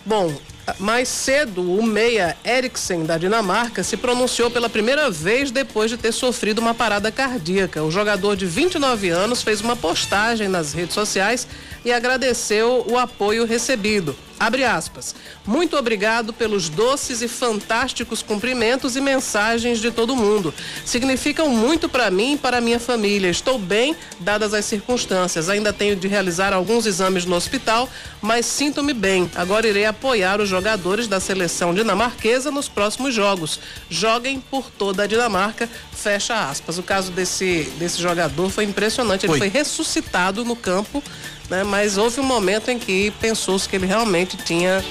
Bom, 0.04 0.32
mais 0.78 1.08
cedo, 1.08 1.62
o 1.62 1.82
meia 1.82 2.36
Eriksen 2.44 3.04
da 3.04 3.16
Dinamarca 3.16 3.82
se 3.82 3.96
pronunciou 3.96 4.50
pela 4.50 4.68
primeira 4.68 5.10
vez 5.10 5.50
depois 5.50 5.90
de 5.90 5.96
ter 5.96 6.12
sofrido 6.12 6.58
uma 6.58 6.74
parada 6.74 7.12
cardíaca. 7.12 7.84
O 7.84 7.90
jogador 7.90 8.36
de 8.36 8.46
29 8.46 9.08
anos 9.10 9.42
fez 9.42 9.60
uma 9.60 9.76
postagem 9.76 10.48
nas 10.48 10.72
redes 10.72 10.94
sociais 10.94 11.46
e 11.84 11.92
agradeceu 11.92 12.84
o 12.88 12.98
apoio 12.98 13.44
recebido. 13.44 14.16
Abre 14.38 14.64
aspas. 14.64 15.14
Muito 15.46 15.76
obrigado 15.76 16.32
pelos 16.32 16.68
doces 16.68 17.22
e 17.22 17.28
fantásticos 17.28 18.22
cumprimentos 18.22 18.94
e 18.94 19.00
mensagens 19.00 19.78
de 19.78 19.90
todo 19.90 20.14
mundo. 20.14 20.52
Significam 20.84 21.48
muito 21.48 21.88
para 21.88 22.10
mim 22.10 22.34
e 22.34 22.36
para 22.36 22.60
minha 22.60 22.78
família. 22.78 23.30
Estou 23.30 23.58
bem, 23.58 23.96
dadas 24.20 24.52
as 24.52 24.64
circunstâncias. 24.66 25.48
Ainda 25.48 25.72
tenho 25.72 25.96
de 25.96 26.06
realizar 26.06 26.52
alguns 26.52 26.84
exames 26.84 27.24
no 27.24 27.34
hospital, 27.34 27.88
mas 28.20 28.44
sinto-me 28.44 28.92
bem. 28.92 29.30
Agora 29.34 29.66
irei 29.66 29.86
apoiar 29.86 30.40
os 30.40 30.48
jogadores 30.48 31.08
da 31.08 31.18
seleção 31.18 31.72
dinamarquesa 31.74 32.50
nos 32.50 32.68
próximos 32.68 33.14
jogos. 33.14 33.58
Joguem 33.88 34.38
por 34.40 34.70
toda 34.70 35.04
a 35.04 35.06
Dinamarca. 35.06 35.68
Fecha 35.92 36.48
aspas. 36.50 36.76
O 36.76 36.82
caso 36.82 37.10
desse, 37.10 37.72
desse 37.78 38.00
jogador 38.02 38.50
foi 38.50 38.64
impressionante. 38.64 39.24
Ele 39.24 39.30
Foi. 39.30 39.38
foi 39.38 39.48
ressuscitado 39.48 40.44
no 40.44 40.54
campo, 40.54 41.02
né? 41.50 41.64
Mas 41.64 41.96
houve 41.96 42.20
um 42.20 42.24
momento 42.24 42.70
em 42.70 42.78
que 42.78 43.10
pensou-se 43.20 43.68
que 43.68 43.76
ele 43.76 43.86
realmente 43.86 44.36
tinha, 44.36 44.84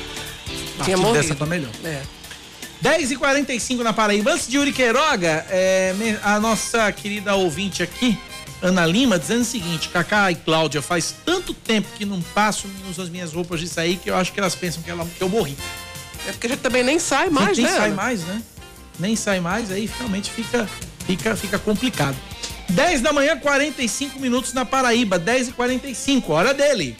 tinha 0.84 0.98
morrido. 0.98 1.22
dessa 1.22 1.36
pra 1.36 1.46
melhor. 1.46 1.72
É. 1.84 2.02
10 2.82 3.12
e 3.12 3.16
45 3.16 3.84
na 3.84 3.94
Paraíba. 3.94 4.32
Antes 4.34 4.48
de 4.48 4.58
Yuri 4.58 4.72
Queiroga, 4.72 5.46
é, 5.50 5.94
a 6.24 6.40
nossa 6.40 6.92
querida 6.92 7.34
ouvinte 7.36 7.82
aqui, 7.82 8.18
Ana 8.62 8.86
Lima, 8.86 9.18
dizendo 9.18 9.42
o 9.42 9.46
seguinte: 9.46 9.90
Cacá 9.90 10.32
e 10.32 10.36
Cláudia, 10.36 10.82
faz 10.82 11.14
tanto 11.26 11.54
tempo 11.54 11.88
que 11.98 12.06
não 12.06 12.22
passo 12.22 12.68
as 13.00 13.10
minhas 13.10 13.34
roupas 13.34 13.60
de 13.60 13.68
sair 13.68 13.98
que 13.98 14.10
eu 14.10 14.16
acho 14.16 14.32
que 14.32 14.40
elas 14.40 14.54
pensam 14.56 14.84
que, 14.84 14.90
ela- 14.92 15.06
que 15.18 15.22
eu 15.22 15.30
morri. 15.30 15.56
É 16.28 16.32
porque 16.32 16.48
a 16.48 16.50
gente 16.52 16.60
também 16.62 16.84
nem 16.84 17.00
sai 17.00 17.30
mais, 17.30 17.58
nem 17.58 17.66
né? 17.68 17.72
sai 17.72 17.88
Ana? 17.88 17.96
mais, 17.96 18.22
né? 18.24 18.42
Nem 19.00 19.16
sai 19.16 19.40
mais, 19.40 19.72
aí 19.72 19.90
realmente 19.98 20.30
fica, 20.32 20.68
fica, 21.06 21.36
fica 21.36 21.60
complicado. 21.60 22.16
10 22.76 23.00
da 23.00 23.14
manhã, 23.14 23.38
45 23.38 24.20
minutos 24.20 24.52
na 24.52 24.66
Paraíba. 24.66 25.18
10 25.18 25.48
e 25.48 25.52
45 25.54 26.34
hora 26.34 26.54
dele. 26.54 26.98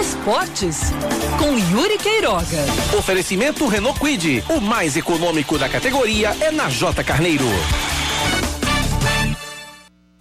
Esportes 0.00 0.90
com 1.38 1.58
Yuri 1.58 1.98
Queiroga. 1.98 2.64
Oferecimento 2.96 3.66
Renault 3.66 4.00
Quid. 4.00 4.42
O 4.48 4.58
mais 4.58 4.96
econômico 4.96 5.58
da 5.58 5.68
categoria 5.68 6.34
é 6.40 6.50
na 6.50 6.70
J 6.70 7.04
Carneiro. 7.04 7.44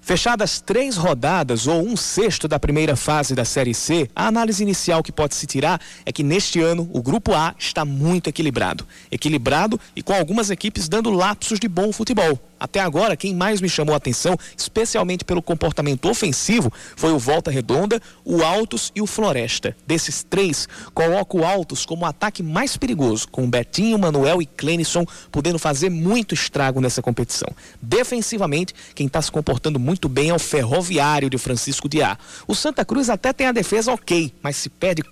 Fechadas 0.04 0.60
três 0.60 0.98
rodadas 0.98 1.66
ou 1.66 1.82
um 1.82 1.96
sexto 1.96 2.46
da 2.46 2.60
primeira 2.60 2.94
fase 2.94 3.34
da 3.34 3.46
Série 3.46 3.74
C, 3.74 4.10
a 4.14 4.28
análise 4.28 4.62
inicial 4.62 5.02
que 5.02 5.14
pode 5.14 5.34
se 5.34 5.48
tirar 5.48 5.80
é 6.06 6.12
que 6.12 6.22
neste 6.22 6.60
ano 6.60 6.90
o 6.92 7.02
Grupo 7.02 7.34
A 7.34 7.56
está 7.58 7.86
muito 7.86 8.28
equilibrado. 8.28 8.86
Equilibrado 9.10 9.80
e 9.96 10.04
com 10.04 10.12
algumas 10.12 10.50
equipes 10.50 10.90
dando 10.90 11.10
lapsos 11.10 11.58
de 11.58 11.70
bom 11.70 11.94
futebol. 11.94 12.38
Até 12.64 12.80
agora, 12.80 13.18
quem 13.18 13.36
mais 13.36 13.60
me 13.60 13.68
chamou 13.68 13.94
a 13.94 13.98
atenção, 13.98 14.38
especialmente 14.58 15.26
pelo 15.26 15.42
comportamento 15.42 16.10
ofensivo, 16.10 16.72
foi 16.96 17.12
o 17.12 17.20
Volta 17.20 17.52
Redonda, 17.52 18.02
o 18.24 18.42
Altos 18.42 18.90
e 18.96 19.02
o 19.02 19.06
Floresta. 19.06 19.76
Desses 19.86 20.24
três, 20.24 20.66
coloco 20.94 21.40
o 21.40 21.46
Altos 21.46 21.86
como 21.86 22.04
o 22.04 22.06
ataque 22.06 22.42
mais 22.42 22.78
perigoso, 22.78 23.28
com 23.28 23.50
Betinho, 23.50 24.00
Manuel 24.00 24.42
e 24.42 24.46
Clenison 24.46 25.06
podendo 25.30 25.60
fazer 25.60 25.90
muito 25.90 26.34
estrago 26.34 26.80
nessa 26.80 27.02
competição. 27.02 27.50
Defensivamente, 27.82 28.74
quem 28.96 29.08
está 29.08 29.22
se 29.22 29.30
comportando 29.30 29.78
muito 29.78 30.08
bem 30.08 30.30
é 30.30 30.34
o 30.34 30.40
Ferroviário 30.40 31.30
de 31.30 31.38
Francisco 31.38 31.90
Diá. 31.90 32.18
O 32.48 32.56
Santa 32.56 32.86
Cruz 32.86 33.10
até 33.10 33.34
tem 33.34 33.48
a 33.48 33.52
defesa 33.52 33.92
ok, 33.92 34.34
mas 34.42 34.56
se 34.56 34.70
perde 34.70 35.04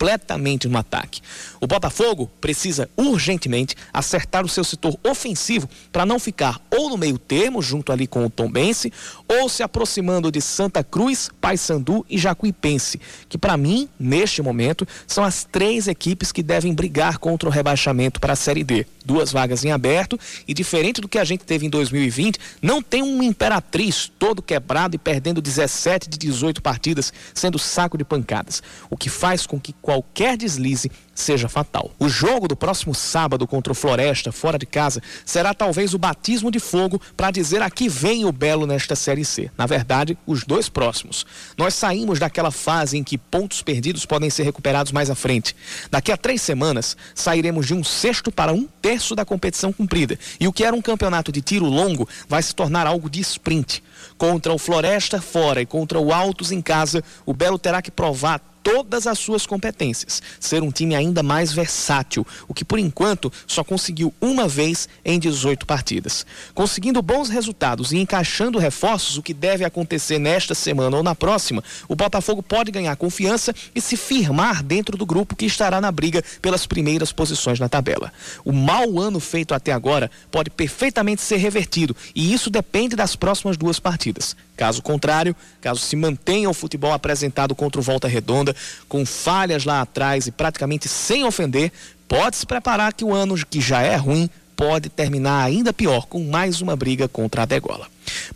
completamente 0.00 0.66
no 0.66 0.78
ataque. 0.78 1.20
O 1.60 1.66
Botafogo 1.66 2.30
precisa 2.40 2.88
urgentemente 2.96 3.76
acertar 3.92 4.46
o 4.46 4.48
seu 4.48 4.64
setor 4.64 4.98
ofensivo 5.04 5.68
para 5.92 6.06
não 6.06 6.18
ficar 6.18 6.58
ou 6.70 6.88
no 6.88 6.96
meio 6.96 7.18
termo, 7.18 7.60
junto 7.60 7.92
ali 7.92 8.06
com 8.06 8.24
o 8.24 8.30
Tombense, 8.30 8.90
ou 9.28 9.46
se 9.46 9.62
aproximando 9.62 10.32
de 10.32 10.40
Santa 10.40 10.82
Cruz, 10.82 11.28
Paysandu 11.38 12.04
e 12.08 12.16
Jacuipense, 12.16 12.98
que 13.28 13.36
para 13.36 13.58
mim, 13.58 13.90
neste 13.98 14.40
momento, 14.40 14.88
são 15.06 15.22
as 15.22 15.44
três 15.44 15.86
equipes 15.86 16.32
que 16.32 16.42
devem 16.42 16.72
brigar 16.72 17.18
contra 17.18 17.46
o 17.46 17.52
rebaixamento 17.52 18.20
para 18.20 18.32
a 18.32 18.36
Série 18.36 18.64
D. 18.64 18.86
Duas 19.04 19.32
vagas 19.32 19.64
em 19.64 19.72
aberto 19.72 20.18
e 20.46 20.54
diferente 20.54 21.00
do 21.00 21.08
que 21.08 21.18
a 21.18 21.24
gente 21.24 21.44
teve 21.44 21.66
em 21.66 21.70
2020, 21.70 22.38
não 22.62 22.82
tem 22.82 23.02
um 23.02 23.22
Imperatriz 23.22 24.10
todo 24.18 24.42
quebrado 24.42 24.94
e 24.94 24.98
perdendo 24.98 25.42
17 25.42 26.08
de 26.08 26.18
18 26.18 26.62
partidas, 26.62 27.12
sendo 27.34 27.58
saco 27.58 27.98
de 27.98 28.04
pancadas, 28.04 28.62
o 28.88 28.96
que 28.96 29.10
faz 29.10 29.46
com 29.46 29.60
que 29.60 29.72
qualquer 29.90 30.36
deslize 30.36 30.88
seja 31.12 31.48
fatal. 31.48 31.90
O 31.98 32.08
jogo 32.08 32.46
do 32.46 32.54
próximo 32.54 32.94
sábado 32.94 33.44
contra 33.46 33.72
o 33.72 33.74
Floresta, 33.74 34.30
fora 34.30 34.56
de 34.56 34.64
casa, 34.64 35.02
será 35.26 35.52
talvez 35.52 35.92
o 35.92 35.98
batismo 35.98 36.48
de 36.48 36.60
fogo 36.60 37.02
para 37.16 37.32
dizer 37.32 37.60
aqui 37.60 37.88
vem 37.88 38.24
o 38.24 38.30
Belo 38.30 38.68
nesta 38.68 38.94
Série 38.94 39.24
C. 39.24 39.50
Na 39.58 39.66
verdade, 39.66 40.16
os 40.24 40.44
dois 40.44 40.68
próximos. 40.68 41.26
Nós 41.58 41.74
saímos 41.74 42.20
daquela 42.20 42.52
fase 42.52 42.96
em 42.96 43.02
que 43.02 43.18
pontos 43.18 43.62
perdidos 43.62 44.06
podem 44.06 44.30
ser 44.30 44.44
recuperados 44.44 44.92
mais 44.92 45.10
à 45.10 45.16
frente. 45.16 45.56
Daqui 45.90 46.12
a 46.12 46.16
três 46.16 46.40
semanas, 46.40 46.96
sairemos 47.12 47.66
de 47.66 47.74
um 47.74 47.82
sexto 47.82 48.30
para 48.30 48.52
um 48.52 48.66
terço 48.80 49.16
da 49.16 49.24
competição 49.24 49.72
cumprida. 49.72 50.16
E 50.38 50.46
o 50.46 50.52
que 50.52 50.64
era 50.64 50.74
um 50.74 50.80
campeonato 50.80 51.32
de 51.32 51.42
tiro 51.42 51.66
longo 51.66 52.08
vai 52.28 52.42
se 52.42 52.54
tornar 52.54 52.86
algo 52.86 53.10
de 53.10 53.20
sprint. 53.20 53.82
Contra 54.16 54.52
o 54.52 54.58
Floresta 54.58 55.20
fora 55.20 55.60
e 55.60 55.66
contra 55.66 55.98
o 55.98 56.12
Altos 56.12 56.52
em 56.52 56.62
casa, 56.62 57.02
o 57.26 57.34
Belo 57.34 57.58
terá 57.58 57.82
que 57.82 57.90
provar 57.90 58.40
todas 58.62 59.06
as 59.06 59.18
suas 59.18 59.46
competências, 59.46 60.22
ser 60.38 60.62
um 60.62 60.70
time 60.70 60.94
ainda 60.94 61.22
mais 61.22 61.52
versátil, 61.52 62.26
o 62.48 62.54
que 62.54 62.64
por 62.64 62.78
enquanto 62.78 63.32
só 63.46 63.64
conseguiu 63.64 64.12
uma 64.20 64.46
vez 64.46 64.88
em 65.04 65.18
18 65.18 65.66
partidas. 65.66 66.26
Conseguindo 66.54 67.02
bons 67.02 67.28
resultados 67.28 67.92
e 67.92 67.98
encaixando 67.98 68.58
reforços, 68.58 69.16
o 69.16 69.22
que 69.22 69.34
deve 69.34 69.64
acontecer 69.64 70.18
nesta 70.18 70.54
semana 70.54 70.96
ou 70.96 71.02
na 71.02 71.14
próxima, 71.14 71.62
o 71.88 71.96
Botafogo 71.96 72.42
pode 72.42 72.70
ganhar 72.70 72.96
confiança 72.96 73.54
e 73.74 73.80
se 73.80 73.96
firmar 73.96 74.62
dentro 74.62 74.96
do 74.96 75.06
grupo 75.06 75.36
que 75.36 75.46
estará 75.46 75.80
na 75.80 75.90
briga 75.90 76.22
pelas 76.40 76.66
primeiras 76.66 77.12
posições 77.12 77.58
na 77.58 77.68
tabela. 77.68 78.12
O 78.44 78.52
mau 78.52 78.98
ano 78.98 79.20
feito 79.20 79.54
até 79.54 79.72
agora 79.72 80.10
pode 80.30 80.50
perfeitamente 80.50 81.22
ser 81.22 81.36
revertido 81.36 81.96
e 82.14 82.32
isso 82.32 82.50
depende 82.50 82.96
das 82.96 83.16
próximas 83.16 83.56
duas 83.56 83.78
partidas. 83.78 84.36
Caso 84.60 84.82
contrário, 84.82 85.34
caso 85.58 85.80
se 85.80 85.96
mantenha 85.96 86.50
o 86.50 86.52
futebol 86.52 86.92
apresentado 86.92 87.54
contra 87.54 87.80
o 87.80 87.82
Volta 87.82 88.06
Redonda, 88.06 88.49
com 88.88 89.04
falhas 89.04 89.64
lá 89.64 89.80
atrás 89.80 90.26
e 90.26 90.30
praticamente 90.30 90.88
sem 90.88 91.24
ofender, 91.24 91.72
pode 92.08 92.36
se 92.36 92.46
preparar 92.46 92.92
que 92.92 93.04
o 93.04 93.12
ano 93.12 93.34
que 93.46 93.60
já 93.60 93.82
é 93.82 93.96
ruim 93.96 94.28
pode 94.56 94.90
terminar 94.90 95.42
ainda 95.42 95.72
pior, 95.72 96.06
com 96.06 96.22
mais 96.22 96.60
uma 96.60 96.76
briga 96.76 97.08
contra 97.08 97.42
a 97.42 97.46
degola. 97.46 97.86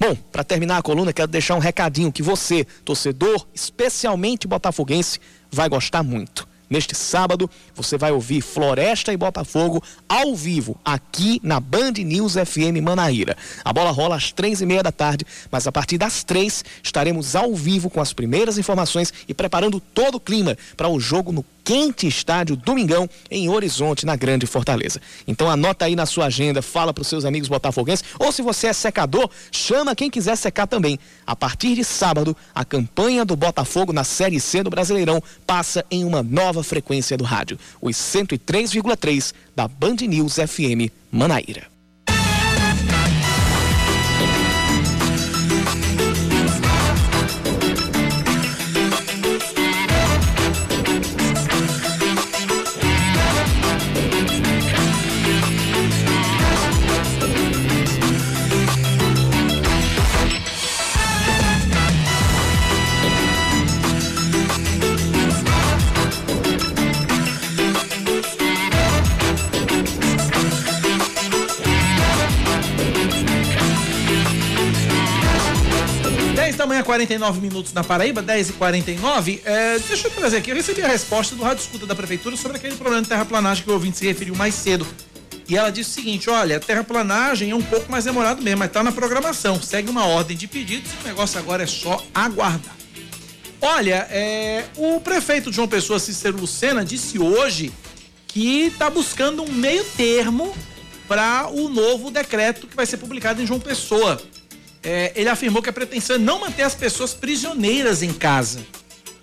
Bom, 0.00 0.14
para 0.14 0.42
terminar 0.42 0.78
a 0.78 0.82
coluna, 0.82 1.12
quero 1.12 1.28
deixar 1.28 1.54
um 1.54 1.58
recadinho 1.58 2.10
que 2.10 2.22
você, 2.22 2.64
torcedor, 2.82 3.46
especialmente 3.54 4.48
botafoguense, 4.48 5.20
vai 5.50 5.68
gostar 5.68 6.02
muito. 6.02 6.48
Neste 6.68 6.94
sábado, 6.94 7.48
você 7.74 7.98
vai 7.98 8.10
ouvir 8.10 8.40
Floresta 8.40 9.12
e 9.12 9.16
Botafogo 9.16 9.82
ao 10.08 10.34
vivo, 10.34 10.76
aqui 10.84 11.40
na 11.42 11.60
Band 11.60 11.92
News 11.98 12.34
FM 12.34 12.82
Manaíra. 12.82 13.36
A 13.64 13.72
bola 13.72 13.90
rola 13.90 14.16
às 14.16 14.32
três 14.32 14.60
e 14.60 14.66
meia 14.66 14.82
da 14.82 14.92
tarde, 14.92 15.26
mas 15.50 15.66
a 15.66 15.72
partir 15.72 15.98
das 15.98 16.24
três 16.24 16.64
estaremos 16.82 17.36
ao 17.36 17.54
vivo 17.54 17.90
com 17.90 18.00
as 18.00 18.12
primeiras 18.12 18.56
informações 18.56 19.12
e 19.28 19.34
preparando 19.34 19.78
todo 19.78 20.16
o 20.16 20.20
clima 20.20 20.56
para 20.76 20.88
o 20.88 20.98
jogo 20.98 21.32
no 21.32 21.44
quente 21.64 22.06
estádio 22.06 22.56
Domingão, 22.56 23.08
em 23.30 23.48
Horizonte, 23.48 24.04
na 24.04 24.14
Grande 24.14 24.46
Fortaleza. 24.46 25.00
Então 25.26 25.48
anota 25.48 25.86
aí 25.86 25.96
na 25.96 26.04
sua 26.04 26.26
agenda, 26.26 26.60
fala 26.60 26.92
para 26.92 27.00
os 27.00 27.08
seus 27.08 27.24
amigos 27.24 27.48
botafoguenses, 27.48 28.04
ou 28.18 28.30
se 28.30 28.42
você 28.42 28.66
é 28.66 28.72
secador, 28.74 29.30
chama 29.50 29.96
quem 29.96 30.10
quiser 30.10 30.36
secar 30.36 30.66
também. 30.66 30.98
A 31.26 31.34
partir 31.34 31.74
de 31.74 31.82
sábado, 31.82 32.36
a 32.54 32.64
campanha 32.64 33.24
do 33.24 33.34
Botafogo 33.34 33.92
na 33.92 34.04
Série 34.04 34.38
C 34.38 34.62
do 34.62 34.68
Brasileirão 34.68 35.22
passa 35.46 35.84
em 35.90 36.04
uma 36.04 36.22
nova 36.22 36.53
frequência 36.62 37.16
do 37.16 37.24
rádio, 37.24 37.58
os 37.80 37.96
103,3 37.96 39.32
da 39.54 39.66
Band 39.66 39.96
News 40.06 40.36
FM 40.36 40.90
Manaíra. 41.10 41.73
49 76.94 77.40
minutos 77.40 77.72
na 77.72 77.82
Paraíba, 77.82 78.22
10 78.22 78.50
e 78.50 78.52
49 78.52 79.42
é, 79.44 79.78
Deixa 79.80 80.06
eu 80.06 80.12
trazer 80.12 80.36
aqui, 80.36 80.50
eu 80.50 80.54
recebi 80.54 80.80
a 80.80 80.86
resposta 80.86 81.34
do 81.34 81.42
Rádio 81.42 81.62
Escuta 81.62 81.86
da 81.86 81.94
Prefeitura 81.94 82.36
sobre 82.36 82.56
aquele 82.56 82.76
problema 82.76 83.02
de 83.02 83.08
terraplanagem 83.08 83.64
que 83.64 83.70
o 83.70 83.72
ouvinte 83.72 83.98
se 83.98 84.06
referiu 84.06 84.36
mais 84.36 84.54
cedo. 84.54 84.86
E 85.48 85.56
ela 85.56 85.70
disse 85.70 85.90
o 85.90 85.92
seguinte: 85.94 86.30
olha, 86.30 86.60
terraplanagem 86.60 87.50
é 87.50 87.54
um 87.54 87.62
pouco 87.62 87.90
mais 87.90 88.04
demorado 88.04 88.40
mesmo, 88.40 88.60
mas 88.60 88.70
tá 88.70 88.80
na 88.84 88.92
programação. 88.92 89.60
Segue 89.60 89.90
uma 89.90 90.06
ordem 90.06 90.36
de 90.36 90.46
pedidos 90.46 90.88
o 91.02 91.08
negócio 91.08 91.36
agora 91.36 91.64
é 91.64 91.66
só 91.66 92.00
aguardar. 92.14 92.76
Olha, 93.60 94.06
é, 94.08 94.64
o 94.76 95.00
prefeito 95.00 95.52
João 95.52 95.66
Pessoa, 95.66 95.98
Cícero 95.98 96.38
Lucena, 96.38 96.84
disse 96.84 97.18
hoje 97.18 97.72
que 98.28 98.66
está 98.66 98.88
buscando 98.88 99.42
um 99.42 99.52
meio 99.52 99.84
termo 99.96 100.54
para 101.08 101.48
o 101.50 101.68
novo 101.68 102.08
decreto 102.08 102.68
que 102.68 102.76
vai 102.76 102.86
ser 102.86 102.98
publicado 102.98 103.42
em 103.42 103.46
João 103.46 103.58
Pessoa 103.58 104.20
é, 104.84 105.12
ele 105.16 105.28
afirmou 105.28 105.62
que 105.62 105.70
a 105.70 105.72
pretensão 105.72 106.16
é 106.16 106.18
não 106.18 106.40
manter 106.40 106.62
as 106.62 106.74
pessoas 106.74 107.14
prisioneiras 107.14 108.02
em 108.02 108.12
casa, 108.12 108.60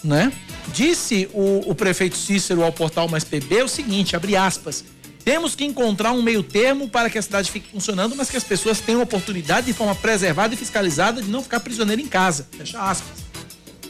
né? 0.03 0.31
Disse 0.73 1.29
o, 1.33 1.69
o 1.69 1.75
prefeito 1.75 2.17
Cícero 2.17 2.63
ao 2.63 2.71
portal 2.71 3.07
Mais 3.07 3.23
PB 3.23 3.63
o 3.63 3.67
seguinte, 3.67 4.15
abre 4.15 4.35
aspas, 4.35 4.83
temos 5.23 5.53
que 5.55 5.63
encontrar 5.63 6.11
um 6.13 6.21
meio 6.21 6.41
termo 6.41 6.89
para 6.89 7.09
que 7.09 7.17
a 7.17 7.21
cidade 7.21 7.51
fique 7.51 7.69
funcionando, 7.71 8.15
mas 8.15 8.29
que 8.29 8.38
as 8.38 8.43
pessoas 8.43 8.79
tenham 8.79 9.01
oportunidade 9.01 9.67
de 9.67 9.73
forma 9.73 9.93
preservada 9.93 10.53
e 10.53 10.57
fiscalizada 10.57 11.21
de 11.21 11.29
não 11.29 11.43
ficar 11.43 11.59
prisioneiro 11.59 12.01
em 12.01 12.07
casa. 12.07 12.47
Fecha 12.57 12.79
aspas. 12.79 13.21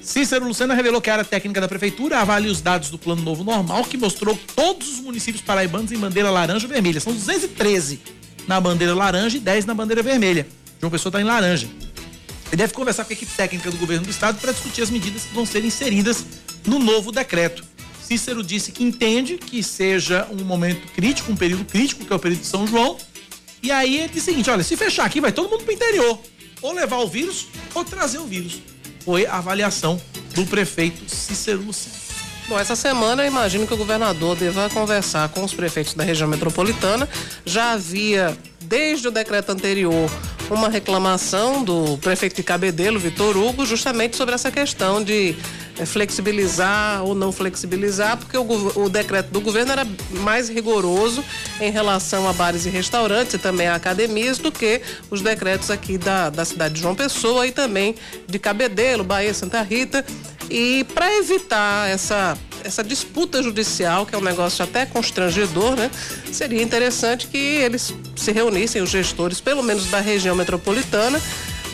Cícero 0.02 0.46
Lucena 0.46 0.74
revelou 0.74 1.00
que 1.00 1.10
a 1.10 1.14
área 1.14 1.26
técnica 1.26 1.62
da 1.62 1.68
prefeitura 1.68 2.20
avalia 2.20 2.52
os 2.52 2.60
dados 2.60 2.90
do 2.90 2.98
Plano 2.98 3.22
Novo 3.22 3.44
Normal, 3.44 3.86
que 3.86 3.98
mostrou 3.98 4.38
todos 4.56 4.90
os 4.90 5.00
municípios 5.00 5.44
paraibanos 5.44 5.92
em 5.92 5.98
bandeira 5.98 6.30
laranja 6.30 6.66
e 6.66 6.70
vermelha. 6.70 7.00
São 7.00 7.14
213 7.14 8.02
na 8.48 8.60
bandeira 8.60 8.96
laranja 8.96 9.38
e 9.38 9.40
10 9.40 9.66
na 9.66 9.74
bandeira 9.74 10.02
vermelha. 10.02 10.48
João 10.82 10.90
Pessoa 10.90 11.12
está 11.12 11.22
em 11.22 11.24
laranja. 11.24 11.70
Ele 12.48 12.58
deve 12.58 12.74
conversar 12.74 13.06
com 13.06 13.14
a 13.14 13.14
equipe 13.14 13.32
técnica 13.32 13.70
do 13.72 13.78
governo 13.78 14.04
do 14.04 14.10
estado 14.10 14.40
para 14.42 14.52
discutir 14.52 14.82
as 14.82 14.90
medidas 14.90 15.24
que 15.24 15.34
vão 15.34 15.46
ser 15.46 15.64
inseridas 15.64 16.26
no 16.66 16.80
novo 16.80 17.12
decreto. 17.12 17.64
Cícero 18.04 18.44
disse 18.44 18.74
que 18.74 18.84
entende 18.84 19.38
que 19.38 19.64
seja 19.64 20.28
um 20.30 20.44
momento 20.44 20.86
crítico, 20.92 21.32
um 21.32 21.36
período 21.36 21.64
crítico, 21.64 22.04
que 22.04 22.12
é 22.12 22.16
o 22.16 22.20
período 22.20 22.42
de 22.42 22.48
São 22.48 22.68
João. 22.68 22.98
E 23.64 23.72
aí 23.72 24.00
ele 24.00 24.08
disse 24.10 24.20
o 24.20 24.34
seguinte: 24.34 24.50
olha, 24.50 24.64
se 24.64 24.76
fechar 24.76 25.06
aqui, 25.06 25.22
vai 25.22 25.32
todo 25.32 25.50
mundo 25.50 25.64
para 25.64 25.72
o 25.72 25.76
interior. 25.76 26.20
Ou 26.62 26.74
levar 26.74 26.98
o 26.98 27.08
vírus 27.08 27.48
ou 27.74 27.86
trazer 27.86 28.18
o 28.18 28.26
vírus. 28.26 28.62
Foi 29.06 29.26
a 29.26 29.38
avaliação 29.38 30.02
do 30.34 30.46
prefeito 30.46 31.10
Cícero 31.10 31.62
Lucena. 31.62 31.96
Bom, 32.48 32.60
essa 32.60 32.76
semana 32.76 33.24
eu 33.24 33.28
imagino 33.28 33.66
que 33.66 33.74
o 33.74 33.78
governador 33.78 34.36
deva 34.36 34.70
conversar 34.70 35.30
com 35.30 35.44
os 35.44 35.54
prefeitos 35.54 35.94
da 35.94 36.04
região 36.04 36.28
metropolitana. 36.28 37.08
Já 37.46 37.72
havia, 37.72 38.38
desde 38.72 39.10
o 39.10 39.12
decreto 39.12 39.52
anterior, 39.52 40.10
uma 40.50 40.70
reclamação 40.70 41.62
do 41.62 41.98
prefeito 41.98 42.38
de 42.38 42.44
Cabedelo, 42.44 42.98
Vitor 42.98 43.36
Hugo, 43.36 43.66
justamente 43.66 44.16
sobre 44.16 44.34
essa 44.34 44.50
questão 44.50 45.04
de 45.04 45.36
eh, 45.78 45.86
flexibilizar 45.86 47.04
ou 47.04 47.14
não 47.14 47.34
flexibilizar, 47.34 48.16
porque 48.16 48.38
o, 48.38 48.84
o 48.84 48.90
decreto 48.90 49.30
do 49.30 49.42
governo 49.42 49.74
era 49.74 49.86
mais 50.22 50.48
rigoroso 50.48 51.22
em 51.60 51.70
relação 51.70 52.30
a 52.30 52.34
bares 52.34 52.66
e 52.66 52.70
restaurantes 52.70 53.34
e 53.34 53.38
também 53.38 53.68
a 53.68 53.76
academias 53.76 54.38
do 54.38 54.54
que 54.54 54.82
os 55.10 55.22
decretos 55.22 55.70
aqui 55.70 55.98
da, 55.98 56.30
da 56.30 56.46
cidade 56.46 56.76
de 56.76 56.82
João 56.82 56.96
Pessoa 56.96 57.46
e 57.46 57.52
também 57.52 57.94
de 58.26 58.40
Cabedelo, 58.40 59.04
Bahia, 59.04 59.34
Santa 59.34 59.62
Rita. 59.62 60.06
E 60.50 60.86
para 60.94 61.14
evitar 61.18 61.90
essa, 61.90 62.38
essa 62.64 62.84
disputa 62.84 63.42
judicial, 63.42 64.06
que 64.06 64.16
é 64.16 64.18
um 64.18 64.22
negócio 64.22 64.64
até 64.64 64.86
constrangedor, 64.86 65.76
né? 65.76 65.90
Seria 66.32 66.62
interessante 66.62 67.28
que 67.28 67.38
eles 67.38 67.94
se 68.16 68.32
reunissem, 68.32 68.82
os 68.82 68.90
gestores, 68.90 69.40
pelo 69.42 69.62
menos 69.64 69.86
da 69.88 70.00
região 70.00 70.36
metropolitana, 70.36 71.22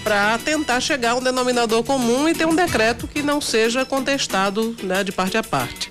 para 0.04 0.38
tentar 0.38 0.80
chegar 0.80 1.12
a 1.12 1.16
um 1.16 1.22
denominador 1.22 1.84
comum 1.84 2.30
e 2.30 2.34
ter 2.34 2.46
um 2.46 2.56
decreto 2.56 3.08
que 3.08 3.22
não 3.22 3.42
seja 3.42 3.84
contestado 3.86 4.76
né, 4.84 5.04
de 5.04 5.12
parte 5.12 5.38
a 5.38 5.44
parte. 5.44 5.90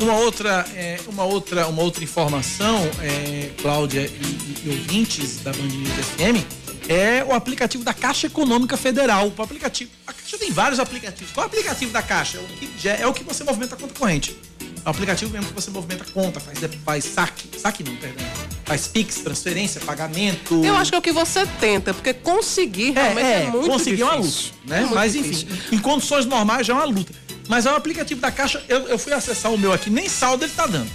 Uma 0.00 0.14
outra, 0.16 0.64
é, 0.74 0.98
uma 1.08 1.24
outra, 1.24 1.66
uma 1.66 1.82
outra 1.82 2.02
informação, 2.02 2.80
é, 3.02 3.50
Cláudia 3.60 4.00
e, 4.00 4.66
e- 4.66 4.70
ouvintes 4.70 5.40
da 5.42 5.52
Band 5.52 5.68
FM, 6.16 6.42
é 6.90 7.24
o 7.24 7.32
aplicativo 7.32 7.84
da 7.84 7.94
Caixa 7.94 8.26
Econômica 8.26 8.76
Federal. 8.76 9.32
O 9.36 9.42
aplicativo, 9.42 9.92
a 10.04 10.12
Caixa 10.12 10.36
tem 10.36 10.50
vários 10.50 10.80
aplicativos. 10.80 11.32
Qual 11.32 11.44
é 11.44 11.46
o 11.46 11.50
aplicativo 11.50 11.92
da 11.92 12.02
Caixa? 12.02 12.38
É 12.38 12.40
o 12.40 12.46
que, 12.46 12.88
é 12.88 13.06
o 13.06 13.12
que 13.14 13.22
você 13.22 13.44
movimenta 13.44 13.76
a 13.76 13.78
conta 13.78 13.94
corrente. 13.94 14.36
É 14.84 14.88
o 14.88 14.90
aplicativo 14.90 15.30
mesmo 15.30 15.46
que 15.46 15.54
você 15.54 15.70
movimenta 15.70 16.02
a 16.02 16.12
conta, 16.12 16.40
faz, 16.40 16.58
faz 16.84 17.04
saque, 17.04 17.48
saque 17.56 17.84
não, 17.84 17.94
perdão. 17.94 18.26
Faz 18.64 18.88
Pix, 18.88 19.16
transferência, 19.16 19.80
pagamento. 19.82 20.64
Eu 20.64 20.74
acho 20.74 20.90
que 20.90 20.96
é 20.96 20.98
o 20.98 21.02
que 21.02 21.12
você 21.12 21.46
tenta, 21.60 21.94
porque 21.94 22.12
conseguir 22.12 22.90
realmente 22.90 23.26
é, 23.26 23.46
muito 23.50 23.68
conseguir 23.68 23.96
difícil. 23.96 24.06
uma 24.06 24.16
luta, 24.16 24.40
né? 24.64 24.82
É 24.82 24.94
Mas 24.94 25.12
difícil. 25.12 25.48
enfim, 25.48 25.76
em 25.76 25.78
condições 25.78 26.26
normais 26.26 26.66
já 26.66 26.72
é 26.72 26.76
uma 26.76 26.84
luta. 26.86 27.12
Mas 27.48 27.66
é 27.66 27.72
o 27.72 27.76
aplicativo 27.76 28.20
da 28.20 28.32
Caixa, 28.32 28.64
eu, 28.68 28.88
eu 28.88 28.98
fui 28.98 29.12
acessar 29.12 29.52
o 29.52 29.58
meu 29.58 29.72
aqui, 29.72 29.90
nem 29.90 30.08
saldo 30.08 30.44
ele 30.44 30.52
tá 30.52 30.66
dando. 30.66 30.90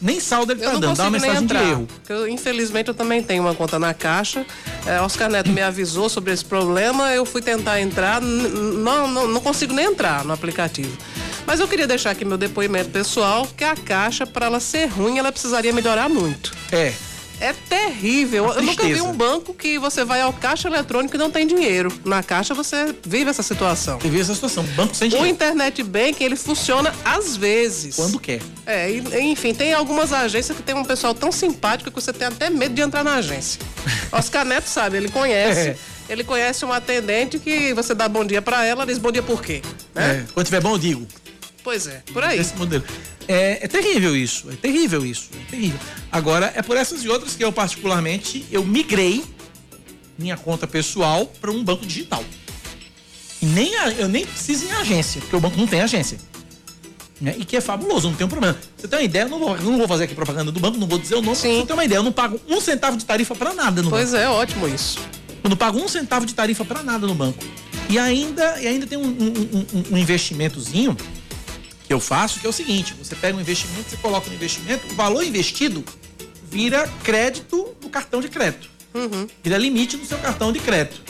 Nem 0.00 0.18
saldo 0.18 0.52
ele 0.52 0.64
Eu 0.64 0.72
tá 0.72 0.78
dando, 0.78 0.96
dá 0.96 1.04
uma 1.04 1.10
mensagem 1.10 1.38
de 1.38 1.44
entrar. 1.44 1.62
erro. 1.62 1.86
porque 1.86 2.12
eu, 2.12 2.26
infelizmente 2.26 2.88
eu 2.88 2.94
também 2.94 3.22
tenho 3.22 3.42
uma 3.42 3.54
conta 3.54 3.78
na 3.78 3.92
Caixa. 3.92 4.46
É, 4.86 5.00
Oscar 5.00 5.28
Neto 5.28 5.50
me 5.50 5.60
avisou 5.60 6.08
sobre 6.08 6.32
esse 6.32 6.44
problema. 6.44 7.12
Eu 7.12 7.26
fui 7.26 7.42
tentar 7.42 7.80
entrar, 7.80 8.20
não, 8.20 9.06
não, 9.06 9.28
não 9.28 9.40
consigo 9.40 9.74
nem 9.74 9.86
entrar 9.86 10.24
no 10.24 10.32
aplicativo. 10.32 10.96
Mas 11.46 11.60
eu 11.60 11.68
queria 11.68 11.86
deixar 11.86 12.10
aqui 12.10 12.24
meu 12.24 12.38
depoimento 12.38 12.90
pessoal, 12.90 13.46
que 13.56 13.64
a 13.64 13.74
Caixa, 13.76 14.26
para 14.26 14.46
ela 14.46 14.60
ser 14.60 14.86
ruim, 14.86 15.18
ela 15.18 15.30
precisaria 15.32 15.72
melhorar 15.72 16.08
muito. 16.08 16.52
É. 16.72 16.92
É 17.40 17.52
terrível. 17.52 18.52
Eu 18.52 18.62
nunca 18.62 18.84
vi 18.86 19.00
um 19.00 19.12
banco 19.12 19.54
que 19.54 19.78
você 19.78 20.04
vai 20.04 20.20
ao 20.20 20.32
caixa 20.32 20.68
eletrônico 20.68 21.16
e 21.16 21.18
não 21.18 21.30
tem 21.30 21.46
dinheiro. 21.46 21.90
Na 22.04 22.22
caixa 22.22 22.52
você 22.54 22.94
vive 23.02 23.30
essa 23.30 23.42
situação. 23.42 23.98
Vive 23.98 24.20
essa 24.20 24.34
situação. 24.34 24.62
Banco 24.76 24.94
sem 24.94 25.08
O 25.08 25.10
dinheiro. 25.10 25.30
internet 25.30 25.82
bank, 25.82 26.22
ele 26.22 26.36
funciona 26.36 26.94
às 27.04 27.36
vezes. 27.36 27.96
Quando 27.96 28.20
quer. 28.20 28.40
É, 28.66 28.90
enfim, 29.20 29.54
tem 29.54 29.72
algumas 29.72 30.12
agências 30.12 30.56
que 30.56 30.62
tem 30.62 30.74
um 30.74 30.84
pessoal 30.84 31.14
tão 31.14 31.32
simpático 31.32 31.90
que 31.90 31.94
você 32.00 32.12
tem 32.12 32.28
até 32.28 32.50
medo 32.50 32.74
de 32.74 32.82
entrar 32.82 33.02
na 33.02 33.14
agência. 33.14 33.60
Oscar 34.12 34.44
Neto 34.44 34.66
sabe, 34.66 34.98
ele 34.98 35.08
conhece. 35.08 35.70
É. 35.70 35.76
Ele 36.10 36.24
conhece 36.24 36.64
uma 36.64 36.76
atendente 36.76 37.38
que 37.38 37.72
você 37.72 37.94
dá 37.94 38.08
bom 38.08 38.24
dia 38.24 38.42
pra 38.42 38.64
ela, 38.64 38.82
ela 38.82 38.86
diz 38.86 38.98
bom 38.98 39.12
dia 39.12 39.22
por 39.22 39.40
quê? 39.40 39.62
Né? 39.94 40.24
É, 40.28 40.32
quando 40.34 40.44
tiver 40.46 40.60
bom, 40.60 40.72
eu 40.72 40.78
digo. 40.78 41.06
Pois 41.62 41.86
é, 41.86 42.02
por 42.12 42.22
aí. 42.24 42.38
Esse 42.38 42.56
modelo. 42.56 42.84
É, 43.28 43.64
é 43.64 43.68
terrível 43.68 44.16
isso, 44.16 44.50
é 44.50 44.56
terrível 44.56 45.04
isso, 45.06 45.28
é 45.34 45.50
terrível. 45.50 45.78
Agora, 46.10 46.52
é 46.56 46.62
por 46.62 46.76
essas 46.76 47.04
e 47.04 47.08
outras 47.08 47.34
que 47.36 47.44
eu, 47.44 47.52
particularmente, 47.52 48.44
eu 48.50 48.64
migrei 48.64 49.22
minha 50.18 50.36
conta 50.36 50.66
pessoal 50.66 51.26
para 51.40 51.50
um 51.50 51.62
banco 51.62 51.86
digital. 51.86 52.24
E 53.40 53.46
nem 53.46 53.72
eu 53.98 54.08
nem 54.08 54.26
preciso 54.26 54.66
em 54.66 54.72
agência, 54.72 55.20
porque 55.20 55.36
o 55.36 55.40
banco 55.40 55.56
não 55.56 55.66
tem 55.66 55.80
agência. 55.80 56.18
Né? 57.20 57.36
E 57.38 57.44
que 57.44 57.56
é 57.56 57.60
fabuloso, 57.60 58.08
não 58.08 58.16
tem 58.16 58.26
um 58.26 58.30
problema. 58.30 58.56
Você 58.76 58.88
tem 58.88 58.98
uma 58.98 59.04
ideia, 59.04 59.24
eu 59.24 59.28
não 59.28 59.38
vou, 59.38 59.56
eu 59.56 59.62
não 59.62 59.78
vou 59.78 59.86
fazer 59.86 60.04
aqui 60.04 60.14
propaganda 60.14 60.50
do 60.50 60.58
banco, 60.58 60.78
não 60.78 60.86
vou 60.86 60.98
dizer 60.98 61.14
o 61.16 61.22
nome, 61.22 61.36
Sim. 61.36 61.60
você 61.60 61.66
tem 61.66 61.74
uma 61.74 61.84
ideia, 61.84 61.98
eu 61.98 62.02
não 62.02 62.12
pago 62.12 62.40
um 62.48 62.60
centavo 62.60 62.96
de 62.96 63.04
tarifa 63.04 63.34
para 63.34 63.52
nada 63.54 63.82
no 63.82 63.90
Pois 63.90 64.10
banco. 64.10 64.22
é, 64.22 64.28
ótimo 64.28 64.66
isso. 64.66 64.98
Eu 65.44 65.50
não 65.50 65.56
pago 65.56 65.78
um 65.78 65.86
centavo 65.88 66.24
de 66.26 66.34
tarifa 66.34 66.64
para 66.64 66.82
nada 66.82 67.06
no 67.06 67.14
banco. 67.14 67.38
E 67.88 67.98
ainda, 67.98 68.60
e 68.60 68.66
ainda 68.66 68.86
tem 68.86 68.96
um, 68.98 69.04
um- 69.04 69.66
um- 69.74 69.84
um 69.92 69.98
investimentozinho 69.98 70.96
que 71.90 71.94
eu 71.94 71.98
faço, 71.98 72.38
que 72.38 72.46
é 72.46 72.48
o 72.48 72.52
seguinte: 72.52 72.94
você 72.94 73.16
pega 73.16 73.36
um 73.36 73.40
investimento, 73.40 73.90
você 73.90 73.96
coloca 73.96 74.28
no 74.28 74.34
investimento, 74.36 74.86
o 74.92 74.94
valor 74.94 75.24
investido 75.24 75.84
vira 76.48 76.86
crédito 77.02 77.74
no 77.82 77.90
cartão 77.90 78.20
de 78.20 78.28
crédito. 78.28 78.70
Vira 79.42 79.58
limite 79.58 79.96
no 79.96 80.06
seu 80.06 80.16
cartão 80.18 80.52
de 80.52 80.60
crédito. 80.60 81.02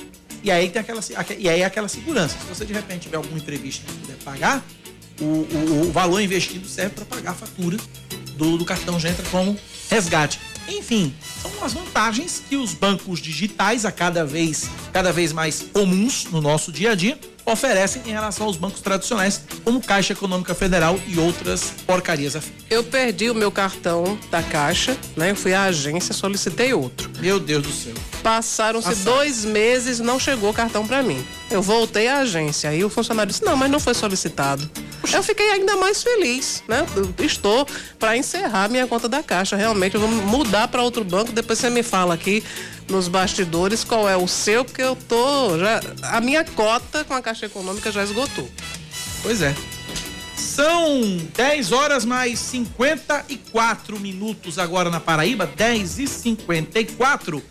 E 0.42 0.50
aí 0.50 0.70
tem 0.70 0.80
aquela, 0.80 1.00
e 1.38 1.48
aí 1.50 1.60
é 1.60 1.64
aquela 1.66 1.86
segurança. 1.86 2.34
Se 2.40 2.46
você 2.46 2.64
de 2.64 2.72
repente 2.72 3.02
tiver 3.02 3.18
algum 3.18 3.36
imprevisto 3.36 3.84
e 3.86 3.92
não 3.92 4.00
puder 4.00 4.16
pagar, 4.24 4.64
o, 5.20 5.24
o- 5.24 5.88
o 5.88 5.92
valor 5.92 6.18
investido 6.22 6.66
serve 6.66 6.94
para 6.94 7.04
pagar 7.04 7.32
a 7.32 7.34
fatura 7.34 7.76
do, 8.38 8.56
do 8.56 8.64
cartão, 8.64 8.98
já 8.98 9.10
entra 9.10 9.26
como 9.30 9.54
resgate. 9.90 10.40
Enfim, 10.66 11.12
são 11.42 11.50
as 11.62 11.74
vantagens 11.74 12.42
que 12.48 12.56
os 12.56 12.72
bancos 12.72 13.20
digitais, 13.20 13.84
a 13.84 13.92
cada 13.92 14.24
vez, 14.24 14.70
cada 14.94 15.12
vez 15.12 15.30
mais 15.30 15.60
comuns 15.74 16.24
no 16.30 16.40
nosso 16.40 16.72
dia 16.72 16.92
a 16.92 16.94
dia, 16.94 17.18
oferecem 17.44 18.02
em 18.06 18.10
relação 18.12 18.46
aos 18.46 18.56
bancos 18.56 18.80
tradicionais, 18.80 19.42
como 19.64 19.80
Caixa 19.80 20.12
Econômica 20.12 20.54
Federal 20.54 20.98
e 21.06 21.18
outras 21.18 21.72
porcarias 21.86 22.36
afins. 22.36 22.52
Eu 22.68 22.84
perdi 22.84 23.30
o 23.30 23.34
meu 23.34 23.50
cartão 23.50 24.18
da 24.30 24.42
Caixa, 24.42 24.96
né? 25.16 25.30
Eu 25.30 25.36
fui 25.36 25.52
à 25.52 25.64
agência, 25.64 26.14
solicitei 26.14 26.72
outro. 26.72 27.10
Meu 27.18 27.40
Deus 27.40 27.62
do 27.62 27.72
céu. 27.72 27.94
Passaram-se 28.22 28.88
Passaram. 28.88 29.16
dois 29.16 29.44
meses, 29.44 29.98
não 29.98 30.18
chegou 30.18 30.50
o 30.50 30.54
cartão 30.54 30.86
pra 30.86 31.02
mim. 31.02 31.24
Eu 31.50 31.62
voltei 31.62 32.06
à 32.06 32.18
agência, 32.18 32.70
aí 32.70 32.84
o 32.84 32.90
funcionário 32.90 33.30
disse: 33.32 33.44
não, 33.44 33.56
mas 33.56 33.70
não 33.70 33.80
foi 33.80 33.94
solicitado. 33.94 34.68
Eu 35.12 35.22
fiquei 35.22 35.50
ainda 35.50 35.76
mais 35.76 36.02
feliz, 36.02 36.62
né? 36.68 36.86
Eu 36.94 37.24
Estou 37.24 37.66
para 37.98 38.16
encerrar 38.16 38.68
minha 38.68 38.86
conta 38.86 39.08
da 39.08 39.22
Caixa. 39.22 39.56
Realmente, 39.56 39.94
eu 39.94 40.00
vou 40.00 40.10
mudar 40.10 40.68
para 40.68 40.82
outro 40.82 41.02
banco. 41.04 41.32
Depois 41.32 41.58
você 41.58 41.70
me 41.70 41.82
fala 41.82 42.14
aqui 42.14 42.44
nos 42.90 43.08
bastidores 43.08 43.84
qual 43.84 44.08
é 44.08 44.16
o 44.16 44.26
seu, 44.26 44.64
porque 44.64 44.82
eu 44.82 44.96
tô. 44.96 45.58
Já, 45.58 45.80
a 46.02 46.20
minha 46.20 46.44
cota 46.44 47.04
com 47.04 47.14
a 47.14 47.22
Caixa 47.22 47.46
Econômica 47.46 47.90
já 47.90 48.02
esgotou. 48.02 48.48
Pois 49.22 49.40
é. 49.40 49.54
São 50.36 51.00
10 51.36 51.72
horas 51.72 52.04
mais 52.04 52.38
54 52.40 54.00
minutos 54.00 54.58
agora 54.58 54.90
na 54.90 54.98
Paraíba, 54.98 55.46
10 55.46 56.00
e 56.00 56.06
54. 56.06 57.42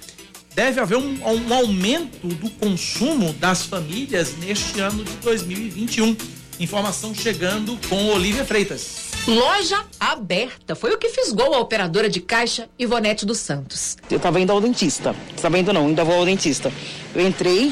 Deve 0.54 0.82
haver 0.82 0.98
um, 0.98 1.18
um 1.24 1.54
aumento 1.54 2.28
do 2.28 2.50
consumo 2.50 3.32
das 3.34 3.64
famílias 3.66 4.36
neste 4.38 4.80
ano 4.80 5.04
de 5.04 5.14
2021. 5.18 6.16
Informação 6.60 7.16
chegando 7.16 7.80
com 7.88 8.08
Olivia 8.08 8.44
Freitas. 8.44 9.09
Loja 9.30 9.86
aberta. 10.00 10.74
Foi 10.74 10.92
o 10.92 10.98
que 10.98 11.10
fisgou 11.10 11.54
a 11.54 11.60
operadora 11.60 12.10
de 12.10 12.20
caixa 12.20 12.68
Ivonete 12.80 13.28
dos 13.28 13.38
Santos. 13.38 13.96
Eu 14.10 14.20
tava 14.20 14.40
indo 14.40 14.52
ao 14.52 14.60
dentista. 14.60 15.16
Tava 15.40 15.60
indo 15.60 15.72
não, 15.72 15.86
ainda 15.86 16.04
vou 16.04 16.16
ao 16.16 16.26
dentista. 16.26 16.74
Eu 17.14 17.22
entrei 17.22 17.72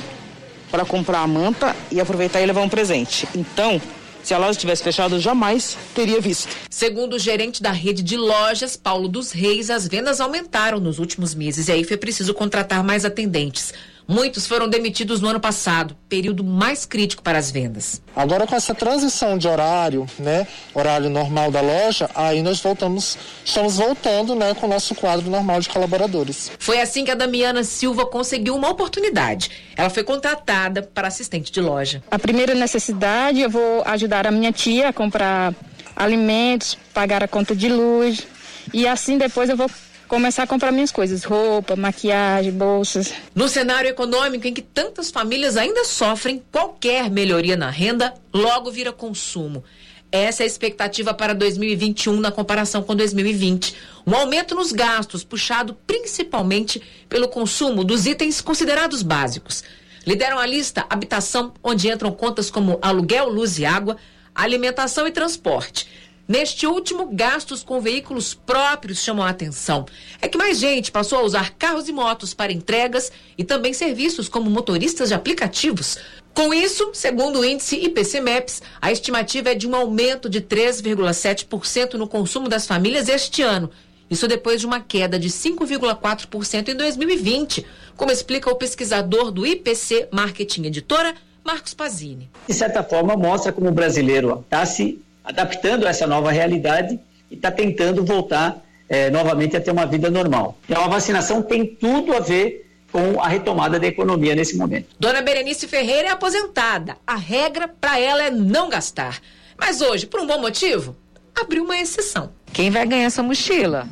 para 0.70 0.86
comprar 0.86 1.22
a 1.22 1.28
manta 1.28 1.76
e 1.92 2.00
aproveitar 2.00 2.40
e 2.42 2.46
levar 2.46 2.62
um 2.62 2.70
presente. 2.70 3.28
Então, 3.34 3.82
se 4.22 4.36
a 4.36 4.38
loja 4.38 4.60
tivesse 4.60 4.84
fechado, 4.84 5.16
eu 5.16 5.20
jamais 5.20 5.76
teria 5.96 6.22
visto. 6.22 6.56
Segundo 6.70 7.16
o 7.16 7.20
gerente 7.20 7.64
da 7.64 7.72
rede 7.72 8.04
de 8.04 8.18
lojas, 8.18 8.78
Paulo 8.78 9.08
dos 9.08 9.32
Reis, 9.32 9.72
as 9.72 9.88
vendas 9.88 10.22
aumentaram 10.22 10.80
nos 10.80 11.00
últimos 11.00 11.34
meses 11.34 11.70
e 11.70 11.72
aí 11.72 11.84
foi 11.84 11.98
preciso 11.98 12.36
contratar 12.36 12.84
mais 12.84 13.04
atendentes. 13.04 13.74
Muitos 14.08 14.48
foram 14.48 14.70
demitidos 14.70 15.20
no 15.20 15.28
ano 15.28 15.40
passado, 15.40 15.98
período 16.08 16.42
mais 16.42 16.86
crítico 16.86 17.22
para 17.22 17.38
as 17.38 17.52
vendas. 17.52 18.02
Agora 18.16 18.48
com 18.48 18.56
essa 18.56 18.74
transição 18.74 19.38
de 19.38 19.50
horário, 19.50 20.08
né, 20.18 20.48
horário 20.74 21.10
normal 21.10 21.52
da 21.52 21.60
loja, 21.60 22.10
aí 22.16 22.42
nós 22.42 22.62
voltamos, 22.62 23.18
estamos 23.44 23.76
voltando, 23.76 24.34
né, 24.34 24.54
com 24.54 24.66
o 24.66 24.70
nosso 24.70 24.96
quadro 24.96 25.30
normal 25.30 25.60
de 25.60 25.68
colaboradores. 25.68 26.50
Foi 26.58 26.80
assim 26.80 27.04
que 27.04 27.12
a 27.12 27.16
Damiana 27.16 27.66
Silva 27.66 28.06
conseguiu 28.06 28.56
uma 28.56 28.70
oportunidade. 28.70 29.52
Ela 29.76 29.90
foi 29.90 30.06
contratada 30.06 30.82
para 30.82 31.10
assistente 31.10 31.52
de 31.52 31.60
loja. 31.60 32.02
A 32.10 32.18
primeira 32.18 32.56
necessidade, 32.56 33.42
eu 33.42 33.50
vou 33.50 33.84
ajudar 33.86 34.26
a 34.26 34.32
minha 34.32 34.54
tia 34.54 34.88
a 34.88 34.94
comprar 34.94 35.54
alimentos, 35.98 36.78
pagar 36.94 37.24
a 37.24 37.28
conta 37.28 37.54
de 37.54 37.68
luz. 37.68 38.26
E 38.74 38.88
assim 38.88 39.18
depois 39.18 39.50
eu 39.50 39.58
vou 39.58 39.70
começar 40.08 40.44
a 40.44 40.48
comprar 40.48 40.72
minhas 40.72 40.92
coisas: 40.92 41.24
roupa, 41.24 41.76
maquiagem, 41.76 42.52
bolsas. 42.52 43.14
No 43.36 43.48
cenário 43.48 43.90
econômico 43.90 44.48
em 44.48 44.54
que 44.54 44.62
tantas 44.62 45.12
famílias 45.12 45.58
ainda 45.58 45.86
sofrem, 45.86 46.44
qualquer 46.52 47.10
melhoria 47.10 47.56
na 47.56 47.70
renda 47.70 48.14
logo 48.34 48.72
vira 48.72 48.92
consumo. 48.92 49.64
Essa 50.10 50.44
é 50.44 50.46
a 50.46 50.48
expectativa 50.48 51.14
para 51.14 51.36
2021 51.36 52.20
na 52.20 52.32
comparação 52.32 52.82
com 52.82 52.96
2020. 52.96 53.76
Um 54.06 54.16
aumento 54.16 54.56
nos 54.56 54.72
gastos, 54.72 55.24
puxado 55.24 55.78
principalmente 55.86 56.82
pelo 57.10 57.28
consumo 57.28 57.84
dos 57.84 58.06
itens 58.06 58.40
considerados 58.40 59.02
básicos. 59.04 59.64
Lideram 60.06 60.40
a 60.40 60.46
lista 60.46 60.86
habitação, 60.90 61.54
onde 61.62 61.90
entram 61.90 62.12
contas 62.12 62.50
como 62.50 62.80
aluguel, 62.82 63.28
luz 63.28 63.60
e 63.60 63.66
água, 63.66 63.98
alimentação 64.34 65.06
e 65.06 65.12
transporte. 65.12 65.88
Neste 66.28 66.68
último, 66.68 67.08
gastos 67.10 67.64
com 67.64 67.80
veículos 67.80 68.34
próprios 68.34 69.00
chamam 69.00 69.26
a 69.26 69.30
atenção. 69.30 69.86
É 70.22 70.28
que 70.28 70.38
mais 70.38 70.60
gente 70.60 70.92
passou 70.92 71.20
a 71.20 71.24
usar 71.24 71.54
carros 71.54 71.88
e 71.88 71.94
motos 71.94 72.34
para 72.34 72.52
entregas 72.52 73.12
e 73.38 73.46
também 73.46 73.72
serviços 73.72 74.28
como 74.28 74.50
motoristas 74.50 75.08
de 75.08 75.16
aplicativos. 75.16 75.98
Com 76.34 76.54
isso, 76.54 76.90
segundo 76.94 77.40
o 77.40 77.46
índice 77.46 77.78
IPC-MEPS, 77.78 78.62
a 78.82 78.92
estimativa 78.92 79.52
é 79.52 79.56
de 79.56 79.68
um 79.68 79.76
aumento 79.76 80.30
de 80.30 80.42
3,7% 80.42 81.94
no 81.94 82.08
consumo 82.08 82.50
das 82.50 82.68
famílias 82.68 83.08
este 83.08 83.42
ano. 83.42 83.72
Isso 84.10 84.28
depois 84.28 84.60
de 84.60 84.68
uma 84.68 84.82
queda 84.82 85.18
de 85.18 85.30
5,4% 85.30 86.68
em 86.68 86.76
2020, 86.76 87.66
como 87.96 88.12
explica 88.12 88.52
o 88.52 88.56
pesquisador 88.56 89.32
do 89.32 89.46
IPC 89.46 90.10
Marketing 90.12 90.66
Editora, 90.66 91.16
Marcos 91.44 91.74
Pazini. 91.74 92.30
De 92.46 92.54
certa 92.54 92.84
forma, 92.84 93.16
mostra 93.16 93.54
como 93.54 93.70
o 93.70 93.72
brasileiro 93.72 94.42
está 94.46 94.66
se 94.66 95.02
adaptando 95.28 95.86
a 95.86 95.90
essa 95.90 96.08
nova 96.08 96.32
realidade 96.32 96.98
e 97.30 97.36
está 97.36 97.52
tentando 97.52 98.04
voltar 98.06 98.64
eh, 98.88 99.10
novamente 99.10 99.58
a 99.58 99.62
ter 99.62 99.72
uma 99.72 99.86
vida 99.86 100.10
normal. 100.10 100.58
Então, 100.68 100.84
a 100.84 100.88
vacinação 100.88 101.42
tem 101.42 101.66
tudo 101.66 102.16
a 102.16 102.20
ver 102.20 102.66
com 102.92 103.22
a 103.22 103.28
retomada 103.28 103.78
da 103.78 103.86
economia 103.86 104.34
nesse 104.34 104.56
momento. 104.56 104.88
Dona 104.98 105.22
Berenice 105.22 105.68
Ferreira 105.68 106.08
é 106.08 106.12
aposentada. 106.12 106.98
A 107.06 107.16
regra 107.16 107.68
para 107.68 108.00
ela 108.00 108.24
é 108.24 108.32
não 108.32 108.70
gastar. 108.70 109.20
Mas 109.58 109.82
hoje, 109.82 110.08
por 110.08 110.22
um 110.22 110.26
bom 110.26 110.40
motivo, 110.40 110.96
abriu 111.36 111.64
uma 111.64 111.78
exceção. 111.78 112.32
Quem 112.54 112.72
vai 112.72 112.86
ganhar 112.88 113.06
essa 113.06 113.22
mochila? 113.22 113.88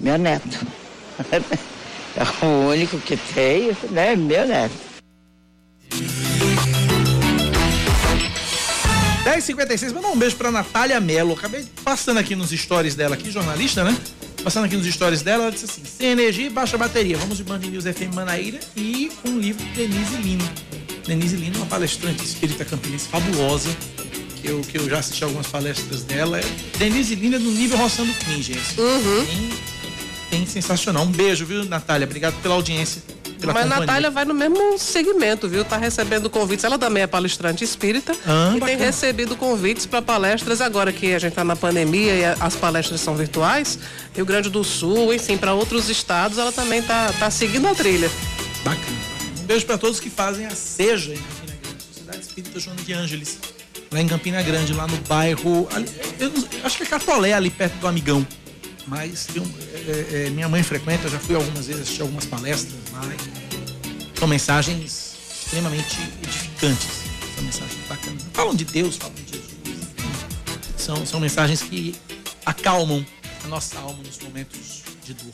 Meu 0.00 0.18
neto. 0.18 0.66
É 2.16 2.44
o 2.44 2.70
único 2.70 2.98
que 2.98 3.16
tem, 3.16 3.76
né? 3.90 4.16
Meu 4.16 4.44
neto. 4.44 4.74
10h56, 9.28 9.92
mandar 9.92 10.08
um 10.08 10.16
beijo 10.16 10.36
pra 10.36 10.50
Natália 10.50 10.98
Mello. 11.00 11.34
Acabei 11.34 11.62
passando 11.84 12.16
aqui 12.16 12.34
nos 12.34 12.50
stories 12.50 12.94
dela 12.94 13.14
aqui, 13.14 13.30
jornalista, 13.30 13.84
né? 13.84 13.94
Passando 14.42 14.64
aqui 14.64 14.74
nos 14.74 14.86
stories 14.86 15.20
dela, 15.20 15.44
ela 15.44 15.52
disse 15.52 15.66
assim: 15.66 15.82
sem 15.84 16.08
energia 16.08 16.46
e 16.46 16.50
baixa 16.50 16.78
bateria. 16.78 17.18
Vamos 17.18 17.36
de 17.36 17.44
Band 17.44 17.58
News 17.58 17.84
FM 17.84 18.14
Manaíra 18.14 18.58
e 18.74 19.12
com 19.22 19.28
o 19.28 19.38
livro 19.38 19.62
Denise 19.74 20.16
Lino. 20.16 20.50
Denise 21.06 21.36
Lino 21.36 21.56
é 21.56 21.58
uma 21.58 21.66
palestrante 21.66 22.24
espírita 22.24 22.64
campinense 22.64 23.06
fabulosa. 23.08 23.68
Que 24.40 24.48
eu, 24.48 24.60
que 24.60 24.78
eu 24.78 24.88
já 24.88 25.00
assisti 25.00 25.24
algumas 25.24 25.48
palestras 25.48 26.04
dela. 26.04 26.40
Denise 26.78 27.14
Lino 27.14 27.36
é 27.36 27.38
no 27.38 27.50
nível 27.50 27.76
roçando 27.76 28.12
cringe, 28.14 28.52
esse. 28.52 28.80
Uhum. 28.80 29.24
Bem, 29.24 29.50
bem 30.30 30.46
sensacional. 30.46 31.02
Um 31.02 31.10
beijo, 31.10 31.44
viu, 31.44 31.64
Natália? 31.64 32.06
Obrigado 32.06 32.40
pela 32.40 32.54
audiência. 32.54 33.02
Mas 33.46 33.54
companhia. 33.62 33.78
Natália 33.80 34.10
vai 34.10 34.24
no 34.24 34.34
mesmo 34.34 34.78
segmento, 34.78 35.48
viu? 35.48 35.64
Tá 35.64 35.76
recebendo 35.76 36.28
convites. 36.28 36.64
Ela 36.64 36.78
também 36.78 37.02
é 37.02 37.06
palestrante 37.06 37.62
espírita 37.64 38.12
Ah, 38.26 38.48
e 38.48 38.50
tem 38.52 38.60
bacana. 38.60 38.84
recebido 38.84 39.36
convites 39.36 39.86
para 39.86 40.02
palestras 40.02 40.60
agora 40.60 40.92
que 40.92 41.14
a 41.14 41.18
gente 41.18 41.34
tá 41.34 41.44
na 41.44 41.54
pandemia 41.56 42.14
e 42.14 42.24
a- 42.24 42.36
as 42.40 42.54
palestras 42.56 43.00
são 43.00 43.14
virtuais. 43.14 43.78
Rio 44.14 44.24
Grande 44.26 44.50
do 44.50 44.64
Sul, 44.64 45.12
enfim, 45.14 45.36
para 45.38 45.54
outros 45.54 45.88
estados, 45.88 46.38
ela 46.38 46.50
também 46.52 46.82
tá, 46.82 47.12
tá 47.18 47.30
seguindo 47.30 47.68
a 47.68 47.74
trilha. 47.74 48.10
Bacana. 48.64 48.86
Um 49.40 49.44
beijo 49.44 49.64
para 49.66 49.78
todos 49.78 50.00
que 50.00 50.10
fazem 50.10 50.44
a 50.46 50.50
SEJA 50.50 51.14
em 51.14 51.16
Campina 51.16 51.56
Grande, 51.62 51.82
Sociedade 51.84 52.20
Espírita 52.20 52.60
Joana 52.60 52.82
de 52.82 52.92
Ângeles, 52.92 53.38
lá 53.90 54.00
em 54.00 54.08
Campina 54.08 54.42
Grande, 54.42 54.72
lá 54.74 54.86
no 54.86 54.96
bairro. 55.08 55.66
ali- 55.74 55.88
eu 56.18 56.30
não- 56.30 56.44
acho 56.64 56.76
que 56.76 56.82
é 56.82 56.86
Catolé, 56.86 57.32
ali 57.32 57.48
perto 57.50 57.74
do 57.78 57.86
Amigão. 57.86 58.26
Mas 58.88 59.26
tem 59.26 59.42
um- 59.42 59.54
é, 59.86 60.26
é, 60.26 60.30
minha 60.30 60.48
mãe 60.48 60.62
frequenta, 60.62 61.06
eu 61.06 61.10
já 61.10 61.18
fui 61.18 61.34
algumas 61.34 61.66
vezes 61.66 61.82
assistir 61.82 62.02
algumas 62.02 62.24
palestras 62.24 62.74
lá. 62.92 63.02
e 63.14 64.18
São 64.18 64.26
mensagens 64.26 65.14
extremamente 65.44 65.96
edificantes. 66.22 66.86
São 67.34 67.44
mensagens 67.44 67.86
bacanas. 67.88 68.22
Falam 68.32 68.54
de 68.54 68.64
Deus, 68.64 68.96
falam 68.96 69.14
de 69.14 69.32
Jesus. 69.32 69.48
São, 70.76 71.06
são 71.06 71.20
mensagens 71.20 71.62
que 71.62 71.94
acalmam 72.46 73.04
a 73.44 73.48
nossa 73.48 73.78
alma 73.78 74.02
nos 74.02 74.18
momentos 74.20 74.82
de 75.04 75.14
dor. 75.14 75.32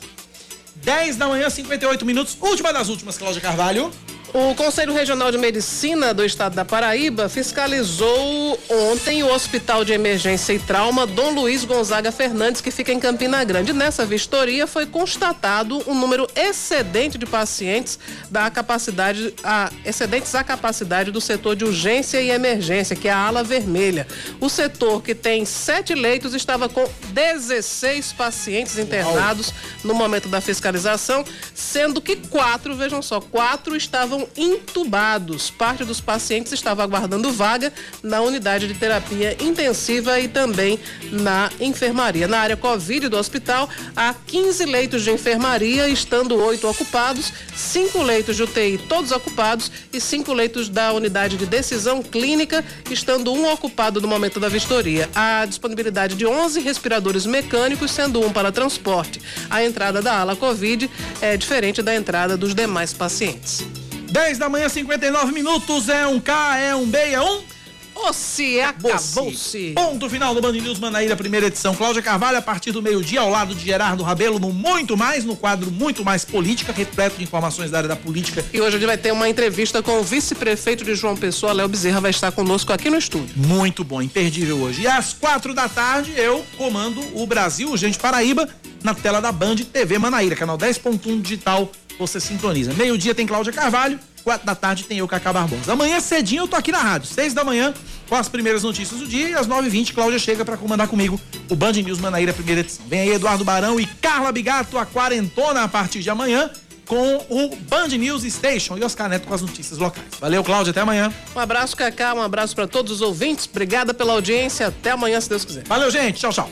10 0.75 1.15
da 1.15 1.27
manhã, 1.27 1.49
58 1.49 2.05
minutos. 2.05 2.37
Última 2.41 2.71
das 2.73 2.89
últimas, 2.89 3.17
Cláudia 3.17 3.41
Carvalho. 3.41 3.91
O 4.37 4.53
Conselho 4.53 4.93
Regional 4.93 5.31
de 5.31 5.37
Medicina 5.37 6.13
do 6.13 6.21
Estado 6.25 6.55
da 6.55 6.65
Paraíba 6.65 7.29
fiscalizou 7.29 8.59
ontem 8.69 9.23
o 9.23 9.33
Hospital 9.33 9.85
de 9.85 9.93
Emergência 9.93 10.51
e 10.51 10.59
Trauma 10.59 11.07
Dom 11.07 11.31
Luiz 11.31 11.63
Gonzaga 11.63 12.11
Fernandes, 12.11 12.59
que 12.59 12.69
fica 12.69 12.91
em 12.91 12.99
Campina 12.99 13.41
Grande. 13.45 13.71
Nessa 13.71 14.05
vistoria 14.05 14.67
foi 14.67 14.85
constatado 14.85 15.81
um 15.87 15.97
número 15.97 16.27
excedente 16.35 17.17
de 17.17 17.25
pacientes 17.25 17.97
da 18.29 18.51
capacidade, 18.51 19.33
a, 19.41 19.71
excedentes 19.85 20.35
à 20.35 20.43
capacidade 20.43 21.11
do 21.11 21.21
setor 21.21 21.55
de 21.55 21.63
urgência 21.63 22.21
e 22.21 22.29
emergência, 22.29 22.93
que 22.93 23.07
é 23.07 23.13
a 23.13 23.17
ala 23.17 23.41
vermelha. 23.41 24.05
O 24.41 24.49
setor 24.49 25.01
que 25.01 25.15
tem 25.15 25.45
sete 25.45 25.95
leitos 25.95 26.33
estava 26.33 26.67
com 26.67 26.85
16 27.13 28.11
pacientes 28.11 28.77
internados 28.77 29.53
no 29.81 29.93
momento 29.93 30.27
da 30.27 30.41
fiscalização, 30.41 31.23
sendo 31.53 32.01
que 32.01 32.17
quatro, 32.17 32.75
vejam 32.75 33.01
só, 33.01 33.21
quatro 33.21 33.77
estavam 33.77 34.24
intubados. 34.35 35.49
Parte 35.49 35.83
dos 35.83 36.01
pacientes 36.01 36.53
estava 36.53 36.83
aguardando 36.83 37.31
vaga 37.31 37.71
na 38.03 38.21
unidade 38.21 38.67
de 38.67 38.73
terapia 38.73 39.35
intensiva 39.41 40.19
e 40.19 40.27
também 40.27 40.79
na 41.11 41.49
enfermaria. 41.59 42.27
Na 42.27 42.39
área 42.39 42.57
Covid 42.57 43.09
do 43.09 43.17
hospital, 43.17 43.69
há 43.95 44.13
15 44.13 44.65
leitos 44.65 45.03
de 45.03 45.11
enfermaria, 45.11 45.87
estando 45.87 46.35
oito 46.35 46.67
ocupados, 46.67 47.31
cinco 47.55 48.01
leitos 48.01 48.35
de 48.35 48.43
UTI 48.43 48.75
todos 48.77 49.11
ocupados 49.11 49.71
e 49.91 49.99
cinco 49.99 50.33
leitos 50.33 50.69
da 50.69 50.93
unidade 50.93 51.37
de 51.37 51.45
decisão 51.45 52.01
clínica, 52.01 52.63
estando 52.89 53.31
um 53.33 53.51
ocupado 53.51 54.01
no 54.01 54.07
momento 54.07 54.39
da 54.39 54.49
vistoria. 54.49 55.09
Há 55.13 55.45
disponibilidade 55.45 56.15
de 56.15 56.25
11 56.25 56.59
respiradores 56.61 57.25
mecânicos, 57.25 57.91
sendo 57.91 58.21
um 58.21 58.31
para 58.31 58.51
transporte. 58.51 59.21
A 59.49 59.63
entrada 59.63 60.01
da 60.01 60.19
ala 60.19 60.35
Covid 60.35 60.89
é 61.21 61.37
diferente 61.37 61.81
da 61.81 61.95
entrada 61.95 62.37
dos 62.37 62.55
demais 62.55 62.93
pacientes. 62.93 63.84
10 64.11 64.37
da 64.37 64.49
manhã, 64.49 64.69
59 64.69 65.31
minutos. 65.31 65.89
É 65.89 66.05
um 66.07 66.19
K, 66.19 66.57
é 66.57 66.75
um 66.75 66.85
B, 66.85 66.97
é 66.97 67.21
um. 67.21 67.54
Ou 67.95 68.13
se 68.13 68.59
acabou-se. 68.59 69.71
Ponto 69.73 70.09
final 70.09 70.35
do 70.35 70.41
Band 70.41 70.51
News 70.51 70.77
Manaíra, 70.79 71.15
primeira 71.15 71.47
edição. 71.47 71.73
Cláudia 71.73 72.01
Carvalho, 72.01 72.37
a 72.37 72.41
partir 72.41 72.71
do 72.71 72.81
meio-dia, 72.81 73.21
ao 73.21 73.29
lado 73.29 73.55
de 73.55 73.65
Gerardo 73.65 74.03
Rabelo, 74.03 74.37
no 74.37 74.51
Muito 74.51 74.97
Mais, 74.97 75.23
no 75.23 75.35
quadro 75.35 75.71
Muito 75.71 76.03
Mais 76.03 76.25
Política, 76.25 76.73
repleto 76.73 77.17
de 77.17 77.23
informações 77.23 77.71
da 77.71 77.77
área 77.77 77.87
da 77.87 77.95
política. 77.95 78.45
E 78.53 78.59
hoje 78.59 78.75
a 78.75 78.79
gente 78.79 78.87
vai 78.87 78.97
ter 78.97 79.13
uma 79.13 79.29
entrevista 79.29 79.81
com 79.81 79.99
o 79.99 80.03
vice-prefeito 80.03 80.83
de 80.83 80.93
João 80.93 81.15
Pessoa, 81.15 81.53
Léo 81.53 81.69
Bezerra, 81.69 82.01
vai 82.01 82.11
estar 82.11 82.31
conosco 82.31 82.73
aqui 82.73 82.89
no 82.89 82.97
estúdio. 82.97 83.33
Muito 83.35 83.83
bom, 83.83 84.01
imperdível 84.01 84.57
hoje. 84.59 84.81
E 84.81 84.87
às 84.87 85.13
quatro 85.13 85.53
da 85.53 85.69
tarde, 85.69 86.13
eu 86.17 86.45
comando 86.57 87.01
o 87.13 87.25
Brasil, 87.25 87.75
gente 87.77 87.97
Paraíba, 87.97 88.47
na 88.83 88.93
tela 88.93 89.21
da 89.21 89.31
Band 89.31 89.55
TV 89.55 89.97
Manaíra, 89.97 90.35
canal 90.35 90.57
10.1 90.57 91.21
digital, 91.21 91.71
você 91.97 92.19
sintoniza. 92.19 92.73
Meio-dia 92.73 93.15
tem 93.15 93.25
Cláudia 93.25 93.53
Carvalho, 93.53 93.99
quatro 94.25 94.45
da 94.45 94.55
tarde 94.55 94.83
tem 94.83 94.97
eu, 94.97 95.07
Cacá 95.07 95.31
Barbosa. 95.31 95.71
Amanhã 95.71 95.99
cedinho 95.99 96.41
eu 96.43 96.47
tô 96.47 96.55
aqui 96.55 96.71
na 96.71 96.79
rádio, 96.79 97.07
seis 97.07 97.31
da 97.31 97.43
manhã, 97.43 97.71
com 98.09 98.15
as 98.15 98.27
primeiras 98.27 98.63
notícias 98.63 98.99
do 98.99 99.07
dia, 99.07 99.29
e 99.29 99.33
às 99.35 99.45
nove 99.45 99.67
e 99.67 99.69
vinte, 99.69 99.93
Cláudia 99.93 100.17
chega 100.17 100.43
para 100.43 100.57
comandar 100.57 100.87
comigo 100.87 101.21
o 101.47 101.55
Band 101.55 101.73
News 101.73 101.99
Manaíra, 101.99 102.33
primeira 102.33 102.61
edição. 102.61 102.83
Vem 102.87 103.01
aí 103.01 103.11
Eduardo 103.11 103.45
Barão 103.45 103.79
e 103.79 103.85
Carla 103.85 104.31
Bigato, 104.31 104.77
a 104.79 104.85
quarentona 104.85 105.63
a 105.63 105.67
partir 105.67 105.99
de 105.99 106.09
amanhã, 106.09 106.49
com 106.87 107.17
o 107.29 107.55
Band 107.55 107.87
News 107.89 108.23
Station 108.23 108.77
e 108.77 108.83
Oscar 108.83 109.09
Neto 109.09 109.27
com 109.27 109.33
as 109.33 109.41
notícias 109.41 109.77
locais. 109.77 110.07
Valeu, 110.19 110.43
Cláudia, 110.43 110.71
até 110.71 110.81
amanhã. 110.81 111.13
Um 111.35 111.39
abraço, 111.39 111.77
Cacá, 111.77 112.13
um 112.13 112.21
abraço 112.21 112.55
para 112.55 112.67
todos 112.67 112.91
os 112.91 113.01
ouvintes. 113.01 113.47
Obrigada 113.49 113.93
pela 113.93 114.13
audiência. 114.13 114.67
Até 114.67 114.91
amanhã, 114.91 115.21
se 115.21 115.29
Deus 115.29 115.45
quiser. 115.45 115.63
Valeu, 115.67 115.89
gente. 115.91 116.19
Tchau, 116.19 116.31
tchau. 116.31 116.49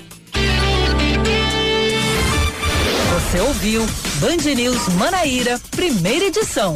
Você 3.13 3.39
ouviu 3.41 3.85
Band 4.19 4.55
News 4.55 4.87
Manaíra, 4.95 5.59
primeira 5.71 6.25
edição. 6.25 6.73